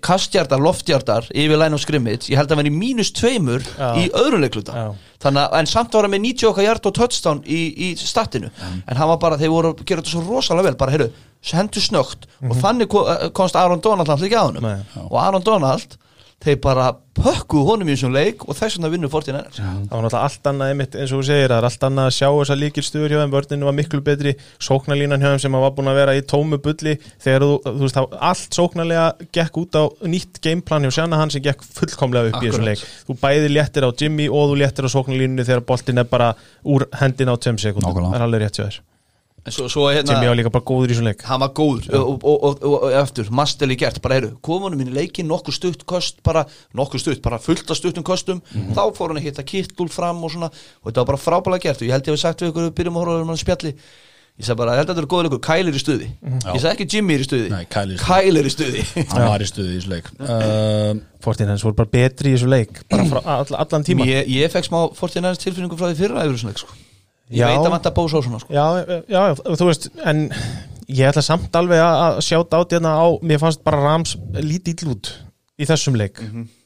kastjartar, 0.05 0.61
loftjartar 0.61 1.27
yfir 1.33 1.57
line 1.57 1.75
of 1.75 1.81
scrimmage, 1.81 2.29
ég 2.29 2.39
held 2.39 2.51
að 2.53 2.61
hann 2.61 2.69
í 2.69 2.73
mínus 2.73 3.11
tveimur 3.17 3.65
Já. 3.65 3.89
í 3.97 4.05
öðrum 4.13 4.43
leikluta. 4.43 4.75
Já. 4.75 5.17
þannig 5.21 5.41
að, 5.41 5.55
en 5.59 5.69
samt 5.69 5.93
var 5.97 6.05
hann 6.05 6.13
með 6.13 6.23
90 6.27 6.49
okkar 6.51 6.67
hjart 6.67 6.87
og 6.89 6.95
touchdown 6.97 7.41
í, 7.45 7.59
í 7.73 7.89
statinu. 7.99 8.51
En 8.61 8.97
hann 8.97 9.09
var 9.11 9.19
bara, 9.21 9.37
þeir 9.41 9.51
voru 9.53 9.73
að 9.73 9.83
gera 9.85 10.03
þetta 10.03 10.13
svo 10.13 10.23
rosalega 10.25 10.69
vel 10.69 10.79
bara, 10.79 10.95
heyrðu, 10.95 11.09
hendur 11.49 11.81
snögt 11.81 12.27
og 12.45 12.55
þannig 12.61 12.87
ko- 12.93 13.07
eh, 13.09 13.29
komst 13.33 13.55
Aaron 13.55 13.81
Donald 13.81 14.07
alltaf 14.09 14.21
ekki 14.27 14.37
að 14.37 14.47
honum. 14.51 14.63
Nei. 14.63 15.03
og 15.09 15.17
Aaron 15.19 15.43
Donald 15.43 15.97
þeir 16.41 16.55
bara 16.57 16.87
pökkuðu 17.13 17.65
honum 17.67 17.89
í 17.91 17.93
þessum 17.93 18.13
leik 18.15 18.47
og 18.49 18.55
þess 18.57 18.77
vegna 18.79 18.89
vinnu 18.89 19.09
49ers 19.13 19.59
Það 19.61 19.91
var 19.91 20.01
náttúrulega 20.01 20.21
allt 20.25 20.47
annað 20.49 20.71
einmitt 20.71 20.95
eins 20.97 21.11
og 21.13 21.19
þú 21.21 21.25
segir, 21.27 21.51
það 21.51 21.57
er 21.59 21.67
allt 21.67 21.83
annað 21.85 22.07
að 22.09 22.15
sjá 22.15 22.27
þessa 22.33 22.55
líkilstuður 22.57 23.13
hjá 23.13 23.19
þeim, 23.21 23.33
vörninu 23.35 23.67
var 23.69 23.75
miklu 23.77 24.01
betri 24.07 24.33
sóknarlínan 24.57 25.21
hjá 25.21 25.29
þeim 25.35 25.41
sem 25.43 25.51
var 25.61 25.75
búin 25.77 25.91
að 25.91 25.99
vera 26.01 26.15
í 26.17 26.23
tómu 26.25 26.57
bulli. 26.57 26.95
Þegar 27.21 27.45
þú, 27.45 27.51
þú 27.67 27.83
veist, 27.85 27.99
allt 28.31 28.57
sóknarlega 28.57 29.05
gekk 29.37 29.59
út 29.61 29.77
á 29.77 29.83
nýtt 30.01 30.41
gameplan 30.41 30.87
hjá 30.89 30.91
Shanahan 30.97 31.29
sem 31.29 31.43
gekk 31.45 31.61
fullkomlega 31.77 32.33
upp 32.33 32.41
í 32.41 32.49
þessum 32.49 32.65
leik. 32.71 32.79
Þú 33.05 33.19
bæði 33.21 33.51
léttir 33.53 33.85
á 33.85 33.89
Jimmy 34.01 34.25
og 34.29 34.49
þú 34.49 34.57
léttir 34.63 34.89
á 34.89 34.95
sóknarlínunni 34.97 35.45
þegar 35.45 35.61
boltin 35.69 36.01
er 36.01 36.09
bara 36.09 36.33
úr 36.65 36.87
hendin 37.03 37.29
á 37.29 37.37
5 37.37 37.61
sekundum, 37.61 37.85
Nákvæmlega. 37.93 38.15
það 38.15 38.17
er 38.17 38.25
alveg 38.25 38.41
rétt 38.47 38.59
en 38.65 38.81
svo, 39.49 39.67
svo 39.71 39.87
hérna 39.89 40.13
Jimmy 40.13 40.29
var 40.29 40.37
líka 40.37 40.51
bara 40.53 40.65
góður 40.67 40.91
í 40.91 40.93
þessum 40.93 41.07
leik. 41.09 41.23
Hann 41.25 41.41
var 41.41 41.53
góður. 41.57 41.87
Og, 41.97 42.11
og, 42.11 42.35
og, 42.35 42.59
og, 42.61 42.75
og 42.77 42.97
eftir, 42.99 43.31
masteli 43.33 43.77
gert 43.79 43.97
bara 44.03 44.19
eru, 44.21 44.29
komunum 44.45 44.77
minn 44.81 44.91
í 44.91 44.95
leikin 44.99 45.29
nokkuð 45.31 45.57
stutt 45.57 45.87
kost, 45.89 46.21
bara 46.25 46.45
nokkuð 46.77 47.05
stutt, 47.05 47.23
bara 47.25 47.41
fullt 47.41 47.73
af 47.73 47.79
stuttum 47.79 48.05
kostum, 48.05 48.43
þá 48.75 48.83
fór 48.97 49.13
hann 49.13 49.21
að 49.21 49.27
hitta 49.29 49.47
kittul 49.47 49.89
fram 49.91 50.21
og 50.21 50.35
svona, 50.35 50.51
og 50.81 50.91
þetta 50.91 51.03
var 51.03 51.11
bara 51.13 51.23
frábælega 51.25 51.69
gert. 51.69 51.81
Og 51.81 51.89
ég 51.89 51.97
held 51.97 52.07
ég 52.11 52.17
hef 52.17 52.23
sagt 52.23 52.45
við 52.45 52.53
ykkur, 52.53 52.69
við 52.69 52.79
byrjum 52.81 52.99
að 52.99 53.05
horfa 53.05 53.25
um 53.25 53.33
hann 53.33 53.41
spjalli. 53.41 53.75
Ég 54.39 54.47
sagði 54.47 54.61
bara, 54.61 54.73
ég 54.77 54.79
held 54.79 54.89
að 54.89 54.95
þetta 54.95 55.03
er 55.03 55.11
góður 55.11 55.27
leikur. 55.27 55.41
Kyle 55.43 55.69
er 55.69 55.75
í 55.75 55.81
stuði, 55.81 56.05
ég 56.23 56.61
sagði 56.63 56.71
ekki 56.71 56.85
Jimmy 56.95 57.17
er 57.17 57.21
í 57.21 57.25
stuði. 57.27 57.49
Nei, 57.51 57.65
Kyle 57.69 57.91
er 57.91 57.97
í 57.97 57.99
stuði. 57.99 58.05
Kyle 58.05 58.39
er 58.39 58.47
í 58.47 58.53
stuði. 58.53 58.85
Hann 59.11 59.27
var 59.27 59.43
í 59.43 59.49
stuði 59.49 59.73
í 59.73 59.81
þessu 59.81 59.91
leik. 59.91 60.07
Uh, 60.23 61.01
Fortin 61.21 61.51
hans 61.51 61.65
voru 61.65 61.77
bara 61.77 61.91
betri 61.91 62.31
í 62.31 62.37
þessum 62.37 62.53
leik 62.53 62.81
bara 62.89 63.05
frá 63.09 63.19
all, 63.35 63.59
allan 63.65 63.85
tíma 63.85 64.07
ég, 64.09 64.31
ég 64.31 64.53
fekk 64.53 64.71
smá 64.71 64.79
49 64.97 65.43
tilfinningu 65.43 65.77
frá 65.77 65.91
því 65.91 65.99
fyrra 65.99 66.25
ég 67.31 67.41
Já. 67.41 67.47
veit 67.49 67.63
að 67.63 67.73
vanta 67.73 67.95
bósa 67.95 68.19
á 68.19 68.21
svona 68.25 68.41
sko. 68.43 68.53
Já, 68.53 68.65
já, 68.83 69.01
já, 69.07 69.57
þú 69.57 69.67
veist 69.69 69.89
en 70.03 70.23
ég 70.91 71.09
ætla 71.09 71.23
samt 71.25 71.55
alveg 71.55 71.81
að 71.81 72.05
að 72.05 72.21
sjáta 72.27 72.61
át 72.61 72.75
hérna 72.75 72.95
á, 72.99 73.07
mér 73.23 73.41
fannst 73.41 73.63
bara 73.65 73.83
Rams 73.83 74.15
lítið 74.35 74.85
ill 74.85 74.95
út 74.95 75.11
í 75.61 75.67
þessum 75.69 75.97
leik. 75.99 76.19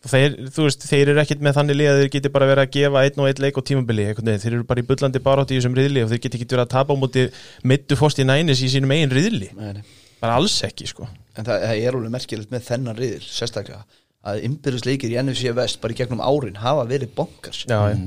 Þeir, 0.07 0.37
þú 0.55 0.67
veist, 0.67 0.85
þeir 0.87 1.11
eru 1.11 1.21
ekkit 1.23 1.43
með 1.43 1.57
þannig 1.57 1.77
lið 1.79 1.91
að 1.91 1.99
þeir 1.99 2.11
geti 2.15 2.31
bara 2.31 2.47
verið 2.49 2.63
að 2.63 2.73
gefa 2.77 3.03
einn 3.03 3.21
og 3.21 3.29
einn 3.29 3.43
leik 3.43 3.59
á 3.59 3.67
tímabili, 3.67 4.07
þeir 4.15 4.53
eru 4.53 4.67
bara 4.69 4.81
í 4.81 4.87
bullandi 4.87 5.21
barátt 5.25 5.51
í 5.51 5.59
þessum 5.59 5.75
riðli 5.77 6.05
og 6.05 6.11
þeir 6.13 6.21
geti 6.23 6.39
ekki 6.39 6.49
verið 6.53 6.63
að 6.63 6.73
tapa 6.75 6.95
á 6.95 7.01
móti 7.01 7.25
mittu 7.67 7.99
fórst 7.99 8.21
í 8.23 8.27
nænis 8.27 8.63
í 8.63 8.71
sínum 8.71 8.93
eigin 8.95 9.13
riðli. 9.13 9.51
Nei, 9.57 9.81
nei. 9.81 9.83
bara 10.21 10.39
alls 10.39 10.55
ekki, 10.65 10.87
sko. 10.93 11.09
En 11.35 11.47
það, 11.47 11.65
það 11.67 11.81
er 11.81 11.99
alveg 11.99 12.13
merkilegt 12.15 12.53
með 12.53 12.67
þennan 12.69 12.99
riðil 13.01 13.25
sérstaklega, 13.27 13.81
að 14.25 14.45
innbyrðisleikir 14.47 15.11
í 15.11 15.19
NFC 15.25 15.51
Vest 15.57 15.81
bara 15.83 15.95
í 15.95 15.99
gegnum 15.99 16.23
árin 16.23 16.61
hafa 16.63 16.87
verið 16.89 17.11
bonkars 17.17 17.65
Já, 17.67 17.77
já, 17.91 17.97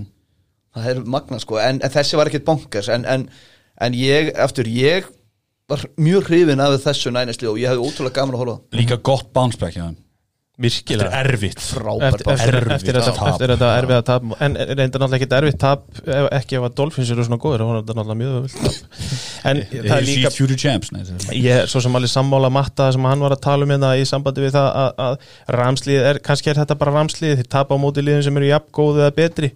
það 0.77 0.91
er 0.93 1.01
magna 1.16 1.39
sko. 1.43 1.61
En, 1.62 1.81
en 1.85 1.95
þessi 1.95 2.19
var 2.21 2.31
ekkert 2.31 2.47
bonkars 2.49 2.91
en, 2.95 3.07
en, 3.09 3.29
en 3.81 3.97
ég, 3.99 4.33
eftir 4.37 4.69
ég 4.73 5.09
var 5.69 5.85
mjög 6.01 6.29
hrifin 6.31 6.61
af 6.64 6.77
þessu 6.85 7.12
nænesli 7.14 7.49
og 7.51 7.59
ég 7.61 7.69
hefði 7.73 7.89
ótrúlega 7.89 8.21
gaman 8.23 8.39
að 8.39 8.45
það. 8.53 8.61
Líka 8.81 9.01
gott 9.05 9.33
bounce 9.37 9.61
back 9.61 9.77
hjá 9.77 9.85
þeim. 9.89 9.97
Þetta 10.59 10.66
virkilega 10.66 11.19
er 11.21 11.29
erfitt. 11.31 11.61
Frábær 11.62 12.07
eftir, 12.16 12.31
eftir, 12.33 12.57
Erfitt 12.59 12.73
eftir, 12.75 12.97
þetta, 12.97 13.12
tap. 13.14 13.29
eftir 13.31 13.51
þetta 13.53 13.66
erfiða 13.79 13.99
tap 14.09 14.25
en 14.43 14.57
reyndar 14.59 15.03
náttúrulega 15.05 15.19
ekki 15.21 15.37
erfitt 15.37 15.59
tap 15.62 15.85
ef, 16.03 16.25
ekki 16.35 16.57
ef 16.59 16.64
að 16.66 16.75
Dolphins 16.81 17.12
eru 17.14 17.27
svona 17.29 17.39
góður 17.45 17.62
það 17.62 17.69
var 17.71 17.79
náttúrulega 17.85 18.16
mjög 18.23 18.33
öfult 18.41 18.64
tap. 18.64 19.05
En 19.53 19.61
það 19.61 19.77
Það 19.77 19.93
er 19.93 20.01
er 20.01 20.09
líka 20.09 20.59
Champs 20.64 20.91
nei, 20.97 21.01
er- 21.05 21.39
ég 21.39 21.61
er 21.62 21.71
svo 21.71 21.85
sem 21.85 21.95
alveg 22.01 22.11
sammála 22.11 22.51
matta 22.51 22.89
sem 22.97 23.07
hann 23.07 23.23
var 23.23 23.37
að 23.37 23.45
tala 23.47 23.69
um 23.69 23.71
hérna 23.77 23.93
í 23.95 24.09
sambandi 24.11 24.43
við 24.49 24.57
það 24.59 24.69
að, 24.83 24.91
að 25.07 25.31
ramslið 25.61 26.09
er, 26.11 26.19
kannski 26.27 26.51
er 26.51 26.59
þetta 26.64 26.79
bara 26.83 26.97
ramslið 26.99 27.37
þeir 27.39 27.51
tapa 27.55 27.79
á 27.79 27.83
móti 27.87 28.03
liðin 28.03 28.27
sem 28.27 28.43
eru 28.43 28.51
jafn 28.51 28.75
góðu 28.81 29.05
eða 29.07 29.14
betri 29.14 29.53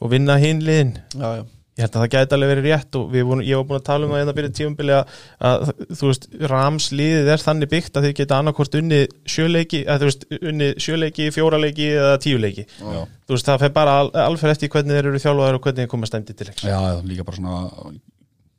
og 0.00 0.12
vinna 0.12 0.38
hinn 0.40 0.64
liðin. 0.64 0.96
Já, 1.14 1.28
já. 1.38 1.44
ég 1.76 1.84
held 1.84 1.96
að 1.96 2.02
það 2.02 2.12
gæti 2.14 2.36
alveg 2.36 2.50
verið 2.52 2.66
rétt 2.70 2.98
og 2.98 3.06
við 3.12 3.26
vorum, 3.28 3.44
ég 3.44 3.60
var 3.60 3.68
búin 3.68 3.78
að 3.80 3.86
tala 3.88 4.06
um 4.06 4.14
það 4.14 4.22
hérna 4.22 4.34
byrja 4.38 4.52
tíumbili 4.56 4.96
að, 4.96 5.14
að 5.50 5.64
þú 5.92 6.10
veist, 6.10 6.26
ramsliðið 6.52 7.30
er 7.34 7.44
þannig 7.44 7.72
byggt 7.74 8.00
að 8.00 8.08
þeir 8.08 8.16
geta 8.20 8.40
annarkvort 8.40 8.78
unni 8.80 9.00
sjöleiki, 9.28 9.82
að 9.84 10.02
þú 10.02 10.10
veist, 10.10 10.26
unni 10.40 10.70
sjöleiki 10.80 11.30
fjóralegiki 11.36 11.88
eða 12.00 12.18
tíuleiki 12.24 12.64
Já, 12.64 13.00
þú 13.04 13.36
veist, 13.36 13.50
það 13.50 13.64
fer 13.66 13.74
bara 13.76 13.98
al, 14.02 14.10
alfer 14.24 14.54
eftir 14.54 14.72
hvernig 14.72 14.96
þeir 14.96 15.10
eru 15.12 15.22
þjálfaðar 15.26 15.58
og 15.60 15.68
hvernig 15.68 15.84
þeir 15.84 15.92
koma 15.92 16.08
stæmdi 16.08 16.36
til 16.36 16.48
já, 16.64 16.78
líka 17.04 17.28
bara 17.28 17.40
svona 17.42 17.92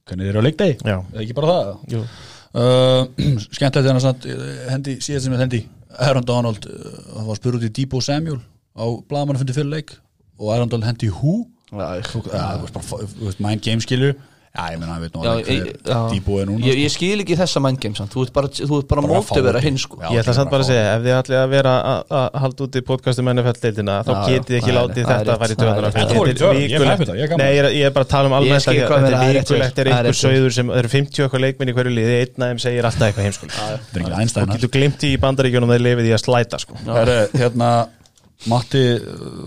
Hvernig 0.08 0.24
þeir 0.24 0.32
eru 0.32 0.40
á 0.40 0.46
leikdegi. 0.46 0.76
Já. 0.88 0.98
Eða 1.12 1.24
ekki 1.24 1.36
bara 1.36 1.54
það? 1.54 1.72
Jú. 1.92 2.02
uh, 2.56 3.02
Skemmtilegt 3.58 3.88
þegar 3.90 3.98
hann 4.00 4.72
hendi 4.72 4.98
síðast 5.04 5.28
sem 5.28 5.36
við 5.36 5.44
hendi 5.44 5.62
Aaron 5.98 6.28
Donald 6.28 6.68
uh, 6.70 6.92
hann 7.18 7.28
var 7.28 7.40
spurð 7.40 7.60
út 7.60 7.68
í 7.68 7.74
Debo 7.82 8.00
Samuel 8.04 8.40
á 8.78 8.86
leik 9.68 9.98
og 10.40 10.54
Aaron 10.54 10.70
Donald 10.70 10.88
hendi 10.92 11.10
hú 11.10 11.46
mind 13.44 13.62
game 13.62 13.82
skilur 13.84 14.16
Já, 14.58 14.72
ég 14.74 14.80
menna, 14.82 14.96
hann 14.96 15.04
veit 15.04 15.14
nú 15.14 15.22
já. 15.22 15.98
Debo 16.10 16.38
er 16.42 16.48
núna 16.50 16.66
ég, 16.66 16.74
sko. 16.74 16.82
ég 16.82 16.94
skil 16.96 17.22
ekki 17.22 17.36
þessa 17.38 17.62
mindgame 17.62 17.98
samt. 18.00 18.10
þú 18.10 18.24
ert 18.26 18.32
bara, 18.34 18.48
þú 18.50 18.80
ert 18.80 18.88
bara 18.90 19.04
Bara 19.06 19.20
mótið 19.20 19.44
vera 19.46 19.60
hinn 19.62 19.78
sko. 19.78 20.00
Já. 20.02 20.08
Ég 20.16 20.24
ætla 20.24 20.34
samt 20.34 20.50
bara 20.50 20.66
að 20.66 20.70
segja, 20.72 20.86
ef 20.96 21.04
þið 21.04 21.14
ætlið 21.18 21.38
að 21.38 21.52
vera 21.52 21.74
að- 21.92 22.16
að 22.18 22.40
halda 22.42 22.66
út 22.66 22.78
í 22.80 22.82
podcastum 22.88 23.30
NFL-deildina 23.34 23.98
þá 24.08 24.14
getið 24.32 24.58
ekki 24.58 24.74
látið 24.74 25.04
það 25.06 25.20
þetta 25.22 25.36
að 25.36 25.42
fara 25.44 25.54
í 25.54 25.58
Það. 25.58 25.76
Þetta 25.78 26.10
taugarnar, 26.42 26.66
ég 26.66 26.74
er 26.74 27.70
þetta, 27.70 27.94
bara 27.94 28.06
að 28.08 28.10
tala 28.16 28.26
um 28.26 28.34
almennt 28.40 28.66
að 28.66 28.74
þetta 28.74 28.98
það 28.98 29.14
er 29.14 29.38
vikulegt 29.38 29.78
er. 29.78 29.86
Það 29.86 29.94
er 29.94 29.94
einhver 29.94 30.18
sögður 30.24 30.54
sem 30.58 30.68
það 30.68 30.82
eru 30.82 30.90
50 30.96 31.28
okkar 31.28 31.44
leikminn 31.46 31.70
í 31.70 31.78
hverju 31.78 31.94
liði 31.94 32.18
einn 32.24 32.48
þeim 32.48 32.60
segir 32.66 32.90
alltaf 32.90 33.06
eitthvað 33.12 33.28
heimskul 33.30 33.50
Þetta 33.54 33.94
er 33.94 34.18
ekki 34.18 34.42
og 34.42 34.58
getur 34.58 34.74
glimt 34.74 35.06
í 35.06 35.14
bandaríkjunum 35.22 35.70
þeir 35.70 35.86
lifið 35.86 36.10
í 36.10 36.14
að 36.18 36.24
slæta 36.26 36.58
sko. 36.58 36.74
Hérna 37.38 37.70
Matti 38.46 38.84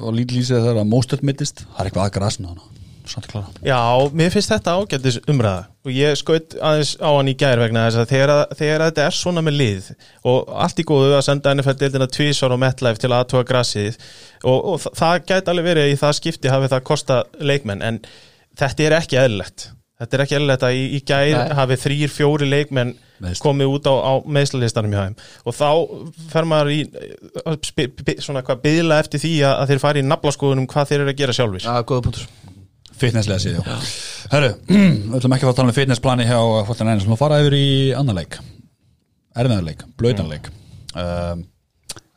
og 0.03 0.13
Líl 0.17 0.27
lýsið 0.35 0.59
þegar 0.65 0.83
að 0.83 0.89
Mostert 0.91 1.23
mittist 1.27 1.63
Það 1.63 1.81
er 1.85 1.89
eitthvað 1.91 2.07
að 2.09 2.15
grasna 2.19 2.49
hana 2.53 2.67
Samt 3.11 3.25
að 3.27 3.33
klára. 3.33 3.49
Já, 3.67 3.79
mér 4.15 4.29
finnst 4.31 4.51
þetta 4.53 4.73
ágættis 4.79 5.17
umræða. 5.33 5.63
Og 5.83 5.91
ég 5.97 6.19
skaut 6.21 6.53
aðeins 6.63 6.93
á 7.03 7.09
hann 7.11 7.31
í 7.33 7.35
gær 7.41 7.59
vegna 7.59 7.87
þess 7.89 7.99
að 8.05 8.11
þegar, 8.13 8.33
þegar 8.61 8.85
þetta 8.85 9.07
er 9.09 9.17
svona 9.17 9.43
með 9.43 9.57
lið 9.57 9.89
og 10.31 10.53
allt 10.63 10.79
í 10.79 10.85
góðu 10.87 11.17
að 11.17 11.25
senda 11.27 11.55
NFL-deildina 11.57 12.07
tvísvar 12.13 12.55
og 12.55 12.61
MetLife 12.63 13.03
til 13.03 13.11
að 13.11 13.17
aðtóa 13.25 13.49
grassið 13.49 13.97
og, 14.45 14.59
og 14.61 14.79
þa- 14.85 14.93
það 15.01 15.17
gæti 15.33 15.53
alveg 15.55 15.69
verið 15.73 15.91
í 15.91 15.99
það 16.05 16.15
skipti 16.21 16.53
hafi 16.55 16.71
það 16.77 16.87
kosta 16.93 17.19
leikmenn 17.51 17.83
en 17.89 17.99
þetta 18.63 18.87
er 18.87 18.99
ekki 19.01 19.19
eðlilegt 19.25 19.67
þetta 20.01 20.17
er 20.17 20.23
ekki 20.25 20.37
eðlilegt 20.39 20.67
að 20.67 20.77
í, 20.79 20.83
í 20.97 21.01
gær 21.07 21.31
Nei. 21.37 21.55
hafi 21.59 21.79
þrýr, 21.85 22.13
fjóri 22.15 22.49
leikmenn 22.49 22.93
Meiðsl. 23.21 23.43
komið 23.45 23.73
út 23.75 23.89
á, 23.91 23.95
á 24.01 24.13
meðslalistanum 24.25 24.95
hjá 24.97 25.03
þeim. 25.05 25.17
Og 25.45 25.57
þá 25.57 25.69
fer 26.33 26.49
maður 26.49 26.73
í 26.73 26.79
spi, 27.69 27.87
bi, 28.01 28.17
svona 28.25 28.45
hvað 28.47 28.63
byðla 28.65 29.01
eftir 29.05 29.23
því 29.23 29.35
að, 29.45 29.57
að 29.61 29.73
þeir 29.75 29.83
fari 29.85 30.05
í 30.05 30.09
naflaskoðunum 30.09 30.71
hvað 30.71 30.93
þeir 30.93 31.03
eru 31.05 31.13
að 31.15 31.21
gera 31.21 31.37
sjálfur 31.37 31.67
Já, 31.67 31.75
góða 31.85 32.07
punktur. 32.09 32.31
Fitnesslega 33.01 33.41
séð, 33.41 33.61
já. 33.61 33.77
Herru, 34.33 34.51
við 34.71 35.19
ætlum 35.21 35.37
ekki 35.37 35.45
að 35.45 35.51
fara 35.51 35.55
að 35.55 35.61
tala 35.61 35.73
um 35.73 35.77
fitnessplani 35.77 36.27
hjá 36.29 36.41
Fortin 36.69 36.91
Einars, 36.91 37.07
við 37.09 37.21
fara 37.21 37.39
yfir 37.45 37.57
í 37.57 37.69
annan 37.97 38.19
leik. 38.21 38.41
Erfiðarleik, 39.41 39.85
blöytanleik 40.01 40.51
um, 40.99 41.45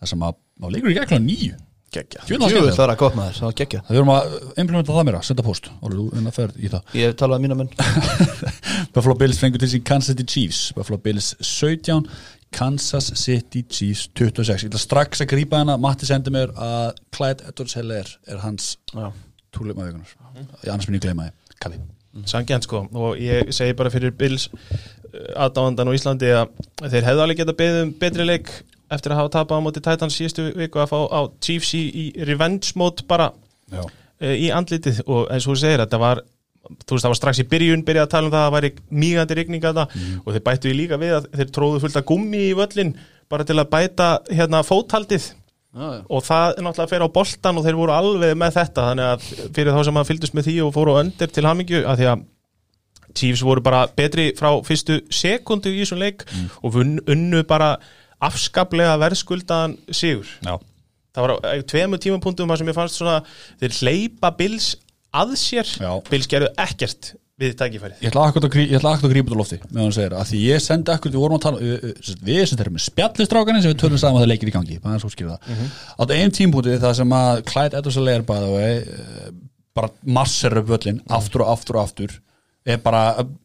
það 0.01 0.09
sem 0.11 0.25
að 0.25 0.39
á 0.39 0.65
leikur 0.73 0.91
í 0.91 0.97
gegn 0.97 1.27
nýju 1.27 1.59
Var 1.94 2.54
Jú, 2.54 2.62
það 2.74 2.80
var 2.82 2.96
gott 3.00 3.18
maður, 3.18 3.36
það 3.38 3.48
var 3.48 3.56
geggja 3.60 3.82
Það 3.84 3.94
við 3.94 4.00
erum 4.02 4.12
að 4.14 4.36
implementa 4.64 4.96
það 4.96 5.08
meira, 5.10 5.22
senda 5.28 5.46
post. 5.46 5.70
Óli, 5.84 5.98
þú 5.98 6.06
er 6.22 6.30
að 6.30 6.38
ferð 6.38 6.58
í 6.60 6.72
það. 6.74 6.94
Ég 6.98 7.12
hef 7.12 7.18
talað 7.22 7.38
að 7.38 7.44
mína 7.46 7.58
menn. 7.60 7.70
Buffalo 8.96 9.16
Bills 9.20 9.41
fengur 9.41 9.62
til 9.62 9.70
sín 9.74 9.84
Kansas 9.88 10.14
City 10.14 10.26
Chiefs. 10.34 10.62
Buffalo 10.78 11.00
Bills 11.04 11.34
17 11.39 12.10
Kansas 12.54 13.12
City 13.18 13.64
Chiefs 13.70 14.08
26 14.14 14.68
Ég 14.68 14.72
ætla 14.72 14.82
strax 14.82 15.24
að 15.26 15.32
grípa 15.34 15.62
hana. 15.62 15.78
Matti 15.82 16.10
sendi 16.10 16.34
mér 16.34 16.54
að 16.54 17.00
Clyde 17.16 17.50
Edwards 17.50 17.78
Heller 17.80 18.10
er 18.30 18.44
hans 18.46 18.76
að 18.94 19.14
vikunar 19.54 20.16
Ég 20.64 20.70
annars 20.74 20.89
minn 20.89 20.98
ég 20.98 21.06
gleyma 21.06 21.30
þið 21.30 21.58
Kalli. 21.64 21.80
Sangjant 22.30 22.68
sko. 22.68 22.84
Og 22.94 23.18
ég 23.22 23.50
segi 23.56 23.74
bara 23.78 23.89
fyrir 23.94 24.14
Bills 24.18 24.50
aðdáðandan 25.14 25.89
á 25.89 25.98
Íslandi 25.98 26.30
að 26.34 26.54
þeir 26.89 27.08
hefðu 27.08 27.24
alveg 27.24 27.41
geta 27.41 27.58
beðið 27.58 27.84
um 27.86 27.91
betri 28.02 28.26
leik 28.28 28.52
eftir 28.96 29.14
að 29.14 29.22
hafa 29.22 29.34
tapað 29.38 29.60
á 29.60 29.66
móti 29.66 29.82
Titans 29.84 30.18
síðustu 30.20 30.46
viku 30.58 30.82
að 30.84 30.91
fá 30.94 31.00
á 31.10 31.20
Chiefs 31.44 31.74
í, 31.78 31.84
í 31.89 32.06
revenge 32.30 32.74
mode 32.80 33.06
bara 33.10 33.32
e, 34.22 34.36
í 34.46 34.52
andlitið. 34.54 35.04
Og 35.08 35.28
eins 35.34 35.48
og 35.48 35.54
þú 35.56 35.60
segir 35.64 35.84
þetta 35.84 36.00
var 36.02 36.24
þú 36.64 36.96
veist 36.96 37.04
það 37.04 37.12
var 37.12 37.20
strax 37.20 37.39
í 37.44 37.48
byrjun 37.52 37.82
byrjað 37.84 38.06
að 38.08 38.12
tala 38.14 38.28
um 38.30 38.34
það 38.34 38.41
að 38.41 38.46
það 38.48 38.56
væri 38.58 38.74
mýgandi 39.04 39.36
rigning 39.39 39.66
að 39.68 39.80
það 39.82 39.96
og 40.24 40.30
þeir 40.36 40.44
bættu 40.48 40.70
í 40.72 40.76
líka 40.78 41.00
við 41.02 41.16
að 41.18 41.26
þeir 41.36 41.50
tróðu 41.58 41.82
fullt 41.84 41.98
af 42.00 42.06
gummi 42.08 42.44
í 42.48 42.54
völlin 42.56 42.94
bara 43.34 43.48
til 43.50 43.58
að 43.60 43.72
bæta 43.74 44.08
hérna 44.32 44.62
fóthaldið 44.64 45.26
já. 45.28 45.88
og 46.08 46.24
það 46.24 46.46
er 46.54 46.64
náttúrulega 46.64 46.86
að 46.86 46.94
fer 46.94 47.04
á 47.04 47.16
boltan 47.18 47.60
og 47.60 47.66
þeir 47.68 47.80
voru 47.82 47.96
alveg 47.98 48.38
með 48.39 48.56
þetta. 48.62 48.86
Þannig 48.91 49.10
að 49.10 49.26
fyrir 49.58 49.76
þá 49.76 49.82
sem 49.89 50.00
að 50.00 50.08
fylgdust 50.12 50.38
með 50.38 50.48
því 50.48 50.56
og 50.64 50.72
fóru 50.78 50.96
öndir 51.02 51.34
til 51.36 51.46
hamingju 51.50 51.84
að 51.84 52.00
því 52.00 52.08
að 52.14 52.24
Chiefs 53.14 53.44
voru 53.46 53.62
bara 53.62 53.84
betri 53.94 54.32
frá 54.38 54.50
fyrstu 54.66 55.02
sekundu 55.14 55.70
í 55.70 55.84
þessum 55.84 56.00
leik 56.02 56.24
og 56.64 56.72
vunn- 56.74 57.04
unnu 57.12 57.44
bara 57.46 57.76
afskaplega 58.28 58.93
verðskuldaðan 59.01 59.76
sigur. 59.93 60.30
Já. 60.45 60.55
Það 61.13 61.26
var 61.26 61.34
á 61.34 61.38
á 61.45 61.53
tveimur 61.69 62.01
tímapunktum 62.01 62.55
sem 62.57 62.71
ég 62.71 62.78
fannst 62.78 62.97
svona 62.99 63.19
þeir 63.61 63.76
hleypa 63.82 64.34
Bills 64.38 64.74
að 65.13 65.36
sér. 65.38 65.76
Já. 65.78 65.91
Bills 66.09 66.30
gerðu 66.32 66.49
ekkert 66.63 67.13
við 67.41 67.55
tækifærið. 67.57 68.01
Ég 68.03 68.11
ætla 68.11 68.26
akkur 68.30 68.45
að, 68.45 68.86
að 68.93 69.13
grípa 69.13 69.34
á 69.34 69.38
lofti 69.38 69.57
segir 69.93 70.15
að 70.17 70.28
því 70.30 70.41
ég 70.45 70.61
sendi 70.61 70.93
akkur, 70.93 71.13
við 71.13 71.24
vorum 71.24 71.39
að 71.39 71.45
tala 71.47 71.61
við, 71.61 72.43
sem 72.49 72.59
þeirra 72.59 72.74
með 72.76 72.84
spjallistrákanin 72.86 73.63
sem 73.63 73.74
við 73.74 73.80
tölum 73.82 74.01
saman 74.01 74.19
að 74.19 74.26
það 74.26 74.32
leikir 74.34 74.51
í 74.51 74.53
gangi, 74.53 74.78
bara 74.84 75.01
svo 75.01 75.09
skýra 75.13 75.38
það. 75.38 75.63
Á 75.97 76.01
þetta 76.03 76.19
einn 76.19 76.36
tímpúti 76.38 76.78
það 76.84 76.93
sem 76.99 77.15
að 77.17 77.41
Clyde 77.49 77.80
Edwards 77.80 78.13
er 78.13 78.28
bara, 78.28 78.67
uh, 78.78 79.32
bara 79.74 79.91
massir 80.19 80.57
upp 80.61 80.69
völlin, 80.69 81.01
aftur 81.19 81.45
og 81.45 81.55
aftur 81.55 81.80
og 81.80 81.88
aftur 81.88 82.15
er 82.66 82.78
bara 82.80 82.99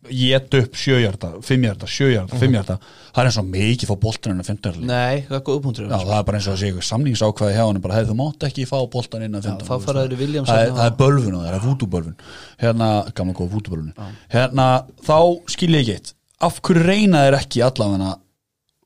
geta 0.06 0.60
upp 0.62 0.76
sjöjarda, 0.78 1.30
fimmjarda, 1.42 1.88
sjöjarda, 1.90 2.38
fimmjarda 2.38 2.76
það 2.78 3.18
er 3.22 3.28
eins 3.30 3.38
og 3.40 3.48
mikið 3.50 3.90
fá 3.90 3.94
boltan 4.04 4.38
að 4.42 4.46
finna 4.52 4.72
Nei, 4.86 5.24
það 5.26 5.34
er 5.40 5.42
góða 5.48 5.62
punktur 5.64 5.88
Já, 5.88 5.96
það 6.04 6.14
er 6.20 6.26
bara 6.28 6.38
eins 6.38 6.46
og 6.52 6.62
ykkur 6.68 6.86
samningsákvæði 6.88 7.56
hjá 7.56 7.64
hann 7.66 7.80
bara, 7.82 7.96
hefði 7.98 8.12
þú 8.12 8.18
mátt 8.20 8.46
ekki 8.48 8.66
fá 8.70 8.76
boltan 8.92 9.24
inn 9.26 9.34
að 9.40 9.48
finna 9.48 9.66
þá 9.66 9.74
fara 9.88 10.04
þeir 10.06 10.14
í 10.14 10.20
Williams 10.22 10.52
það, 10.52 10.62
er- 10.62 10.70
þarna 10.70 10.78
það 10.78 10.92
er 10.92 10.96
bölvun 11.02 11.34
og 11.40 11.42
það 11.48 11.56
er 11.58 11.66
vútubölvun. 11.66 12.16
Hérna, 12.62 12.88
gamla 13.18 13.34
góða 13.40 13.54
vútubölvun. 13.56 14.14
Hérna, 14.36 14.68
þá 15.02 15.18
skil 15.50 15.74
ég 15.74 15.82
ekki 15.82 15.96
eitt. 15.98 16.14
Af 16.46 16.60
hverju 16.62 16.86
reyna 16.86 17.24
þeir 17.26 17.38
ekki 17.40 17.64
allavega 17.66 18.12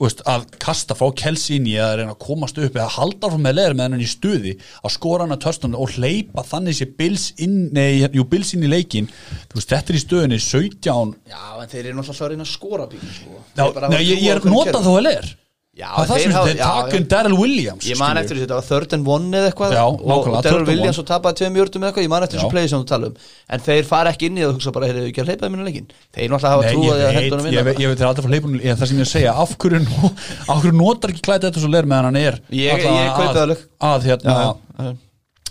veist, 0.02 0.22
að 0.28 0.46
kasta 0.62 0.96
frá 0.98 1.08
kelsi 1.18 1.58
inn 1.58 1.68
í 1.70 1.76
að 1.80 1.94
reyna 2.00 2.14
að 2.14 2.20
komast 2.24 2.58
upp 2.60 2.78
eða 2.78 2.88
halda 2.96 3.30
frá 3.32 3.38
með 3.42 3.58
leður 3.58 3.76
með 3.78 3.88
hennan 3.88 4.04
í 4.04 4.08
stuði 4.10 4.54
að 4.82 4.94
skora 4.96 5.26
hann 5.26 5.36
að 5.36 5.42
törstunum 5.46 5.82
og 5.82 5.94
hleypa 5.96 6.46
þannig 6.48 6.78
sé 6.78 6.88
bils 6.98 7.28
inn, 7.42 7.58
nei, 7.74 8.02
jú, 8.06 8.26
bils 8.28 8.54
inn 8.56 8.66
í 8.66 8.72
leikin 8.72 9.10
veist, 9.54 9.70
þetta 9.70 9.94
er 9.94 10.00
í 10.00 10.02
stöðunni 10.06 10.40
17 10.42 11.14
Já, 11.32 11.44
en 11.62 11.70
þeir 11.70 11.84
eru 11.84 12.00
náttúrulega 12.00 12.26
að 12.26 12.34
reyna 12.34 12.48
að 12.48 12.52
skora 12.52 12.88
bíl 12.90 13.04
sko. 13.06 13.44
Já, 13.56 13.64
nei, 13.92 14.02
ég, 14.02 14.26
ég 14.26 14.34
er 14.36 14.44
notað 14.48 14.84
þó 14.88 14.92
að 14.96 15.06
leður 15.08 15.32
Já, 15.72 15.86
það 15.88 16.02
er 16.02 16.08
það 16.10 16.18
sem 16.20 16.32
þeir 16.36 16.58
taka 16.60 16.98
um 16.98 17.04
Daryl 17.08 17.36
Williams 17.40 17.86
Ég 17.88 17.96
man 17.96 18.18
eftir 18.20 18.36
þessu, 18.36 18.44
þetta 18.44 18.56
var 18.58 18.64
third 18.66 18.92
and 18.92 19.06
one 19.08 19.38
eða 19.38 19.46
eitthvað. 19.48 19.70
Já, 19.72 19.84
og, 19.88 20.26
og 20.28 20.42
Daryl 20.44 20.66
Williams 20.68 20.98
og 21.00 21.06
tapaði 21.08 21.38
tveim 21.38 21.54
jörgum 21.56 21.80
eða 21.86 21.88
eitthvað, 21.88 22.04
ég 22.04 22.10
man 22.12 22.26
eftir 22.26 22.40
þessu 22.42 22.50
play 22.52 22.68
sem 22.68 22.82
þú 22.82 22.88
tala 22.90 23.08
um. 23.08 23.14
En 23.56 23.62
þeir 23.64 23.88
fara 23.88 24.12
ekki 24.12 24.28
inn 24.28 24.36
í 24.36 24.42
það 24.44 24.50
og 24.50 24.58
hugsa 24.58 24.74
bara, 24.76 24.90
heyrðu 24.90 25.06
ekki 25.08 25.22
að 25.24 25.30
inn 25.48 25.62
í 25.62 25.66
leikin 25.70 25.86
þeir 26.12 26.34
náttúrulega 26.34 26.52
hafa 26.52 26.66
Nei, 26.66 26.74
trú 26.74 26.84
ég 26.84 26.92
að 26.92 27.04
að 27.06 27.16
henda 27.16 27.38
honum 27.38 27.48
ég 27.56 27.80
ég 27.86 27.94
veit 27.94 28.04
aldrei 28.10 28.26
frá 28.26 28.34
leipunum 28.34 28.60
það 28.68 28.90
sem 28.92 29.00
ég 29.00 29.06
að 29.08 29.12
segja, 29.14 29.32
af 29.32 29.56
hverju, 29.64 29.80
af 30.52 30.60
hverju 30.60 30.74
notar 30.76 31.14
ekki 31.16 31.24
klæta 31.24 31.48
þetta 31.48 31.64
svo 31.64 31.72
leir 31.72 31.88
meðan 31.88 32.10
hann 32.10 32.20
er 32.20 32.36
Ég- 32.52 32.84
ég 32.84 32.84
kaupi 32.84 33.32
það 33.32 33.32
að, 33.32 33.42
alveg. 33.46 33.64
að 33.88 34.08
hérna, 34.10 34.36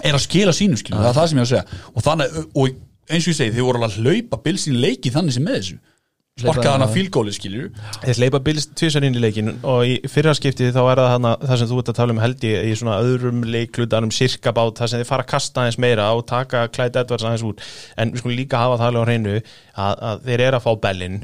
er 0.05 0.13
að 0.17 0.23
skila 0.27 0.53
sínu 0.53 0.77
skilu, 0.77 1.01
það 1.01 1.09
er 1.09 1.17
það 1.17 1.31
sem 1.33 1.41
ég 1.41 1.41
er 1.41 1.49
að 1.49 1.53
segja. 1.55 1.81
Og 1.97 2.05
þannig, 2.05 2.37
og 2.53 2.69
eins 3.11 3.25
og 3.25 3.33
ég 3.33 3.37
segi, 3.41 3.55
þið 3.57 3.65
voru 3.67 3.81
alveg 3.81 3.97
að 3.97 4.05
hlaupa 4.05 4.39
bilsin 4.45 4.77
leiki 4.85 5.11
þannig 5.17 5.33
sem 5.39 5.45
með 5.49 5.57
þessu 5.59 5.79
sparkaði 6.39 6.71
hann 6.71 6.85
að 6.85 6.93
fílgóli 6.95 7.33
skilju 7.35 7.65
Þeir 8.03 8.19
hleypa 8.21 8.39
Bills 8.45 8.67
tvisar 8.77 9.05
inn 9.05 9.17
í 9.17 9.21
leikin 9.21 9.51
og 9.67 9.83
í 9.87 9.97
fyrra 10.11 10.33
skiptið 10.37 10.71
þá 10.75 10.81
er 10.83 11.01
það 11.01 11.09
hana, 11.15 11.33
það 11.43 11.59
sem 11.59 11.69
þú 11.71 11.81
ert 11.81 11.91
að 11.91 11.99
tala 11.99 12.15
um 12.15 12.21
held 12.23 12.45
ég 12.47 12.69
í 12.69 12.77
svona 12.79 12.99
öðrum 13.03 13.43
leiklutanum 13.47 14.13
sirkabát 14.15 14.79
það 14.79 14.93
sem 14.93 15.03
þeir 15.03 15.11
fara 15.11 15.25
að 15.27 15.31
kasta 15.33 15.65
aðeins 15.65 15.81
meira 15.81 16.07
og 16.15 16.23
taka 16.31 16.63
Clyde 16.71 17.03
Edwards 17.03 17.27
aðeins 17.27 17.45
út. 17.51 17.65
En 17.99 18.13
við 18.13 18.23
skulum 18.23 18.39
líka 18.39 18.63
hafa 18.63 18.79
það 18.79 18.89
alveg 18.91 19.03
á 19.03 19.07
hreinu 19.09 19.35
að, 19.37 20.01
að 20.11 20.25
þeir 20.29 20.45
eru 20.47 20.61
að 20.61 20.65
fá 20.65 20.71
bellin 20.87 21.21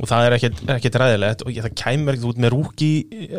og 0.00 0.08
það 0.10 0.26
er 0.26 0.36
ekkert, 0.36 0.98
ræðilegt. 1.00 1.44
Og 1.46 1.52
ég, 1.54 1.64
það 1.64 1.74
kæmur 1.80 2.16
ekkert 2.16 2.28
út 2.30 2.40
með 2.42 2.52
rúki 2.54 2.90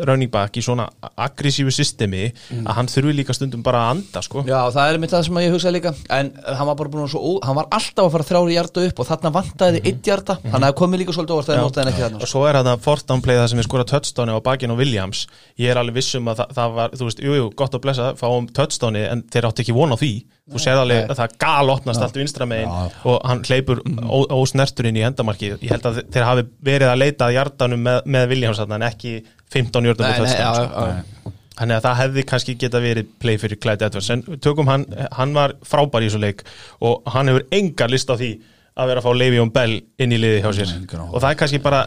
running 0.08 0.32
back 0.32 0.58
í 0.58 0.64
svona 0.64 0.88
aggressífu 1.14 1.72
systemi 1.74 2.28
að 2.58 2.72
hann 2.78 2.90
þurfi 2.90 3.14
líka 3.20 3.36
stundum 3.36 3.62
bara 3.66 3.84
að 3.86 3.92
anda 3.96 4.22
sko. 4.24 4.44
Já, 4.48 4.58
það 4.74 4.92
er 4.92 5.00
mitt 5.02 5.14
það 5.14 5.26
sem 5.28 5.40
ég 5.44 5.54
hugsaði 5.54 5.76
líka. 5.78 5.94
En 6.18 6.32
hann 6.46 6.70
var 6.70 6.78
bara 6.80 6.92
búin 6.94 7.04
að 7.06 7.12
svo, 7.14 7.34
hann 7.46 7.58
var 7.58 7.70
alltaf 7.78 8.08
að 8.08 8.14
fara 8.16 8.28
þrjári 8.30 8.56
hjarta 8.56 8.86
upp 8.88 9.02
og 9.02 9.10
þarna 9.10 9.34
vantaði 9.38 9.78
þið 9.78 9.90
eitt 9.92 10.10
hjarta 10.10 10.38
þannig 10.42 10.58
að 10.58 10.66
það 10.68 10.78
komið 10.82 11.02
líka 11.02 11.16
svolítið 11.16 11.38
að 11.38 11.48
það 11.48 11.62
notaði 11.62 11.84
hann 11.84 11.92
ekki 11.92 12.04
þarna 12.06 12.22
og 12.24 12.32
svo 12.32 12.44
er 12.48 12.58
þetta 12.58 12.74
fortanplay 12.84 13.38
það 13.38 13.48
sem 13.52 13.60
við 13.60 13.68
skora 13.68 13.88
touchdowni 13.92 14.34
á 14.34 14.40
bakinn 14.48 14.74
og 14.74 14.80
Williams. 14.82 15.26
Ég 15.60 15.72
er 15.72 15.80
alveg 15.80 15.98
vissum 16.00 16.30
að 16.30 16.42
það, 16.42 16.56
það 16.58 16.74
var, 16.78 16.96
þú 16.98 17.08
veist, 17.08 17.22
jú, 17.24 17.36
jú, 17.38 17.46
gott 17.58 17.78
að 17.78 17.84
blessa 17.84 18.10
fáum 18.18 18.48
touchdowni 18.58 19.04
en 19.08 19.24
þeir 19.30 19.48
átti 19.50 19.64
ekki 19.64 19.76
von 19.76 19.94
á 19.94 19.98
því 19.98 20.12
þú 20.52 20.60
séð 20.64 20.80
alveg 20.82 21.10
að 21.12 21.18
það 21.20 21.32
gal 21.44 21.70
opnast 21.74 22.02
allt 22.06 22.16
vinstra 22.20 22.46
megin 22.48 22.70
og 23.12 23.18
hann 23.28 23.42
hleypur 23.48 23.82
ó- 23.84 24.28
ósnertur 24.38 24.88
inn 24.88 24.96
í 24.96 25.04
endamarki 25.06 25.50
ég 25.56 25.72
held 25.74 25.88
að 25.90 25.98
þeir 26.14 26.24
hafi 26.28 26.44
verið 26.70 26.92
að 26.92 27.00
leita 27.02 27.26
að 27.28 27.34
hjartanum 27.36 27.82
með, 27.84 27.98
með 28.16 28.28
Williams 28.32 28.60
þarna 28.62 28.78
en 28.80 28.86
ekki 28.88 29.12
15 29.52 29.88
hjartanum 29.90 30.30
sko. 30.32 31.34
Þannig 31.58 31.74
að 31.74 31.86
það 31.88 31.96
hefði 31.98 32.22
kannski 32.30 32.54
geta 32.54 32.78
verið 32.80 33.06
play 33.18 33.36
fyrir 33.42 33.58
Clyde 33.58 33.82
Edwards. 33.88 34.08
En 34.14 34.20
tökum 34.44 34.68
hann, 34.70 34.84
hann 35.18 35.32
var 35.34 35.56
frábær 35.66 36.04
í 36.04 36.06
þessu 36.06 36.20
leik 36.22 36.44
og 36.86 37.02
hann 37.10 37.26
hefur 37.32 37.46
engar 37.50 37.90
list 37.90 38.08
á 38.08 38.14
því 38.14 38.28
að 38.78 38.86
vera 38.92 39.00
að 39.02 39.08
fá 39.08 39.12
Le'Veon 39.18 39.50
Bell 39.56 39.72
inn 39.98 40.12
í 40.14 40.20
liði 40.22 40.42
hjá 40.44 40.52
sér. 40.54 40.70
Og 41.10 41.18
það 41.18 41.32
er 41.32 41.38
kannski 41.40 41.58
bara 41.64 41.80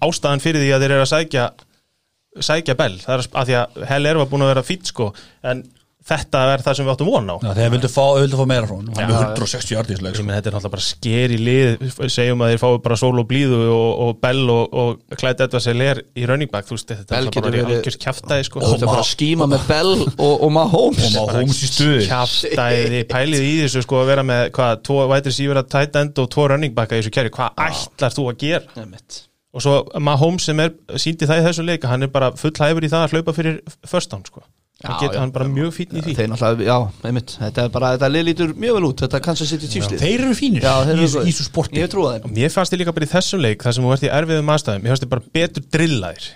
ástæðan 0.00 0.40
fyrir 0.40 0.64
því 0.64 0.70
að 0.72 0.80
þeir 0.86 0.94
eru 0.96 1.04
að 1.04 1.10
sækja 1.12 1.44
sækja 2.48 2.74
Bell, 2.78 2.96
það 3.02 3.14
er 3.18 3.26
að 3.42 3.50
því 3.50 3.56
að 3.58 3.82
Hell 3.90 4.06
er 4.08 4.18
var 4.22 4.30
búin 4.30 4.44
að 4.46 4.50
vera 4.54 4.64
fýtt 4.64 4.88
sko. 4.94 5.10
En 5.44 5.60
þetta 6.08 6.42
er 6.54 6.62
það 6.64 6.76
sem 6.78 6.86
við 6.86 6.92
áttum 6.94 7.08
von 7.10 7.28
á. 7.28 7.36
Já, 7.42 7.50
þeir 7.58 7.72
vildu 7.74 7.88
fá, 7.90 8.04
vildu 8.16 8.38
fá 8.38 8.44
meira 8.48 8.68
frá 8.68 8.76
hann 8.78 8.88
hann 8.94 9.02
er 9.02 9.10
með 9.10 9.24
160 9.34 9.74
hjartísleik 9.74 10.20
menn, 10.22 10.36
þetta 10.38 10.50
er 10.50 10.54
náttúrulega 10.56 10.74
bara 10.74 10.86
sker 10.86 11.34
í 11.34 11.38
lið 11.42 11.84
segjum 12.14 12.44
að 12.44 12.52
þeir 12.52 12.62
fái 12.62 12.68
bara 12.86 12.98
sól 13.00 13.12
og 13.22 13.26
blíðu 13.28 13.58
og, 13.74 13.90
og 14.04 14.12
Bell 14.22 14.42
og, 14.54 14.76
og 14.82 15.18
Clyde 15.20 15.48
Edwards 15.48 15.68
er 15.72 16.02
í 16.16 16.26
running 16.30 16.52
back, 16.52 16.68
þú 16.68 16.78
veist, 16.78 16.94
þetta 16.94 17.14
Bell 17.16 17.30
er 17.30 17.46
bara 17.48 17.62
algjörst 17.66 18.02
kjaftaði 18.04 18.48
sko. 18.48 18.64
Þú 18.64 18.72
ert 18.76 18.86
að 18.86 18.92
fara 18.94 19.04
að 19.04 19.10
skíma 19.12 19.48
með 19.52 19.66
Bell 19.68 19.94
og, 20.08 20.34
og 20.34 20.52
Mahomes. 20.56 21.16
Og 21.20 21.32
hóms 21.36 21.62
í 21.62 21.70
stuði. 21.72 22.02
Kjaftaði, 22.08 23.04
pælið 23.12 23.48
í 23.48 23.54
þessu 23.64 23.84
sko 23.84 24.02
að 24.02 24.12
vera 24.14 24.26
með 24.28 24.44
hvað, 24.56 24.76
tvo 24.88 25.00
white 25.12 25.32
receiver 25.32 25.62
að 25.62 25.72
tight 25.76 25.98
end 26.02 26.22
og 26.22 26.30
tvo 26.34 26.48
running 26.54 26.76
backa 26.76 26.96
í 26.96 27.02
þessu 27.02 27.14
kæri, 27.18 27.34
hvað 27.34 27.64
ætlar 27.68 28.16
þú 28.16 28.28
að 28.32 28.44
gera? 28.44 28.86
Og 29.56 29.64
svo 29.64 29.78
Mahomes 30.04 30.44
sem 30.48 30.60
er 30.62 30.74
síndi 31.00 31.26
það 31.28 31.42
í 31.42 31.48
þessu 31.48 31.64
leika, 31.64 31.90
hann 31.90 32.04
er 32.06 32.12
bara 32.12 32.30
full 32.38 32.52
hæfur 32.54 32.84
í 32.84 32.92
það 32.92 33.06
að 33.06 33.16
hlaupa 33.16 33.34
fyrir 33.36 33.60
first 33.88 34.12
down 34.12 34.24
sko 34.28 34.44
hann, 34.84 34.94
Já, 34.94 35.00
get, 35.02 35.14
já. 35.16 35.20
hann 35.20 35.32
bara 35.34 35.48
mjög 35.50 35.72
fínn 35.74 35.96
í 35.98 36.02
því. 36.06 36.14
Þeir 36.18 36.28
náttúrulega, 36.32 36.66
já, 36.68 37.06
einmitt. 37.08 37.32
Þetta 37.40 37.64
er 37.64 37.70
bara, 37.74 37.92
þetta 37.96 38.10
lið 38.14 38.26
lítur 38.28 38.52
mjög 38.54 38.76
vel 38.78 38.88
út 38.88 39.02
Þetta 39.04 39.20
Kansas 39.24 39.50
City 39.52 39.70
Chiefs 39.72 39.90
lið. 39.90 40.02
þeir 40.04 40.24
eru 40.26 40.34
fínir 40.38 40.62
Já, 40.68 40.74
þeir 40.86 40.94
eru 40.96 41.08
í 41.24 41.32
þessu 41.32 41.46
sporti. 41.48 41.80
Ég 41.82 41.90
trúið 41.92 42.18
þeim. 42.22 42.34
Mér 42.38 42.52
fannst 42.54 42.74
þið 42.74 42.82
líka 42.84 42.94
bara 42.98 43.08
í 43.08 43.12
þessum 43.14 43.42
leik 43.42 43.64
þar 43.66 43.74
sem 43.78 43.84
þú 43.88 43.94
ert 43.96 44.06
í 44.06 44.12
erfiðum 44.18 44.52
aðstæðum, 44.54 44.84
mér 44.86 44.94
fannst 44.94 45.06
þið 45.06 45.12
bara 45.14 45.26
betur 45.38 45.66
drillaðir. 45.76 46.28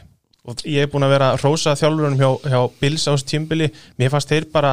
Og 0.43 0.65
ég 0.67 0.83
er 0.83 0.91
búin 0.91 1.07
að 1.07 1.13
vera 1.15 1.29
rósa 1.39 1.77
þjálfurunum 1.79 2.19
hjá, 2.19 2.31
hjá 2.51 2.61
Bills 2.83 3.05
á 3.07 3.15
þessu 3.15 3.29
tímbili 3.31 3.69
mér 4.03 4.11
fannst 4.11 4.33
þeir 4.33 4.49
bara 4.51 4.73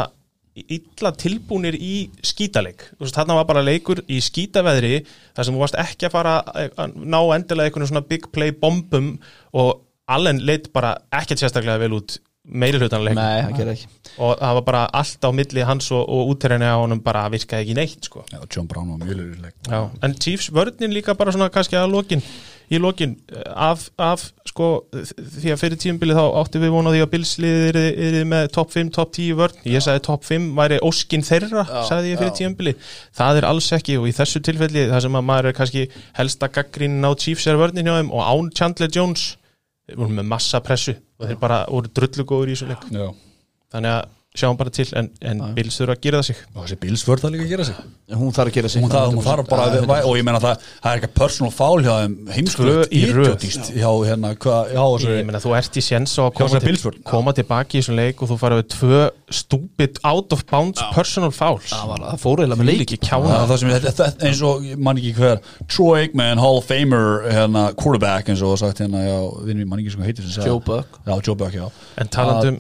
illa 0.60 1.12
tilbúnir 1.16 1.76
í 1.78 2.10
skítaleik. 2.26 2.82
Þarna 3.00 3.36
var 3.38 3.46
bara 3.48 3.62
leikur 3.64 4.02
í 4.12 4.18
skítaveðri 4.26 5.04
þar 5.38 5.46
sem 5.46 5.54
þú 5.56 5.62
varst 5.62 5.78
ekki 5.80 6.08
að 6.10 6.16
fara 6.18 6.34
að 6.58 6.98
ná 7.06 7.20
endilega 7.38 7.70
einhvern 7.70 7.88
svona 7.88 8.02
big 8.10 8.26
play 8.34 8.50
bombum 8.52 9.14
og 9.54 9.86
Allen 10.10 10.42
leitt 10.42 10.72
bara 10.74 10.96
ekkert 11.14 11.38
sérstaklega 11.44 11.78
vel 11.86 11.94
út 12.00 12.18
meiri 12.50 12.82
hlutan 12.82 13.04
leik 13.06 13.18
Nei, 13.18 13.42
það 13.46 13.56
gerir 13.60 13.74
ekki. 13.76 13.90
Og 14.20 14.36
það 14.40 14.56
var 14.60 14.66
bara 14.68 14.84
allt 15.00 15.26
á 15.26 15.30
milli 15.36 15.66
hans 15.70 15.90
og, 15.96 16.04
og 16.10 16.32
útterrinni 16.34 16.68
á 16.70 16.78
honum 16.82 17.02
bara 17.06 17.28
virkaði 17.32 17.68
ekki 17.68 17.78
neitt 17.78 18.10
sko. 18.10 18.26
Já, 18.34 18.40
John 18.50 18.70
Brown 18.70 18.94
var 18.96 19.04
mjög 19.06 19.20
lurið 19.20 19.44
leik 19.48 19.70
Já, 19.70 19.82
en 20.06 20.16
Chiefs 20.20 20.50
vörnin 20.56 20.96
líka 20.96 21.16
bara 21.20 21.36
svona 21.36 21.50
kannski 21.54 21.78
að 21.80 21.94
lokin, 21.94 22.24
í 22.70 22.78
lokin 22.82 23.16
af, 23.54 23.88
af 23.98 24.26
sko 24.50 24.70
því 24.92 25.54
að 25.54 25.62
fyrir 25.62 25.80
tímabili 25.82 26.18
þá 26.18 26.24
átti 26.42 26.62
við 26.62 26.74
vonað 26.74 26.98
því 26.98 27.02
að 27.06 27.12
Billsliðið 27.14 27.80
er 27.80 28.18
með 28.30 28.48
top 28.58 28.74
5, 28.74 28.92
top 28.98 29.14
10 29.16 29.38
vörn. 29.40 29.62
Ég 29.70 29.86
sagði 29.86 30.04
top 30.10 30.26
5 30.28 30.48
væri 30.58 30.80
óskin 30.90 31.26
þeirra 31.26 31.66
sagði 31.88 32.14
ég 32.16 32.22
fyrir 32.22 32.36
tímabili, 32.38 32.76
það 33.18 33.42
er 33.42 33.50
alls 33.50 33.70
ekki 33.78 33.98
og 34.02 34.10
í 34.10 34.16
þessu 34.18 34.42
tilfelli 34.46 34.88
það 34.92 35.06
sem 35.06 35.20
að 35.22 35.28
maður 35.30 35.52
er 35.52 35.58
kannski 35.62 35.86
helsta 36.18 36.50
gaggrínin 36.54 37.06
á 37.06 37.14
Chiefs 37.14 37.48
er 37.50 37.62
vörnin 37.62 37.90
hjá 37.90 37.96
þeim 38.02 38.12
og 38.14 38.26
án 38.26 38.52
Chandler 38.58 38.92
Jones 38.94 39.30
voru 39.98 40.16
með 40.20 40.30
massa 40.30 40.62
pressu 40.66 40.94
og 41.20 41.28
þeir 41.28 41.40
bara 41.42 41.60
voru 41.70 41.92
drullugóður 41.96 42.52
í 42.52 42.58
þessu 42.58 42.70
leik. 42.70 42.88
Þannig 43.74 43.96
að 43.96 44.16
sjáum 44.38 44.58
bara 44.60 44.70
til 44.70 44.86
en, 44.94 45.08
en 45.26 45.40
Bills 45.58 45.80
þurfa 45.80 45.96
að 45.96 46.04
gera 46.04 46.20
það 46.22 46.28
sig. 46.28 46.42
Og 46.54 46.62
þessi 46.62 46.76
Bills 46.84 47.04
vörð 47.08 47.24
það 47.24 47.32
líka 47.34 47.46
að 47.48 47.50
gera 47.50 47.64
sig. 47.66 47.78
Hún 48.20 48.34
þarf 48.36 48.52
að 48.52 48.58
gera 48.60 48.70
sig. 48.70 48.84
Hún, 48.84 48.92
það, 48.94 49.08
hún 49.16 49.24
þarf 49.26 49.48
bara, 49.50 49.64
Já, 49.74 49.80
að, 49.82 50.06
og 50.06 50.18
ég 50.20 50.26
meina 50.28 50.42
það 50.44 50.68
það 50.70 50.90
er 50.92 51.00
ekki 51.00 51.10
personal 51.18 51.54
foul 51.56 51.80
hjá 51.82 51.90
þeim 51.96 52.14
Tvö 52.20 52.36
heimskulegt 52.36 52.94
í 52.94 53.02
röð. 53.10 53.26
idiotíst 53.26 53.72
hjá 53.74 53.90
hérna, 54.06 54.32
hvað, 54.46 54.70
já, 54.76 54.84
ég 55.18 55.26
meina 55.26 55.42
þú 55.42 55.54
ert 55.58 55.80
í 55.82 55.84
séns 55.84 56.14
Hjá 56.14 56.28
koma, 56.38 56.62
til, 56.62 56.76
koma 57.10 57.34
tilbaki 57.40 57.80
í 57.80 57.82
þessum 57.82 57.98
leik 57.98 58.22
og 58.22 58.30
þú 58.30 58.38
farið 58.44 58.62
við 58.62 58.68
tvö 58.76 59.02
stupid 59.40 60.00
out 60.06 60.38
of 60.38 60.46
bounds 60.50 60.84
personal 60.94 61.34
fouls. 61.34 61.74
Það 61.74 61.90
var- 61.96 62.06
það 62.06 62.22
fór 62.22 62.44
eiginlega 62.44 62.62
með 62.62 62.70
leik 62.70 62.86
ekki 62.86 63.00
Það 63.02 63.10
kjána 63.10 63.42
það 63.50 63.58
sem 63.64 63.74
þetta, 63.74 63.96
þetta, 63.98 64.30
eins 64.30 64.44
og, 64.46 64.64
ég 64.70 64.78
man 64.90 65.02
ekki 65.02 65.16
hver 65.18 65.42
Troy 65.66 66.04
Aikman, 66.04 66.38
Hall 66.46 66.62
of 66.62 66.70
Famer 66.70 67.26
hérna, 67.34 67.66
quarterback 67.74 68.30
eins 68.30 68.46
og 68.46 68.58
sagt 68.62 68.82
hérna, 68.86 69.02
já, 69.10 69.18
vinnum 69.50 69.66
ég 69.66 69.70
man 69.74 69.82
ekki 69.82 69.96
sem 69.98 70.06
heitir 70.06 70.30
Joe 70.46 70.62
Buck. 70.62 71.02
Já, 71.06 71.18
já. 71.50 71.66
En 71.98 72.08
talandi 72.14 72.56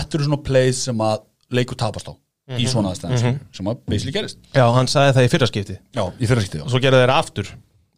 þetta, 0.00 0.18
eru 0.18 0.28
svona 0.28 0.42
plays 0.50 0.84
sem 0.88 1.06
að 1.06 1.24
leikur 1.56 1.78
tapast 1.80 2.10
á 2.10 2.14
í 2.58 2.66
svona 2.66 2.90
aðstæðan 2.90 3.40
sem 3.54 3.68
að 3.70 3.82
basically 3.86 4.14
gerist. 4.16 4.38
Já, 4.56 4.64
hann 4.74 4.88
sagði 4.90 5.16
það 5.16 5.26
í 5.26 5.32
fyrraskipti 5.34 5.76
Já, 5.94 6.02
í 6.18 6.26
fyrra 6.30 6.42
skipti, 6.42 6.58
já. 6.58 6.64
Og 6.66 6.72
svo 6.72 6.80
gerði 6.82 7.04
þeirra 7.04 7.18
aftur 7.22 7.50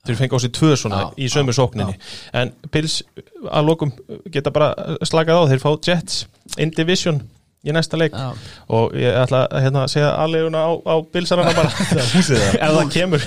þeir 0.03 0.19
fengi 0.19 0.35
á 0.35 0.39
sig 0.43 0.53
tvö 0.59 0.73
svona 0.77 1.03
í 1.17 1.29
sömu 1.31 1.55
sókninni. 1.57 1.95
en 2.37 2.51
Bills 2.75 2.99
að 3.47 3.69
lokum 3.69 3.93
geta 4.35 4.53
bara 4.53 4.99
slakað 5.07 5.41
á, 5.41 5.43
þeir 5.53 5.63
fá 5.63 5.71
Jets 5.87 6.25
in 6.59 6.75
division 6.75 7.23
í 7.63 7.75
næsta 7.75 7.99
leik. 8.01 8.15
Já. 8.15 8.33
og 8.75 8.97
ég 8.99 9.15
ætla 9.23 9.45
að 9.47 9.65
hérna, 9.67 9.85
segja 9.91 10.11
aðleguna 10.19 10.65
á, 10.67 10.71
á 10.83 10.95
Billsarana 11.15 11.55
bara. 11.55 11.71
Ef 12.03 12.59
það 12.59 12.91
kemur. 12.95 13.27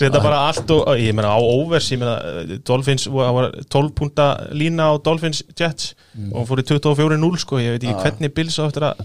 Setja 0.00 0.22
bara 0.28 0.40
allt 0.48 0.72
og, 0.72 0.88
ég 1.00 1.16
meina 1.16 1.34
á 1.36 1.40
overs 1.40 1.90
ég 1.92 2.00
meina 2.00 2.16
eh, 2.30 2.56
Dolphins, 2.64 3.06
það 3.12 3.36
var 3.38 3.50
12 3.76 3.92
punta 3.98 4.28
lína 4.56 4.88
á 4.88 4.92
Dolphins 5.04 5.44
Jets 5.52 5.92
og 6.30 6.40
hann 6.40 6.48
fór 6.48 6.64
í 6.64 6.66
24-0 6.72 7.42
sko, 7.44 7.60
ég 7.60 7.76
veit 7.76 7.84
ekki 7.84 8.06
hvernig 8.06 8.34
Bills 8.36 8.58
á 8.60 8.64
eftir 8.64 8.88
að 8.88 9.04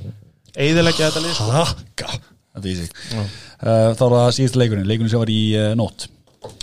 eiðilegja 0.55 1.09
þetta 1.09 1.25
lið 1.25 1.37
sko. 1.37 1.51
Þetta 2.55 2.65
er 2.65 2.71
í 2.71 2.79
sig. 2.79 2.95
Uh, 3.13 3.91
Þá 3.99 4.03
er 4.07 4.15
það 4.15 4.33
síðast 4.39 4.57
leikurinn, 4.59 4.87
leikurinn 4.89 5.11
sem 5.11 5.21
var 5.21 5.31
í 5.31 5.43
uh, 5.59 5.69
nótt. 5.77 6.07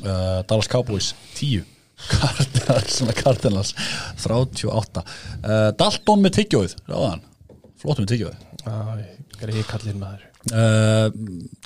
Uh, 0.00 0.40
Dallas 0.48 0.68
Cowboys 0.72 1.12
10 1.36 1.64
Cardinals, 2.10 2.96
svona 2.96 3.14
Cardinals. 3.16 3.72
38 4.24 5.04
uh, 5.04 5.70
Dalton 5.76 6.24
með 6.24 6.40
tyggjóið, 6.40 6.76
ráðan 6.88 7.24
Flott 7.82 8.00
með 8.02 8.10
tyggjóið 8.14 8.40
Greið 9.36 9.66
kallinn 9.68 10.00
maður. 10.00 10.24
Uh, 10.48 11.10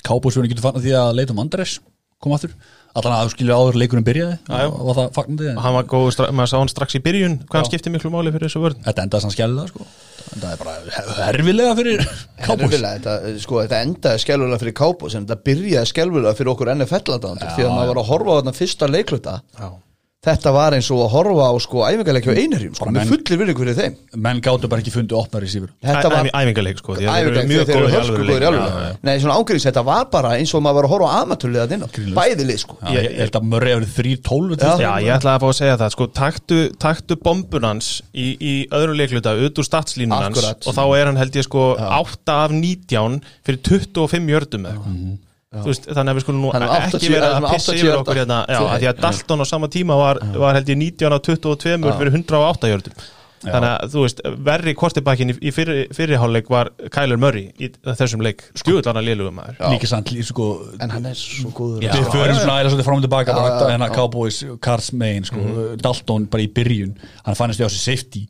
Cowboys 0.03 0.35
verður 0.37 0.51
getur 0.51 0.65
fannat 0.65 0.83
því 0.83 0.93
að 0.99 1.11
leitum 1.21 1.39
Andres 1.41 1.77
kom 2.21 2.33
aftur. 2.35 2.51
Allan 2.93 3.13
að 3.15 3.29
þú 3.29 3.31
skilur 3.33 3.55
áður 3.55 3.77
leikurinn 3.79 4.05
byrjaði 4.05 4.35
var 4.51 4.97
það 4.97 5.13
fagnandi? 5.15 5.45
Og 5.55 5.63
hann 5.63 5.75
var 5.77 5.85
góð, 5.89 6.09
maður 6.35 6.49
sá 6.51 6.55
hann 6.59 6.69
strax 6.69 6.97
í 6.99 7.01
byrjun. 7.05 7.37
Hvað 7.47 7.61
hann 7.61 7.69
skipti 7.69 7.93
miklu 7.93 8.11
máli 8.13 8.33
fyrir 8.35 8.49
þessu 8.51 8.61
vörn? 8.61 8.81
Þetta 8.83 9.05
endaði 9.07 9.23
sann 9.23 9.33
skjælilega 9.33 9.71
sko. 9.71 9.87
Þetta 10.27 10.51
er 10.51 10.59
bara 10.59 10.73
herfilega 11.31 11.77
fyrir 11.79 12.03
Cowboys. 12.45 12.67
Herfilega, 12.67 12.91
þetta, 12.99 13.31
sko, 13.45 13.61
þetta 13.63 13.79
endaði 13.87 14.23
skelvulega 14.25 14.61
fyrir 14.65 14.75
Cowboys 14.81 15.15
en 15.17 15.25
þetta 15.25 15.47
byrjaði 15.47 15.91
skelvulega 15.93 16.35
fyrir 16.37 16.51
okkur 16.53 16.73
NFL-aðdándur 16.75 17.55
því 17.55 17.65
að 17.65 17.73
maður 17.77 17.93
var 17.93 18.01
að 18.03 18.11
horfa 18.11 18.35
á 18.35 18.37
þarna 18.41 18.55
fyrsta 18.59 18.91
leikluta 18.91 19.37
Já. 19.55 19.69
Þetta 20.21 20.51
var 20.53 20.75
eins 20.77 20.85
og 20.93 20.99
að 21.01 21.07
horfa 21.15 21.45
á 21.49 21.53
sko 21.63 21.79
æfingarleikja 21.87 22.29
á 22.29 22.37
einherjum 22.37 22.75
sko, 22.77 22.91
menn- 22.93 23.07
fullir 23.09 23.39
virðing 23.41 23.57
fyrir 23.57 23.77
þeim. 23.79 23.93
Menn 24.21 24.41
gáttu 24.45 24.69
bara 24.69 24.83
ekki 24.83 24.91
fundið 24.93 25.17
opnar 25.17 25.41
í 25.41 25.49
sífur 25.49 25.71
þetta 25.81 26.11
var 26.13 26.27
æfingarleik 26.29 26.77
sko 26.77 26.93
þeir 26.99 27.07
eru 27.09 27.39
æfingarleik 27.41 27.71
í 27.71 27.95
alvöru 28.01 28.27
góður 28.29 28.45
í 28.45 28.49
alveg. 28.51 28.99
Nei, 29.07 29.13
svona 29.23 29.37
ángriðs, 29.41 29.65
þetta 29.65 29.83
var 29.87 30.05
bara 30.13 30.33
eins 30.37 30.53
og 30.53 30.61
maður 30.61 30.77
var 30.77 30.85
að 30.85 30.93
horfa 30.93 31.09
á 31.09 31.17
amatörliðan 31.25 31.73
inn 31.73 31.81
á 31.81 31.89
bæði 32.19 32.45
lið 32.51 32.59
sko. 32.61 32.77
Ég, 32.93 33.07
ég 33.09 33.17
held 33.23 33.39
að 33.41 33.49
Murray 33.49 33.73
hefur 33.73 33.89
3-12 33.97 34.61
Já. 34.61 34.69
Já, 34.85 34.91
ég 35.01 35.15
ætlaði 35.17 35.33
að 35.33 35.41
fá 35.41 35.49
að 35.49 35.57
segja 35.57 35.79
það, 35.81 35.95
sko, 35.97 36.07
taktu, 36.21 36.59
taktu 36.85 37.17
bombunans 37.25 37.89
í, 38.13 38.27
í 38.37 38.53
öðru 38.69 38.93
leikluta 39.01 39.33
ut 39.41 39.57
úr 39.57 39.65
statslínunans 39.71 40.45
og 40.69 40.77
þá 40.77 40.83
er 41.01 41.09
hann 41.09 41.17
held 41.17 41.33
ég 41.41 41.49
sko 41.49 41.65
8 41.81 42.37
af 42.45 42.53
19 42.53 43.19
fyrir 43.41 43.61
25 43.65 44.29
jördum 44.37 44.69
eða 44.69 45.17
veist, 45.51 45.87
þannig 45.91 46.11
að 46.13 46.17
við 46.19 46.23
skulum 46.25 46.41
nú 46.45 46.51
er 46.55 46.63
ekki 46.65 46.97
80 46.97 47.09
vera 47.11 47.31
að 47.31 47.39
er 47.41 47.47
pissa 47.51 47.71
80 47.73 47.81
yfir 47.81 47.97
okkur 48.01 48.19
hérna. 48.21 48.37
Já, 48.47 48.59
því 48.79 48.87
að 48.91 49.01
Dalton 49.03 49.43
á 49.43 49.45
sama 49.49 49.67
tíma 49.67 49.97
var, 49.99 50.19
var 50.39 50.53
held 50.55 50.69
ég 50.71 50.77
19 50.79 51.11
af 51.17 51.21
22 51.27 51.73
fyrir 51.99 52.13
108 52.15 52.71
jördum 52.71 53.01
þannig 53.41 53.69
að 53.73 53.89
þú 53.95 54.01
veist, 54.05 54.19
verri 54.45 54.73
kortibakkin 54.77 55.31
í, 55.33 55.35
í 55.41 55.51
fyrri, 55.51 55.87
fyrriháleik 55.97 56.49
var 56.53 56.69
Kyler 56.93 57.17
Murray 57.17 57.47
í 57.57 57.71
þessum 57.83 58.21
leik, 58.21 58.43
að 59.01 59.07
lélugum 59.09 59.33
maður. 59.39 59.55
Líka 59.73 59.87
samt, 59.89 60.11
lí- 60.13 60.21
sko 60.23 60.49
en 60.79 60.89
hann 60.93 61.07
er 61.09 61.15
svo 61.17 61.49
góður. 61.49 61.81
Við 61.81 62.11
förum 62.13 62.37
svona 62.37 62.59
aðeins 62.61 62.85
fram 62.85 63.01
og 63.01 63.07
tilbaka 63.07 63.33
hérna. 63.65 63.89
Cowboys, 63.95 64.43
Cars 64.61 64.91
megin 64.93 65.25
sko, 65.25 65.41
Dalton 65.81 66.27
bara 66.29 66.45
í 66.45 66.51
byrjun. 66.53 66.93
Hann 67.25 67.35
fannst 67.35 67.57
því 67.59 67.65
á 67.65 67.69
sig 67.73 67.81
safety 67.81 68.27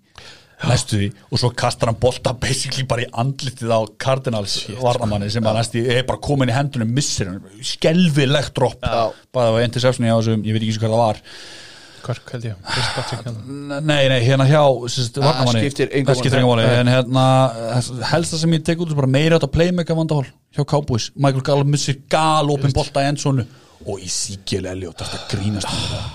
næstu 0.68 1.00
því. 1.00 1.08
Og 1.32 1.42
svo 1.42 1.52
kastar 1.58 1.92
hann 1.92 2.00
bolta 2.02 2.34
basically 2.38 2.86
bara 2.90 3.06
í 3.06 3.10
andlitið 3.24 3.74
á 3.74 3.80
Cardinals 4.02 4.60
varnamanni 4.82 5.32
sem 5.34 5.48
að 5.48 5.60
næstu 5.60 5.84
er 5.86 6.06
bara 6.10 6.22
komin 6.24 6.52
í 6.52 6.56
hendunum 6.56 6.94
missir 6.96 7.32
hann, 7.32 7.42
skelvilegt 7.66 8.54
dropp. 8.58 8.86
Bara 9.34 9.58
á 9.58 9.64
interception 9.66 10.08
á 10.08 10.18
þessum, 10.20 10.46
ég 10.46 10.58
veit 10.58 10.66
ekki 10.68 10.84
hvað 10.84 10.96
það 10.96 11.04
var. 11.06 11.22
Körk 12.02 12.32
held 12.34 12.46
ég, 12.48 12.62
hérna. 13.12 13.80
Nei, 13.86 14.08
nei, 14.10 14.18
hérna 14.26 14.48
hjá 14.50 14.62
varnamanni 14.66 15.62
Það 15.62 16.16
skiptir 16.18 16.40
engu 16.40 16.48
máli. 16.50 16.66
En 16.80 16.90
hérna, 16.90 17.26
helst 18.10 18.34
það 18.34 18.42
sem 18.42 18.56
ég 18.58 18.64
tek 18.66 18.82
út 18.82 18.90
er 18.90 18.98
bara 18.98 19.12
meira 19.12 19.38
átt 19.38 19.46
að 19.46 19.54
playmaker 19.54 20.00
vandahól 20.00 20.26
hjá 20.26 20.66
Cowboys. 20.66 21.12
Michael 21.14 21.46
Gallup 21.46 21.70
missir 21.70 22.02
galopin 22.10 22.74
bolta 22.74 23.06
í 23.06 23.12
endsonu 23.12 23.46
og 23.86 24.02
í 24.02 24.10
Sigil 24.12 24.66
Elliot 24.70 25.02
þetta 25.02 25.22
grínast? 25.32 25.70
Það. 25.70 26.10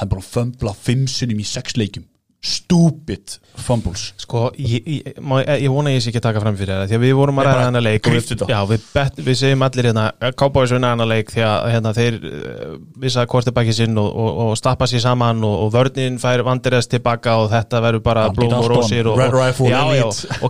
hann 0.00 0.10
bara 0.10 0.24
fömbla 0.26 0.74
fimm 0.76 1.06
sinnum 1.10 1.40
í 1.40 1.46
sex 1.48 1.76
leikjum 1.78 2.06
stupid 2.44 3.38
fumbles. 3.64 4.02
Sko, 4.20 4.48
ég, 4.58 4.82
ég, 4.84 5.18
má, 5.24 5.38
ég 5.46 5.70
vona 5.72 5.92
ég 5.94 6.02
sé 6.02 6.10
ekki 6.10 6.20
að 6.20 6.26
taka 6.26 6.40
fram 6.42 6.56
fyrir 6.58 6.74
það 6.74 6.90
því 6.90 6.96
að 6.98 7.04
við 7.04 7.12
vorum 7.16 7.38
að 7.40 7.46
ræða 7.48 7.66
hana 7.68 7.82
leik 7.84 8.08
við, 8.10 8.32
já, 8.50 8.56
við, 8.68 8.86
bet, 8.92 9.20
við 9.28 9.38
segjum 9.40 9.62
allir 9.64 9.88
hérna 9.88 10.32
Cowboys 10.40 10.74
vinna 10.74 10.90
hana 10.92 11.06
leik 11.08 11.30
því 11.32 11.44
að 11.48 11.68
hérna, 11.72 11.92
þeir 11.96 12.18
uh, 12.28 12.74
vissa 13.04 13.24
kortibæki 13.30 13.76
sinn 13.78 14.00
og, 14.02 14.08
og, 14.10 14.40
og 14.44 14.58
stappa 14.60 14.88
sér 14.90 15.04
saman 15.06 15.40
og, 15.46 15.54
og 15.66 15.70
vörnin 15.76 16.18
fær 16.22 16.42
vandirest 16.44 16.92
tilbaka 16.92 17.36
og 17.44 17.48
þetta 17.54 17.80
verður 17.86 18.04
bara 18.10 18.26
blóm 18.34 18.56
og 18.58 18.68
rósir 18.74 19.08
og, 19.08 19.22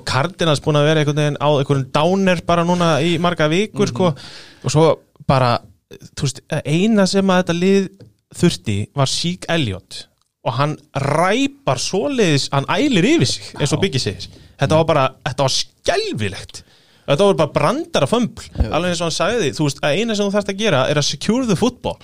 Cardinals 0.08 0.64
búin 0.64 0.80
að 0.80 0.88
vera 0.90 1.04
einhvern 1.04 1.20
veginn 1.22 1.38
á 1.38 1.48
einhvern 1.52 1.86
downer 1.94 2.42
bara 2.48 2.64
núna 2.66 2.90
í 3.04 3.14
marga 3.22 3.50
vikur 3.52 3.92
sko, 3.92 4.10
Mhm. 4.14 4.64
og 4.64 4.72
svo 4.72 4.88
bara 5.28 5.58
veist, 6.20 6.40
eina 6.64 7.06
sem 7.06 7.30
að 7.30 7.44
þetta 7.44 7.56
lið 7.60 7.86
þurfti 8.34 8.76
var 8.96 9.10
Sík 9.10 9.46
Elliot 9.52 10.06
og 10.44 10.56
hann 10.58 10.76
ræpar 11.00 11.80
svoleiðis, 11.80 12.50
hann 12.52 12.68
ælir 12.72 13.06
yfir 13.14 13.30
sig 13.30 13.52
eins 13.58 13.72
og 13.72 13.82
Biggi 13.84 14.02
segir. 14.02 14.28
Þetta 14.60 14.80
var 14.80 14.88
bara, 14.88 15.04
þetta 15.24 15.46
var 15.46 15.54
skelvilegt 15.54 16.64
þetta 17.04 17.26
var 17.28 17.36
bara 17.38 17.52
brandara 17.52 18.06
fömbl. 18.08 18.46
Alveg 18.64 18.92
eins 18.94 19.02
og 19.02 19.08
hann 19.08 19.14
sagði, 19.14 19.50
þú 19.56 19.66
veist, 19.66 19.80
að 19.84 19.98
eina 19.98 20.16
sem 20.16 20.24
þú 20.28 20.34
þarfst 20.34 20.52
að 20.52 20.62
gera 20.62 20.84
er 20.90 21.00
að 21.00 21.06
secure 21.08 21.48
the 21.48 21.56
football. 21.58 21.98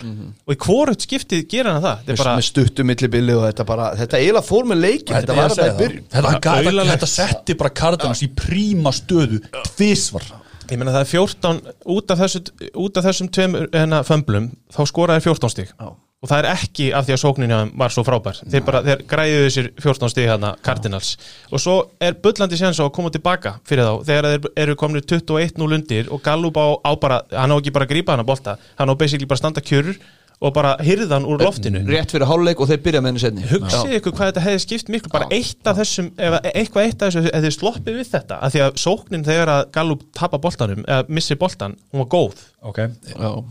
Og 0.45 0.55
í 0.55 0.59
hvort 0.61 1.07
skiptið 1.07 1.47
gera 1.53 1.75
hann 1.77 1.85
það. 1.85 2.03
Þetta 2.03 2.13
er 2.17 2.21
bara, 2.25 2.35
með 2.41 2.49
stuttu 2.51 2.87
millibili 2.91 3.37
og 3.37 3.47
þetta 3.47 3.67
bara 3.71 3.89
þetta 4.01 4.21
eiginlega 4.21 4.47
fór 4.51 4.69
með 4.71 4.83
leikin 4.85 5.17
þetta 5.17 5.39
var 5.39 5.55
þetta 5.55 5.71
í 5.71 5.79
byrjun. 5.81 6.05
Þetta, 6.13 6.85
þetta, 6.93 7.11
setti 7.15 7.57
bara 7.63 7.75
Cardinals 7.81 8.23
í 8.27 8.31
príma 8.43 8.93
stöðu 8.97 9.41
tvisvar. 9.73 10.29
Ég 10.71 10.79
meina 10.79 10.93
það 10.95 11.01
er 11.07 11.11
14 11.11 11.65
út 11.97 12.13
af, 12.15 12.21
þessu, 12.21 12.45
út 12.79 13.01
af 13.01 13.09
þessum 13.09 13.33
tveim 13.35 13.57
hérna, 13.73 14.05
fömblum, 14.07 14.53
þá 14.71 14.85
skoraði 14.87 15.25
14 15.27 15.57
stík. 15.57 15.73
Og 16.21 16.29
það 16.29 16.43
er 16.43 16.49
ekki 16.51 16.87
af 16.93 17.07
því 17.07 17.15
að 17.15 17.21
sóknin 17.23 17.53
hjá 17.53 17.59
þeim 17.63 17.71
var 17.81 17.93
svo 17.95 18.03
frábær. 18.05 18.41
Þeir, 18.45 18.65
bara, 18.67 18.83
þeir 18.85 19.05
græðuðu 19.09 19.45
þessir 19.47 19.69
14 19.81 20.13
stík 20.13 20.29
hérna 20.29 20.51
Cardinals. 20.67 21.15
Og 21.49 21.63
svo 21.65 21.77
er 21.97 22.19
bullandi 22.21 22.59
séns 22.61 22.81
á 22.81 22.85
að 22.85 22.93
koma 22.99 23.13
tilbaka 23.15 23.55
fyrir 23.69 23.89
þá 23.89 24.05
þegar 24.11 24.29
þeir 24.29 24.51
eru 24.67 24.77
komin 24.83 25.01
21-0 25.01 25.79
undir 25.79 26.11
og 26.13 26.21
Gallup 26.27 26.61
á, 26.61 26.67
á 26.85 26.93
bara, 27.01 27.23
hann 27.33 27.55
á 27.55 27.57
ekki 27.57 27.73
bara 27.73 27.89
að 27.89 27.95
grípa 27.95 28.13
hann 28.13 28.25
að 28.25 28.33
bolta. 28.35 28.59
Hann 28.77 28.93
á 28.93 29.01
basically 29.01 29.31
bara 29.31 29.41
að 29.41 29.45
standa 29.47 29.65
kjörur 29.65 29.97
og 30.41 30.55
bara 30.57 30.71
hyrðan 30.81 31.27
úr 31.29 31.43
loftinu. 31.45 31.83
Rétt 31.85 32.15
fyrir 32.15 32.25
hálfleik 32.31 32.61
og 32.65 32.69
þeir 32.71 32.79
byrja 32.85 33.01
með 33.05 33.11
henni 33.11 33.21
setni 33.21 33.43
hugsið 33.51 33.91
ykkur 33.99 34.15
hvað 34.17 34.31
þetta 34.31 34.45
hefði 34.47 34.61
skipt 34.65 34.89
miklu 34.95 35.11
bara 35.13 35.27
eitt 35.37 35.69
af 35.69 35.77
þessum, 35.77 36.07
ef 36.17 36.37
eitthvað 36.55 36.87
eitt 36.87 37.03
af 37.05 37.11
þessu 37.13 37.33
ef 37.37 37.45
þið 37.45 37.55
sloppið 37.59 37.99
við 38.01 38.09
þetta, 38.15 38.39
af 38.47 38.55
því 38.55 38.63
að 38.65 38.79
sóknin 38.81 39.27
þegar 39.27 39.53
að 39.53 39.63
Gallup 39.77 40.07
tapa 40.17 40.41
boltanum, 40.41 40.81
eða 40.89 41.05
missi 41.13 41.37
boltan 41.43 41.75
hún 41.93 42.01
var 42.05 42.09
góð, 42.17 42.41
ok, 42.73 42.81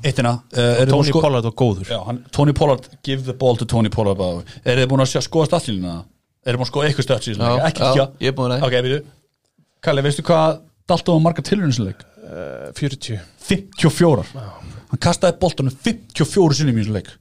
eittina 0.10 0.34
uh, 0.58 0.82
Tony 0.90 1.14
Pollard 1.14 1.46
var 1.52 1.56
góður. 1.62 1.86
Já, 1.94 2.00
hann, 2.10 2.24
Tony 2.34 2.56
Pollard, 2.58 2.90
give 3.06 3.22
the 3.30 3.38
ball 3.38 3.56
to 3.62 3.70
Tony 3.70 3.94
Pollard. 3.94 4.50
Er 4.66 4.82
þið 4.82 4.90
búin 4.90 5.06
að 5.06 5.12
sjá 5.14 5.22
skoða 5.28 5.52
statslínuna? 5.54 6.00
Er 6.42 6.56
þið 6.56 6.62
búin 6.64 6.66
að 6.66 6.72
skoða 6.74 6.90
eitthvað? 6.90 7.30
Já, 7.38 7.54
Ekki 7.70 7.86
já, 7.86 8.08
ekki 8.10 8.26
ég 8.26 8.34
er 8.34 8.38
búin 8.42 8.56
að- 8.58 8.66
Ok, 8.66 8.80
við 8.90 8.98
Kalli, 9.86 10.02
veistu 10.10 10.26
hvað 10.26 10.58
Dalton 10.90 11.20
var 11.20 11.28
marga 11.30 11.46
tilhörnsileik? 11.46 12.02
uh, 12.26 12.74
40 12.74 13.20
54 13.46 14.26
Hann 14.90 15.02
kastaði 15.06 15.38
boltanum 15.42 15.76
54 15.86 16.58
sinnum 16.60 16.80
í 16.80 16.84
þessu 16.84 16.96
leik. 16.96 17.12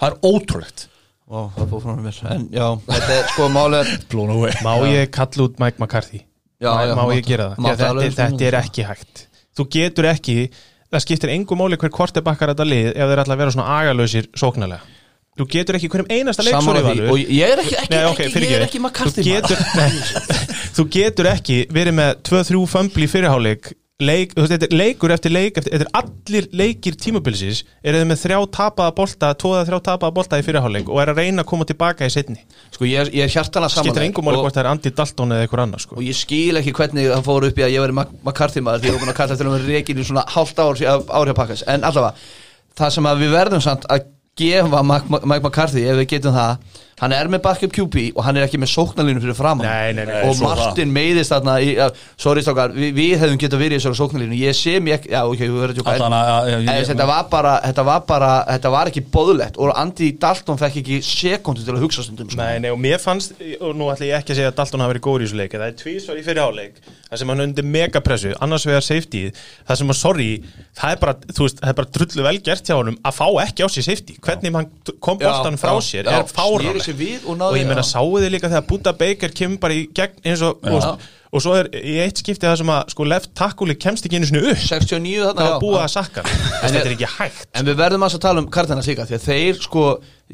Það 0.00 0.08
er 0.14 0.30
ótrúlegt. 0.30 0.86
Ó, 1.30 1.46
það 1.54 1.66
fór 1.70 1.82
frá 1.84 1.92
mér 2.00 2.20
en 2.32 2.46
já, 2.50 2.64
þetta 2.88 3.16
er 3.16 3.26
sko 3.30 3.48
málið 3.54 3.90
Blown 4.10 4.32
away. 4.34 4.54
Má 4.66 4.72
ég 4.90 5.10
kalla 5.14 5.44
út 5.46 5.60
Mike 5.62 5.78
McCarthy? 5.78 6.24
Já, 6.60 6.72
má, 6.74 6.80
já, 6.88 6.94
má 6.98 7.04
ég 7.14 7.28
gera 7.28 7.50
það, 7.54 7.84
alveg 7.86 8.08
þetta, 8.08 8.24
þetta 8.32 8.48
er 8.48 8.56
ekki 8.58 8.86
hægt. 8.88 9.26
Þú 9.56 9.66
getur 9.76 10.08
ekki, 10.10 10.34
það 10.90 11.04
skiptir 11.04 11.32
engum 11.36 11.60
máli 11.62 11.78
hver 11.80 11.92
kortebakkar 11.94 12.50
þetta 12.54 12.66
lið 12.66 12.88
ef 12.90 13.12
þeir 13.12 13.22
ætla 13.22 13.36
að 13.36 13.42
vera 13.44 13.54
svona 13.54 13.76
agalösir 13.78 14.28
sóknarlega. 14.42 14.96
Þú 15.38 15.46
getur 15.54 15.78
ekki 15.78 15.88
hverjum 15.92 16.10
einasta 16.10 16.44
leik 16.44 16.56
Sammála 16.56 16.80
sorry, 16.82 16.96
því. 16.98 17.04
Valur. 17.06 17.12
og 17.14 17.32
ég 17.36 17.52
er 17.54 17.60
ekki, 17.62 17.76
ekki, 17.78 17.94
Nei, 17.94 18.02
ok, 18.10 18.18
ekki, 18.26 18.40
ég 18.44 18.56
er 18.56 18.64
ekki 18.66 18.80
McCarthy 18.82 19.22
þú 19.22 19.30
getur, 19.30 19.62
nei, 19.78 20.34
þú 20.76 20.84
getur 20.96 21.28
ekki 21.30 21.58
verið 21.72 21.96
með 21.96 22.10
2-3 22.28 22.64
fömbli 22.74 23.06
í 23.06 23.12
fyrirháleik 23.14 23.70
leik, 24.04 24.34
þú 24.34 24.44
veist, 24.44 24.52
þetta 24.54 24.68
er 24.68 24.76
leikur 24.80 25.14
eftir 25.14 25.32
leik 25.34 25.58
eftir, 25.60 25.74
þetta 25.74 25.86
er 25.86 26.00
allir 26.00 26.48
leikir 26.60 26.98
tímabilsis 27.00 27.62
eru 27.82 28.00
þið 28.00 28.08
með 28.10 28.20
þrjá 28.22 28.38
tapaða 28.56 28.94
bolta 28.98 29.32
tvoða 29.40 29.64
þrjá 29.68 29.80
tapaða 29.88 30.16
bolta 30.18 30.40
í 30.40 30.44
fyrirháleik 30.46 30.90
og 30.90 31.00
er 31.02 31.12
að 31.12 31.22
reyna 31.22 31.44
að 31.44 31.50
koma 31.52 31.68
tilbaka 31.68 32.08
í 32.08 32.14
setni 32.14 32.38
sko 32.74 32.88
ég 32.88 33.04
er, 33.04 33.12
ég 33.14 33.26
er 33.26 33.34
hjartana 33.34 33.70
saman 33.72 33.90
skiptir 33.90 34.06
engum 34.08 34.28
máli 34.28 34.40
hvort 34.40 34.56
það 34.56 34.64
er 34.64 34.70
Andy 34.74 34.94
Dalton 35.00 35.34
eða 35.36 35.46
einhver 35.46 35.64
annar 35.64 35.84
sko. 35.84 35.98
og 35.98 36.06
ég 36.06 36.16
skil 36.18 36.60
ekki 36.60 36.76
hvernig 36.76 37.10
það 37.10 37.26
fór 37.28 37.48
upp 37.50 37.60
í 37.60 37.66
að 37.66 37.74
ég 37.74 37.84
veri 37.86 37.98
McCarthy 37.98 38.64
maður 38.64 38.84
því 38.84 38.90
ég 38.90 38.96
var 38.96 39.04
búin 39.04 39.14
að 39.14 39.20
kalla 39.20 39.36
eftir 39.36 39.68
reikin 39.74 40.00
í 40.00 40.06
svona 40.06 40.24
hálft 40.30 40.62
ár 40.62 40.80
árið 40.80 41.34
að 41.34 41.36
pakkas 41.42 41.66
en 41.68 41.84
allavega, 41.84 42.32
það 42.80 42.96
sem 42.96 43.10
að 43.10 43.22
við 43.24 43.36
verðum 43.36 43.64
samt 43.64 43.86
að 43.90 44.08
gefa 44.40 44.82
Mike 44.82 45.42
McCarthy 45.42 45.84
ef 45.90 45.98
við 46.00 46.08
getum 46.14 46.36
það, 46.36 46.78
hann 47.00 47.14
er 47.16 47.28
með 47.32 47.40
backup 47.46 47.72
QB 47.74 48.02
og 48.14 48.24
hann 48.26 48.36
er 48.36 48.44
ekki 48.46 48.58
með 48.60 48.70
sóknarlínu 48.74 49.22
fyrir 49.24 49.36
nei, 49.64 50.04
og 50.28 50.36
Martin 50.44 50.92
meiðist 50.94 51.32
þarna 51.32 51.54
í, 51.64 51.70
uh, 51.80 51.88
sorry 52.20 52.42
stókar, 52.44 52.74
við, 52.76 52.92
við 52.96 53.14
hefum 53.22 53.38
getað 53.40 53.62
verið 53.64 53.76
í 53.76 53.80
þessari 53.80 53.98
sóknarlínu, 54.00 54.36
ég 54.40 54.56
sé 54.58 54.74
mér 54.84 54.98
ekki 54.98 55.12
já 55.14 55.20
ok, 55.24 55.40
við 55.40 55.56
verðum 55.64 55.86
að 55.88 56.28
að 56.30 56.50
ég- 56.66 56.88
þetta 56.90 57.06
var 57.10 57.24
bara, 57.32 57.54
þetta 57.64 57.84
var 57.88 58.00
bara, 58.10 58.30
þetta 58.50 58.72
var 58.76 58.92
ekki 58.92 59.04
boðlegt 59.16 59.56
og 59.60 59.72
Andy 59.80 60.10
Dalton 60.20 60.60
fekk 60.60 60.76
ekki 60.82 61.00
sekundu 61.04 61.64
til 61.64 61.74
að 61.76 61.82
hugsa 61.86 62.04
stundum 62.04 62.28
sko. 62.30 62.40
Nei, 62.40 62.58
nei, 62.60 62.70
og 62.70 62.80
mér 62.82 63.00
fannst, 63.00 63.32
og 63.60 63.74
nú 63.76 63.88
ætla 63.92 64.10
ég 64.10 64.16
ekki 64.20 64.34
að 64.34 64.40
segja 64.42 64.52
að 64.52 64.58
Dalton 64.60 64.84
hafi 64.84 64.94
verið 64.94 65.06
góður 65.08 65.24
í 65.24 65.28
þessu 65.30 65.40
leik, 65.40 65.56
það 65.56 65.68
er 65.70 65.78
tvísvar 65.80 66.20
í 66.20 66.26
fyrir 66.26 66.42
áleik 66.44 66.74
það 67.10 67.16
sem 67.22 67.28
hann 67.32 67.44
undir 67.46 67.64
megapressu, 67.66 68.34
annars 68.44 68.66
vegar 68.68 68.84
safety 68.86 69.24
það 69.66 69.80
sem 69.80 69.88
að, 69.90 69.98
sorry, 69.98 70.28
það 70.78 70.92
er 70.94 71.00
bara 71.02 71.14
þú 71.30 71.46
veist, 71.46 71.58
það 71.60 71.72
er 71.72 71.78
bara 71.80 71.88
sig 76.90 76.98
við 77.00 77.24
og 77.30 77.40
og, 77.46 77.56
ég 77.58 77.66
meina, 77.70 77.80
já. 77.84 77.90
sáu 77.94 78.12
þið 78.18 78.30
líka 78.36 78.50
þegar 78.52 78.68
Buda 78.68 78.92
Baker 79.00 79.34
kemur 79.40 79.62
bara 79.62 79.78
í 79.78 79.86
gegn 79.96 80.20
eins 80.26 80.44
og, 80.46 80.60
og, 80.66 81.08
og 81.30 81.44
svo 81.44 81.56
er 81.60 81.70
í 81.78 81.96
eitt 82.04 82.20
skipti 82.22 82.48
það 82.48 82.56
sem 82.60 82.72
að, 82.74 82.94
sko, 82.94 83.06
left 83.08 83.32
tackle 83.38 83.76
kemst 83.80 84.06
ekki 84.08 84.18
einu 84.20 84.28
sinni 84.30 84.42
upp, 84.50 84.62
69 84.66 85.24
þarna, 85.24 85.40
það 85.40 85.52
var 85.54 85.60
búið 85.64 85.82
að 85.84 85.92
sakka. 85.96 86.24
En 86.30 86.64
þetta 86.66 86.80
ég- 86.80 86.88
er 86.90 86.96
ekki 86.96 87.10
hægt. 87.16 87.46
En 87.54 87.68
við 87.70 87.78
verðum 87.80 88.06
að 88.08 88.18
tala 88.26 88.42
um 88.44 88.50
Cardinals 88.50 88.90
líka 88.90 89.06
því 89.08 89.18
að 89.20 89.28
þeir 89.30 89.62
sko, 89.64 89.84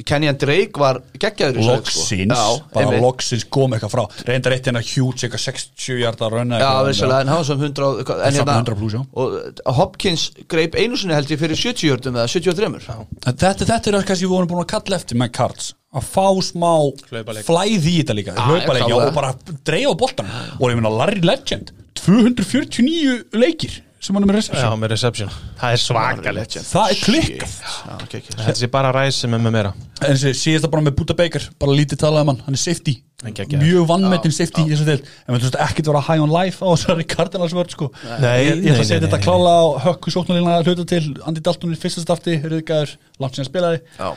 Kenyan 0.05 0.36
Drake 0.36 0.77
var 0.81 0.98
geggjaður 1.18 1.62
sko. 1.62 1.77
Loksins, 1.77 2.35
Já, 2.36 2.62
bara 2.74 2.98
loksins 3.01 3.44
kom 3.48 3.73
eitthvað 3.73 3.94
frá 3.94 4.02
Reyndar 4.28 4.52
eitt 4.56 4.66
hérna 4.68 4.82
huge, 4.85 5.24
eitthvað 5.24 5.44
60 5.47 6.01
hjarta 6.02 6.28
rauna 6.31 6.59
Já, 6.60 6.70
vissulega, 6.85 7.20
en 7.24 7.28
hann 7.32 7.40
var 7.40 7.44
sem 7.48 7.59
100 7.64 7.86
og- 7.86 8.10
en 8.10 8.35
hérna- 8.35 8.59
100 8.60 8.77
plús, 8.77 8.93
já. 8.93 9.02
Og 9.14 9.32
uh, 9.39 9.73
Hopkins 9.78 10.31
greip 10.48 10.74
einu 10.77 10.97
sinni 11.01 11.14
held 11.16 11.31
ég 11.32 11.39
fyrir 11.40 11.56
70 11.56 11.86
jördum 11.89 12.18
eða 12.20 12.28
73 12.28 12.82
Þetta, 13.24 13.55
þetta 13.64 13.90
er 13.90 13.98
það 14.01 14.06
kannski 14.10 14.27
við 14.27 14.35
vorum 14.36 14.48
búin 14.52 14.64
að 14.66 14.70
kalla 14.74 14.97
eftir 15.01 15.16
með 15.16 15.32
Karls 15.32 15.73
að 15.97 16.05
fá 16.12 16.27
smá 16.44 16.73
Hlaupaleik. 17.09 17.47
flæði 17.47 17.93
í 17.94 18.02
þetta 18.02 18.14
líka 18.18 18.35
klálega. 18.36 18.97
og 19.09 19.14
bara 19.16 19.32
dreifa 19.64 19.94
boltan 19.97 20.27
og 20.60 20.68
ég 20.68 20.77
meina 20.77 20.90
Larry 20.93 21.23
Legend 21.24 21.73
249 21.97 23.24
leikir 23.32 23.82
sem 24.01 24.14
hann 24.16 24.24
er 24.27 24.28
með 24.28 24.36
Já, 24.36 24.40
reception 24.43 24.81
með 24.82 24.93
reception, 24.93 25.31
það 25.60 25.73
er 25.77 25.81
svakalegt. 25.82 26.56
það 26.68 26.93
er 26.93 26.98
klikkað. 27.01 27.55
Já, 27.56 27.94
okay, 27.97 28.20
okay. 28.20 28.36
þetta 28.44 28.59
sé 28.60 28.68
bara 28.70 28.93
ræs 28.94 29.20
sem 29.23 29.35
er 29.35 29.43
með 29.43 29.55
meira. 29.56 29.73
En 30.05 30.12
þessi 30.12 30.32
síðast 30.36 30.70
bara 30.70 30.85
með 30.85 30.97
Buda 31.01 31.16
Baker 31.16 31.47
bara 31.59 31.77
lítið 31.78 32.02
talaði 32.05 32.27
um 32.27 32.32
hann, 32.35 32.43
hann 32.47 32.59
er 32.59 32.62
safety. 32.62 32.97
Geggjaður. 33.24 33.62
mjög 33.64 33.86
vannmetinn 33.89 34.35
safety 34.36 34.66
í 34.66 34.74
þessu 34.74 34.85
deild. 34.86 35.06
En 35.24 35.35
við 35.35 35.40
þú 35.40 35.48
veist 35.48 35.56
ekkert 35.64 35.89
vera 35.89 36.02
high 36.05 36.20
on 36.23 36.35
life 36.35 36.60
á 36.60 36.68
þessari 36.68 37.06
Cardinals 37.09 37.55
vörð 37.56 37.73
sko. 37.73 37.89
Nei, 38.20 38.44
ég, 38.44 38.60
ég 38.60 38.74
ætla 38.74 38.85
að 38.85 38.90
setja 38.90 39.06
þetta 39.06 39.20
klála 39.24 39.55
á 39.56 39.64
hökku 39.86 40.12
sóknarlina 40.12 40.59
að 40.60 40.68
hluta 40.68 40.85
til. 40.93 41.01
Andy 41.24 41.40
Dalton 41.40 41.73
í 41.73 41.81
fyrsta 41.81 42.05
starti, 42.05 42.36
Röðgæður 42.44 42.93
langt 43.24 43.39
síðan 43.40 43.48
spilaði. 43.48 43.81
Já. 43.97 44.12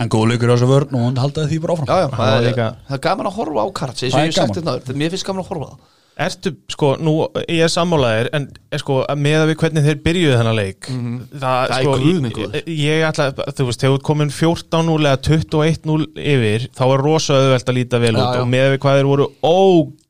en 0.00 0.08
góð 0.08 0.30
leikur 0.32 0.48
á 0.48 0.56
þessu 0.56 0.70
vörn 0.72 0.94
og 0.96 1.02
hann 1.04 1.18
haldaði 1.20 1.50
því 1.52 1.58
bara 1.60 1.74
áfram. 1.76 1.90
Já, 1.92 1.98
já, 2.00 2.08
það 2.16 2.32
er, 2.32 2.44
líka- 2.48 2.74
það 2.88 2.96
er 2.96 3.02
gaman 3.04 3.28
að 3.28 3.34
horfa 3.36 3.60
á 3.60 3.68
Karts 3.76 4.00
Það 4.08 4.22
er 4.24 4.32
gaman. 4.38 4.64
náður, 4.64 4.96
mér 4.96 5.12
finnst 5.12 5.26
gaman 5.28 5.44
að 5.44 5.50
horfa 5.52 5.68
á 5.68 5.72
það 5.76 5.90
Ertu, 6.20 6.50
sko, 6.68 6.90
nú, 7.00 7.12
ég 7.48 7.62
er 7.64 7.70
sammálaðir 7.72 8.28
en 8.36 8.44
er, 8.70 8.78
sko, 8.82 8.98
með 9.16 9.36
að 9.40 9.46
við 9.48 9.56
hvernig 9.62 9.86
þeir 9.86 10.00
byrjuðu 10.04 10.34
þennan 10.36 10.58
leik 10.58 10.80
það, 10.84 10.92
Mhm. 10.92 11.14
Það 11.40 11.62
er 11.62 11.72
sko, 11.86 11.94
guð 12.02 12.20
minn 12.20 12.32
ég, 12.36 12.66
ég 12.82 13.06
ætla, 13.08 13.26
þú 13.56 13.66
veist, 13.68 13.80
þegar 13.80 13.94
þú 13.96 14.02
komin 14.10 14.30
14-0 14.30 15.06
eða 15.08 15.22
21-0 15.24 16.06
yfir 16.20 16.68
þá 16.76 16.82
er 16.92 17.02
rosa 17.06 17.32
auðvelt 17.40 17.64
að 17.72 17.78
líta 17.80 18.00
vel 18.04 18.12
Já, 18.12 18.20
út 18.20 18.36
já. 18.36 18.42
og 18.44 18.48
með 18.52 18.66
að 18.66 18.72
við 18.76 18.82
hvað 18.84 18.98
þeir 19.00 19.08
voru 19.12 19.26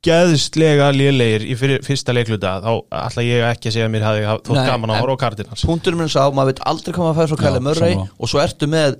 ógeðslega 0.02 0.90
lélegir 0.96 1.46
í 1.46 1.56
fyrir, 1.58 1.82
fyrsta 1.86 2.14
leikluta 2.16 2.56
þá 2.64 2.70
ætla 3.06 3.22
ég 3.26 3.46
ekki 3.52 3.70
að 3.70 3.76
segja 3.76 3.86
að 3.88 3.94
mér 3.94 4.06
hafi 4.08 4.24
haf- 4.26 4.42
þótt 4.48 4.66
gaman 4.68 4.90
að 4.90 5.00
horfa 5.04 5.14
á 5.14 5.22
Cardinals 5.22 5.64
Punkturinn 5.68 5.98
minn 6.02 6.10
sá, 6.12 6.26
maður 6.34 6.50
veit 6.52 6.62
aldrei 6.66 6.94
maður 6.98 7.18
fær 7.20 7.30
frá 7.30 7.38
Já, 7.38 7.42
Kæle 7.46 7.60
sammála. 7.62 8.08
og 8.18 8.28
svo 8.28 8.42
ertu 8.42 8.66
með 8.74 8.96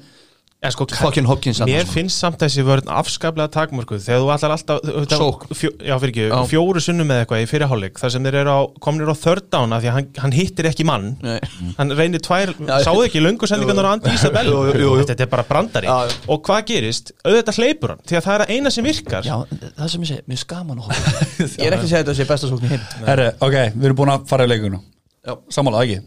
sko, 0.71 0.87
fucking 0.95 1.27
Hopkins 1.27 1.59
Mér 1.67 1.83
sko. 1.83 1.93
finnst 1.97 2.21
samt 2.23 2.39
þessi 2.39 2.63
vörn 2.63 2.87
afskaplega 2.87 3.51
takmörkuð. 3.51 4.05
Þegar 4.05 4.21
þú 4.23 4.29
ætlar 4.31 4.53
alltaf 4.55 5.57
fjó, 5.59 5.71
Já, 5.83 5.97
fyrir 5.99 6.13
ekki, 6.13 6.27
fjóru 6.53 6.83
sunnum 6.85 7.09
með 7.11 7.25
eitthvað 7.25 7.43
í 7.43 7.49
fyrirháleik 7.51 7.99
þar 7.99 8.13
sem 8.15 8.29
þeir 8.29 8.37
eru 8.45 8.55
á, 8.55 8.61
komnir 8.85 9.11
á 9.11 9.17
third 9.19 9.49
down 9.51 9.75
af 9.75 9.83
því 9.83 9.91
að 9.91 9.97
hann, 9.97 10.07
hann 10.23 10.35
hittir 10.37 10.69
ekki 10.71 10.87
mann. 10.87 11.09
Nei. 11.25 11.41
hann 11.81 11.95
reynir 11.99 12.23
tvær, 12.23 12.53
Já, 12.55 12.77
sáðu 12.87 13.09
ekki 13.09 13.23
löngu 13.25 13.49
sendingarnar 13.51 13.89
á 13.91 13.93
Andi 13.97 14.13
Ísabel 14.15 14.53
Jú, 14.53 14.61
jú, 14.71 14.93
jú, 15.01 15.07
þetta 15.11 15.27
er 15.27 15.33
bara 15.33 15.47
brandari. 15.49 15.91
Og 16.31 16.45
hvað 16.47 16.63
gerist, 16.71 17.11
auðvitað 17.27 17.59
hleypur 17.59 17.95
hann 17.97 18.05
því 18.07 18.21
að 18.21 18.29
það 18.29 18.37
er 18.37 18.45
að 18.47 18.53
eina 18.55 18.73
sem 18.75 18.87
virkar. 18.87 19.27
Já, 19.27 19.35
það 19.81 19.91
sem 19.97 20.07
ég 20.07 20.13
segi, 20.13 20.27
mér 20.31 20.45
gaman 20.53 20.79
að 20.79 20.93
horfa 20.93 21.27
Ég 21.59 21.67
er 21.67 21.75
ekki 21.75 21.89
að 21.89 21.91
segja 21.91 22.05
þetta 22.05 22.15
sé 22.21 22.29
besta 22.31 22.53
sókn 22.53 22.69
í 22.69 22.73
heim 22.77 22.87
Herre, 23.09 23.33
ok, 23.43 23.59
við 23.75 23.89
erum 23.91 23.99
búin 23.99 24.15
að 24.15 24.29
fara 24.31 24.47
í 24.47 24.53
leikuna. 24.53 24.79
Já. 25.27 25.35
Sammálaða 25.55 25.89
ekki? 25.89 26.07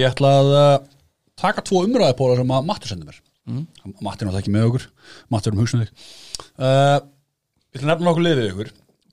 Ég 0.00 0.08
ætla 0.08 0.32
að 0.40 0.54
uh, 0.56 0.72
taka 1.40 1.64
tvo 1.68 1.84
umræðipóla 1.84 2.38
sem 2.40 2.56
að 2.56 2.66
Mattur 2.72 2.92
sendi 2.94 3.08
mér 3.08 3.20
mm. 3.48 3.64
Matti 4.04 4.24
er 4.24 4.28
náttúrulega 4.28 4.42
ekki 4.42 4.54
með 4.54 4.68
okkur 4.68 4.86
Matti 5.32 5.50
er 5.50 5.56
um 5.56 5.62
hugsunni 5.62 5.88
uh, 5.88 7.00
Ég 7.72 7.80
ætla 7.80 7.86
að 7.86 7.92
nefna 7.94 8.04
nokkuð 8.04 8.24
liðið 8.26 8.48
ykkur. 8.50 8.70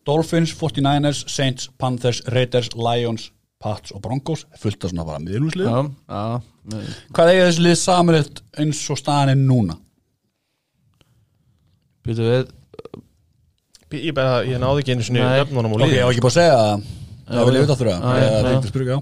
Dolphins, 0.10 0.51
49ers, 0.60 1.19
Saints, 1.31 1.69
Panthers, 1.80 2.19
Raiders, 2.34 2.73
Lions, 2.76 3.30
Pats 3.60 3.93
og 3.95 4.01
Broncos. 4.03 4.45
Fullt 4.60 4.84
af 4.84 4.91
svona 4.91 5.06
bara 5.07 5.22
miðlúslið 5.23 5.69
Já, 5.69 5.77
já 6.11 6.81
Hvað 7.15 7.31
eiga 7.31 7.45
þessi 7.47 7.64
lið 7.64 7.77
samilegt 7.80 8.41
eins 8.60 8.81
og 8.91 8.99
staðan 8.99 9.31
er 9.31 9.39
núna? 9.39 9.77
Býtu 12.06 12.27
við. 12.27 12.51
Ég, 13.95 14.11
bara, 14.14 14.43
ég 14.45 14.60
náði 14.61 14.84
ekki 14.84 14.93
einu 14.95 15.07
sinni 15.07 15.23
Nei. 15.23 15.39
nöfnunum 15.39 15.73
og 15.77 15.85
Ok, 15.88 15.95
ég 15.95 16.06
var 16.06 16.14
ekki 16.14 16.26
búin 16.26 16.34
að 16.34 16.38
segja 16.38 16.60
það. 16.60 16.85
Það 17.30 17.47
vil 17.47 17.56
ég 17.56 17.65
vita 17.65 17.80
er 17.80 18.93
á 18.93 18.99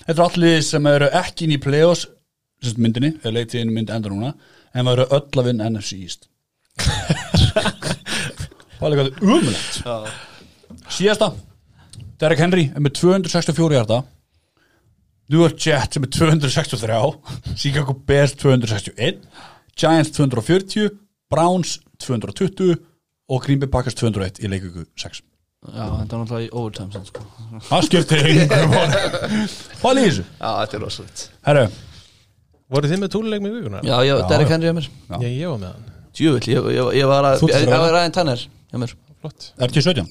Þetta 0.00 0.16
er 0.16 0.24
allir 0.26 0.62
sem 0.66 0.86
eru 0.90 1.08
ekki 1.20 1.46
inn 1.46 1.56
í 1.56 1.62
play-offs 1.62 2.06
sem 2.60 2.74
sagt 2.74 2.80
myndinni, 2.82 3.14
eða 3.22 3.34
leiktíðin 3.38 3.72
myndi 3.72 3.94
enda 3.94 4.12
núna 4.12 4.34
en 4.74 4.86
það 4.86 4.92
eru 4.94 5.06
öll 5.18 5.40
að 5.42 5.48
vinna 5.50 5.68
NFC 5.70 5.98
East. 6.00 6.28
Það 8.80 8.86
er 8.86 8.94
eitthvað 8.94 9.22
umulegt 9.26 9.80
Síðasta 10.90 11.32
Derek 12.20 12.40
Henry 12.40 12.68
er 12.70 12.80
með 12.84 12.94
264 13.00 13.76
hjarta 13.76 13.98
New 15.30 15.42
York 15.42 15.58
Jets 15.60 15.98
er 15.98 16.04
með 16.04 16.14
263 16.16 17.56
Chicago 17.60 17.96
Bears 18.08 18.32
261 18.40 19.20
Giants 19.76 20.14
240 20.16 20.94
Browns 21.30 21.76
220 22.00 22.78
og 23.30 23.44
Green 23.44 23.60
Bay 23.60 23.70
Packers 23.70 23.98
201 24.00 24.40
í 24.40 24.50
leikugu 24.50 24.86
6 24.98 25.20
Já, 25.60 25.84
þetta 25.84 26.16
er 26.16 26.20
náttúrulega 26.22 26.46
í 26.46 26.52
overtime 26.56 27.00
sko. 27.04 27.24
Það 27.66 27.82
skiptir 27.84 28.22
einhverjum. 28.24 28.70
Hvað 29.82 29.98
í 30.00 30.04
þessu? 30.06 30.22
Já, 30.38 30.48
þetta 30.62 30.78
er 30.78 30.80
rosalegt. 30.86 31.24
Herru, 31.44 31.64
voru 32.70 32.90
þið 32.90 33.02
með 33.02 33.12
túluleik 33.14 33.44
með 33.44 33.56
vikuna? 33.58 33.82
Já, 33.86 33.96
ég, 34.06 34.10
Já, 34.10 34.26
Derek. 34.30 34.52
Henry 34.54 34.70
hjá 34.70 34.76
mér 34.78 34.88
Já. 34.90 35.16
ég, 35.24 35.36
ég 35.36 35.52
var 35.52 35.60
með 35.62 35.70
hann, 35.74 35.88
Djúvill, 36.16 36.48
ég, 36.50 36.68
ég, 36.76 36.90
ég 37.00 37.10
var 37.10 37.28
að 37.28 37.38
Þú 37.42 37.50
Ég 37.50 37.64
ég 37.64 37.70
var 37.70 37.98
aðeins 38.00 38.16
tannar 38.16 38.44
hjá 38.44 38.80
mér 38.82 38.94
flott 39.20 39.50
er 39.58 39.74
til 39.74 39.84
17? 39.86 40.10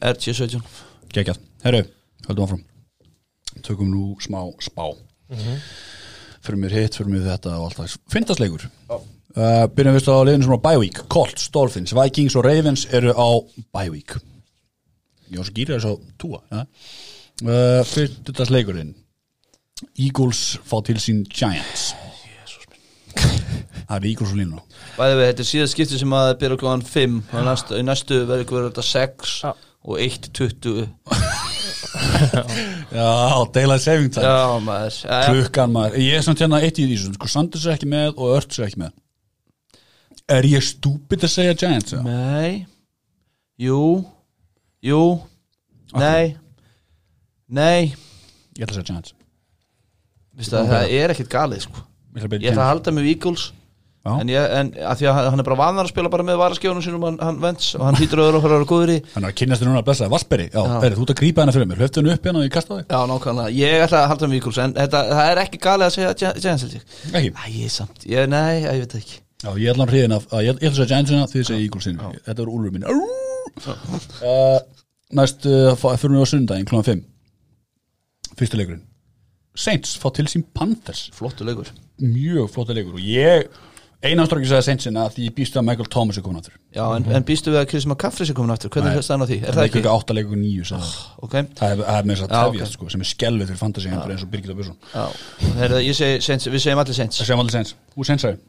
RT17 0.00 0.62
Gekjað. 1.16 1.38
Herru, 1.64 1.78
höldum 2.26 2.44
áfram. 2.44 2.64
Tökum 3.64 3.88
nú 3.88 4.16
smá 4.20 4.42
spá. 4.60 4.90
fyrir 6.46 6.60
mér 6.60 6.74
hitt, 6.76 6.96
fyrir 6.98 7.10
mér 7.10 7.24
þetta 7.26 7.56
og 7.58 7.70
alltaf 7.70 7.96
Fyndasleikur 8.12 8.66
uh, 8.90 9.64
Byrjum 9.74 9.96
við 9.96 10.10
á 10.12 10.22
liðinu 10.28 10.46
sem 10.46 10.54
á 10.54 10.66
bye 10.68 10.78
week 10.82 11.00
Colts, 11.10 11.48
Dolphins, 11.54 11.94
Vikings 11.96 12.36
og 12.38 12.46
Ravens 12.46 12.86
eru 12.94 13.14
á 13.16 13.28
bye 13.74 13.90
week 13.90 14.14
Já, 15.26 15.40
svo 15.40 15.54
gýrir 15.56 15.80
þess 15.80 15.88
að 15.90 16.04
túa 16.22 16.42
ja. 16.52 16.62
uh, 17.42 17.82
Fyndasleikurinn 17.90 18.94
Eagles 20.00 20.58
fá 20.64 20.78
til 20.86 20.96
sín 21.02 21.24
Giants. 21.28 21.90
Það 23.86 23.96
er 23.96 24.06
Eagles 24.10 24.32
og 24.32 24.38
línu 24.40 24.60
Bæði 24.96 25.16
við, 25.18 25.26
þetta 25.28 25.42
er 25.42 25.48
síðan 25.50 25.70
skipti 25.70 25.98
sem 26.00 26.14
að 26.16 26.30
byrja 26.40 26.58
klokkan 26.60 26.84
5 26.88 27.16
og 27.36 27.44
næstu, 27.46 27.76
í 27.76 27.84
næstu 27.86 28.20
verður 28.28 28.44
ykkur 28.46 28.64
þetta 28.70 28.84
6 28.88 29.34
Já. 29.44 29.50
og 29.86 30.00
1.20 30.02 30.88
Já, 32.96 33.10
daylight 33.54 33.84
saving 33.84 34.10
time. 34.12 34.26
Já, 34.26 34.58
maður. 34.64 34.96
Já, 35.04 35.20
já. 35.22 35.28
klukkan 35.30 35.72
maður, 35.72 35.98
ég 36.02 36.18
er 36.18 36.24
samt 36.24 36.42
hérna 36.42 36.60
eitt 36.64 36.80
í 36.80 36.86
því 36.88 36.96
sko, 37.04 37.30
Sanders 37.30 37.66
er 37.66 37.76
ekki 37.76 37.88
með 37.92 38.08
og 38.16 38.34
Ört 38.36 38.56
er 38.58 38.66
ekki 38.66 38.82
með. 38.84 38.96
Er 40.36 40.48
ég 40.50 40.64
stúpid 40.66 41.24
að 41.24 41.32
segja 41.36 41.58
Giants 41.60 41.94
eða? 41.94 42.02
Nei. 42.08 42.66
Jú. 43.62 43.82
Jú. 44.84 45.02
Nei. 45.96 46.34
Nei. 47.46 47.92
Ég 48.56 48.66
ætla 48.66 48.74
að 48.74 48.80
segja 48.80 48.90
Giants 48.90 49.14
Vistu, 50.36 50.56
það, 50.56 50.90
er 50.96 51.14
ekkert 51.14 51.30
galið 51.32 51.62
sko. 51.66 51.84
Ég 52.16 52.50
ætla 52.50 52.64
að 52.64 52.70
halda 52.70 52.92
með 52.96 53.08
Eagles. 53.12 53.44
Já. 54.06 54.12
En, 54.22 54.28
ég, 54.30 54.38
en 54.54 54.68
að 54.86 55.00
því 55.00 55.06
að 55.10 55.16
hann 55.32 55.40
er 55.42 55.46
bara 55.48 55.58
vanar 55.58 55.82
að 55.82 55.90
spila 55.90 56.10
bara 56.12 56.22
með 56.22 56.36
varaskjónum 56.38 56.82
sínum 56.84 57.02
hann, 57.08 57.16
hann 57.18 57.40
vents 57.42 57.72
og 57.74 57.82
hann 57.88 57.96
hýtur 57.98 58.20
öðru 58.22 58.38
okkur 58.38 58.52
að 58.52 58.60
vera 58.60 58.68
góður 58.70 58.92
í. 58.94 58.98
Hann 59.16 59.24
er 59.26 59.30
að 59.32 59.38
kynast 59.40 59.60
þér 59.62 59.68
núna 59.72 59.80
að 59.82 59.88
blessa 59.88 60.06
Vassberi, 60.12 60.46
já, 60.52 60.60
Já. 60.62 60.76
Beri, 60.84 60.94
þú 60.94 61.02
ert 61.02 61.12
að 61.16 61.20
grípa 61.20 61.42
hennar 61.42 61.56
fyrir 61.56 61.68
mér. 61.72 61.80
Hlöftu 61.82 61.98
henni 61.98 62.12
upp 62.14 62.22
hérna 62.28 62.38
og 62.38 62.46
ég 62.46 62.54
kasta 62.54 62.72
þig. 62.76 62.86
Já, 62.86 63.00
nákvæmlega, 63.10 63.50
ég 63.58 63.82
ætla 63.82 63.98
að 64.04 64.10
halda 64.12 64.24
með 64.30 64.38
Eagles 64.38 64.60
En 64.62 64.76
þetta, 64.76 65.00
það 65.10 65.26
er 65.32 65.38
ekki 65.42 65.58
galið 65.66 65.86
að 65.88 65.94
segja 65.96 66.10
ég. 66.14 66.86
Ekki, 67.10 67.30
Æ, 67.34 67.42
ég 67.50 67.66
er 67.66 67.74
samt, 67.74 67.98
ég, 68.06 68.22
nei, 68.30 68.54
ég 68.62 68.78
veit 68.84 68.94
ekki. 69.00 69.16
Já, 69.42 69.50
ég 69.58 69.66
ætla 69.74 69.82
að 69.82 69.90
hriðina 69.96 70.16
ég 70.22 70.30
ég 70.46 70.54
ætla 70.54 70.70
að 70.70 70.78
segja 70.78 70.90
Giantsina 70.94 71.26
Saints 79.56 79.96
fá 80.00 80.10
til 80.14 80.28
sín 80.30 80.44
Panthers. 80.54 81.06
Flottu 81.16 81.46
leikur. 81.48 81.72
Mjög 82.02 82.50
flotta 82.52 82.76
leikur 82.76 82.98
og 82.98 83.04
ég 83.04 83.48
einastur 84.04 84.40
ekki 84.40 84.50
að 84.50 84.52
segja 84.52 84.66
Saintsina 84.66 85.06
því 85.12 85.26
ég 85.28 85.34
býst 85.36 85.56
að 85.56 85.64
Michael 85.66 85.88
Thomas 85.92 86.18
er 86.18 86.24
komin 86.24 86.40
áttur 86.40 86.56
Já, 86.76 86.82
en, 86.92 87.06
en 87.16 87.24
býstu 87.26 87.52
við 87.52 87.60
að 87.62 87.68
Chris 87.70 87.86
McCaffrey 87.88 88.28
sé 88.28 88.34
komin 88.36 88.52
aftur? 88.52 88.70
Hvernig 88.74 88.92
er 88.92 89.00
á 89.00 89.26
því? 89.26 89.38
Er 89.40 89.46
það 89.46 89.56
það 89.56 89.62
er 89.62 89.70
ekki? 89.70 89.80
ekki? 89.80 89.92
átta 89.92 90.16
leikur 90.16 90.40
nýju 90.40 90.66
sagði 90.68 90.88
það. 90.90 90.98
Ok, 91.24 91.36
það 91.56 91.72
er, 91.72 91.80
það 91.80 92.00
er 92.00 92.10
með 92.10 92.18
þess 92.18 92.26
að 92.26 92.34
tefjast 92.34 92.66
ok. 92.66 92.76
sko, 92.76 92.88
sem 92.92 93.04
er 93.04 93.10
skelvið 93.10 93.50
fyrir 93.50 93.60
fantasy 93.62 93.90
einhver 93.90 94.12
eins 94.12 94.26
og 94.26 94.32
Birgit 94.34 94.52
og 94.52 94.60
Björnsson. 94.60 94.76
Já. 94.92 95.54
Herra, 95.62 95.80
ég 95.86 95.96
segi 95.96 96.20
Saints, 96.26 96.50
Við 96.52 96.64
segjum 96.66 96.82
allir 96.82 96.98
Saints. 96.98 97.20
Það 97.22 97.30
segjum 97.30 97.44
allir 97.44 97.56
Saints, 97.56 97.74
þú 97.94 98.08
Saints 98.10 98.26
sagði 98.26 98.44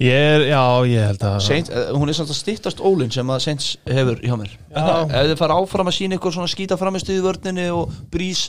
Ég 0.00 0.16
er, 0.16 0.44
já, 0.48 0.62
ég 0.88 1.06
held 1.12 1.24
að 1.28 1.38
Saints, 1.44 1.70
eh, 1.70 1.90
hún 1.92 2.10
er 2.10 2.16
samt 2.16 2.32
að 2.32 2.38
stýttast 2.40 2.78
ólinn 2.80 3.12
sem 3.12 3.30
að 3.30 3.42
Saints 3.44 3.66
hefur 3.86 4.18
hjá 4.24 4.34
mér. 4.40 4.54
Já. 4.72 4.86
ef 5.04 5.28
þið 5.28 5.34
fara 5.42 5.58
áfram 5.60 5.90
að 5.90 5.98
sína 5.98 6.16
ykkur 6.16 6.34
svona 6.34 6.50
skýta 6.50 6.78
fram 6.80 6.96
í 6.96 7.02
stuði 7.02 7.24
vörninni 7.26 7.66
og 7.74 7.92
brís 8.10 8.46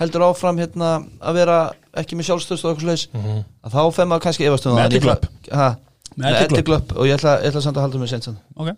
heldur 0.00 0.24
áfram 0.30 0.58
hérna 0.60 0.90
að 1.20 1.34
vera 1.40 1.58
ekki 2.00 2.16
með 2.18 2.28
sjálfstöðst 2.30 2.64
og 2.64 2.72
eitthvað 2.74 2.86
slags 2.88 3.08
Mhm. 3.14 3.40
að 3.66 3.74
þá 3.76 3.82
fem 3.94 4.08
maður 4.08 4.24
kannski 4.26 4.46
efast 4.48 4.66
um 4.66 4.76
Með. 4.78 5.26
Ha, 5.52 5.68
Með. 6.16 6.38
Eddiglöpp 6.44 6.94
og 6.96 7.06
ég 7.06 7.18
ætla, 7.18 7.36
ég 7.44 7.50
ætla 7.52 7.62
samt 7.62 7.76
að 7.76 7.84
halda 7.86 7.98
Saints 8.08 8.26
þarna. 8.26 8.40
ok 8.56 8.76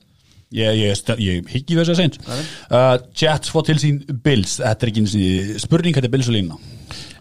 ég, 0.53 0.74
ég, 0.77 0.97
ég 1.19 1.47
higgi 1.49 1.77
þess 1.78 1.89
að 1.94 1.97
Nei. 2.28 2.43
uh, 2.70 2.99
Jets 3.16 3.49
fá 3.55 3.62
til 3.65 3.77
sín 3.81 4.03
Bills 4.23 4.59
þetta 4.61 4.82
er 4.85 4.90
ekki 4.93 5.01
eins 5.01 5.15
og 5.16 5.61
spurning 5.65 5.94
þetta 5.97 6.05
er 6.11 6.12
Bills 6.12 6.28
og 6.28 6.35
lína 6.36 6.59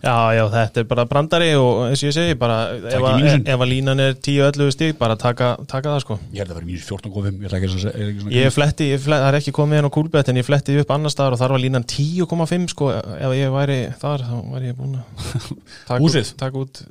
Já, 0.01 0.13
já, 0.33 0.41
þetta 0.49 0.81
er 0.81 0.85
bara 0.89 1.03
brandari 1.05 1.49
og 1.53 1.83
eins 1.91 2.01
og 2.01 2.07
ég 2.09 2.13
segi, 2.15 2.33
bara 2.41 2.55
ef, 2.73 2.85
Takk 2.89 3.03
að- 3.05 3.49
ef 3.53 3.59
að 3.61 3.69
línan 3.69 3.99
er 4.01 4.15
10-11 4.17 4.71
stík, 4.73 4.95
bara 4.97 5.15
taka, 5.15 5.51
taka 5.69 5.91
það 5.93 5.99
sko. 6.01 6.17
Ég 6.33 6.41
held 6.41 6.49
að 6.49 6.57
vera 6.57 6.65
mínus 6.65 6.87
14.5 6.89 7.37
ég 7.37 7.45
ætla 7.51 7.59
ekki 7.59 7.69
að 7.69 7.75
segja 7.75 7.91
er 7.93 8.07
ekki 8.09 8.23
svona 8.23 8.33
Ég 8.39 8.55
fletti, 8.55 8.87
ég 8.95 9.03
fletti, 9.03 9.21
það 9.21 9.29
er 9.29 9.37
ekki 9.41 9.53
komið 9.59 9.77
inn 9.83 9.89
á 9.89 9.95
kúlbett 9.97 10.29
en 10.33 10.39
ég 10.41 10.47
fletti 10.49 10.79
upp 10.81 10.91
annar 10.97 11.13
staðar 11.13 11.37
og 11.37 11.41
þar 11.43 11.53
var 11.53 11.61
línan 11.61 11.85
10,5 11.85 12.67
sko, 12.73 12.89
ef 12.97 13.35
ég 13.37 13.53
væri 13.53 13.77
þar 14.01 14.25
þá 14.25 14.35
væri 14.55 14.71
ég 14.71 14.79
búin 14.81 14.97
að 14.97 15.05
taka 15.87 16.01
Húsið. 16.01 16.33
út, 16.33 16.37
taka 16.41 16.57
út 16.65 16.83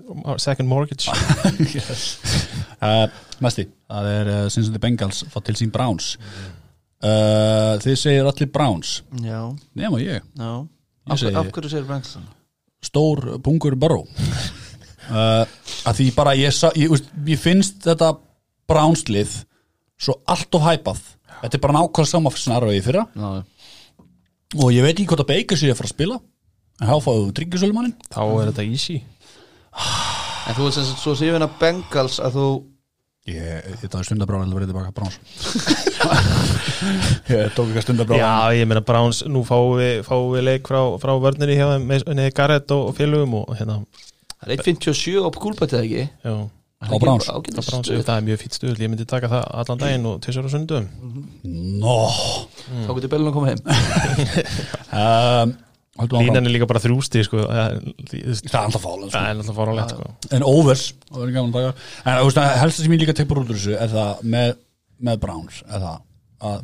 second 0.47 0.69
mortgage. 0.69 1.11
Uh, 2.81 3.05
næsti, 3.45 3.66
það 3.93 4.07
er 4.09 4.28
uh, 4.32 4.45
Cincinnati 4.49 4.81
Bengals 4.81 5.19
fá 5.28 5.43
til 5.45 5.53
sín 5.59 5.69
Browns. 5.74 6.15
Uh, 7.05 7.77
þið 7.81 7.97
segir 8.01 8.24
allir 8.28 8.49
Browns. 8.53 9.03
Já, 9.20 9.43
nema 9.77 10.01
ég, 10.01 10.23
já. 10.41 10.51
Af, 11.11 11.20
hverju 11.53 11.69
segir 11.74 11.85
Brents 11.89 12.16
stór 12.85 13.39
bungur 13.44 13.77
Burrow 13.81 14.07
uh, 15.11 15.44
að 15.86 16.01
því 16.01 16.09
bara 16.16 16.35
ég, 16.39 16.52
sa- 16.55 16.73
ég, 16.78 16.90
veist, 16.93 17.11
ég 17.28 17.40
finnst 17.40 17.82
þetta 17.86 18.12
Brownslið 18.70 19.40
svo 20.01 20.15
allt 20.31 20.55
of 20.57 20.62
hæpað 20.65 21.01
þetta 21.40 21.57
er 21.57 21.62
bara 21.65 21.77
nákvæmlega 21.81 22.09
sama 22.11 22.31
snarfa 22.36 22.74
í 22.77 22.82
fyrra. 22.85 23.07
Já, 23.16 23.31
og 24.61 24.70
ég 24.74 24.82
veit 24.85 24.94
ekki 24.97 25.07
hvort 25.11 25.23
að 25.24 25.28
Baker 25.32 25.59
sé 25.61 25.69
að 25.70 25.78
fara 25.78 25.89
að 25.90 25.94
spila 25.94 26.16
en 26.81 26.89
þá 26.90 26.97
fáðu 27.05 27.31
tryggjusölumannin 27.39 27.94
þá 28.11 28.20
er 28.24 28.51
þetta 28.51 28.65
easy. 28.66 28.97
En 30.48 30.57
þú 30.57 30.65
veist 30.66 30.78
sem 30.81 30.86
sagt 30.89 31.02
svo 31.05 31.15
sífin 31.19 31.44
að 31.44 31.57
Bengals 31.61 32.16
að 32.24 32.36
þú 32.39 32.47
ég, 33.35 33.66
ég 33.82 33.90
tók 33.93 34.05
stundabráð 34.07 34.44
að 34.44 34.55
vera 34.59 34.69
tilbaka 34.70 34.94
Browns. 34.97 35.16
Ég 37.31 37.51
tók 37.55 37.69
ekki 37.70 37.85
stundabráð 37.85 38.23
Já, 38.23 38.31
ég 38.57 38.69
meina 38.69 38.82
Browns, 38.85 39.23
nú 39.28 39.43
fáum 39.47 39.74
við, 39.78 40.01
fáum 40.07 40.31
við 40.32 40.47
leik 40.47 40.70
frá, 40.70 40.81
frá 41.02 41.12
vörninni 41.20 41.59
hjá 41.59 41.66
þeim 41.74 41.85
með 41.90 42.07
með 42.11 42.31
Garrett 42.39 42.73
og, 42.74 42.86
og 42.90 42.97
félögum 42.97 43.36
og 43.43 43.52
hérna, 43.59 43.77
Það 44.40 44.55
er 44.55 44.62
1.57 44.65 45.20
á 45.20 45.28
kúlbættið 45.36 45.82
ekki? 45.82 46.05
Já. 46.24 46.35
Á 46.81 46.97
Browns. 46.97 47.27
Það 47.28 48.05
það 48.07 48.15
er 48.15 48.23
mjög 48.24 48.39
fýtt 48.40 48.55
stuð, 48.57 48.78
ég 48.81 48.89
myndi 48.89 49.05
taka 49.09 49.28
það 49.28 49.43
allan 49.61 49.82
daginn 49.82 50.07
og 50.09 50.20
tvisar 50.24 50.47
á 50.48 50.51
sundum 50.51 50.86
Nó. 51.44 51.97
Þá 52.86 52.94
getur 52.97 53.12
Bellin 53.12 53.28
að 53.28 53.36
koma 53.36 53.52
heim. 53.52 53.61
Um, 54.90 55.52
Línan 56.09 56.47
er 56.47 56.55
líka 56.55 56.66
bara 56.70 56.81
þrjústi 56.82 57.22
sko. 57.27 57.44
það 57.44 57.77
Það 58.10 58.51
er 58.51 58.59
alltaf 58.64 58.82
fálan 58.85 59.12
það 59.12 59.28
er 59.31 59.39
náttúrulega 59.39 59.56
fárálegt 59.60 59.94
sko. 59.94 60.10
En 60.36 60.43
overs 60.48 60.85
að. 61.12 61.70
En 62.05 62.59
helst 62.62 62.81
sem 62.82 62.93
ég 62.97 63.02
líka 63.05 63.16
teipur 63.20 63.43
út 63.43 63.51
úr 63.52 63.59
þessu 63.59 63.77
er 63.77 63.93
það 63.93 64.22
með, 64.35 64.52
með 65.10 65.20
Browns 65.24 65.62
er 65.68 65.81
það 65.85 65.98
að 66.51 66.60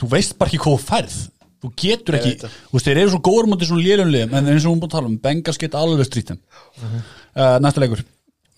þú 0.00 0.10
veist 0.12 0.36
bara 0.38 0.52
ekki 0.52 0.62
hvað 0.64 0.84
færð. 0.86 1.16
Þú 1.64 1.70
getur 1.80 2.16
ekki, 2.18 2.32
þú 2.44 2.76
veist, 2.76 2.86
þeir 2.86 2.98
eru 3.00 3.12
svo 3.14 3.20
góður 3.24 3.46
mútið 3.48 3.70
svona 3.70 3.84
lélunliðum, 3.86 4.34
en 4.36 4.50
eins 4.52 4.66
og 4.68 4.74
hún 4.74 4.80
búin 4.82 4.90
að 4.90 4.96
tala 4.98 5.08
um 5.08 5.14
Bengals 5.24 5.58
geta 5.58 5.80
alveg 5.80 6.04
strítum 6.06 6.38
Mhm. 6.82 6.98
uh, 7.36 7.56
Næsta 7.64 7.80
leikur. 7.80 8.02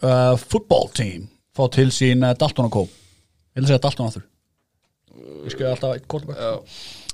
Uh, 0.03 0.35
Football 0.37 0.89
team 0.95 1.29
fá 1.57 1.69
til 1.70 1.89
sín 1.95 2.23
uh, 2.27 2.35
Dalton 2.35 2.66
og 2.66 2.73
Co. 2.75 2.83
Ég 3.55 3.62
vil 3.62 3.69
segja 3.70 3.79
Dalton 3.87 4.07
aftur. 4.11 4.27
Ég 5.47 5.55
skilja 5.55 5.70
alltaf 5.75 5.95
eitt 5.95 6.07
uh, 6.29 6.59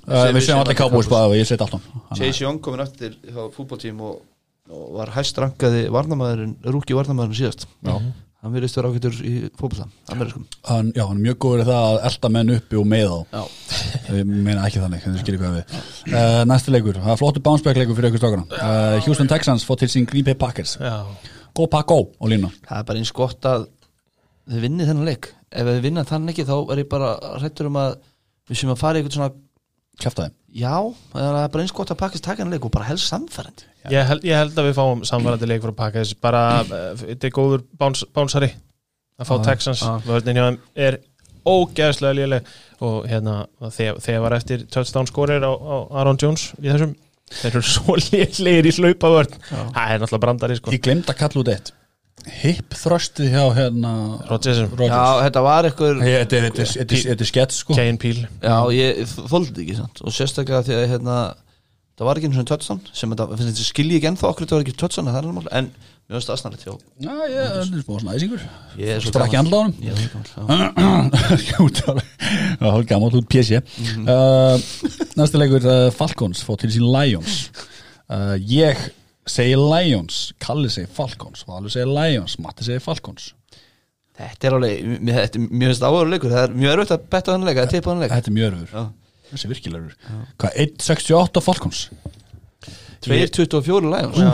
Við 0.05 0.41
segjum 0.45 0.61
allir 0.61 0.77
Cowboys 0.77 1.09
bara, 1.09 1.33
ég 1.37 1.47
segi 1.49 1.59
Dalton 1.61 1.81
Þannig 1.85 2.11
að- 2.11 2.19
Chase 2.21 2.43
Young 2.43 2.61
komin 2.61 2.83
eftir 2.85 3.15
hjá 3.25 3.41
fútboltím 3.55 4.01
og, 4.05 4.21
og 4.69 4.85
var 4.99 5.11
hæst 5.15 5.39
rankaði 5.41 5.87
varnamæðurinn, 5.93 6.55
rúki 6.73 6.97
varnamæðurinn 6.97 7.39
síðast. 7.39 7.67
Já. 7.85 7.97
hann 8.45 8.53
virðist 8.53 8.77
vera 8.77 8.89
ágættur 8.93 9.15
í 9.25 9.33
fótbolta 9.57 9.87
amerískum. 10.13 10.43
Hann, 10.69 10.91
já, 10.93 11.01
hann 11.07 11.17
er 11.17 11.23
mjög 11.23 11.37
góður 11.41 11.63
í 11.63 11.65
það 11.65 11.85
að 11.89 12.03
elda 12.11 12.29
menn 12.35 12.51
uppi 12.53 12.77
og 12.77 12.85
með 12.85 13.13
Já. 13.33 13.41
ég 14.19 14.27
meina 14.29 14.65
ekki 14.67 14.83
þannig, 14.83 15.01
þið 15.01 15.15
skilir 15.23 15.41
hvað 15.41 15.55
við. 15.55 15.79
Uh, 16.11 16.41
næsti 16.45 16.73
leikur, 16.75 16.99
það 17.01 17.13
er 17.15 17.21
flottu 17.23 17.41
bounceback 17.47 17.79
leikur 17.81 17.97
fyrir 17.97 18.11
ykkur 18.11 18.21
stakana 18.21 18.45
uh, 18.59 18.99
Houston 19.07 19.31
Texans 19.31 19.65
fótt 19.65 19.81
til 19.81 19.89
sín 19.89 20.05
Green 20.05 20.27
Bay 20.27 20.37
Packers. 20.37 20.75
Já, 20.77 21.01
go 21.57 21.65
pack 21.71 21.89
go 21.89 22.03
og 22.05 22.29
lína 22.29 22.51
það 22.67 22.77
er 22.83 22.85
bara 22.91 23.01
eins 23.01 23.13
gott 23.17 23.49
að 23.49 23.65
þið 24.45 24.67
vinnið 24.67 24.91
þennan 24.91 25.09
leik. 25.09 25.31
Ef 25.49 25.65
þið 25.71 25.81
vinnað 25.87 26.09
þann 26.11 26.29
ekki 26.35 26.45
þá 26.45 26.55
er 26.75 26.83
ég 26.83 26.89
bara 26.91 27.11
hrættur 27.39 27.71
um 27.71 27.81
að 27.81 27.97
við 28.45 28.61
sem 28.61 28.69
að 28.75 28.81
fara 28.83 28.99
í 28.99 29.01
eitthvað 29.01 29.17
svona 29.17 29.33
kæftaði 30.01 30.33
já, 30.55 30.75
það 31.13 31.39
er 31.43 31.49
bara 31.53 31.63
eins 31.65 31.73
gott 31.75 31.91
að 31.93 32.01
pakkast 32.03 32.23
taka 32.25 32.41
þennan 32.43 32.55
leik 32.57 32.67
og 32.67 32.73
bara 32.75 32.89
helst 32.89 33.09
samfærandi 33.11 33.67
ég 33.93 34.07
held, 34.09 34.23
ég 34.25 34.39
held 34.39 34.57
að 34.57 34.69
við 34.69 34.77
fáum 34.79 35.03
samvarandi 35.05 35.49
leik 35.49 35.61
frá 35.65 35.75
Packers 35.83 36.13
bara, 36.17 36.43
eh, 36.65 36.93
þetta 37.01 37.27
er 37.29 37.35
góður 37.35 37.65
báns, 37.77 38.05
bánsari 38.15 38.51
að 39.19 39.29
fá 39.29 39.35
Já, 39.37 39.43
Texans. 39.49 39.83
já. 39.85 39.99
vörðin 40.07 40.39
hjá 40.39 40.45
þeim 40.49 40.57
er 40.87 40.97
ógæðslega 41.45 42.17
léleg. 42.17 42.47
Og 42.83 43.05
hérna 43.07 43.35
þegar, 43.71 43.99
þegar 44.03 44.23
var 44.25 44.35
eftir 44.39 44.65
touchdown 44.73 45.07
skorir 45.07 45.45
á, 45.45 45.51
á 45.53 45.75
Aaron 46.01 46.17
Jones 46.21 46.49
í 46.59 46.67
þessum. 46.67 46.95
Þeir 47.31 47.51
eru 47.53 47.61
svo 47.69 47.95
lélegir 48.09 48.69
í 48.69 48.73
hlaupavörn. 48.79 49.37
Það 49.47 49.93
er 49.93 50.01
náttúrulega 50.01 50.23
brandari 50.25 50.57
sko. 50.59 50.73
Ég 50.75 50.83
glemt 50.85 51.09
að 51.13 51.19
kalla 51.21 51.41
út 51.43 51.51
eitt 51.53 51.71
hip 52.41 52.73
thrustið 52.73 53.29
hjá 53.35 53.43
hérna 53.57 53.91
Rodgers, 54.29 54.57
já, 54.65 55.01
þetta 55.27 55.41
var 55.45 55.67
eitthvað 55.69 55.99
þetta 56.01 56.37
er- 56.39 56.45
þetta 56.49 56.61
er- 56.65 56.71
þetta 56.75 56.95
er- 56.99 57.07
þetta 57.11 57.21
er 57.27 57.31
skets 57.31 57.55
sko. 57.63 57.75
Kane 57.77 57.97
Peel. 58.01 58.21
Já, 58.41 58.57
ég 58.73 59.03
þóldi 59.29 59.61
ekki 59.65 59.75
sant? 59.79 60.01
og 60.01 60.11
sérstaklega 60.15 60.63
því 60.65 60.73
að 60.79 60.87
hérna 60.95 61.17
það 61.95 62.05
var 62.09 62.15
ekki 62.19 62.27
eins 62.31 62.39
og 62.41 62.47
touchdown 62.49 62.81
sem 62.91 63.09
þetta, 63.13 63.27
finnst 63.37 63.51
þetta 63.53 63.67
skilji 63.69 63.99
ekki 63.99 64.09
ennþá 64.11 64.31
okkur 64.31 64.45
þetta 64.47 64.55
var 64.57 64.65
ekki 64.65 64.73
mál, 65.37 65.47
en 65.51 65.69
mér 66.05 66.17
finnst 66.17 66.27
það 66.27 66.35
aðsnarlegt 66.35 66.65
já, 66.65 67.13
ég 67.29 67.37
er 67.45 67.61
svona 67.65 68.09
er 68.95 68.99
er 68.99 69.31
gamall, 69.31 69.69
já. 69.79 69.93
Skjúta 71.45 71.95
Það 72.59 72.75
er 72.79 72.89
gammalt 72.89 73.15
út 73.21 73.29
PC 73.31 73.61
uh, 73.61 74.57
Næsta 75.15 75.39
leikur 75.39 75.63
uh, 75.69 75.87
Falcons 75.95 76.43
fótt 76.45 76.65
til 76.65 76.73
sín 76.75 76.85
Lions. 76.91 77.49
Uh, 78.09 78.35
Ég 78.43 78.75
segir 79.29 79.57
Lions 79.61 80.19
Kalli 80.43 80.69
segir 80.69 80.91
Falcons 80.93 81.45
Valur 81.47 81.73
segir 81.73 81.89
Lions 81.89 82.37
Matti 82.43 82.67
segir 82.67 82.83
Falcons. 82.83 83.31
Þetta 84.15 84.47
er 84.47 84.55
alveg, 84.55 84.91
er 85.11 85.39
mjög 85.49 85.71
veist 85.73 85.83
áhverju 85.83 86.11
leikur. 86.13 86.31
Það 86.31 86.45
er 86.45 86.53
mjög 86.55 86.75
erfitt 86.75 86.93
að 86.95 87.07
betta 87.11 87.33
þannig 87.33 87.49
leik, 87.49 87.57
að 87.59 87.73
tippa 87.73 87.91
þannig 87.91 88.05
leik. 88.05 88.13
Þetta 88.15 88.31
er 88.31 88.37
mjög 88.37 88.51
örfur 88.51 88.77
Já. 88.77 88.85
Þessi 89.25 89.49
virkilega 89.51 89.81
örfur 89.81 90.21
Hvað, 90.39 90.59
1.68 90.65 91.43
Falcons? 91.43 91.81
2.24 93.05 93.91
Lions. 93.91 94.17
Já, 94.17 94.31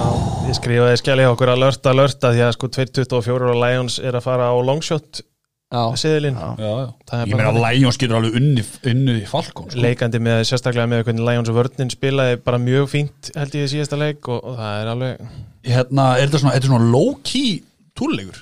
ég 0.48 0.56
skrifaði 0.56 1.00
skjali 1.02 1.26
hjá 1.26 1.32
okkur 1.34 1.52
að 1.52 1.64
lörta 1.66 1.94
lörta 1.98 2.32
því 2.32 2.44
að 2.46 2.54
sko 2.56 2.70
224 2.78 3.50
og 3.52 3.60
Lions 3.60 3.98
er 4.00 4.16
að 4.16 4.28
fara 4.28 4.48
á 4.48 4.56
longshot 4.64 5.24
seðilinn. 5.72 6.36
Ég 6.62 7.36
meina 7.40 7.52
Lions 7.56 7.98
getur 8.02 8.18
alveg 8.20 8.36
unni, 8.42 8.64
unni 8.92 9.14
Falcons 9.30 9.72
sko. 9.72 9.80
leikandi 9.86 10.20
með 10.20 10.42
sérstaklega 10.50 10.90
með 10.92 11.06
hvernig 11.08 11.24
Lions 11.30 11.52
og 11.54 11.56
vörnin 11.62 11.92
spilaði 11.94 12.38
bara 12.44 12.60
mjög 12.60 12.90
fínt 12.92 13.32
held 13.38 13.56
ég 13.56 13.68
í 13.70 13.72
síðasta 13.72 14.00
leik 14.02 14.28
og, 14.28 14.42
og 14.52 14.58
það 14.60 14.80
er 14.82 14.92
alveg 14.96 15.26
Hérna, 15.72 16.06
er 16.18 16.26
þetta 16.28 16.42
svona, 16.42 16.54
þetta 16.58 16.68
er 16.68 16.72
svona 16.74 16.92
low-key 16.92 17.52
túrleikur 17.96 18.40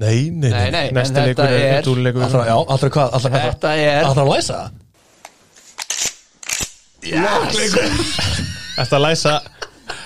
Nei, 0.00 0.30
nei, 0.32 0.48
Nei, 0.48 0.70
nei, 0.72 0.84
þetta 0.96 1.26
leikur 1.26 1.44
er, 1.44 1.64
er- 1.76 1.84
dúrleikur 1.84 2.22
Allra, 2.24 2.44
já, 2.48 2.56
allra 2.72 2.88
hvað, 2.94 3.10
allra 3.18 3.32
hvað 3.34 3.48
Þetta 3.50 3.72
er 3.84 4.04
Allra 4.08 4.22
að 4.24 4.30
læsa? 4.32 4.60
Það? 4.60 4.78
Ertu 8.80 8.96
að 8.96 9.02
læsa 9.04 9.34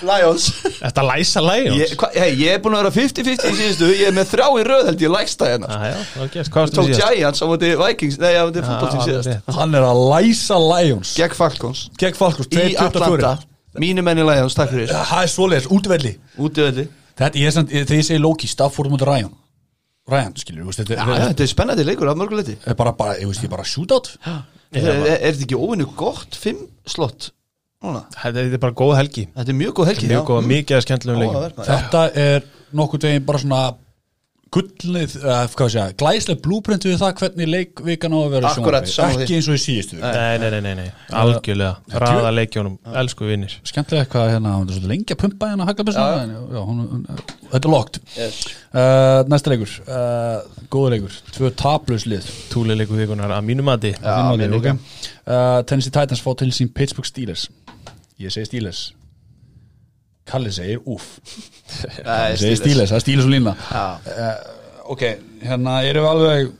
Lions. 0.07 0.45
Að 0.85 1.01
læsa 1.09 1.41
Lions? 1.43 1.77
ég, 1.81 1.93
hva, 1.99 2.09
hey, 2.15 2.35
ég 2.39 2.53
er 2.55 2.61
búin 2.63 2.75
að 2.77 2.83
vera 2.83 2.93
50-50 2.95 3.49
í 3.49 3.57
síðustu 3.59 3.89
Ég 3.91 4.09
er 4.09 4.15
með 4.15 4.29
þrjá 4.33 4.47
í 4.61 4.65
röð 4.69 4.89
held 4.89 5.03
ég 5.05 5.13
lægsta 5.15 5.49
hérna. 5.51 5.69
Ah, 5.69 5.85
varstu 6.55 6.79
Tók? 6.81 6.91
Giants 6.93 7.41
á 7.41 7.45
móti 7.49 7.71
Vikings 7.81 8.19
Nei, 8.21 8.33
á 8.37 8.43
móti 8.47 8.61
Ah, 8.63 8.67
fútbolting 8.69 9.01
alveg 9.05 9.23
síðast. 9.25 9.55
Hann 9.59 9.75
er 9.79 9.87
að 9.87 10.03
læsa 10.13 10.59
Lions. 10.61 11.15
Gegn 11.19 11.37
Falcons. 11.37 11.85
Gegn 12.01 12.19
Falcons, 12.19 12.49
Í 12.51 12.59
2.24 12.75 12.89
Atlanta. 12.89 13.33
Mínu 13.81 14.03
menni 14.07 14.23
Lions, 14.23 14.55
takk 14.55 14.71
fyrir. 14.71 14.91
Það 14.93 15.23
er 15.25 15.31
svoleiðis, 15.33 15.65
útvelli 15.75 16.13
Útivelli 16.39 16.85
Þetta, 17.15 17.39
ég 17.39 17.47
er 17.49 17.53
samt, 17.55 17.71
þegar 17.71 17.97
ég 18.01 18.07
segi 18.07 18.19
Loki, 18.23 18.47
Stafford 18.51 18.91
mútið 18.91 19.07
Ryan. 19.09 19.33
Ryan, 20.11 20.33
skilur, 20.37 20.65
þú 20.65 20.69
veist, 20.69 20.81
þetta 20.83 20.95
er- 21.01 21.21
Þetta 21.31 21.43
er 21.45 21.49
spennandi 21.49 21.85
leikur 21.87 22.09
af 22.11 22.17
mörguleiti 22.19 22.57
er 22.67 22.75
bara, 22.77 22.91
bara, 22.93 23.15
ég 23.19 23.25
veist, 23.29 23.41
ég 23.43 23.49
bara 23.49 23.63
shootout. 23.65 24.11
Er 24.75 24.83
er 24.83 25.31
þetta 25.31 25.45
ekki 25.45 25.55
óvinnu 25.55 25.85
gott 25.95 26.35
Fimm 26.35 26.65
slott 26.85 27.29
Þetta 28.21 28.43
er 28.47 28.57
bara 28.67 28.77
góð 28.83 28.95
helgi. 28.99 29.27
Þetta 29.35 29.51
er 29.55 29.59
mjög 29.61 29.73
góð 29.79 29.91
helgi 29.93 30.11
Mjög 30.11 30.27
góð, 30.31 30.45
mikið 30.51 30.77
að 30.79 30.85
skemmtilegum 30.87 31.33
maður. 31.33 31.57
Þetta 31.71 32.05
er 32.27 32.45
nokkuð 32.75 33.09
veginn 33.09 33.25
bara 33.25 33.43
svona 33.45 33.63
gullið, 34.55 35.15
uh, 35.19 35.41
hvað 35.51 35.69
sé 35.73 35.79
ég, 35.81 35.93
glæslega 35.99 36.39
blúprint 36.45 36.85
við 36.87 36.93
það 37.01 37.15
hvernig 37.19 37.49
leikvikan 37.51 38.13
á 38.15 38.19
að 38.21 38.29
vera 38.37 38.51
Akkurat, 38.53 38.85
ekki 38.87 39.35
eins 39.35 39.49
og 39.51 39.57
í 39.57 39.59
síðustu. 39.59 39.97
Nei, 39.99 40.37
nei, 40.39 40.45
nei, 40.53 40.61
nei, 40.63 40.75
nei. 40.79 40.85
algjörlega. 41.11 41.97
Raða 42.05 42.29
leikjónum, 42.37 42.77
elsku 43.01 43.27
vinnir 43.27 43.57
skemmtilega 43.67 44.05
eitthvað 44.05 44.29
hérna, 44.31 44.53
hún 44.55 44.69
er 44.69 44.77
svolítið 44.77 44.93
lengi 44.93 45.17
að 45.17 45.19
pumpa 45.25 45.49
hérna 45.51 45.67
haglabessna, 45.67 46.05
Já. 46.05 46.21
en 46.21 46.31
já, 46.55 46.61
hún, 46.69 46.79
hún, 46.93 47.03
þetta 47.51 47.61
er 47.67 47.73
lokt 47.73 47.99
Yes. 48.15 48.39
uh, 48.71 49.19
næsta 49.33 49.51
leikur, 49.51 49.75
uh, 49.89 50.63
góður 50.71 50.95
leikur. 50.95 51.19
Tvö 51.35 51.51
taplaus 51.65 52.07
lið. 52.07 52.31
Túli 52.53 52.79
leiku 52.79 52.95
vikunar 52.95 53.35
að 53.35 53.43
mínu 53.49 53.65
mati. 53.67 53.91
Já, 53.97 53.99
Þín 54.07 54.39
mér 54.39 54.55
valið, 54.55 54.55
líka. 54.55 54.77
ok. 54.77 55.11
uh, 55.27 55.59
Tennessee 55.67 55.91
Titans 55.99 56.23
fá 56.23 56.31
til 56.39 56.53
sín 56.55 56.71
Pittsburgh 56.71 57.11
Steelers 57.11 57.49
ég 58.21 58.33
segi 58.33 58.49
Steelers 58.51 58.83
Kalli 60.25 60.51
segir 60.53 60.81
Nei, 60.85 62.31
ég 62.33 62.39
segi 62.41 62.59
Steelers, 62.61 62.91
það 62.93 62.99
er 62.99 63.03
Steelers 63.05 63.27
og 63.27 63.33
lína 63.33 63.55
Já. 63.69 63.85
ok, 64.95 65.03
hérna 65.45 65.81
erum 65.87 66.05
við 66.05 66.13
alveg 66.13 66.53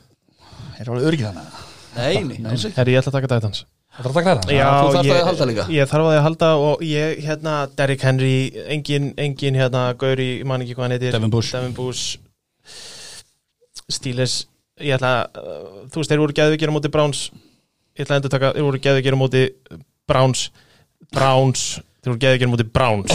erum 0.76 0.92
við 0.92 0.98
alveg 0.98 1.08
öryggið 1.12 1.32
þannig 1.32 1.64
Nei, 1.96 2.24
nei. 2.28 2.56
Herri, 2.76 2.92
ég 2.92 3.00
ætla 3.00 3.12
að 3.12 3.16
taka 3.16 3.30
Titans. 3.32 3.62
Það 3.96 4.02
er 4.02 4.10
að 4.10 4.18
taka 4.18 4.32
þetta? 4.36 4.56
Já, 4.56 4.66
þú 4.68 4.96
þarft 4.96 5.08
ég, 5.08 5.16
að 5.16 5.30
halda 5.30 5.46
líka. 5.48 5.66
Ég 5.72 5.88
þarf 5.88 6.08
að 6.10 6.16
ég 6.16 6.26
halda 6.26 6.50
og 6.60 6.82
ég, 6.84 7.22
hérna, 7.24 7.54
Derrick 7.78 8.04
Henry 8.04 8.34
engin, 8.74 9.06
engin, 9.24 9.56
hérna, 9.56 9.84
Gauri 10.02 10.26
ég 10.42 10.50
man 10.50 10.66
ekki 10.66 10.76
hvað 10.76 10.86
hann 10.86 10.96
heitir. 10.98 11.16
Devin 11.16 11.32
Bush. 11.32 11.54
Devin 11.56 11.78
Bush. 11.78 12.18
Steelers 13.96 14.36
ég 14.84 14.98
ætla, 14.98 15.14
uh, 15.40 15.86
þú 15.88 16.02
veist, 16.02 16.12
þeir 16.12 16.24
voru 16.26 16.36
geðvikir 16.36 16.74
á 16.74 16.76
móti 16.76 16.92
Browns. 16.92 17.30
Ég 17.96 18.04
ætla 18.04 18.18
að 18.18 18.20
endur 18.20 18.36
taka, 18.36 18.52
þeir 18.58 18.68
voru 18.68 18.84
geðvikir 18.84 19.16
á 19.16 19.20
móti 19.24 19.46
Browns 20.10 20.50
Browns, 21.14 21.66
þeir 22.04 22.12
voru 22.14 22.22
geðvikir 22.24 22.50
á 22.50 22.52
móti 22.54 22.66
Browns. 22.76 23.14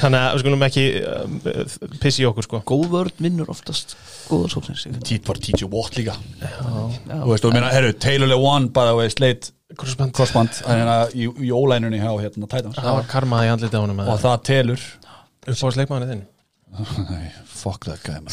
Þannig 0.00 0.20
að 0.20 0.30
við 0.36 0.42
skulum 0.44 0.64
ekki 0.66 0.84
uh, 1.00 1.74
pissi 2.02 2.22
í 2.24 2.28
okkur, 2.28 2.46
sko. 2.46 2.60
Góð 2.68 2.86
vörð 2.94 3.20
vinnur 3.24 3.50
oftast 3.52 3.96
Góða 4.28 4.48
sóknins 4.54 4.86
Tít 5.04 5.26
var 5.28 5.36
TJ 5.42 5.66
Watt 5.72 5.98
líka. 5.98 6.14
Þú 6.40 7.28
veist, 7.32 7.44
og 7.44 7.52
minna, 7.56 7.68
herru, 7.74 7.92
Taylor 8.00 8.30
Lewan 8.30 8.70
bara 8.74 8.94
veist, 8.96 9.20
leit 9.20 9.50
Crossband. 9.74 10.12
crossband 10.14 10.60
hérna, 10.68 10.94
í, 11.12 11.26
í 11.26 11.50
ólænunni 11.52 11.98
hjá 11.98 12.12
hérna, 12.22 12.46
Titans. 12.46 12.78
Það 12.78 12.94
var 13.00 13.08
karmaði 13.10 13.48
í 13.48 13.52
andlita 13.56 13.80
á 13.80 13.82
honum 13.82 14.00
og 14.04 14.20
það 14.22 14.38
telur. 14.46 14.84
Uppáðsleikmaðurinn 15.50 16.12
þinn? 16.14 16.24
Nei, 17.10 17.28
fuck 17.46 17.84
that 17.88 18.00
guy 18.06 18.16
man. 18.20 18.32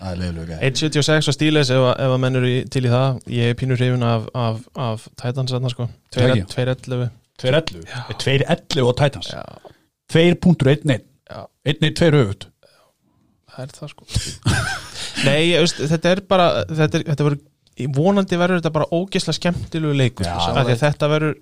Það 0.00 0.10
er 0.10 0.18
leiðilegu 0.20 0.46
guy. 0.50 0.58
1.76 0.70 1.30
á 1.30 1.32
stíles 1.36 1.70
ef, 1.72 1.80
að- 1.92 2.02
ef 2.04 2.14
að 2.16 2.20
menn 2.24 2.38
eru 2.40 2.50
í- 2.50 2.66
til 2.72 2.82
í 2.88 2.92
það. 2.92 3.20
Ég 3.36 3.52
er 3.52 3.56
pínur 3.60 3.80
hrifun 3.80 4.04
af, 4.06 4.26
af, 4.34 4.60
af 4.80 5.06
Titans 5.22 5.52
þarna 5.54 5.72
sko. 5.72 5.86
Ekki? 6.16 6.44
2.11 6.50 7.08
2.11 7.40 7.84
2.11 8.20 8.84
og 8.84 8.96
Titans. 9.00 9.32
Já, 9.32 9.42
2.11 10.12 11.04
já, 11.30 11.44
1.2 11.70 12.10
höfut 12.16 12.50
það 13.50 13.62
er 13.64 13.76
það 13.76 13.94
sko. 13.94 14.10
Nei, 15.26 15.52
veist, 15.58 15.80
þetta 15.90 16.14
er 16.14 16.20
bara 16.28 16.50
þetta, 16.68 17.00
er, 17.00 17.08
þetta 17.10 17.26
verður 17.26 17.46
vonandi 17.96 18.36
verður 18.36 18.58
þetta 18.60 18.72
bara 18.74 18.88
ógeðslega 18.92 19.36
skemmtilegu 19.38 19.96
leikur 19.96 20.26
sko, 20.26 20.52
að 20.60 20.70
þetta 20.82 21.08
verður 21.08 21.36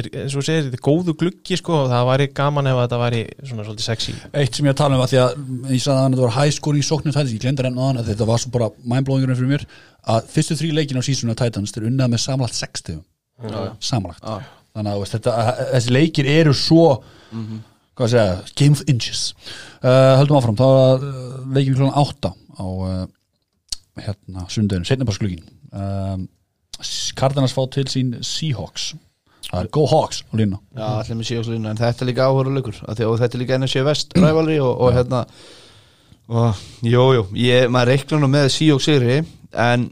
er, 0.00 0.08
eins 0.22 0.34
og 0.34 0.46
segir, 0.46 0.64
þetta 0.66 0.78
er 0.80 0.82
góðu 0.82 1.14
gluggi 1.20 1.58
sko 1.60 1.76
og 1.84 1.90
það 1.92 2.08
væri 2.10 2.26
gaman 2.34 2.70
ef 2.70 2.80
þetta 2.80 3.00
væri 3.02 3.20
svona 3.42 3.66
svolítið 3.66 3.86
sexy. 3.86 4.14
Eitt 4.32 4.58
sem 4.58 4.66
ég 4.66 4.74
að 4.74 4.80
tala 4.80 4.98
um 4.98 5.02
var 5.04 5.12
því 5.12 5.20
að 5.22 5.36
ég 5.70 5.84
sagði 5.84 5.96
að 6.00 6.08
þetta 6.16 6.24
var 6.24 6.34
high 6.40 6.56
scoring 6.56 6.82
í 6.82 6.88
sóknir 6.88 7.14
Titans, 7.14 7.34
ég 7.36 7.44
glemdi 7.44 7.66
enn 7.68 7.78
aðan 7.78 8.02
að 8.02 8.10
þetta 8.10 8.28
var 8.32 8.42
svo 8.42 8.52
bara 8.56 8.70
mindblowingurinn 8.94 9.38
fyrir 9.38 9.52
mér 9.52 9.66
að 10.16 10.30
fyrstu 10.34 10.58
þrý 10.58 10.72
leikin 10.80 10.98
á 10.98 11.06
sísunum 11.06 11.38
Titans 11.38 11.74
þeir 11.76 11.88
unnað 11.92 12.14
með 12.16 12.24
samanlagt 12.24 12.58
60 12.58 13.02
samanlagt 13.84 14.24
Já. 14.26 14.40
Þannig 14.76 14.92
að 14.92 15.06
þetta, 15.14 15.36
þessi 15.72 15.96
leikir 15.96 16.28
eru 16.36 16.54
svo 16.56 16.88
hvað 17.96 18.06
að 18.06 18.12
segja, 18.12 18.56
game 18.60 18.76
of 18.76 18.82
inches. 18.92 19.22
Uh, 19.80 20.14
höldum 20.20 20.38
áfram, 20.38 20.58
þá 20.58 20.66
uh, 20.68 21.06
leikin 21.56 21.78
klokkan 21.78 21.96
8 22.02 22.32
á 22.60 22.66
uh, 22.66 23.04
hérna, 24.04 24.46
sundeginu, 24.52 24.88
setnabarsklugin 24.88 25.44
Cardinals 27.16 27.54
fá 27.56 27.62
til 27.72 27.86
sín 27.88 28.14
Seahawks. 28.24 28.90
Það 29.46 29.60
er 29.62 29.68
Go 29.72 29.84
Hawks 29.88 30.22
á 30.26 30.34
lína 30.36 30.58
Já, 30.74 30.86
allir 30.98 31.18
með 31.20 31.28
síðast 31.28 31.52
en 31.54 31.78
þetta 31.78 32.02
er 32.02 32.08
líka 32.10 32.26
áhverju 32.26 32.72
að 32.82 33.02
þetta 33.20 33.28
er 33.28 33.40
líka 33.42 33.58
NFC 33.60 33.84
West 33.86 34.16
rævalri 34.18 34.56
og, 34.58 34.72
og 34.82 34.96
hérna 34.96 35.20
og, 36.26 36.64
Jú, 36.82 37.04
jú, 37.14 37.22
ég, 37.38 37.68
maður 37.70 37.92
reiklar 37.92 38.22
nú 38.24 38.30
með 38.32 38.48
síjók 38.56 38.82
sigri 38.82 39.20
en 39.54 39.86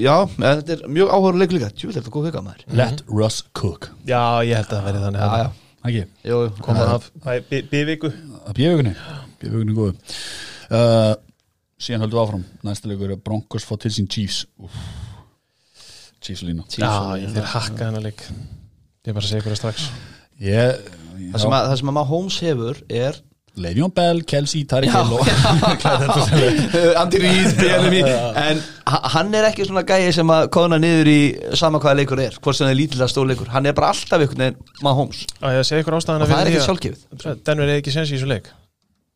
já, 0.00 0.14
en 0.26 0.60
þetta 0.60 0.74
er 0.76 0.84
mjög 0.92 1.10
áhverju 1.16 1.40
leikur 1.42 1.56
líka. 1.58 1.70
Jú, 1.76 1.90
þetta 1.94 2.08
er 2.08 2.14
góð 2.14 2.28
vika 2.28 2.42
maður? 2.44 2.62
Let 2.80 3.02
Russ 3.08 3.42
Cook. 3.56 3.90
Já, 4.08 4.20
ég 4.46 4.54
held 4.60 4.70
að 4.70 4.76
það 4.76 4.86
verði 4.88 5.02
þannig. 5.06 5.24
Já, 5.40 5.50
ekki, 5.90 6.04
jú, 6.30 6.38
jú. 6.44 6.52
Koma 6.66 6.86
af? 6.96 7.10
Að 7.24 8.54
bjöfugunni 8.56 8.94
bjöfugunni 9.40 9.76
góðu. 9.76 9.94
Uh, 10.70 11.12
síðan 11.80 12.04
höldum 12.04 12.18
við 12.18 12.24
áfram. 12.24 12.46
Næsta 12.66 12.90
leikur 12.90 13.14
er 13.14 13.20
Broncos 13.24 13.66
fá 13.66 13.74
til 13.80 13.92
sín 13.94 14.08
Chiefs. 14.10 14.44
Úff. 14.60 14.80
Chiefs 16.20 16.44
lína. 16.44 16.66
Já, 16.76 16.90
þeir 17.32 17.52
hakka 17.54 17.86
þennan 17.86 18.04
leik. 18.10 18.26
Ég 19.00 19.12
er 19.12 19.16
bara 19.16 19.24
að 19.24 19.30
segja 19.30 19.40
ykkur 19.42 19.54
það 19.56 19.62
strax. 19.62 19.86
Ég, 20.40 20.90
Það 21.30 21.42
sem, 21.42 21.52
að, 21.52 21.66
það 21.68 21.78
sem 21.80 21.90
að 21.90 21.94
maður 21.96 22.10
Holmes 22.10 22.36
hefur 22.40 22.78
er 22.88 23.18
Le'Veon 23.60 23.92
Bell, 23.94 24.22
Kelsey, 24.28 24.62
Já, 24.64 24.80
Hill 24.84 25.14
og 25.16 25.26
Andy 27.02 27.18
Reid, 27.22 27.60
en 28.38 28.62
ha- 28.86 29.02
hann 29.16 29.34
er 29.34 29.48
ekki 29.50 29.66
svona 29.68 29.82
gæi 29.88 30.12
sem 30.14 30.30
að 30.32 30.48
kóðna 30.54 30.78
niður 30.82 31.10
í 31.10 31.20
sama 31.58 31.80
hvaða 31.82 31.98
leikur 32.00 32.22
er 32.22 32.38
hvort 32.38 32.56
sem 32.56 32.68
það 32.68 32.74
er 32.74 32.80
lítilega 32.80 33.10
stór 33.10 33.28
leikur. 33.30 33.50
Hann 33.52 33.66
er 33.66 33.76
bara 33.76 33.92
alltaf 33.94 34.22
einhvern 34.22 34.46
veginn 34.46 34.58
maður 34.86 35.82
ykkur 35.82 35.98
ástæðan 35.98 36.24
og 36.24 36.32
það 36.32 36.42
er 36.42 36.52
ekki 36.52 36.66
sjálfgefið. 36.68 37.38
Denver 37.46 37.68
er 37.68 37.80
ekki 37.82 37.94
sens 37.94 38.12
í 38.12 38.18
þessu 38.18 38.30
leik. 38.30 38.50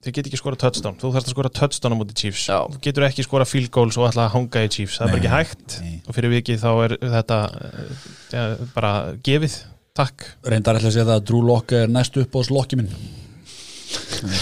Þið 0.05 0.17
get 0.19 0.27
ekki 0.29 0.37
skora 0.37 0.59
touchdown. 0.61 0.97
Þú 1.01 1.11
þarfst 1.15 1.31
að 1.31 1.33
skora 1.33 1.51
touchdown 1.57 1.95
á 1.95 1.97
móti 1.97 2.17
Chiefs. 2.19 2.43
Já. 2.51 2.59
Þú 2.75 2.81
getur 2.85 3.07
ekki 3.07 3.25
skora 3.25 3.47
field 3.49 3.71
goals 3.73 3.97
og 3.97 4.11
ætla 4.11 4.27
að 4.27 4.35
hanga 4.35 4.65
í 4.67 4.69
Chiefs. 4.75 4.99
Það 5.01 5.07
er 5.07 5.15
bara 5.15 5.23
ekki 5.23 5.33
hægt. 5.33 5.77
nei. 5.81 5.95
Og 6.05 6.19
fyrir 6.19 6.35
vikið 6.35 6.61
þá 6.61 6.71
er 6.75 6.95
þetta 7.15 7.39
eh, 7.57 8.03
ja, 8.35 8.43
bara 8.75 8.91
gefið. 9.25 9.57
Takk. 9.97 10.27
Reyndar 10.45 10.77
ætla 10.77 10.91
að 10.91 10.97
segja 10.99 11.09
það 11.09 11.23
að 11.23 11.27
Drew 11.31 11.41
Locke 11.49 11.81
er 11.87 11.95
næst 11.95 12.19
upp 12.21 12.37
á 12.37 12.41
slokki 12.45 12.83
minn 12.83 12.93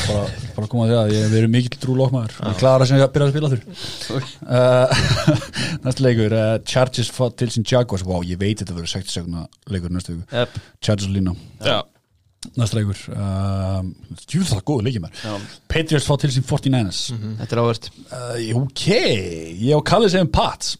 bara, 0.06 0.24
bara 0.56 0.68
koma 0.70 0.86
að 0.86 0.90
því 0.90 0.96
að 0.98 1.12
ég 1.12 1.24
hef 1.24 1.32
verið 1.32 1.52
mikill 1.52 1.78
Drew 1.82 1.96
Locke 1.98 2.16
maður 2.16 2.34
ég 2.48 2.58
klara 2.60 2.88
sem 2.88 2.98
ég 2.98 3.04
að 3.06 3.14
byrja 3.14 3.28
að 3.28 3.32
spila 3.34 3.50
þurr. 3.52 4.28
Uh, 4.46 5.06
næsta 5.86 6.04
leikur 6.06 6.36
uh, 6.36 6.52
Chargers 6.68 7.10
til 7.40 7.48
sín 7.54 7.66
Jaguars. 7.68 8.04
Wow, 8.08 8.26
ég 8.26 8.40
veit 8.40 8.60
þetta 8.62 8.76
verður 8.76 8.92
60 8.94 9.16
sekundna 9.16 9.46
leikur 9.72 9.94
næsta 9.94 10.14
viku. 10.14 10.26
Yep. 10.32 10.60
Chargers 10.84 11.14
lína 11.14 11.34
Já, 11.62 11.78
næsta 12.58 12.78
leikur 12.80 13.02
um, 13.16 13.90
djúð 14.26 14.52
það 14.52 14.60
er 14.60 14.66
góðu 14.70 14.86
leikir 14.88 15.04
mér 15.06 15.24
Já. 15.24 15.34
Patriots 15.72 16.08
fá 16.08 16.14
til 16.22 16.32
sín 16.34 16.46
49ers 16.48 17.02
þetta 17.40 17.58
er 17.58 17.64
ávert. 17.64 17.90
Uh, 18.12 18.38
ok, 18.62 18.86
ég 18.92 19.74
á 19.74 19.80
kallið 19.92 20.16
segjum 20.16 20.32
Pats. 20.34 20.76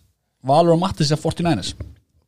Valur 0.46 0.74
og 0.74 0.80
Matti 0.82 1.06
segja 1.06 1.20
49ers 1.22 1.76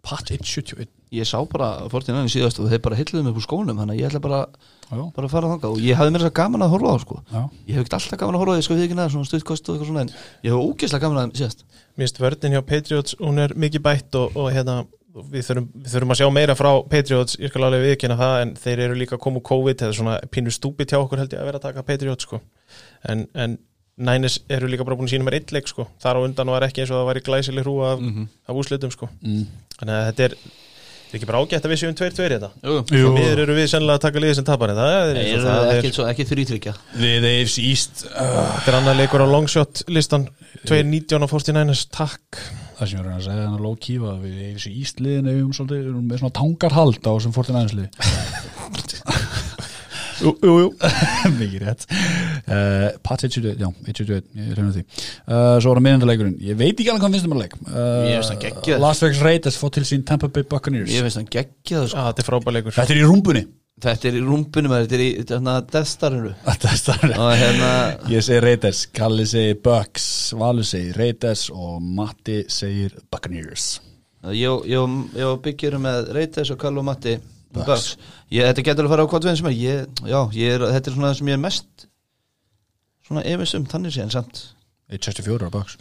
Pats 0.04 0.30
1.71 0.34 0.90
ég 1.14 1.28
sá 1.28 1.38
bara 1.50 1.88
fórtinn 1.92 2.18
enn 2.18 2.30
síðast 2.32 2.60
og 2.62 2.70
þeir 2.70 2.82
bara 2.84 2.98
hilluðu 2.98 3.22
mig 3.24 3.34
upp 3.34 3.40
úr 3.40 3.46
skónum 3.46 3.78
þannig 3.78 3.96
að 3.96 4.00
ég 4.00 4.10
ætla 4.10 4.22
bara, 4.24 4.40
Já, 4.84 5.00
bara 5.16 5.28
að 5.28 5.32
fara 5.32 5.50
þangað 5.52 5.74
og 5.74 5.84
ég 5.84 5.96
hafði 5.98 6.12
mér 6.12 6.22
þess 6.24 6.30
að 6.30 6.36
gaman 6.38 6.64
að 6.64 6.74
horfa 6.74 6.90
á 6.90 6.92
það, 6.92 7.04
sko. 7.04 7.20
já, 7.24 7.40
ég 7.64 7.74
hef 7.74 7.84
ekkert 7.84 7.96
alltaf 7.98 8.20
gaman 8.20 8.36
að 8.36 8.42
horfa 8.42 8.52
á 8.52 8.56
því 8.58 8.64
sko 8.66 8.76
því 8.76 8.84
ekki 8.84 8.98
neða 8.98 9.12
svona 9.14 9.28
stuðkost 9.30 9.70
og 9.70 9.74
eitthvað 9.74 9.90
svona 9.90 10.04
en 10.04 10.12
ég 10.44 10.52
hef 10.52 10.60
ógeðslega 10.60 11.04
gaman 11.04 11.20
að 11.20 11.24
þeim 11.24 11.38
síðast 11.40 11.64
Mér 11.94 12.04
finnst 12.04 12.20
vörðin 12.20 12.56
hjá 12.56 12.62
Patriots, 12.68 13.16
hún 13.20 13.40
er 13.40 13.54
mikið 13.64 13.84
bætt 13.84 14.16
og, 14.18 14.36
og 14.36 14.48
hérna, 14.52 14.76
við 15.14 15.46
þurfum, 15.46 15.68
við 15.78 15.92
þurfum 15.92 16.14
að 16.14 16.18
sjá 16.20 16.28
meira 16.34 16.56
frá 16.58 16.70
Patriots, 16.90 17.36
ég 17.38 17.52
skal 17.52 17.66
alveg 17.68 17.84
viðkynna 17.84 18.16
það 18.18 18.38
en 18.40 18.54
þeir 18.64 18.82
eru 18.88 18.96
líka 18.98 19.14
að 19.14 19.22
koma 19.22 19.38
úr 19.38 19.46
COVID 19.46 19.84
er 19.86 19.94
svona 19.94 20.16
pínu 20.34 20.54
stúpid 20.54 20.90
hjá 20.90 20.98
okkur 20.98 21.22
held 21.22 21.36
ég 21.36 21.42
að 21.42 21.48
vera 21.50 21.60
að 21.60 21.68
taka 21.68 21.86
Patriots 21.86 22.26
sko. 22.26 22.40
en, 23.06 23.28
en 23.38 23.56
Niners 23.94 24.40
eru 24.50 24.66
líka 24.66 24.82
bara 24.82 24.98
búin 24.98 25.06
að 25.06 25.14
sína 25.14 25.28
mér 25.28 25.38
eitt 25.38 25.54
leik 25.54 25.70
sko. 25.70 25.86
þar 26.02 26.18
á 26.18 26.24
undan 26.26 26.50
var 26.50 26.66
ekki 26.66 26.82
eins 26.82 26.90
og 26.90 26.98
það 26.98 27.08
var 27.12 27.20
í 27.20 27.24
glæsileg 27.28 27.66
hrú 27.66 27.76
af, 27.86 28.02
af 28.50 28.58
úslitum 28.58 28.90
sko. 28.90 29.08
mm. 29.22 29.44
þannig 29.78 29.94
að 30.00 30.08
þetta 30.08 30.26
er, 30.26 30.36
er 31.14 31.20
ekki 31.20 31.28
bara 31.30 31.42
ágætt 31.44 31.66
að 31.68 31.72
við 31.74 31.80
séum 31.82 31.94
2-2 31.98 32.26
þetta 32.34 32.50
Jú, 32.64 32.74
Jú. 32.98 33.12
Við 33.14 33.42
eru 33.44 33.56
við 33.56 33.68
sennilega 33.70 34.00
að 34.00 34.04
taka 34.06 34.22
liðið 34.24 34.38
sem 34.40 34.48
tapar 34.48 34.74
það 34.74 34.92
er, 34.94 35.12
Nei, 35.18 35.30
það 35.44 35.68
er, 35.68 35.78
ekki, 35.78 35.92
svo, 35.94 36.08
ekki 36.10 36.26
þrítryggja 36.30 36.74
Við 36.98 37.28
eifs 37.30 37.56
íst 37.62 38.04
uh, 38.10 38.34
þetta 38.58 38.72
er 38.72 38.78
annar 38.80 38.98
leikur 38.98 39.24
á 39.24 39.28
longshot 39.30 39.84
listan. 39.94 40.28
2-19 40.64 41.24
á 41.24 41.28
49ers, 41.28 41.84
takk. 41.94 42.40
Það 42.74 42.90
sem 42.90 42.98
ég 42.98 43.04
er 43.04 43.10
að 43.12 43.24
segja 43.28 43.44
þannig 43.44 43.58
að 43.60 43.66
low 43.68 43.74
key 43.84 44.00
var 44.02 44.16
að 44.16 44.24
við 44.26 44.38
eifs 44.48 44.66
íst 44.70 45.02
liðin 45.04 45.30
ef 45.30 45.36
við 45.36 45.44
um 45.44 45.54
svolítið 45.54 45.98
með 46.00 46.22
svona 46.22 46.36
tangarhald 46.40 47.06
á 47.06 47.12
þessum 47.12 47.36
49 47.36 47.76
liði 47.78 47.90
Jú, 50.24 50.32
jú, 50.40 50.54
jú. 50.64 50.68
Mikið 51.38 51.64
rétt. 51.66 51.84
Uh, 52.44 52.86
Pats 53.04 53.26
121, 53.28 53.58
já, 53.60 53.68
121, 53.84 54.30
ég 54.40 54.54
reyna 54.58 54.72
því. 54.74 54.84
Uh, 55.28 55.56
Svo 55.60 55.72
var 55.72 55.80
það 55.80 55.84
miðendaleikurinn, 55.88 56.38
ég 56.48 56.58
veit 56.60 56.72
ekki 56.74 56.88
alveg 56.92 57.04
hvað 57.04 57.16
finnst 57.18 57.28
um 57.28 57.36
að 57.36 57.42
leik. 57.44 57.58
Uh, 57.66 57.74
Mér 57.74 58.16
finnst 58.18 58.32
hann 58.34 58.40
geggjaður. 58.46 58.82
Las 58.86 59.02
Vegas 59.04 59.22
Raiders 59.28 59.60
fótt 59.60 59.76
til 59.78 59.84
sín 59.88 60.06
Tampa 60.08 60.30
Bay 60.32 60.46
Buccaneers. 60.48 60.92
Ég 60.94 61.04
veist 61.06 61.20
hann 61.20 61.28
geggjað 61.30 61.90
sko. 61.92 62.00
ah, 62.00 62.08
Þetta 62.12 62.24
er 62.24 62.28
frábær 62.30 62.56
leikur. 62.58 62.76
Þetta 62.78 62.96
er 62.96 63.02
í 63.02 63.06
rúmbunni. 63.08 63.44
Þetta 63.84 64.06
er 64.06 64.16
í 64.16 64.20
rúmbunum 64.22 64.70
þetta 64.70 64.94
er 64.94 65.00
í 65.02 65.08
þarna 65.26 65.54
er 65.58 65.86
starri 65.90 66.28
og 67.24 67.32
hérna 67.40 67.70
Ég 68.06 68.22
segi 68.22 68.38
Raiders, 68.44 68.84
Kalli 68.94 69.24
segir 69.26 69.56
Bucks 69.64 70.06
Valur 70.38 70.62
segir 70.68 70.94
Raiders 70.94 71.48
og 71.50 71.82
Matti 71.82 72.44
segir 72.46 72.94
Buccaneers. 73.10 73.80
Ég, 74.30 74.62
ég, 74.70 74.94
ég 75.18 75.42
byggir 75.44 75.74
með 75.82 76.12
Reiters 76.14 76.54
og 76.54 76.60
Karl 76.62 76.78
og 76.80 76.86
Matti 76.86 77.16
Bucks. 77.54 77.88
Ég, 78.34 78.44
þetta 78.50 78.66
getur 78.68 78.88
að 78.88 78.94
fara 78.94 79.06
á 79.06 79.10
hvað 79.10 79.26
veginn 79.28 79.40
sem 79.40 79.50
er 79.50 79.56
ég, 79.56 80.02
já, 80.10 80.20
ég 80.36 80.54
er, 80.56 80.66
þetta 80.74 80.90
er 80.90 80.96
svona 80.96 81.10
það 81.10 81.18
sem 81.20 81.30
ég 81.30 81.38
er 81.38 81.42
mest 81.44 81.86
svona 83.04 83.24
efins 83.34 83.56
um 83.58 83.66
þannig 83.68 83.94
sé 83.94 84.04
en 84.04 84.14
samt 84.14 84.40
164 84.92 85.48
á 85.48 85.54
Bucks. 85.54 85.78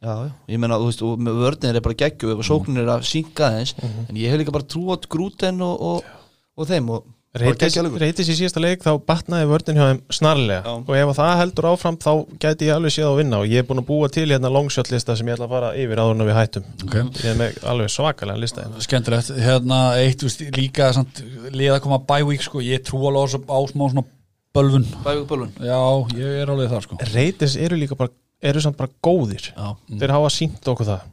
Já, 0.00 0.12
já, 0.24 0.32
ég 0.48 0.60
meina, 0.62 0.78
þú 0.80 0.88
veist, 0.88 1.02
vörnir 1.44 1.76
er 1.76 1.84
bara 1.84 1.98
geggju 2.02 2.34
og 2.38 2.46
sóknir 2.48 2.86
er 2.86 2.94
að 2.94 3.02
synka 3.08 3.50
þess 3.58 3.76
en 3.84 4.16
ég 4.16 4.32
hef 4.32 4.40
líka 4.40 4.54
bara 4.54 4.64
trú 4.64 4.86
á 4.88 4.96
grúten 5.12 5.60
og, 5.60 5.82
og, 5.90 6.14
og 6.56 6.70
þeim 6.70 6.88
og 6.94 7.04
Reytis, 7.30 8.26
í 8.26 8.34
síðasta 8.34 8.58
leik 8.58 8.80
þá 8.82 8.96
batnaði 9.06 9.46
vördin 9.46 9.76
hjá 9.78 9.84
þeim 9.84 9.98
snarlega. 10.10 10.64
Já. 10.66 10.72
og 10.82 10.96
ef 10.98 11.10
að 11.12 11.18
það 11.20 11.36
heldur 11.38 11.68
áfram 11.70 11.98
þá 12.02 12.10
gæti 12.42 12.66
ég 12.66 12.74
alveg 12.74 12.94
séð 12.96 13.06
á 13.06 13.14
vinna. 13.20 13.38
Og 13.38 13.46
ég 13.52 13.62
er 13.62 13.68
búin 13.68 13.78
að 13.78 13.86
búa 13.86 14.08
til 14.10 14.24
hérna 14.26 14.50
longshot 14.50 14.90
lista 14.90 15.14
sem 15.14 15.30
ég 15.30 15.38
ætla 15.38 15.46
að 15.46 15.54
fara 15.54 15.68
yfir 15.78 16.02
áður 16.02 16.16
en 16.16 16.26
við 16.26 16.34
hættum. 16.34 16.66
Okay. 16.88 17.06
ég 17.22 17.28
er 17.30 17.38
með 17.38 17.62
alveg 17.70 17.94
svakalega 17.94 18.42
lista 18.42 18.64
hérna. 18.64 18.82
Skemmtilegt, 18.82 19.30
hérna 19.46 19.80
eitt 20.02 20.26
veist, 20.26 20.42
líka 20.58 20.90
samt, 20.96 21.22
liða 21.54 21.78
að 21.78 21.86
koma 21.86 22.20
week 22.26 22.42
sko, 22.42 22.64
ég 22.66 22.82
trú 22.82 23.04
alveg 23.06 23.46
á, 23.46 23.58
smá 23.70 23.86
svona 23.86 24.06
bölvun. 24.50 24.90
Bævík 25.06 25.26
bólun 25.30 25.54
Já, 25.62 25.80
ég 26.18 26.42
er 26.42 26.50
alveg 26.50 26.74
þar 26.74 26.86
sko. 26.88 26.98
Reytis 27.14 27.54
eru 27.54 27.78
líka 27.78 27.94
bara 27.94 28.10
eru 28.42 28.58
samt 28.64 28.80
bara 28.80 28.90
góðir. 29.06 29.52
Já, 29.54 29.76
þeir 30.02 30.18
hafa 30.18 30.34
sínt 30.34 30.66
okkur 30.66 30.96
það. 30.96 31.10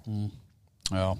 Já, 0.89 1.11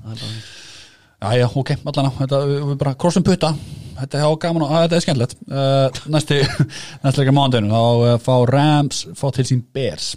já, 1.22 1.36
já 1.38 1.52
ok, 1.54 1.76
allan 1.84 2.10
á. 2.10 2.12
Þetta, 2.24 2.48
við, 2.50 2.64
við 2.72 2.80
bara 2.82 2.98
krossum 2.98 3.26
putta 3.28 3.54
þetta 4.02 4.20
er 4.22 4.36
gaman 4.44 4.64
og 4.66 4.72
þetta 4.74 4.98
er 4.98 5.04
skemmtilegt. 5.06 5.36
Uh, 5.48 6.00
næsti, 6.14 6.38
næsti 7.04 7.22
leika 7.22 7.34
mándaginu 7.36 7.72
þá 7.72 7.82
uh, 7.84 8.14
fá 8.24 8.34
Rams, 8.50 9.02
fá 9.18 9.26
til 9.36 9.46
sín 9.50 9.64
Bears. 9.74 10.12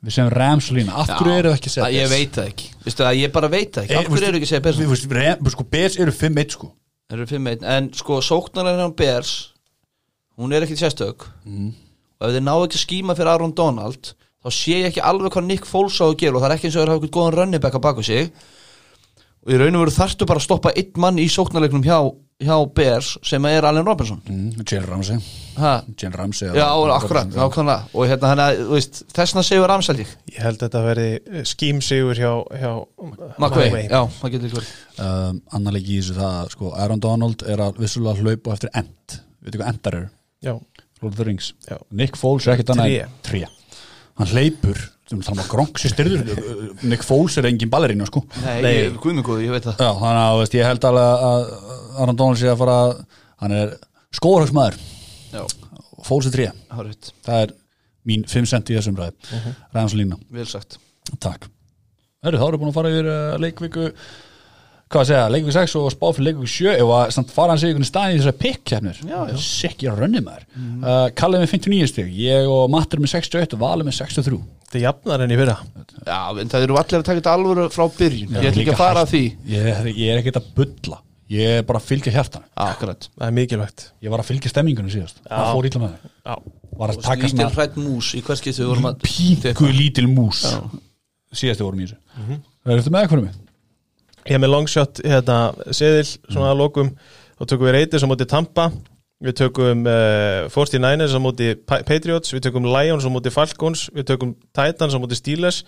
Við 0.00 0.14
segjum 0.16 0.32
Rams 0.34 0.70
og 0.70 0.78
lína. 0.78 0.96
Af 1.02 1.12
hverju 1.16 1.36
eru 1.36 1.52
það 1.52 1.58
ekki 1.58 1.70
að 1.70 1.74
segja 1.76 1.88
Að 1.88 1.96
Ég 1.96 2.12
veit 2.12 2.38
það 2.38 2.50
ekki, 2.52 2.70
veistu 2.86 3.06
að 3.06 3.18
ég 3.20 3.34
bara 3.34 3.50
veit 3.52 3.72
það 3.74 3.86
ekki. 3.86 3.96
Eh, 3.96 4.00
Af 4.00 4.12
hverju 4.14 4.28
eru 4.30 4.40
ekki 4.40 4.48
að 4.48 4.52
segja 4.52 4.64
Bears? 4.66 4.80
Við, 4.80 4.92
við, 4.94 5.52
sko, 5.56 5.66
Bears 5.74 5.98
eru 6.00 6.16
5-1 6.16 6.56
sko. 6.56 6.70
Þeir 7.10 7.18
eru 7.20 7.28
5-1 7.34 7.68
En 7.74 7.90
sko 7.98 8.20
sóknarlega 8.22 8.84
hann 8.84 8.96
Bears 8.96 9.34
Hún 10.40 10.54
er 10.56 10.64
ekkit 10.64 10.80
sérstök. 10.80 11.26
Og 11.44 12.26
ef 12.28 12.32
þeir 12.36 12.44
ná 12.46 12.54
ekki 12.54 12.78
að 12.78 12.84
skíma 12.84 13.16
fyrir 13.18 13.32
Aaron 13.34 13.54
Donald 13.58 14.14
Þá 14.40 14.52
sé 14.56 14.78
ég 14.78 14.88
ekki 14.88 15.02
alveg 15.04 15.34
hvað 15.34 15.48
Nick 15.50 15.66
Foles 15.68 15.98
á 16.00 16.06
að 16.06 16.16
gera 16.22 16.38
Og 16.38 16.44
það 16.44 16.48
er 16.48 16.54
ekki 16.56 16.68
eins 16.70 16.76
og 16.78 16.80
þeir 16.80 16.92
hafa 16.92 17.00
eitthvað 17.00 17.16
góðan 17.18 17.36
running 17.36 17.64
back 17.64 17.76
að 17.76 17.84
baka 17.84 18.04
sig. 18.06 18.30
Og 19.44 19.52
í 19.52 19.58
raun 19.60 19.76
og 19.76 19.84
veru 19.84 19.94
þarftu 19.96 20.28
bara 20.28 20.40
að 20.40 20.46
stoppa 20.46 20.72
einn 20.76 21.00
mann 21.00 21.20
í 21.20 21.26
sóknarleiknum 21.32 21.84
hjá, 21.84 21.98
hjá 22.40 22.56
Bears 22.74 23.12
sem 23.26 23.46
er 23.50 23.66
Allen 23.68 23.86
Robinson. 23.86 24.20
Mm, 24.28 24.64
Jane 24.64 24.88
Ramsey. 24.88 25.20
Ha? 25.60 25.72
Jane 26.00 26.16
Ramsey 26.16 26.48
já, 26.56 26.66
akkurat, 26.94 27.28
nákvæmlega. 27.34 27.90
Og 27.92 28.08
hérna 28.08 28.32
hann 28.32 28.42
að, 28.44 28.62
þú 28.62 28.76
veist, 28.78 29.02
þessna 29.16 29.44
segur 29.46 29.68
Ramsey 29.70 29.98
lík 30.00 30.14
ég. 30.32 30.40
Held 30.40 30.58
að 30.58 30.66
þetta 30.66 30.84
veri 30.86 31.06
eh, 31.18 31.44
skýmsegur 31.52 32.22
hjá, 32.22 32.32
hjá 32.62 32.72
McVay, 33.36 33.86
já, 33.86 34.00
það 34.20 34.34
getur 34.36 34.48
líka 34.48 34.60
verið. 34.60 34.74
Um, 35.00 35.42
annar 35.58 35.76
leik 35.76 35.88
í 35.88 36.00
þessu 36.00 36.18
það, 36.18 36.52
sko, 36.56 36.74
Aaron 36.80 37.04
Donald 37.04 37.46
er 37.48 37.64
að 37.68 37.80
vissulega 37.84 38.24
hlaupa 38.24 38.56
eftir 38.56 38.72
end, 38.80 39.20
veitu 39.44 39.60
hvað 39.60 39.72
endar 39.74 40.00
eru 40.00 40.10
já, 40.40 40.54
Lord 41.00 41.12
of 41.12 41.16
the 41.20 41.28
Rings. 41.28 41.54
Já. 41.68 41.76
Nick 41.90 42.16
Foles 42.20 42.48
er 42.48 42.56
ekkert 42.56 42.76
annað 42.76 43.02
3 43.28 43.59
hann 44.20 44.32
hleypur 44.34 44.80
Gronk 45.50 45.80
sér 45.82 45.90
styrður. 45.90 46.28
Nick 46.90 47.02
Foles 47.02 47.34
er 47.40 47.48
engin 47.48 47.70
ballerínu 47.72 48.06
sko. 48.06 48.22
Nei, 48.62 48.92
guðmingóði, 48.94 49.48
ég 49.48 49.56
veit 49.56 49.64
það. 49.66 49.80
Já, 49.82 49.90
þannig 49.98 50.20
að 50.22 50.36
veist, 50.38 50.54
ég 50.54 50.68
held 50.68 50.86
alveg 50.86 51.24
að 51.30 51.46
Aaron 51.96 52.20
Donald 52.20 52.38
sé 52.38 52.52
að 52.52 52.60
fara 52.60 52.76
hann 53.40 53.56
er 53.56 53.72
skóðarhagsmaður 54.14 54.78
Já, 55.30 55.42
Foles 56.06 56.28
er 56.30 56.34
tré, 56.34 56.46
hárið, 56.70 57.10
það 57.26 57.44
er 57.44 57.56
mín 58.10 58.22
5 58.30 58.48
cent 58.52 58.70
í 58.70 58.76
þessum 58.78 58.96
ræði 58.98 59.12
uh 59.18 59.44
-huh. 59.44 59.58
ræðanslína, 59.74 60.18
vel 60.38 60.46
sagt. 60.48 60.78
Takk. 61.18 61.50
Heru, 62.24 62.38
þá 62.38 62.46
erum 62.46 62.56
við 62.56 62.62
búin 62.62 62.70
að 62.70 62.78
fara 62.78 62.92
yfir 62.94 63.10
uh, 63.10 63.38
leikviku 63.40 63.90
hvað 64.90 65.02
að 65.04 65.08
segja, 65.10 65.26
leikviku 65.30 65.54
6 65.56 65.74
og 65.80 65.90
spá 65.94 66.06
fyrir 66.16 66.26
leikviku 66.28 66.50
7 66.50 66.70
ef 66.74 66.92
að 66.96 67.12
samt 67.16 67.34
fara 67.34 67.54
hans 67.54 67.64
í 67.64 67.70
einhvern 67.70 67.88
stað 67.88 68.14
í 68.14 68.22
Já, 69.10 69.18
já. 69.30 69.36
sikk 69.38 69.84
ég 69.86 69.92
að 69.92 70.00
rönni 70.02 70.22
maður. 70.24 70.46
Uh, 70.82 71.04
Kallið 71.18 71.44
með 71.44 71.52
59 71.54 71.90
stig, 71.92 72.08
ég 72.18 72.48
og 72.50 72.70
Mattur 72.74 73.02
með 73.02 73.14
61 73.14 73.54
og 73.54 73.62
Valur 73.62 73.86
með 73.86 74.00
63 74.00 74.40
þetta 74.70 74.78
er 74.78 74.84
jafnar 74.86 75.22
enn 75.24 75.34
í 75.34 75.38
fyrra. 75.40 75.56
Já, 76.06 76.18
en 76.38 76.50
það 76.50 76.64
eru 76.66 76.76
allir 76.78 77.00
að 77.00 77.06
taka 77.08 77.18
þetta 77.18 77.32
alvöru 77.34 77.64
frá 77.74 77.84
byrjun. 77.96 78.34
Ég 78.36 78.50
ætla 78.52 78.62
ekki 78.62 78.74
að 78.74 78.78
fara 78.78 79.02
að 79.02 79.10
því. 79.10 79.22
Ég, 79.50 79.66
er- 79.72 79.88
ég 79.90 80.12
er 80.12 80.20
ekkert 80.20 80.38
að 80.38 80.50
bulla. 80.54 81.00
Ég 81.30 81.56
er 81.58 81.66
bara 81.66 81.78
að 81.78 81.86
fylgja 81.86 82.12
hjartan 82.14 82.42
Akkurat. 82.58 83.06
Það 83.18 83.26
er 83.26 83.34
mikilvægt. 83.34 83.84
Ég 84.02 84.10
var 84.10 84.22
að 84.22 84.30
fylgja 84.30 84.50
stemmingunum 84.50 84.90
síðast. 84.90 85.20
Það 85.26 85.50
fór 85.54 85.68
ítla 85.68 85.82
með 85.82 85.92
það 85.92 86.08
já. 86.30 86.34
var 86.80 86.92
að 86.94 87.02
taka 87.04 87.28
Lítil 87.28 87.50
hrætt 87.54 87.76
mús 87.78 88.08
í 88.14 88.22
hvers 88.26 88.42
getur 88.46 88.64
við 88.64 88.70
vorum 88.72 88.88
að 88.90 89.04
pínku 89.06 89.70
lítil 89.70 90.06
mús 90.10 90.40
síðast 91.30 91.62
við 91.62 91.66
vorum 91.68 91.84
í 91.84 91.86
þessu 91.86 93.38
ég 94.28 94.36
er 94.36 94.40
með 94.42 94.52
longshot 94.54 95.00
hérna, 95.06 95.38
seðil 95.72 96.06
svona 96.08 96.50
að 96.52 96.60
lokum. 96.62 96.90
Þá 97.40 97.44
tökum 97.54 97.66
við 97.70 97.76
Raiders 97.78 98.04
á 98.04 98.08
móti 98.10 98.26
Tampa. 98.28 98.66
Við 99.20 99.34
tökum 99.36 99.82
uh, 99.84 100.46
49ers 100.48 101.12
á 101.12 101.20
móti 101.20 101.50
Pa- 101.68 101.82
Patriots, 101.84 102.32
við 102.32 102.46
tökum 102.46 102.64
Lions 102.68 103.04
á 103.04 103.10
móti 103.12 103.28
Falcons, 103.32 103.82
við 103.92 104.06
tökum 104.14 104.30
Titans 104.56 104.96
á 104.96 104.98
móti 105.02 105.18
Steelers. 105.18 105.58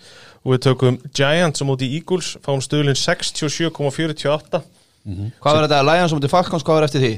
Og 0.41 0.55
við 0.55 0.63
tökum 0.69 0.97
Giants 1.13 1.61
á 1.61 1.65
móti 1.69 1.89
Eagles, 1.97 2.31
fáum 2.41 2.61
stöðlinn 2.65 2.97
67,48 2.97 4.63
Hvað 5.03 5.53
var 5.53 5.65
þetta, 5.67 5.81
Lions 5.85 6.13
á 6.13 6.17
mútið 6.17 6.31
Falcons, 6.33 6.63
hvað 6.65 6.79
var 6.79 6.85
eftir 6.87 7.03
því? 7.03 7.13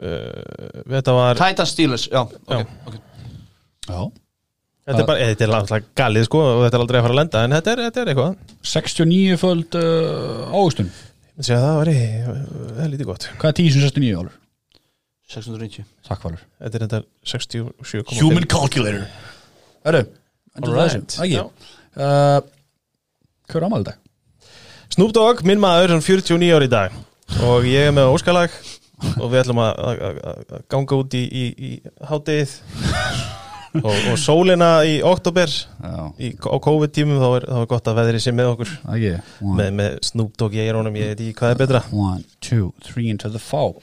uh, 0.00 0.82
þetta 0.94 1.14
var 1.16 1.40
Titans 1.40 1.72
Steelers, 1.76 2.08
já, 2.12 2.22
Já. 2.22 2.60
ok, 2.62 2.68
ok. 2.88 2.98
Já 3.88 4.00
þetta 4.82 5.00
er, 5.02 5.08
bara, 5.08 5.30
þetta 5.30 5.46
er 5.46 5.52
langt 5.52 5.88
galið 5.98 6.26
sko 6.28 6.42
og 6.42 6.60
þetta 6.64 6.78
er 6.78 6.84
aldrei 6.84 6.98
að 6.98 7.06
fara 7.06 7.14
að 7.14 7.20
lenda 7.20 7.42
en 7.46 7.56
þetta 7.56 7.72
er, 7.74 7.82
þetta 7.86 8.02
er 8.02 8.12
eitthvað. 8.12 8.54
69 8.72 9.40
föld 9.42 9.78
uh, 9.78 10.52
águstun 10.52 10.92
Ég 11.32 11.46
sé 11.48 11.56
að 11.56 11.62
það 11.64 11.76
var 11.78 11.88
í, 11.88 11.98
það 12.28 12.80
er 12.84 12.90
lítið 12.92 13.08
gott. 13.08 13.26
Hvað 13.40 13.48
er 13.52 13.54
10 13.62 13.70
sem 13.72 13.84
69 13.86 14.18
álur? 14.20 14.34
690 15.32 15.86
takk 16.04 16.26
Valur 16.26 16.42
þetta 16.60 16.76
er 16.76 16.82
þetta 16.84 16.98
67,5 17.32 18.18
human 18.20 18.48
calculator. 18.52 19.06
Hörru, 19.86 20.02
endur 20.58 20.76
það 20.76 20.82
Alright, 20.82 21.06
þessu 21.14 21.24
ekki 21.24 21.38
já. 21.38 21.44
uh, 21.96 22.38
hvað 23.48 23.62
er 23.62 23.68
ámæli 23.70 23.88
dag? 23.88 23.98
Snoop 24.92 25.14
Dogg, 25.16 25.40
minn 25.48 25.62
maður, 25.62 25.94
hann 25.94 26.04
49 26.04 26.52
ári 26.52 26.68
í 26.68 26.72
dag. 26.72 26.96
Og 27.48 27.64
ég 27.64 27.88
er 27.88 27.94
með 27.96 28.12
óskalag 28.12 28.52
og 29.16 29.30
við 29.32 29.40
ætlum 29.40 29.62
að, 29.64 29.72
að, 29.88 30.02
að, 30.04 30.42
að 30.58 30.66
ganga 30.74 30.98
út 31.00 31.16
í, 31.16 31.22
í, 31.24 31.44
í 31.56 31.70
háttegið 32.10 32.58
og, 33.80 33.94
og 34.12 34.18
sólina 34.20 34.70
í 34.88 34.98
oktober 35.06 35.52
í, 36.20 36.32
á 36.36 36.56
COVID-tímum 36.66 37.22
þá 37.22 37.28
er, 37.38 37.46
þá 37.48 37.60
er 37.62 37.70
gott 37.70 37.90
að 37.92 38.00
veðri 38.02 38.20
sé 38.22 38.34
með 38.36 38.50
okkur. 38.52 38.74
Ekki? 38.96 39.12
One, 39.40 39.56
með, 39.60 39.70
með 39.80 39.96
Snoop 40.10 40.36
Dogg 40.40 40.58
í 40.58 40.62
eirónum, 40.66 40.98
ég 41.00 41.12
veit 41.12 41.22
ekki 41.24 41.38
hvað 41.40 41.54
er 41.54 41.62
betra. 41.62 41.82
One, 41.94 42.26
two, 42.44 42.72
three 42.84 43.08
into 43.12 43.32
the 43.32 43.42
fall. 43.42 43.78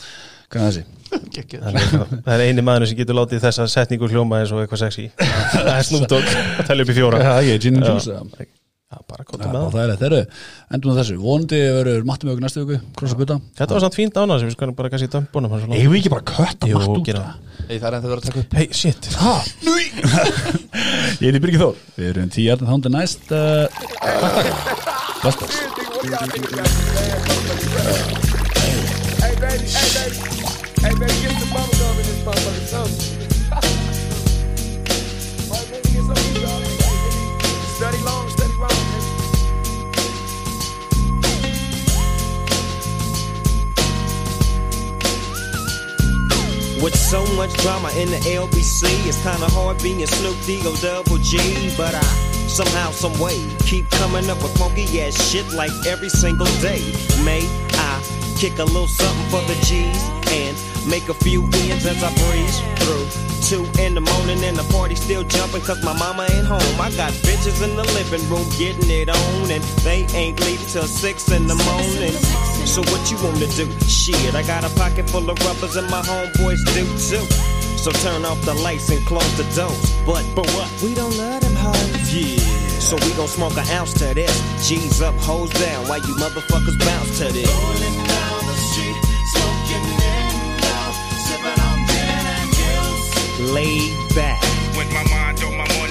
Hvað 0.50 0.68
er 0.68 0.78
þessi? 0.78 0.86
það 1.10 1.82
er, 1.82 2.14
það 2.22 2.32
er 2.36 2.46
eini 2.46 2.64
maður 2.66 2.90
sem 2.92 3.00
getur 3.00 3.18
látið 3.18 3.44
þessa 3.48 3.66
setningu 3.70 4.10
hljóma 4.12 4.44
eins 4.44 4.54
og 4.54 4.64
eitthvað 4.64 4.86
sexy. 4.86 5.10
Það 5.18 5.74
er 5.74 5.90
Snoop 5.90 6.08
Dogg. 6.12 6.32
Að 6.62 6.70
telja 6.70 6.86
upp 6.86 6.94
í 6.94 6.98
fjóra. 7.02 7.22
Það 7.26 7.36
er 7.36 7.44
ekki, 7.50 7.62
gin 7.66 7.82
and 7.82 7.90
juice 7.90 8.14
eða? 8.14 8.50
Já, 8.90 8.98
bara 9.06 9.22
Já, 9.22 9.38
með 9.38 9.56
og 9.60 9.68
það 9.70 9.74
það 9.76 9.84
er 9.84 9.92
þetta, 10.02 10.38
endum 10.74 10.90
við 10.90 10.96
þessu. 10.98 11.16
Vonandi 11.22 11.58
verður 11.76 12.06
með 12.10 12.24
okkur 12.32 12.40
næstu 12.42 12.62
viku, 12.66 12.78
krossa 12.98 13.18
buta 13.20 13.36
Þetta 13.60 13.76
var 13.76 13.84
samt 13.84 13.98
fínt 14.00 14.16
ánað 14.18 14.40
sem 14.42 14.50
við 14.50 14.56
skoðum 14.56 14.78
bara 14.80 14.90
kannski 14.90 15.10
dömbunum 15.14 15.54
hans 15.54 15.68
og 15.68 15.76
Eigum 15.78 15.94
við 15.94 16.00
ekki 16.00 16.12
bara 16.16 16.26
kötta 16.26 16.70
Jú, 16.72 16.80
Matt 16.80 16.96
út 16.96 17.06
gera. 17.06 17.22
það? 17.22 17.49
Ei, 17.70 17.78
það 17.78 17.86
er 17.90 17.96
ennþá 18.00 18.10
verið 18.10 18.22
að 18.24 18.28
taka 18.30 18.42
upp 18.42 18.54
Hei, 18.58 18.68
shit. 18.74 19.10
Ha? 19.22 19.34
Núi 19.62 19.84
Ég 21.20 21.28
heiti 21.28 21.42
Birgir 21.44 21.62
Þór. 21.62 21.76
Við 22.00 22.08
erum 22.14 22.32
tíu 22.34 22.48
hjartan 22.48 22.72
þándi 22.72 22.90
næst 22.96 23.22
Takk, 23.30 23.70
takk 24.26 24.48
Bless, 25.22 25.36
bless 25.38 25.56
Hey 29.20 29.36
baby, 29.36 29.68
hey 29.70 29.90
baby, 29.96 30.18
hey 30.82 30.94
baby, 30.98 31.16
get 31.22 31.34
some 31.38 31.52
bubble 31.54 31.79
With 46.82 46.96
so 46.96 47.26
much 47.36 47.52
drama 47.58 47.90
in 47.92 48.10
the 48.10 48.18
LBC, 48.18 48.86
it's 49.06 49.22
kinda 49.22 49.48
hard 49.48 49.84
being 49.84 50.06
Snoop 50.06 50.38
D-O 50.46 50.76
double 50.78 51.18
G. 51.18 51.38
But 51.76 51.94
I 51.94 52.29
somehow, 52.50 52.92
some 52.92 53.18
way, 53.20 53.38
keep 53.60 53.90
coming 53.92 54.30
up 54.30 54.42
with 54.42 54.58
funky 54.58 55.02
ass 55.02 55.16
shit 55.30 55.48
like 55.54 55.72
every 55.86 56.10
single 56.10 56.50
day. 56.60 56.82
May 57.24 57.46
I 57.74 58.02
kick 58.38 58.58
a 58.60 58.66
little 58.66 58.88
something 58.88 59.30
for 59.30 59.42
the 59.48 59.56
G's 59.66 60.02
and 60.32 60.58
make 60.90 61.10
a 61.10 61.14
few 61.14 61.44
ends 61.44 61.86
as 61.86 62.04
I 62.04 62.10
breeze 62.26 62.60
through. 62.82 63.08
Two 63.46 63.64
in 63.82 63.94
the 63.94 64.02
morning 64.02 64.44
and 64.44 64.58
the 64.58 64.64
party 64.72 64.96
still 64.96 65.24
jumping 65.24 65.62
cause 65.62 65.84
my 65.84 65.94
mama 65.94 66.28
ain't 66.32 66.46
home. 66.46 66.82
I 66.82 66.92
got 66.98 67.14
bitches 67.26 67.64
in 67.64 67.76
the 67.76 67.84
living 67.94 68.28
room 68.30 68.48
getting 68.58 68.90
it 68.90 69.10
on 69.10 69.52
and 69.52 69.64
they 69.84 70.06
ain't 70.14 70.40
leaving 70.42 70.68
till 70.68 70.84
six 70.84 71.32
in 71.32 71.48
the 71.48 71.56
morning. 71.56 72.14
So 72.66 72.82
what 72.92 73.10
you 73.12 73.18
wanna 73.24 73.48
do? 73.48 73.70
Shit, 73.88 74.36
I 74.36 74.44
got 74.44 74.64
a 74.64 74.70
pocket 74.76 75.10
full 75.10 75.30
of 75.30 75.38
rubbers 75.46 75.76
and 75.76 75.90
my 75.90 76.02
homeboys 76.02 76.64
do 76.74 76.86
too. 76.98 77.59
So 77.80 77.92
turn 77.92 78.26
off 78.26 78.42
the 78.42 78.54
lights 78.54 78.90
and 78.90 79.06
close 79.06 79.32
the 79.38 79.48
doors. 79.56 79.96
But 80.06 80.26
but 80.36 80.46
what? 80.52 80.70
We 80.84 80.94
don't 80.94 81.16
let 81.16 81.42
them 81.42 81.56
hoes. 81.56 82.14
Yeah. 82.14 82.38
So 82.80 82.98
we 82.98 83.14
gon' 83.14 83.30
smoke 83.30 83.56
an 83.56 83.68
ounce 83.70 83.94
to 83.94 84.14
this. 84.14 84.36
G's 84.68 85.02
up, 85.02 85.16
hoes 85.16 85.50
down. 85.52 85.88
Why 85.88 85.98
you 85.98 86.14
motherfuckers 86.16 86.78
bounce 86.78 87.20
to 87.20 87.32
this. 87.32 87.48
Rolling 87.48 87.98
down 88.04 88.42
the 88.52 88.58
street, 88.68 89.00
smoking 89.34 89.86
sipping 91.28 91.60
on 91.70 91.80
gin 91.88 92.26
and 92.36 92.52
gills. 92.60 93.52
Laid 93.56 93.96
back. 94.14 94.42
With 94.76 94.92
my 94.92 95.04
mind 95.10 95.42
on 95.44 95.56
my 95.58 95.68
money 95.80 95.89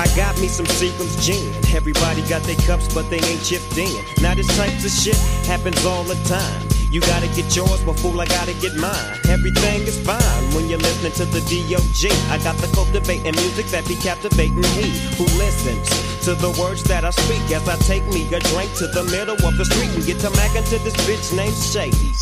I 0.00 0.06
got 0.16 0.32
me 0.40 0.48
some 0.48 0.64
Seagram's 0.64 1.12
gin. 1.20 1.52
Everybody 1.76 2.22
got 2.26 2.40
their 2.44 2.56
cups, 2.64 2.88
but 2.94 3.10
they 3.10 3.20
ain't 3.20 3.44
chipped 3.44 3.76
in. 3.76 3.92
Now 4.22 4.34
this 4.34 4.48
type 4.56 4.72
of 4.72 4.88
shit 4.88 5.20
happens 5.44 5.84
all 5.84 6.04
the 6.04 6.16
time. 6.24 6.64
You 6.90 7.02
gotta 7.02 7.28
get 7.36 7.54
yours, 7.54 7.84
but 7.84 8.00
fool, 8.00 8.18
I 8.18 8.24
gotta 8.24 8.54
get 8.64 8.74
mine. 8.76 9.20
Everything 9.28 9.82
is 9.84 10.00
fine 10.00 10.42
when 10.56 10.70
you're 10.70 10.80
listening 10.80 11.12
to 11.20 11.26
the 11.26 11.42
D.O.G. 11.44 12.08
I 12.32 12.38
got 12.42 12.56
the 12.64 12.72
cultivating 12.74 13.36
music 13.36 13.66
that 13.76 13.86
be 13.86 13.94
captivating 13.94 14.64
he 14.72 14.88
who 15.20 15.28
listens 15.36 15.86
to 16.24 16.32
the 16.34 16.48
words 16.56 16.82
that 16.84 17.04
I 17.04 17.10
speak 17.10 17.44
as 17.52 17.68
I 17.68 17.76
take 17.84 18.06
me 18.08 18.24
a 18.32 18.40
drink 18.40 18.72
to 18.80 18.86
the 18.88 19.04
middle 19.04 19.36
of 19.36 19.56
the 19.58 19.66
street 19.66 19.92
and 19.92 20.04
get 20.06 20.18
to 20.24 20.30
mackin' 20.30 20.64
to 20.72 20.78
this 20.80 20.96
bitch 21.04 21.36
named 21.36 21.60
Shady. 21.60 22.16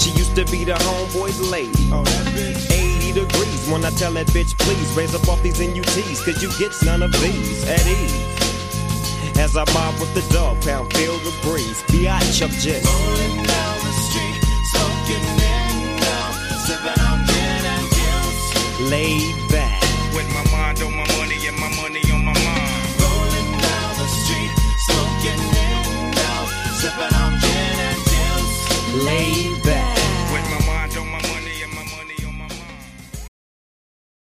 She 0.00 0.16
used 0.16 0.34
to 0.34 0.46
be 0.48 0.64
the 0.64 0.80
homeboy's 0.80 1.44
lady. 1.44 1.92
80 2.72 3.12
degrees 3.12 3.47
when 3.70 3.84
I 3.84 3.90
tell 3.90 4.12
that 4.12 4.28
bitch, 4.28 4.56
please 4.56 4.96
raise 4.96 5.14
up 5.14 5.28
off 5.28 5.42
these 5.42 5.60
NUTs, 5.60 6.24
cause 6.24 6.42
you 6.42 6.48
get 6.58 6.72
none 6.84 7.02
of 7.02 7.12
these 7.20 7.64
at 7.68 7.86
ease. 7.86 9.36
As 9.36 9.58
I 9.58 9.64
mob 9.74 10.00
with 10.00 10.12
the 10.14 10.24
dog 10.32 10.60
pound, 10.62 10.90
feel 10.94 11.18
the 11.18 11.36
breeze. 11.42 11.84
B.I. 11.92 12.16
up 12.16 12.50
just. 12.64 12.88
Rolling 12.88 13.36
down 13.44 13.76
the 13.84 13.92
street, 14.08 14.40
soaking 14.72 15.26
in 15.36 16.00
now, 16.00 16.32
sipping 16.64 17.00
on 17.12 17.18
gin 17.28 17.64
and 17.76 17.88
juice. 17.92 18.90
Laid 18.90 19.36
back. 19.52 19.82
With 20.16 20.28
my 20.32 20.44
mind 20.50 20.80
on 20.80 20.96
my 20.96 21.06
money 21.20 21.36
and 21.46 21.56
my 21.60 21.68
money 21.76 22.00
on 22.08 22.24
my 22.24 22.32
mind. 22.32 22.88
Rolling 23.04 23.52
down 23.52 23.90
the 24.00 24.08
street, 24.08 24.52
soaking 24.88 25.44
in 25.44 26.10
now, 26.16 26.40
sipping 26.80 27.14
on 27.20 27.32
gin 27.36 27.76
and 27.84 28.00
juice. 28.08 29.04
Laid 29.04 29.37